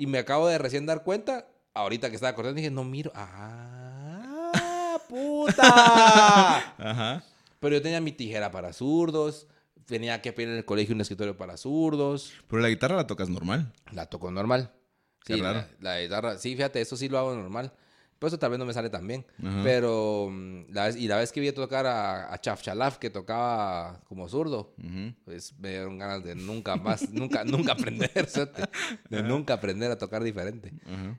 Y 0.00 0.06
me 0.06 0.16
acabo 0.16 0.48
de 0.48 0.56
recién 0.56 0.86
dar 0.86 1.04
cuenta, 1.04 1.46
ahorita 1.74 2.08
que 2.08 2.14
estaba 2.14 2.34
cortando, 2.34 2.56
dije, 2.56 2.70
no 2.70 2.84
miro. 2.84 3.12
¡Ah, 3.14 4.98
puta! 5.10 6.56
Ajá. 6.78 7.22
Pero 7.58 7.76
yo 7.76 7.82
tenía 7.82 8.00
mi 8.00 8.10
tijera 8.10 8.50
para 8.50 8.72
zurdos. 8.72 9.46
Tenía 9.84 10.22
que 10.22 10.32
pedir 10.32 10.48
en 10.48 10.56
el 10.56 10.64
colegio 10.64 10.94
un 10.94 11.02
escritorio 11.02 11.36
para 11.36 11.58
zurdos. 11.58 12.32
Pero 12.48 12.62
la 12.62 12.70
guitarra 12.70 12.96
la 12.96 13.06
tocas 13.06 13.28
normal. 13.28 13.74
La 13.92 14.06
toco 14.06 14.30
normal. 14.30 14.72
Sí, 15.26 15.38
La, 15.38 15.68
la, 15.80 16.00
guitarra, 16.00 16.38
sí, 16.38 16.56
fíjate, 16.56 16.80
eso 16.80 16.96
sí 16.96 17.10
lo 17.10 17.18
hago 17.18 17.34
normal. 17.34 17.70
Por 18.20 18.28
eso 18.28 18.38
tal 18.38 18.50
vez 18.50 18.58
no 18.58 18.66
me 18.66 18.74
sale 18.74 18.90
tan 18.90 19.06
bien. 19.06 19.24
Pero, 19.64 20.28
mm, 20.30 20.72
la 20.72 20.84
vez, 20.84 20.96
y 20.96 21.08
la 21.08 21.16
vez 21.16 21.32
que 21.32 21.40
vi 21.40 21.48
a 21.48 21.54
tocar 21.54 21.86
a, 21.86 22.32
a 22.32 22.38
Chaf 22.38 22.60
Chalaf, 22.60 22.98
que 22.98 23.08
tocaba 23.08 24.02
como 24.06 24.28
zurdo, 24.28 24.74
pues 25.24 25.58
me 25.58 25.70
dieron 25.70 25.96
ganas 25.98 26.22
de 26.22 26.34
nunca 26.34 26.76
más, 26.76 27.08
nunca, 27.12 27.44
nunca 27.44 27.72
aprender, 27.72 28.10
de 29.08 29.22
nunca 29.22 29.54
aprender 29.54 29.90
a 29.90 29.96
tocar 29.96 30.22
diferente. 30.22 30.70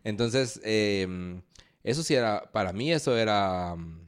Entonces, 0.04 0.62
em, 0.64 1.42
eso 1.84 2.04
sí 2.04 2.14
era, 2.14 2.50
para 2.52 2.72
mí 2.72 2.94
eso 2.94 3.18
era... 3.18 3.76
Mm, 3.76 4.08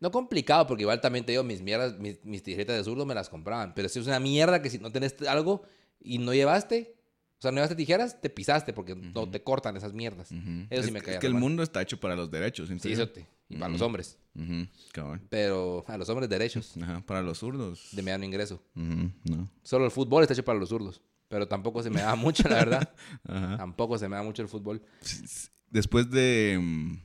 no 0.00 0.10
complicado, 0.10 0.66
porque 0.66 0.82
igual 0.82 1.00
también 1.00 1.24
te 1.24 1.30
digo, 1.30 1.44
mis 1.44 1.62
mierdas, 1.62 1.96
mis, 1.96 2.24
mis 2.24 2.42
tijeras 2.42 2.76
de 2.76 2.82
zurdo 2.82 3.06
me 3.06 3.14
las 3.14 3.28
compraban. 3.28 3.72
Pero 3.72 3.88
si 3.88 4.00
es 4.00 4.06
una 4.08 4.18
mierda 4.18 4.60
que 4.60 4.68
si 4.68 4.80
no 4.80 4.90
tenés 4.90 5.14
algo 5.28 5.62
y 6.00 6.18
no 6.18 6.34
llevaste, 6.34 6.96
o 7.42 7.46
sea, 7.46 7.50
no 7.50 7.56
llevaste 7.56 7.74
tijeras, 7.74 8.20
te 8.20 8.30
pisaste 8.30 8.72
porque 8.72 8.94
no 8.94 9.28
te 9.28 9.42
cortan 9.42 9.76
esas 9.76 9.92
mierdas. 9.92 10.30
Eso 10.70 10.82
sí 10.84 10.92
me 10.92 11.00
cae. 11.00 11.14
Es 11.14 11.20
que 11.20 11.26
el 11.26 11.34
mundo 11.34 11.64
está 11.64 11.82
hecho 11.82 11.98
para 11.98 12.14
los 12.14 12.30
derechos. 12.30 12.68
Sí, 12.80 12.92
eso 12.92 13.08
te, 13.08 13.26
y 13.48 13.56
para 13.56 13.68
los 13.72 13.80
hombres. 13.80 14.16
Pero 15.28 15.84
a 15.88 15.98
los 15.98 16.08
hombres 16.08 16.28
derechos. 16.28 16.76
Ajá, 16.80 17.00
para 17.04 17.20
los 17.20 17.38
zurdos. 17.38 17.88
De 17.90 18.00
mediano 18.00 18.24
ingreso. 18.24 18.62
No. 18.76 19.50
Solo 19.64 19.86
el 19.86 19.90
fútbol 19.90 20.22
está 20.22 20.34
hecho 20.34 20.44
para 20.44 20.56
los 20.56 20.68
zurdos. 20.68 21.02
Pero 21.26 21.48
tampoco 21.48 21.82
se 21.82 21.90
me 21.90 22.00
da 22.00 22.14
mucho, 22.14 22.48
la 22.48 22.54
verdad. 22.56 22.94
Tampoco 23.56 23.98
se 23.98 24.08
me 24.08 24.14
da 24.14 24.22
mucho 24.22 24.42
el 24.42 24.48
fútbol. 24.48 24.80
Después 25.68 26.10
de, 26.12 26.96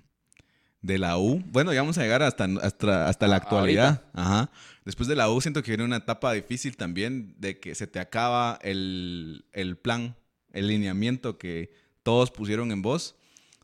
de 0.84 0.98
la 1.00 1.18
U. 1.18 1.42
Bueno, 1.48 1.74
ya 1.74 1.82
vamos 1.82 1.98
a 1.98 2.04
llegar 2.04 2.22
hasta, 2.22 2.44
hasta, 2.62 3.08
hasta 3.08 3.28
la 3.28 3.36
Ah, 3.36 3.40
actualidad. 3.40 4.04
Ajá. 4.14 4.52
Después 4.86 5.08
de 5.10 5.16
la 5.16 5.32
U 5.32 5.42
siento 5.42 5.64
que 5.64 5.72
viene 5.72 5.84
una 5.84 5.96
etapa 5.98 6.32
difícil 6.34 6.78
también 6.78 7.36
de 7.40 7.60
que 7.60 7.74
se 7.74 7.88
te 7.88 8.00
acaba 8.00 8.60
el, 8.62 9.46
el 9.54 9.78
plan, 9.78 10.16
el 10.58 10.68
lineamiento 10.68 11.38
que 11.38 11.72
todos 12.04 12.32
pusieron 12.32 12.72
en 12.72 12.82
vos. 12.82 13.16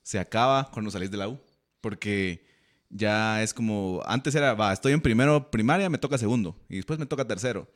Se 0.04 0.20
acaba 0.20 0.70
cuando 0.72 0.92
salís 0.92 1.12
de 1.12 1.18
la 1.18 1.28
U. 1.30 1.40
Porque 1.82 2.46
ya 2.90 3.42
es 3.44 3.54
como, 3.54 4.02
antes 4.06 4.36
era, 4.36 4.54
va, 4.54 4.72
estoy 4.74 4.94
en 4.94 5.02
primero 5.02 5.50
primaria, 5.52 5.90
me 5.90 5.98
toca 5.98 6.18
segundo. 6.18 6.56
Y 6.70 6.78
después 6.78 7.00
me 7.00 7.06
toca 7.06 7.26
tercero. 7.28 7.68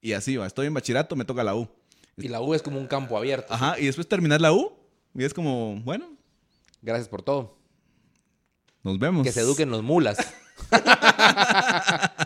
Y 0.00 0.12
así 0.12 0.36
va, 0.36 0.46
estoy 0.46 0.66
en 0.66 0.74
bachillerato, 0.74 1.16
me 1.16 1.24
toca 1.24 1.44
la 1.44 1.54
U. 1.54 1.68
Y 2.16 2.28
la 2.28 2.40
U 2.40 2.54
es 2.54 2.62
como 2.62 2.78
un 2.78 2.86
campo 2.86 3.16
abierto. 3.16 3.52
Ajá, 3.52 3.78
y 3.78 3.86
después 3.86 4.06
terminar 4.08 4.40
la 4.40 4.52
U. 4.52 4.72
Y 5.14 5.24
es 5.24 5.32
como, 5.32 5.80
bueno, 5.80 6.14
Gracias 6.82 7.08
por 7.08 7.22
todo. 7.22 7.56
nos 8.82 8.98
vemos. 8.98 9.24
Que 9.24 9.32
se 9.32 9.40
eduquen 9.40 9.70
los 9.70 9.82
mulas. 9.82 10.18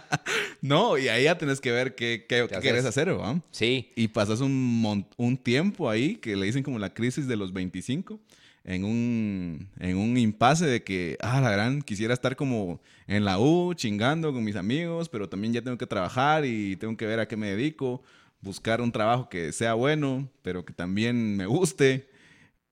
No, 0.61 0.99
y 0.99 1.09
ahí 1.09 1.25
ya 1.25 1.39
tenés 1.39 1.61
que 1.61 1.71
ver 1.71 1.95
qué, 1.95 2.27
qué, 2.29 2.47
qué 2.49 2.61
querés 2.61 2.85
hacer, 2.85 3.17
¿va? 3.19 3.41
Sí. 3.51 3.91
Y 3.95 4.09
pasas 4.09 4.41
un, 4.41 5.07
un 5.17 5.37
tiempo 5.37 5.89
ahí 5.89 6.17
que 6.17 6.35
le 6.37 6.47
dicen 6.47 6.63
como 6.63 6.79
la 6.79 6.93
crisis 6.93 7.29
de 7.29 7.37
los 7.37 7.53
25, 7.53 8.19
en 8.65 8.85
un, 8.85 9.69
en 9.79 9.97
un 9.97 10.17
impasse 10.19 10.67
de 10.67 10.83
que, 10.83 11.17
ah, 11.21 11.41
la 11.41 11.51
gran, 11.51 11.81
quisiera 11.81 12.13
estar 12.13 12.37
como 12.37 12.81
en 13.07 13.25
la 13.25 13.39
U, 13.39 13.73
chingando 13.75 14.33
con 14.33 14.45
mis 14.45 14.57
amigos, 14.57 15.09
pero 15.09 15.29
también 15.29 15.53
ya 15.55 15.63
tengo 15.63 15.79
que 15.79 15.87
trabajar 15.87 16.45
y 16.45 16.77
tengo 16.77 16.97
que 16.97 17.07
ver 17.07 17.21
a 17.21 17.29
qué 17.29 17.37
me 17.37 17.49
dedico, 17.49 18.03
buscar 18.41 18.81
un 18.81 18.93
trabajo 18.93 19.29
que 19.29 19.53
sea 19.53 19.75
bueno, 19.75 20.29
pero 20.43 20.65
que 20.65 20.73
también 20.73 21.37
me 21.37 21.47
guste. 21.47 22.11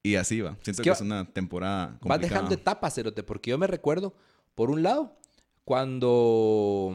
Y 0.03 0.17
así 0.17 0.41
va. 0.41 0.57
Siento 0.63 0.83
que 0.83 0.91
que 0.91 0.95
es 0.95 1.01
una 1.01 1.25
temporada 1.33 1.87
Vas 1.87 1.99
complicada. 2.01 2.29
dejando 2.29 2.55
etapas, 2.55 2.95
Cerote, 2.95 3.23
porque 3.23 3.51
yo 3.51 3.59
me 3.59 3.67
recuerdo, 3.67 4.15
por 4.55 4.71
un 4.71 4.83
lado, 4.83 5.17
cuando... 5.65 6.93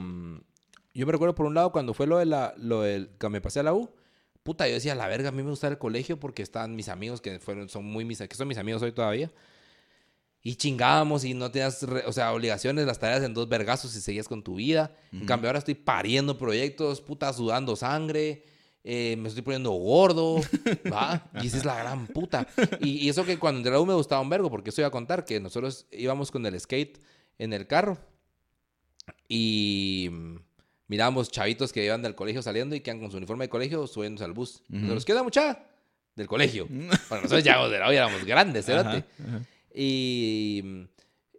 Yo 0.94 1.06
me 1.06 1.12
recuerdo 1.12 1.36
por 1.36 1.46
un 1.46 1.54
lado 1.54 1.72
cuando 1.72 1.94
fue 1.94 2.08
lo 2.08 2.18
de 2.18 2.26
la... 2.26 2.54
Lo 2.58 2.82
del, 2.82 3.10
que 3.20 3.30
me 3.30 3.42
pasé 3.42 3.62
a 3.62 3.64
la 3.64 3.74
U. 3.74 3.90
Puta, 4.44 4.68
yo 4.68 4.74
decía, 4.74 4.96
la 4.96 5.08
verga, 5.08 5.30
a 5.30 5.32
mí 5.32 5.44
me 5.44 5.50
gusta 5.52 5.68
el 5.68 5.78
colegio 5.78 6.20
porque 6.20 6.42
están 6.42 6.76
mis 6.76 6.90
amigos 6.90 7.22
que 7.22 7.40
fueron, 7.40 7.70
son 7.70 7.86
muy 7.86 8.04
mis, 8.06 8.18
que 8.20 8.36
son 8.36 8.48
mis 8.48 8.58
amigos 8.58 8.82
hoy 8.82 8.92
todavía. 8.92 9.32
Y 10.44 10.56
chingábamos 10.56 11.24
y 11.24 11.36
no 11.36 11.52
tenías, 11.52 11.84
re- 11.84 12.04
o 12.08 12.12
sea, 12.12 12.34
obligaciones, 12.34 12.88
las 12.88 12.98
tareas 12.98 13.22
en 13.22 13.36
dos 13.36 13.48
vergazos 13.48 13.96
y 13.96 14.02
seguías 14.02 14.28
con 14.28 14.42
tu 14.44 14.56
vida. 14.56 14.96
En 15.12 15.28
cambio, 15.28 15.48
ahora 15.50 15.60
estoy 15.60 15.76
pariendo 15.76 16.38
proyectos, 16.40 17.00
puta, 17.02 17.32
sudando 17.32 17.76
sangre, 17.76 18.44
eh, 18.84 19.16
me 19.20 19.30
estoy 19.30 19.44
poniendo 19.44 19.70
gordo, 19.70 20.38
¿va? 20.92 21.30
Y 21.44 21.46
esa 21.46 21.58
es 21.58 21.66
la 21.66 21.76
gran 21.76 22.08
puta. 22.08 22.48
Y, 22.80 23.06
y 23.06 23.10
eso 23.10 23.24
que 23.24 23.38
cuando 23.38 23.60
entré 23.60 23.70
a 23.70 23.76
la 23.76 23.82
U 23.82 23.86
me 23.86 23.94
gustaba 23.94 24.20
un 24.22 24.30
vergo, 24.30 24.50
porque 24.50 24.72
eso 24.72 24.82
iba 24.82 24.88
a 24.88 24.92
contar, 24.92 25.24
que 25.26 25.40
nosotros 25.40 25.86
íbamos 25.92 26.32
con 26.32 26.44
el 26.48 26.60
skate 26.60 27.00
en 27.38 27.54
el 27.54 27.68
carro 27.68 28.00
y 29.28 30.10
mirábamos 30.92 31.32
chavitos 31.32 31.72
que 31.72 31.86
iban 31.86 32.02
del 32.02 32.16
colegio 32.16 32.42
saliendo 32.42 32.76
y 32.76 32.82
que 32.82 32.92
con 33.00 33.10
su 33.10 33.16
uniforme 33.16 33.46
de 33.46 33.50
colegio 33.50 33.88
subiéndose 33.88 34.26
al 34.26 34.34
bus. 34.34 34.62
Nosotros, 34.68 35.06
¿qué 35.06 35.14
onda, 35.14 35.24
mucha? 35.24 35.64
Del 36.18 36.28
colegio. 36.28 36.68
Bueno, 36.70 37.24
nosotros 37.24 37.46
ya 37.46 37.66
de 37.66 37.80
la 37.80 37.88
U 37.88 37.94
ya 37.94 38.00
éramos 38.00 38.26
grandes, 38.26 38.68
ajá. 38.68 39.02
Y, 39.74 40.62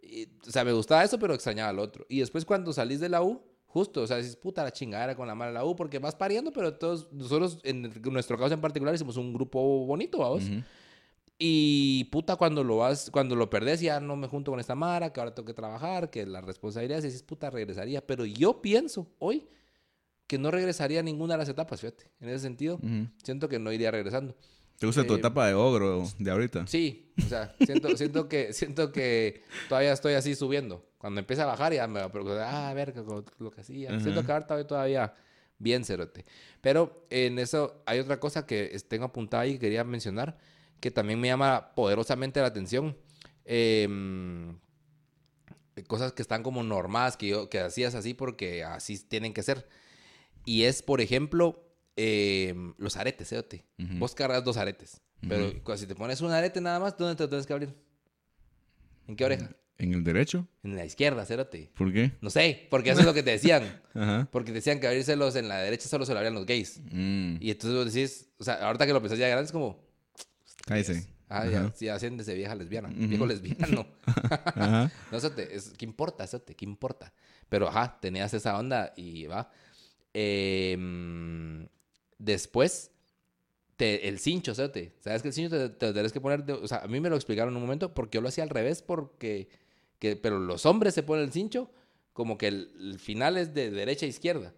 y, 0.01 0.27
o 0.47 0.51
sea, 0.51 0.63
me 0.63 0.71
gustaba 0.71 1.03
eso, 1.03 1.19
pero 1.19 1.35
extrañaba 1.35 1.71
lo 1.71 1.83
otro. 1.83 2.03
Y 2.09 2.21
después 2.21 2.45
cuando 2.45 2.73
salís 2.73 2.99
de 2.99 3.09
la 3.09 3.21
U, 3.21 3.43
justo, 3.67 4.01
o 4.01 4.07
sea, 4.07 4.17
dices, 4.17 4.35
puta, 4.35 4.63
la 4.63 4.71
chingadera 4.71 5.15
con 5.15 5.27
la 5.27 5.35
mala 5.35 5.51
la 5.51 5.65
U, 5.65 5.75
porque 5.75 5.99
vas 5.99 6.15
pariendo, 6.15 6.51
pero 6.51 6.73
todos, 6.73 7.13
nosotros, 7.13 7.59
en 7.63 7.93
nuestro 8.11 8.39
caso 8.39 8.55
en 8.55 8.61
particular, 8.61 8.95
hicimos 8.95 9.17
un 9.17 9.35
grupo 9.35 9.85
bonito, 9.85 10.17
vamos. 10.17 10.45
Ujú. 10.45 10.63
Y 11.37 12.05
puta, 12.05 12.35
cuando 12.35 12.63
lo 12.63 12.77
vas, 12.77 13.09
cuando 13.11 13.35
lo 13.35 13.49
perdés, 13.49 13.81
ya 13.81 13.99
no 13.99 14.15
me 14.15 14.27
junto 14.27 14.51
con 14.51 14.59
esta 14.59 14.75
Mara, 14.75 15.11
que 15.11 15.19
ahora 15.19 15.33
tengo 15.33 15.47
que 15.47 15.53
trabajar, 15.53 16.09
que 16.09 16.25
la 16.25 16.41
responsabilidad, 16.41 16.99
si 17.01 17.07
dices, 17.07 17.23
puta, 17.23 17.49
regresaría. 17.49 18.05
Pero 18.05 18.25
yo 18.25 18.61
pienso 18.61 19.07
hoy 19.19 19.47
que 20.27 20.37
no 20.37 20.51
regresaría 20.51 21.01
a 21.01 21.03
ninguna 21.03 21.33
de 21.33 21.39
las 21.39 21.49
etapas, 21.49 21.81
fíjate. 21.81 22.09
En 22.21 22.29
ese 22.29 22.39
sentido, 22.39 22.79
siento 23.23 23.49
que 23.49 23.59
no 23.59 23.71
iría 23.71 23.91
regresando. 23.91 24.35
¿Te 24.79 24.85
gusta 24.87 25.05
tu 25.05 25.13
Eh, 25.15 25.17
etapa 25.17 25.47
de 25.47 25.53
ogro 25.53 26.07
de 26.17 26.31
ahorita? 26.31 26.65
Sí, 26.67 27.11
o 27.17 27.27
sea, 27.27 27.55
siento, 27.65 27.95
siento, 27.97 28.27
que, 28.29 28.53
siento 28.53 28.91
que 28.91 29.43
todavía 29.69 29.91
estoy 29.93 30.13
así 30.13 30.35
subiendo. 30.35 30.85
Cuando 30.97 31.19
empiece 31.19 31.41
a 31.41 31.45
bajar 31.45 31.73
ya 31.73 31.87
me 31.87 31.99
va 31.99 32.05
a 32.05 32.11
preocupar, 32.11 32.39
ah, 32.39 32.69
a 32.69 32.73
ver, 32.73 32.95
lo, 32.95 33.23
lo 33.39 33.51
que 33.51 33.61
hacía. 33.61 33.99
Siento 33.99 34.23
que 34.23 34.31
ahora 34.31 34.43
estoy 34.43 34.65
todavía 34.65 35.13
bien 35.59 35.83
cerote. 35.83 36.25
Pero 36.61 37.05
en 37.09 37.37
eso 37.39 37.81
hay 37.85 37.99
otra 37.99 38.19
cosa 38.19 38.45
que 38.45 38.69
es- 38.73 38.87
tengo 38.87 39.05
apuntada 39.05 39.45
y 39.45 39.59
quería 39.59 39.83
mencionar, 39.83 40.37
que 40.83 40.91
también 40.91 41.17
me 41.17 41.29
llama 41.29 41.71
poderosamente 41.75 42.41
la 42.41 42.47
atención. 42.47 42.97
Em, 43.45 44.59
cosas 45.87 46.11
que 46.11 46.21
están 46.21 46.43
como 46.43 46.61
normadas, 46.61 47.15
que, 47.15 47.27
yo, 47.29 47.49
que 47.49 47.59
hacías 47.59 47.95
así 47.95 48.13
porque 48.13 48.65
así 48.65 48.99
tienen 48.99 49.33
que 49.33 49.43
ser. 49.43 49.65
Y 50.45 50.63
es, 50.63 50.81
por 50.83 50.99
ejemplo, 50.99 51.65
em, 51.95 52.73
los 52.77 52.97
aretes, 52.97 53.29
cerote. 53.29 53.63
Ujú. 53.79 53.93
Vos 53.97 54.13
cargas 54.13 54.43
dos 54.43 54.57
aretes. 54.57 54.99
Pero 55.27 55.47
Ujú. 55.51 55.63
cu- 55.63 55.77
si 55.77 55.87
te 55.87 55.95
pones 55.95 56.19
un 56.19 56.31
arete 56.31 56.59
nada 56.59 56.81
más, 56.81 56.97
¿dónde 56.97 57.15
te 57.15 57.23
lo 57.23 57.29
tienes 57.29 57.47
que 57.47 57.53
abrir? 57.53 57.73
¿En 59.07 59.15
qué 59.15 59.23
oreja? 59.23 59.49
¿En 59.77 59.93
el 59.93 60.03
derecho? 60.03 60.45
En 60.63 60.75
la 60.75 60.83
izquierda, 60.83 61.25
cérate. 61.25 61.71
¿Por 61.75 61.93
qué? 61.93 62.11
No 62.19 62.29
sé, 62.29 62.67
porque 62.69 62.89
eso 62.91 62.99
es 62.99 63.05
lo 63.05 63.13
que 63.13 63.23
te 63.23 63.31
decían. 63.31 63.81
Ajá. 63.93 64.27
Porque 64.31 64.51
te 64.51 64.55
decían 64.55 64.81
que 64.81 64.87
abrirselos 64.87 65.37
en 65.37 65.47
la 65.47 65.59
derecha 65.59 65.87
solo 65.87 66.05
se 66.05 66.11
lo 66.11 66.19
abrían 66.19 66.33
los 66.35 66.45
gays. 66.45 66.81
Mm, 66.91 67.37
Y 67.39 67.51
entonces 67.51 67.73
vos 67.77 67.93
decís, 67.93 68.29
o 68.37 68.43
sea, 68.43 68.55
ahorita 68.55 68.85
que 68.85 68.91
lo 68.93 68.99
pensás 69.01 69.17
ya 69.17 69.29
grande 69.29 69.45
es 69.45 69.51
como, 69.53 69.81
cállese. 70.65 71.07
ah, 71.29 71.45
ya, 71.47 71.61
Ajá. 71.61 71.73
sí, 71.75 71.87
haciéndose 71.89 72.33
vieja 72.35 72.55
lesbiana, 72.55 72.89
viejo 72.89 73.25
lesbiano. 73.25 73.85
Ajá. 74.05 74.91
No, 75.11 75.17
eso 75.17 75.31
te, 75.31 75.55
es, 75.55 75.73
¿qué 75.77 75.85
importa? 75.85 76.23
Eso 76.23 76.39
te, 76.41 76.55
¿qué 76.55 76.65
importa? 76.65 77.13
Pero, 77.49 77.67
ajá, 77.67 77.97
tenías 78.01 78.33
esa 78.33 78.57
onda 78.57 78.93
y 78.95 79.25
va. 79.27 79.49
Em, 80.13 81.67
después, 82.17 82.91
te- 83.75 84.07
el 84.07 84.19
cincho, 84.19 84.53
¿sabes? 84.55 84.91
¿Sabes 85.01 85.21
que 85.21 85.27
el 85.29 85.33
cincho 85.33 85.49
te, 85.57 85.69
te 85.69 85.93
tenés 85.93 86.11
que 86.11 86.21
poner? 86.21 86.43
de- 86.43 86.53
o 86.53 86.67
sea, 86.67 86.79
a 86.79 86.87
mí 86.87 86.99
me 86.99 87.09
lo 87.09 87.15
explicaron 87.15 87.53
en 87.53 87.57
un 87.57 87.63
momento 87.63 87.93
porque 87.93 88.17
yo 88.17 88.21
lo 88.21 88.29
hacía 88.29 88.43
al 88.43 88.49
revés 88.49 88.81
porque... 88.81 89.49
Que, 89.99 90.15
pero 90.17 90.37
los 90.37 90.65
hombres 90.65 90.93
se 90.93 91.01
ponen 91.03 91.23
el 91.25 91.31
cincho 91.31 91.71
como 92.11 92.37
que 92.37 92.47
el, 92.47 92.71
el 92.77 92.99
final 92.99 93.37
es 93.37 93.53
de 93.53 93.71
derecha 93.71 94.05
a 94.05 94.09
izquierda. 94.09 94.53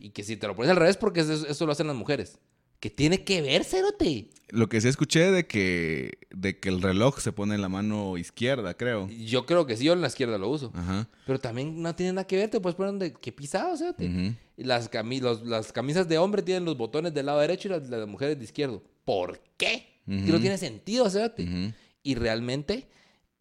Y 0.00 0.10
que 0.10 0.24
si 0.24 0.36
te 0.36 0.48
lo 0.48 0.56
pones 0.56 0.68
al 0.70 0.76
revés 0.78 0.96
porque 0.96 1.20
eso, 1.20 1.46
eso 1.46 1.64
lo 1.66 1.70
hacen 1.72 1.86
las 1.86 1.94
mujeres. 1.94 2.38
¿Qué 2.80 2.88
tiene 2.90 3.24
que 3.24 3.42
ver, 3.42 3.64
Cerote? 3.64 4.30
Lo 4.48 4.68
que 4.68 4.80
sí 4.80 4.88
escuché 4.88 5.30
de 5.30 5.46
que, 5.46 6.18
de 6.30 6.58
que 6.58 6.70
el 6.70 6.80
reloj 6.82 7.20
se 7.20 7.30
pone 7.30 7.54
en 7.54 7.60
la 7.60 7.68
mano 7.68 8.16
izquierda, 8.16 8.74
creo. 8.74 9.06
Yo 9.10 9.44
creo 9.46 9.66
que 9.66 9.76
sí, 9.76 9.84
yo 9.84 9.92
en 9.92 10.00
la 10.00 10.06
izquierda 10.08 10.38
lo 10.38 10.48
uso. 10.48 10.72
Ajá. 10.74 11.06
Pero 11.26 11.38
también 11.38 11.80
no 11.82 11.94
tiene 11.94 12.14
nada 12.14 12.26
que 12.26 12.36
ver, 12.36 12.48
te 12.50 12.58
puedes 12.58 12.74
poner 12.74 12.92
donde... 12.92 13.12
¿Qué 13.12 13.30
pisado, 13.32 13.76
Cerote? 13.76 14.34
Las, 14.56 14.90
cami- 14.90 15.20
los- 15.20 15.44
las 15.44 15.72
camisas 15.72 16.08
de 16.08 16.18
hombre 16.18 16.42
tienen 16.42 16.64
los 16.64 16.76
botones 16.76 17.12
del 17.14 17.26
lado 17.26 17.38
derecho 17.40 17.68
y 17.68 17.70
las, 17.72 17.88
las 17.88 18.00
de 18.00 18.06
mujeres 18.06 18.38
de 18.38 18.44
izquierdo. 18.44 18.82
¿Por 19.04 19.40
qué? 19.56 19.86
Que 20.06 20.32
no 20.32 20.40
tiene 20.40 20.56
sentido, 20.58 21.08
Cerote. 21.10 21.74
Y 22.02 22.14
realmente 22.16 22.88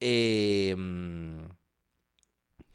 eh, 0.01 0.75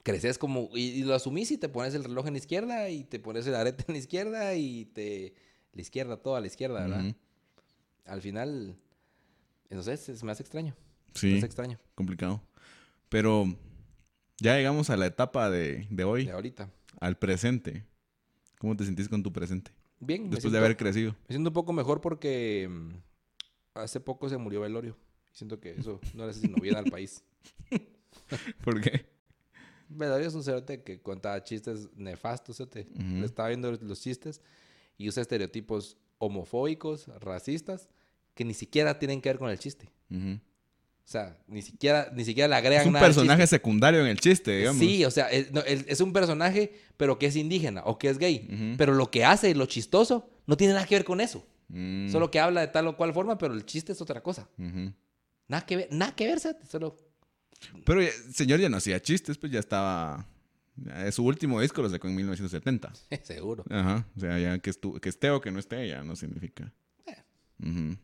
creces 0.02 0.38
como... 0.38 0.70
Y, 0.74 0.80
y 0.82 1.02
lo 1.04 1.14
asumís 1.14 1.50
y 1.50 1.58
te 1.58 1.68
pones 1.68 1.94
el 1.94 2.04
reloj 2.04 2.26
en 2.26 2.32
la 2.34 2.38
izquierda 2.38 2.88
y 2.88 3.04
te 3.04 3.18
pones 3.20 3.46
el 3.46 3.54
arete 3.54 3.84
en 3.86 3.94
la 3.94 3.98
izquierda 3.98 4.54
y 4.56 4.86
te... 4.86 5.34
La 5.74 5.80
izquierda, 5.82 6.16
toda 6.16 6.40
la 6.40 6.46
izquierda, 6.46 6.80
¿verdad? 6.86 7.14
Al 8.06 8.20
final, 8.22 8.76
no 9.70 9.82
sé, 9.82 9.96
se 9.96 10.16
se 10.16 10.24
me 10.24 10.32
hace 10.32 10.42
extraño. 10.42 10.74
Sí, 11.14 11.28
me 11.32 11.36
hace 11.38 11.46
extraño. 11.46 11.78
complicado. 11.94 12.40
Pero 13.08 13.46
ya 14.38 14.56
llegamos 14.56 14.90
a 14.90 14.96
la 14.96 15.06
etapa 15.06 15.50
de, 15.50 15.86
de 15.90 16.04
hoy, 16.04 16.26
De 16.26 16.32
ahorita. 16.32 16.70
al 17.00 17.16
presente. 17.18 17.84
¿Cómo 18.58 18.76
te 18.76 18.84
sentís 18.84 19.08
con 19.08 19.22
tu 19.22 19.32
presente? 19.32 19.72
Bien, 20.00 20.28
Después 20.30 20.52
de 20.52 20.58
haber 20.58 20.76
crecido. 20.76 21.12
Me 21.28 21.34
siento 21.34 21.50
un 21.50 21.54
poco 21.54 21.72
mejor 21.72 22.00
porque 22.00 22.68
mm, 22.70 22.90
hace 23.74 24.00
poco 24.00 24.28
se 24.28 24.36
murió 24.36 24.60
Velorio. 24.60 24.96
Siento 25.32 25.58
que 25.60 25.72
eso 25.72 26.00
no 26.14 26.24
le 26.24 26.30
hace 26.30 26.40
sino 26.40 26.56
bien 26.56 26.76
al 26.76 26.84
país. 26.84 27.22
¿Por 28.64 28.80
qué? 28.80 29.06
Velorio 29.88 30.28
es 30.28 30.34
un 30.34 30.42
cerote 30.42 30.82
que 30.82 31.00
contaba 31.00 31.42
chistes 31.42 31.88
nefastos, 31.96 32.56
cerote. 32.56 32.86
Le 32.96 33.24
estaba 33.26 33.48
viendo 33.48 33.70
los 33.72 34.00
chistes 34.00 34.40
y 34.98 35.08
usa 35.08 35.22
estereotipos 35.22 35.96
homofóbicos, 36.18 37.08
racistas, 37.20 37.88
que 38.34 38.44
ni 38.44 38.54
siquiera 38.54 38.98
tienen 38.98 39.20
que 39.20 39.28
ver 39.28 39.38
con 39.38 39.50
el 39.50 39.58
chiste. 39.58 39.90
O 40.10 41.06
sea, 41.06 41.36
ni 41.48 41.60
siquiera, 41.60 42.10
ni 42.14 42.24
siquiera 42.24 42.48
le 42.48 42.54
agregan 42.54 42.80
Es 42.82 42.86
un 42.86 42.92
nada 42.94 43.04
personaje 43.04 43.46
secundario 43.46 44.00
en 44.00 44.06
el 44.06 44.18
chiste, 44.18 44.56
digamos. 44.56 44.78
Sí, 44.80 45.04
o 45.04 45.10
sea, 45.10 45.28
es, 45.30 45.52
no, 45.52 45.60
es- 45.60 45.84
es 45.86 46.00
un 46.00 46.12
personaje, 46.14 46.72
pero 46.96 47.18
que 47.18 47.26
es 47.26 47.36
indígena 47.36 47.82
o 47.84 47.98
que 47.98 48.08
es 48.08 48.16
gay. 48.18 48.48
Ujú. 48.50 48.76
Pero 48.78 48.94
lo 48.94 49.10
que 49.10 49.24
hace, 49.24 49.54
lo 49.54 49.66
chistoso, 49.66 50.30
no 50.46 50.56
tiene 50.56 50.72
nada 50.72 50.86
que 50.86 50.94
ver 50.94 51.04
con 51.04 51.20
eso. 51.20 51.46
Mm. 51.68 52.08
Solo 52.10 52.30
que 52.30 52.40
habla 52.40 52.62
de 52.62 52.68
tal 52.68 52.86
o 52.86 52.96
cual 52.96 53.12
forma, 53.12 53.36
pero 53.36 53.52
el 53.54 53.66
chiste 53.66 53.92
es 53.92 54.00
otra 54.00 54.22
cosa. 54.22 54.48
Nada 55.46 55.66
que 55.66 55.76
ver, 55.76 55.88
nada 55.90 56.14
que 56.16 56.26
ver, 56.26 56.38
solo... 56.40 56.96
Pero 57.84 58.00
el 58.00 58.10
señor 58.34 58.60
ya 58.60 58.68
no 58.70 58.78
hacía 58.78 59.00
chistes, 59.00 59.36
pues 59.36 59.52
ya 59.52 59.60
estaba... 59.60 60.26
ya 60.76 61.10
su 61.12 61.24
último 61.24 61.60
disco 61.60 61.82
lo 61.82 61.88
sacó 61.90 62.08
en 62.08 62.16
1970. 62.16 62.92
Seguro. 63.22 63.64
Ajá. 63.70 64.06
O 64.16 64.20
sea, 64.20 64.38
ya 64.38 64.58
que, 64.58 64.70
estu- 64.70 64.98
que 65.00 65.08
esté 65.08 65.30
o 65.30 65.40
que 65.40 65.50
no 65.50 65.58
esté, 65.58 65.86
ya 65.88 66.02
no 66.02 66.16
significa. 66.16 66.72
Eh. 67.06 67.96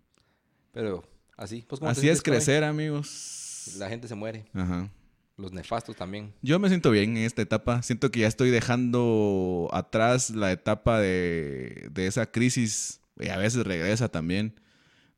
Pero 0.73 1.03
así, 1.37 1.65
pues 1.69 1.81
¿cómo 1.81 1.93
te 1.93 1.99
Así 1.99 2.09
es 2.09 2.19
hoy? 2.19 2.23
crecer, 2.23 2.65
amigos. 2.65 3.75
La 3.79 3.89
gente 3.89 4.09
se 4.09 4.15
muere. 4.15 4.47
Ajá. 4.53 4.89
Los 5.37 5.53
nefastos 5.53 5.97
también. 5.97 6.35
Yo 6.43 6.59
me 6.59 6.69
siento 6.69 6.91
bien 6.91 7.17
en 7.17 7.25
esta 7.25 7.41
etapa. 7.43 7.83
Siento 7.83 8.11
que 8.11 8.21
ya 8.21 8.27
estoy 8.29 8.51
dejando 8.51 9.69
atrás 9.73 10.31
la 10.31 10.53
etapa 10.53 11.01
de, 11.01 11.89
de 11.93 12.07
esa 12.07 12.27
crisis. 12.31 13.01
Y 13.19 13.29
a 13.29 13.37
veces 13.39 13.65
regresa 13.67 14.09
también. 14.09 14.61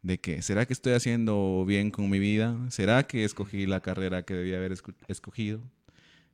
De 0.03 0.19
que, 0.19 0.43
¿será 0.43 0.67
que 0.67 0.73
estoy 0.73 0.95
haciendo 0.95 1.65
bien 1.67 1.91
con 1.93 2.11
mi 2.11 2.19
vida? 2.19 2.57
¿Será 2.71 3.05
que 3.07 3.25
escogí 3.25 3.67
la 3.67 3.81
carrera 3.81 4.25
que 4.25 4.35
debía 4.35 4.57
haber 4.57 4.75
escogido? 5.07 5.61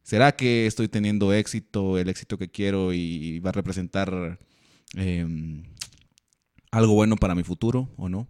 ¿Será 0.08 0.32
que 0.32 0.66
estoy 0.66 0.88
teniendo 0.88 1.34
éxito, 1.34 1.98
el 1.98 2.08
éxito 2.08 2.38
que 2.38 2.50
quiero 2.50 2.94
y 2.94 3.40
va 3.40 3.50
a 3.50 3.52
representar 3.52 4.40
em, 4.94 5.64
algo 6.70 6.94
bueno 6.94 7.16
para 7.16 7.34
mi 7.34 7.42
futuro 7.42 7.90
o 7.98 8.08
no? 8.08 8.26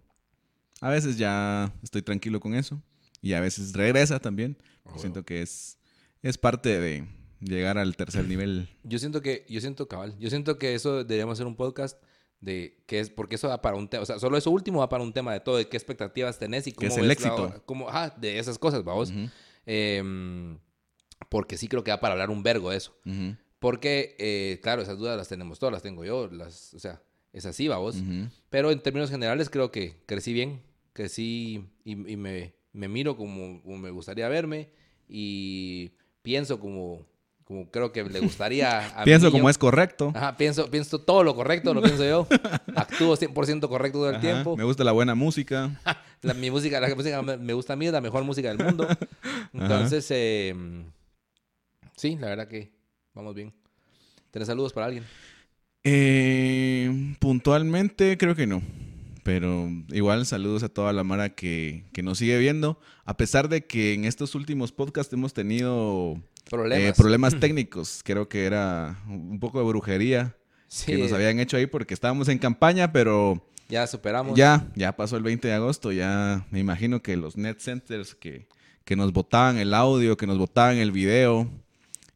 A 0.81 0.89
veces 0.89 1.17
ya 1.17 1.73
estoy 1.81 2.01
tranquilo 2.01 2.41
con 2.41 2.53
eso 2.53 2.83
y 3.21 3.31
a 3.31 3.39
veces 3.39 3.71
regresa 3.71 4.19
también. 4.19 4.57
Ah, 4.83 4.91
siento 4.97 5.23
que 5.23 5.41
es, 5.41 5.77
es 6.21 6.37
parte 6.37 6.81
de 6.81 7.07
llegar 7.39 7.77
al 7.77 7.95
tercer 7.95 8.27
nivel. 8.27 8.67
Yo 8.83 8.99
siento 8.99 9.21
que, 9.21 9.45
yo 9.47 9.61
siento 9.61 9.87
cabal, 9.87 10.19
yo 10.19 10.29
siento 10.29 10.57
que 10.57 10.75
eso 10.75 11.05
deberíamos 11.05 11.37
hacer 11.37 11.47
un 11.47 11.55
podcast 11.55 11.97
de 12.41 12.83
qué 12.87 12.99
es, 12.99 13.09
porque 13.09 13.35
eso 13.35 13.47
va 13.47 13.61
para 13.61 13.77
un 13.77 13.87
tema, 13.87 14.03
o 14.03 14.05
sea, 14.05 14.19
solo 14.19 14.35
eso 14.35 14.51
último 14.51 14.79
va 14.79 14.89
para 14.89 15.01
un 15.01 15.13
tema 15.13 15.31
de 15.31 15.39
todo, 15.39 15.55
de 15.55 15.69
qué 15.69 15.77
expectativas 15.77 16.39
tenés 16.39 16.67
y 16.67 16.73
cómo 16.73 16.89
es 16.89 16.97
el 16.97 17.09
éxito. 17.09 17.63
ah, 17.87 18.13
de 18.19 18.37
esas 18.37 18.59
cosas, 18.59 18.83
vamos. 18.83 19.13
Porque 21.27 21.57
sí 21.57 21.67
creo 21.67 21.83
que 21.83 21.91
va 21.91 21.99
para 21.99 22.13
hablar 22.13 22.29
un 22.29 22.43
vergo 22.43 22.69
de 22.71 22.77
eso. 22.77 22.95
Porque, 23.59 24.15
eh, 24.19 24.59
claro, 24.63 24.81
esas 24.81 24.97
dudas 24.97 25.17
las 25.17 25.27
tenemos 25.27 25.59
todas, 25.59 25.73
las 25.73 25.83
tengo 25.83 26.05
yo, 26.05 26.29
las, 26.29 26.73
o 26.73 26.79
sea, 26.79 27.01
es 27.33 27.45
así, 27.45 27.67
vamos. 27.67 27.97
Pero 28.49 28.71
en 28.71 28.79
términos 28.79 29.09
generales 29.09 29.49
creo 29.49 29.71
que 29.71 29.97
crecí 30.05 30.33
bien, 30.33 30.61
crecí 30.93 31.65
y, 31.83 31.91
y 31.91 32.15
me, 32.15 32.53
me, 32.73 32.87
miro 32.87 33.17
como, 33.17 33.61
me 33.63 33.91
gustaría 33.91 34.27
verme 34.29 34.69
y 35.07 35.91
pienso 36.21 36.59
como, 36.59 37.05
como 37.43 37.69
creo 37.69 37.91
que 37.91 38.03
le 38.03 38.19
gustaría 38.21 38.79
a 38.99 39.03
Pienso 39.03 39.31
como 39.31 39.49
es 39.49 39.57
correcto. 39.57 40.11
Ajá, 40.15 40.37
pienso, 40.37 40.71
pienso 40.71 40.99
todo 40.99 41.23
lo 41.23 41.35
correcto, 41.35 41.73
lo 41.73 41.81
pienso 41.81 42.05
yo. 42.05 42.27
Actúo 42.75 43.17
100% 43.17 43.67
correcto 43.67 43.99
todo 43.99 44.09
el 44.09 44.21
tiempo. 44.21 44.55
Me 44.55 44.63
gusta 44.63 44.83
la 44.83 44.93
buena 44.93 45.15
música. 45.15 45.69
la, 46.21 46.33
mi 46.33 46.49
música, 46.49 46.79
la 46.79 46.95
música 46.95 47.21
me 47.21 47.53
gusta 47.53 47.73
a 47.73 47.75
mí, 47.75 47.87
es 47.87 47.91
la 47.91 48.01
mejor 48.01 48.23
música 48.23 48.47
del 48.53 48.65
mundo. 48.65 48.87
Entonces, 49.53 50.07
eh, 50.11 50.55
Sí, 51.99 52.15
la 52.17 52.27
verdad 52.27 52.47
que 52.47 52.71
vamos 53.13 53.35
bien. 53.35 53.51
¿Tienes 54.31 54.47
saludos 54.47 54.71
para 54.71 54.85
alguien? 54.85 55.03
Eh, 55.83 57.13
puntualmente 57.19 58.17
creo 58.17 58.35
que 58.35 58.47
no. 58.47 58.61
Pero 59.25 59.67
igual 59.89 60.25
saludos 60.25 60.63
a 60.63 60.69
toda 60.69 60.93
la 60.93 61.03
Mara 61.03 61.35
que, 61.35 61.83
nos 62.01 62.19
sigue 62.19 62.37
viendo. 62.37 62.79
A 63.03 63.17
pesar 63.17 63.49
de 63.49 63.65
que 63.65 63.95
en 63.95 64.05
estos 64.05 64.33
últimos 64.33 64.71
podcasts 64.71 65.11
hemos 65.11 65.33
tenido 65.33 66.21
problemas, 66.49 66.89
eh, 66.89 66.93
problemas 66.95 67.37
técnicos. 67.37 67.99
Creo 68.05 68.29
que 68.29 68.45
era 68.45 69.03
un 69.05 69.41
poco 69.41 69.59
de 69.59 69.65
brujería 69.65 70.37
que 70.85 70.97
nos 70.97 71.11
habían 71.11 71.37
hecho 71.41 71.57
ahí 71.57 71.65
porque 71.65 71.93
estábamos 71.93 72.29
en 72.29 72.37
campaña, 72.37 72.93
pero... 72.93 73.45
Ya 73.67 73.85
superamos. 73.87 74.37
Ya, 74.37 74.71
ya 74.73 74.95
pasó 74.95 75.17
el 75.17 75.23
20 75.23 75.49
de 75.49 75.53
agosto. 75.53 75.91
Ya 75.91 76.47
me 76.49 76.59
imagino 76.59 77.01
que 77.01 77.17
los 77.17 77.35
net 77.35 77.59
centers 77.59 78.15
que, 78.15 78.47
que 78.85 78.95
nos 78.95 79.11
botaban 79.11 79.57
el 79.57 79.73
audio, 79.73 80.15
que 80.15 80.27
nos 80.27 80.37
botaban 80.37 80.77
el 80.77 80.93
video 80.93 81.51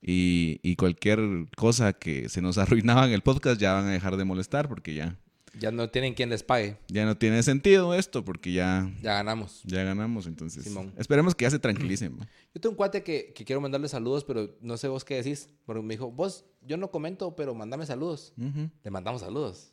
y, 0.05 0.75
cualquier 0.75 1.19
cosa 1.55 1.93
que 1.93 2.29
se 2.29 2.41
nos 2.41 2.57
arruinaba 2.59 3.05
en 3.05 3.13
el 3.13 3.21
podcast 3.21 3.59
ya 3.59 3.73
van 3.73 3.85
a 3.85 3.91
dejar 3.91 4.17
de 4.17 4.25
molestar 4.25 4.67
porque 4.67 4.93
ya... 4.93 5.17
Ya 5.59 5.71
no 5.71 5.87
tienen 5.87 6.15
quien 6.15 6.31
les 6.31 6.41
pague. 6.41 6.77
Ya 6.87 7.05
no 7.05 7.15
tiene 7.15 7.43
sentido 7.43 7.93
esto 7.93 8.25
porque 8.25 8.51
ya... 8.51 8.91
Ya 9.03 9.13
ganamos. 9.13 9.61
Ya 9.65 9.83
ganamos, 9.83 10.25
entonces... 10.25 10.67
Esperemos 10.97 11.35
que 11.35 11.43
ya 11.43 11.51
se 11.51 11.59
tranquilicen. 11.59 12.17
Yo 12.55 12.61
tengo 12.61 12.71
un 12.71 12.75
cuate 12.75 13.03
que, 13.03 13.33
quiero 13.33 13.61
mandarle 13.61 13.87
saludos, 13.87 14.23
pero 14.23 14.57
no 14.61 14.77
sé 14.77 14.87
vos 14.87 15.05
qué 15.05 15.15
decís. 15.15 15.49
Porque 15.65 15.81
me 15.83 15.93
dijo, 15.93 16.11
vos, 16.11 16.45
yo 16.61 16.77
no 16.77 16.91
comento, 16.91 17.35
pero 17.35 17.55
mandame 17.55 17.85
saludos. 17.85 18.33
Le 18.37 18.91
mandamos 18.91 19.21
saludos. 19.21 19.72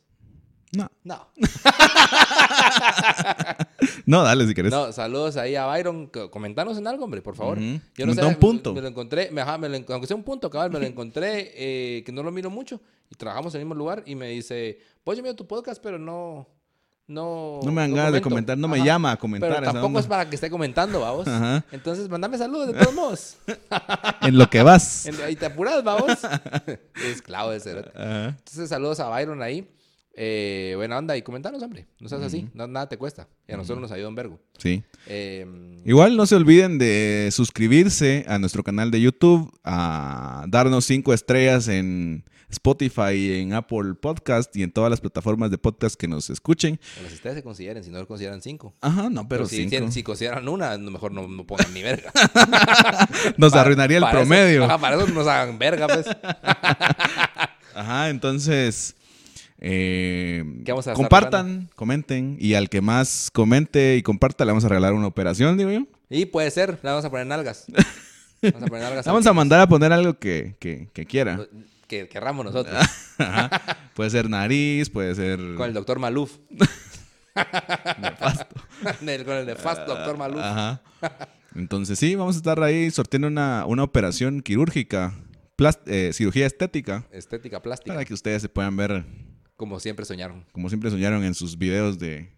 No. 0.73 0.89
No. 1.03 1.27
no, 4.05 4.23
dale 4.23 4.47
si 4.47 4.53
querés. 4.53 4.71
No, 4.71 4.93
saludos 4.93 5.35
ahí 5.35 5.53
a 5.55 5.65
Byron. 5.65 6.07
Comentanos 6.07 6.77
en 6.77 6.87
algo, 6.87 7.03
hombre, 7.03 7.21
por 7.21 7.35
favor. 7.35 7.59
Yo 7.59 8.05
no 8.05 8.13
sé. 8.13 8.23
un 8.23 8.35
punto. 8.35 8.73
Me, 8.73 8.81
lo 8.81 8.87
encontré, 8.87 9.31
me, 9.31 9.41
ajá, 9.41 9.57
me 9.57 9.67
lo, 9.67 9.75
aunque 9.75 10.07
sea 10.07 10.15
un 10.15 10.23
punto, 10.23 10.49
cabal, 10.49 10.71
me 10.71 10.79
lo 10.79 10.85
encontré, 10.85 11.51
eh, 11.55 12.03
que 12.05 12.13
no 12.13 12.23
lo 12.23 12.31
miro 12.31 12.49
mucho. 12.49 12.79
Y 13.09 13.15
trabajamos 13.15 13.53
en 13.53 13.61
el 13.61 13.65
mismo 13.65 13.75
lugar 13.75 14.03
y 14.05 14.15
me 14.15 14.29
dice, 14.29 14.79
pues 15.03 15.17
yo 15.17 15.23
miro 15.23 15.35
tu 15.35 15.45
podcast, 15.45 15.81
pero 15.83 15.99
no... 15.99 16.47
No, 17.07 17.59
no 17.61 17.71
me 17.73 17.81
dan 17.81 17.93
ganas 17.93 18.13
de 18.13 18.21
comentar, 18.21 18.57
no 18.57 18.69
me 18.69 18.85
llama 18.85 19.11
a 19.11 19.17
comentar. 19.17 19.49
Pero 19.49 19.73
tampoco 19.73 19.99
es 19.99 20.07
para 20.07 20.29
que 20.29 20.35
esté 20.35 20.49
comentando, 20.49 21.01
vamos. 21.01 21.27
Entonces, 21.73 22.07
mándame 22.07 22.37
saludos 22.37 22.67
de 22.67 22.79
todos 22.79 22.95
modos. 22.95 23.35
en 24.21 24.37
lo 24.37 24.49
que 24.49 24.63
vas. 24.63 25.09
y 25.29 25.35
te 25.35 25.47
apuras, 25.47 25.83
vamos. 25.83 26.19
es 27.05 27.21
clavo 27.21 27.49
de. 27.49 27.57
Entonces, 27.57 28.69
saludos 28.69 29.01
a 29.01 29.09
Byron 29.09 29.41
ahí. 29.41 29.67
Eh, 30.13 30.73
buena 30.75 30.97
onda 30.97 31.15
y 31.15 31.21
comentanos, 31.21 31.63
hombre. 31.63 31.87
No 31.99 32.09
seas 32.09 32.21
así, 32.21 32.49
nada 32.53 32.89
te 32.89 32.97
cuesta. 32.97 33.27
Y 33.47 33.53
a 33.53 33.57
nosotros 33.57 33.81
nos 33.81 33.91
ayuda 33.91 34.09
un 34.09 34.15
vergo. 34.15 34.39
Sí. 34.57 34.83
Em, 35.07 35.77
Igual 35.85 36.17
no 36.17 36.25
se 36.25 36.35
olviden 36.35 36.77
de 36.77 37.29
suscribirse 37.31 38.25
a 38.27 38.37
nuestro 38.37 38.63
canal 38.63 38.91
de 38.91 39.01
YouTube, 39.01 39.51
a 39.63 40.45
darnos 40.49 40.85
cinco 40.85 41.13
estrellas 41.13 41.67
en 41.69 42.25
Spotify, 42.49 43.39
en 43.39 43.53
Apple 43.53 43.93
Podcast 43.93 44.53
y 44.57 44.63
en 44.63 44.71
todas 44.71 44.89
las 44.89 44.99
plataformas 44.99 45.49
de 45.49 45.57
podcast 45.57 45.95
que 45.95 46.07
nos 46.09 46.29
escuchen. 46.29 46.79
las 47.01 47.13
ustedes 47.13 47.37
se 47.37 47.43
consideren, 47.43 47.81
si 47.81 47.89
no 47.89 48.05
consideran 48.05 48.41
cinco. 48.41 48.75
Ajá, 48.81 49.09
no, 49.09 49.27
pero, 49.29 49.45
si, 49.45 49.69
si, 49.69 50.03
consideran 50.03 50.47
una, 50.49 50.77
mejor 50.77 51.13
no, 51.13 51.27
no 51.27 51.47
pongan 51.47 51.73
ni 51.73 51.81
verga. 51.81 52.11
nos 53.37 53.53
arruinaría 53.53 53.99
el 53.99 54.09
promedio. 54.11 54.65
ajá, 54.65 54.77
para 54.77 54.97
eso 54.97 55.07
nos 55.07 55.27
hagan 55.27 55.57
verga, 55.57 55.87
pues. 55.87 56.05
ajá, 57.73 58.09
entonces 58.09 58.95
eh, 59.63 60.43
compartan, 60.95 61.69
comenten 61.75 62.35
y 62.39 62.55
al 62.55 62.67
que 62.67 62.81
más 62.81 63.29
comente 63.31 63.95
y 63.95 64.01
comparta 64.01 64.43
le 64.43 64.51
vamos 64.51 64.65
a 64.65 64.69
regalar 64.69 64.93
una 64.93 65.05
operación, 65.05 65.55
digo 65.55 65.69
yo. 65.69 65.85
Y 66.09 66.25
puede 66.25 66.49
ser, 66.49 66.79
le 66.81 66.89
vamos 66.89 67.05
a 67.05 67.09
poner 67.09 67.27
nalgas. 67.27 67.65
Vamos 68.43 68.63
a, 68.63 68.65
poner 68.65 68.83
nalgas 68.85 69.05
vamos 69.05 69.27
a 69.27 69.33
mandar 69.33 69.59
a 69.59 69.67
poner 69.67 69.93
algo 69.93 70.17
que, 70.17 70.55
que, 70.57 70.89
que 70.93 71.05
quiera. 71.05 71.45
Que 71.87 72.07
querramos 72.07 72.43
nosotros. 72.43 72.75
Puede 73.93 74.09
ser 74.09 74.31
nariz, 74.31 74.89
puede 74.89 75.13
ser... 75.13 75.37
Con 75.55 75.67
el 75.67 75.75
doctor 75.75 75.99
Maluf. 75.99 76.37
nefasto. 77.99 78.55
con 79.25 79.35
el 79.35 79.45
nefasto 79.45 79.85
doctor 79.85 80.17
Maluf. 80.17 80.41
Ajá. 80.41 80.81
Entonces 81.53 81.99
sí, 81.99 82.15
vamos 82.15 82.35
a 82.35 82.39
estar 82.39 82.63
ahí 82.63 82.89
sorteando 82.89 83.27
una, 83.27 83.65
una 83.67 83.83
operación 83.83 84.41
quirúrgica, 84.41 85.13
eh, 85.85 86.09
cirugía 86.13 86.47
estética. 86.47 87.05
Estética 87.11 87.61
plástica. 87.61 87.93
Para 87.93 88.05
que 88.05 88.15
ustedes 88.15 88.41
se 88.41 88.49
puedan 88.49 88.75
ver 88.75 89.05
como 89.61 89.79
siempre 89.79 90.05
soñaron. 90.05 90.43
Como 90.53 90.69
siempre 90.69 90.89
soñaron 90.89 91.23
en 91.23 91.35
sus 91.35 91.55
videos 91.55 91.99
de, 91.99 92.31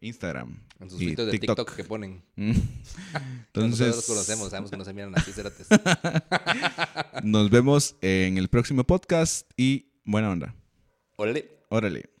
Instagram. 0.00 0.62
En 0.78 0.88
sus 0.88 1.00
videos 1.00 1.26
de 1.26 1.40
TikTok. 1.40 1.74
que 1.74 1.82
ponen. 1.82 2.22
Mm. 2.36 2.52
Entonces. 3.46 3.88
Nosotros 3.88 3.96
los 3.96 4.06
conocemos, 4.06 4.50
sabemos 4.50 4.70
que 4.70 4.76
no 4.76 4.84
se 4.84 4.92
miran 4.92 5.12
así, 5.16 5.32
cerates. 5.32 5.66
Nos 7.24 7.50
vemos 7.50 7.96
en 8.00 8.38
el 8.38 8.46
próximo 8.48 8.84
podcast 8.84 9.50
y 9.56 9.86
buena 10.04 10.30
onda. 10.30 10.54
Órale. 11.16 11.50
Órale. 11.68 12.15